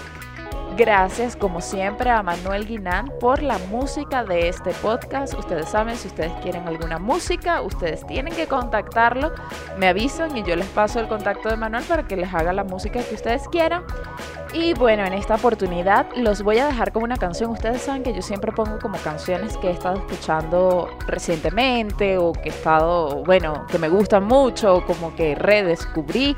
Gracias 0.78 1.36
como 1.36 1.60
siempre 1.60 2.10
a 2.10 2.24
Manuel 2.24 2.66
Guinán 2.66 3.12
por 3.20 3.44
la 3.44 3.58
música 3.58 4.24
de 4.24 4.48
este 4.48 4.72
podcast. 4.72 5.38
Ustedes 5.38 5.68
saben, 5.68 5.98
si 5.98 6.08
ustedes 6.08 6.32
quieren 6.42 6.66
alguna 6.66 6.98
música, 6.98 7.62
ustedes 7.62 8.08
tienen 8.08 8.34
que 8.34 8.48
contactarlo. 8.48 9.34
Me 9.78 9.90
avisan 9.90 10.36
y 10.38 10.44
yo 10.44 10.56
les 10.56 10.68
paso 10.68 11.02
el 11.02 11.10
contacto 11.10 11.50
de 11.50 11.58
Manuel 11.58 11.84
para 11.84 12.08
que 12.08 12.16
les 12.16 12.34
haga 12.34 12.54
la 12.54 12.64
música 12.64 13.04
que 13.04 13.16
ustedes 13.16 13.48
quieran. 13.50 13.84
Y 14.54 14.74
bueno, 14.74 15.06
en 15.06 15.14
esta 15.14 15.36
oportunidad 15.36 16.08
los 16.16 16.42
voy 16.42 16.58
a 16.58 16.68
dejar 16.68 16.92
con 16.92 17.04
una 17.04 17.16
canción. 17.16 17.52
Ustedes 17.52 17.82
saben 17.82 18.04
que 18.04 18.14
yo 18.14 18.22
siempre 18.22 18.52
pongo 18.52 18.80
como 18.80 18.98
canciones 18.98 19.56
que 19.58 19.70
he 19.70 19.72
estado 19.72 19.96
escuchando 19.96 20.90
recientemente 21.08 22.18
o 22.18 22.34
que 22.34 22.50
he 22.50 22.52
estado, 22.52 23.24
bueno, 23.24 23.66
que 23.72 23.78
me 23.78 23.88
gustan 23.88 24.26
mucho 24.26 24.76
o 24.76 24.86
como 24.86 25.16
que 25.16 25.36
redescubrí. 25.36 26.36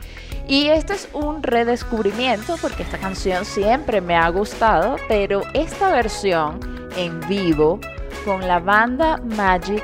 Y 0.48 0.68
este 0.68 0.94
es 0.94 1.10
un 1.14 1.42
redescubrimiento 1.42 2.58
porque 2.62 2.84
esta 2.84 3.00
canción 3.00 3.46
siempre 3.46 4.00
me 4.00 4.16
ha 4.16 4.30
gustado, 4.30 4.98
pero 5.08 5.42
esta 5.56 5.92
versión 5.92 6.60
en 6.96 7.20
vivo 7.28 7.80
con 8.26 8.48
la 8.48 8.60
banda 8.60 9.18
Magic 9.24 9.84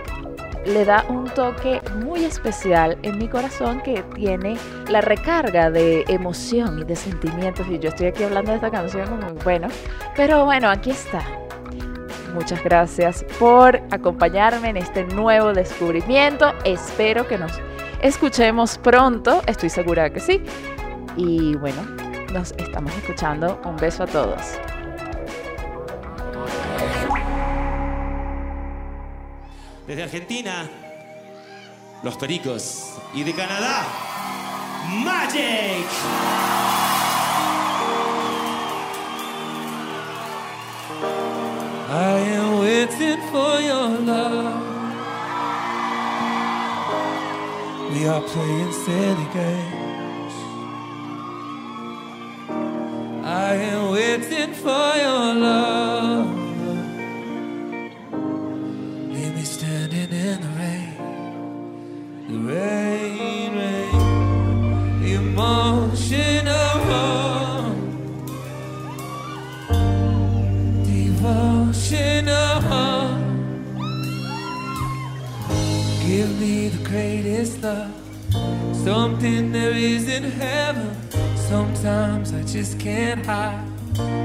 le 0.66 0.86
da 0.86 1.06
un 1.10 1.26
toque 1.26 1.82
muy 2.04 2.26
especial 2.26 2.98
en 3.04 3.18
mi 3.18 3.28
corazón 3.28 3.82
que 3.82 4.04
tiene 4.16 4.58
la 4.90 5.02
recarga 5.02 5.70
de 5.70 6.04
emoción 6.08 6.80
y 6.80 6.84
de 6.84 6.96
sentimientos. 6.96 7.68
Y 7.70 7.80
yo 7.80 7.90
estoy 7.90 8.08
aquí 8.08 8.24
hablando 8.24 8.52
de 8.52 8.58
esta 8.58 8.72
canción 8.72 9.20
muy 9.20 9.34
bueno, 9.44 9.68
pero 10.16 10.46
bueno, 10.46 10.70
aquí 10.70 10.92
está. 10.92 11.24
Muchas 12.34 12.64
gracias 12.64 13.26
por 13.40 13.82
acompañarme 13.92 14.70
en 14.70 14.78
este 14.78 15.04
nuevo 15.06 15.54
descubrimiento. 15.54 16.54
Espero 16.64 17.28
que 17.28 17.38
nos 17.38 17.52
escuchemos 18.02 18.78
pronto, 18.78 19.42
estoy 19.48 19.70
segura 19.70 20.10
que 20.12 20.20
sí. 20.20 20.42
Y 21.18 21.56
bueno, 21.58 21.82
nos 22.34 22.52
estamos 22.54 22.96
escuchando. 22.98 23.60
Un 23.66 23.76
beso 23.78 24.04
a 24.04 24.08
todos. 24.08 24.60
Desde 29.90 30.04
Argentina, 30.04 30.70
los 32.04 32.16
Pericos. 32.16 32.94
Y 33.16 33.24
de 33.24 33.34
Canadá, 33.34 33.88
Magic. 35.04 35.88
I 41.90 42.20
am 42.38 42.60
waiting 42.60 43.20
for 43.32 43.60
your 43.62 43.90
love. 44.06 44.62
We 47.92 48.08
are 48.08 48.22
playing 48.22 48.72
silly 48.86 49.28
games. 49.34 50.34
I 53.26 53.56
am 53.74 53.92
waiting 53.92 54.54
for 54.54 54.98
your 55.02 55.34
love. 55.34 55.99
Greatest 77.40 77.64
love. 77.64 77.94
Something 78.84 79.54
there 79.54 79.72
is 79.72 80.10
in 80.10 80.24
heaven. 80.24 80.94
Sometimes 81.38 82.34
I 82.34 82.44
just 82.44 82.78
can't 82.80 83.26
hide. 83.26 83.64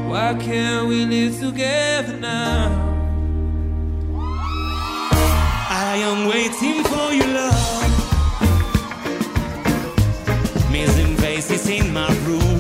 Why 0.08 0.34
can't 0.34 0.88
we 0.88 1.04
live 1.04 1.38
together 1.38 2.16
now? 2.16 2.90
I 5.70 5.96
am 6.08 6.26
waiting 6.28 6.82
for 6.90 7.12
your 7.12 7.30
love. 7.40 7.92
Missing 10.72 11.16
faces 11.16 11.68
in 11.68 11.92
my 11.92 12.12
room. 12.26 12.53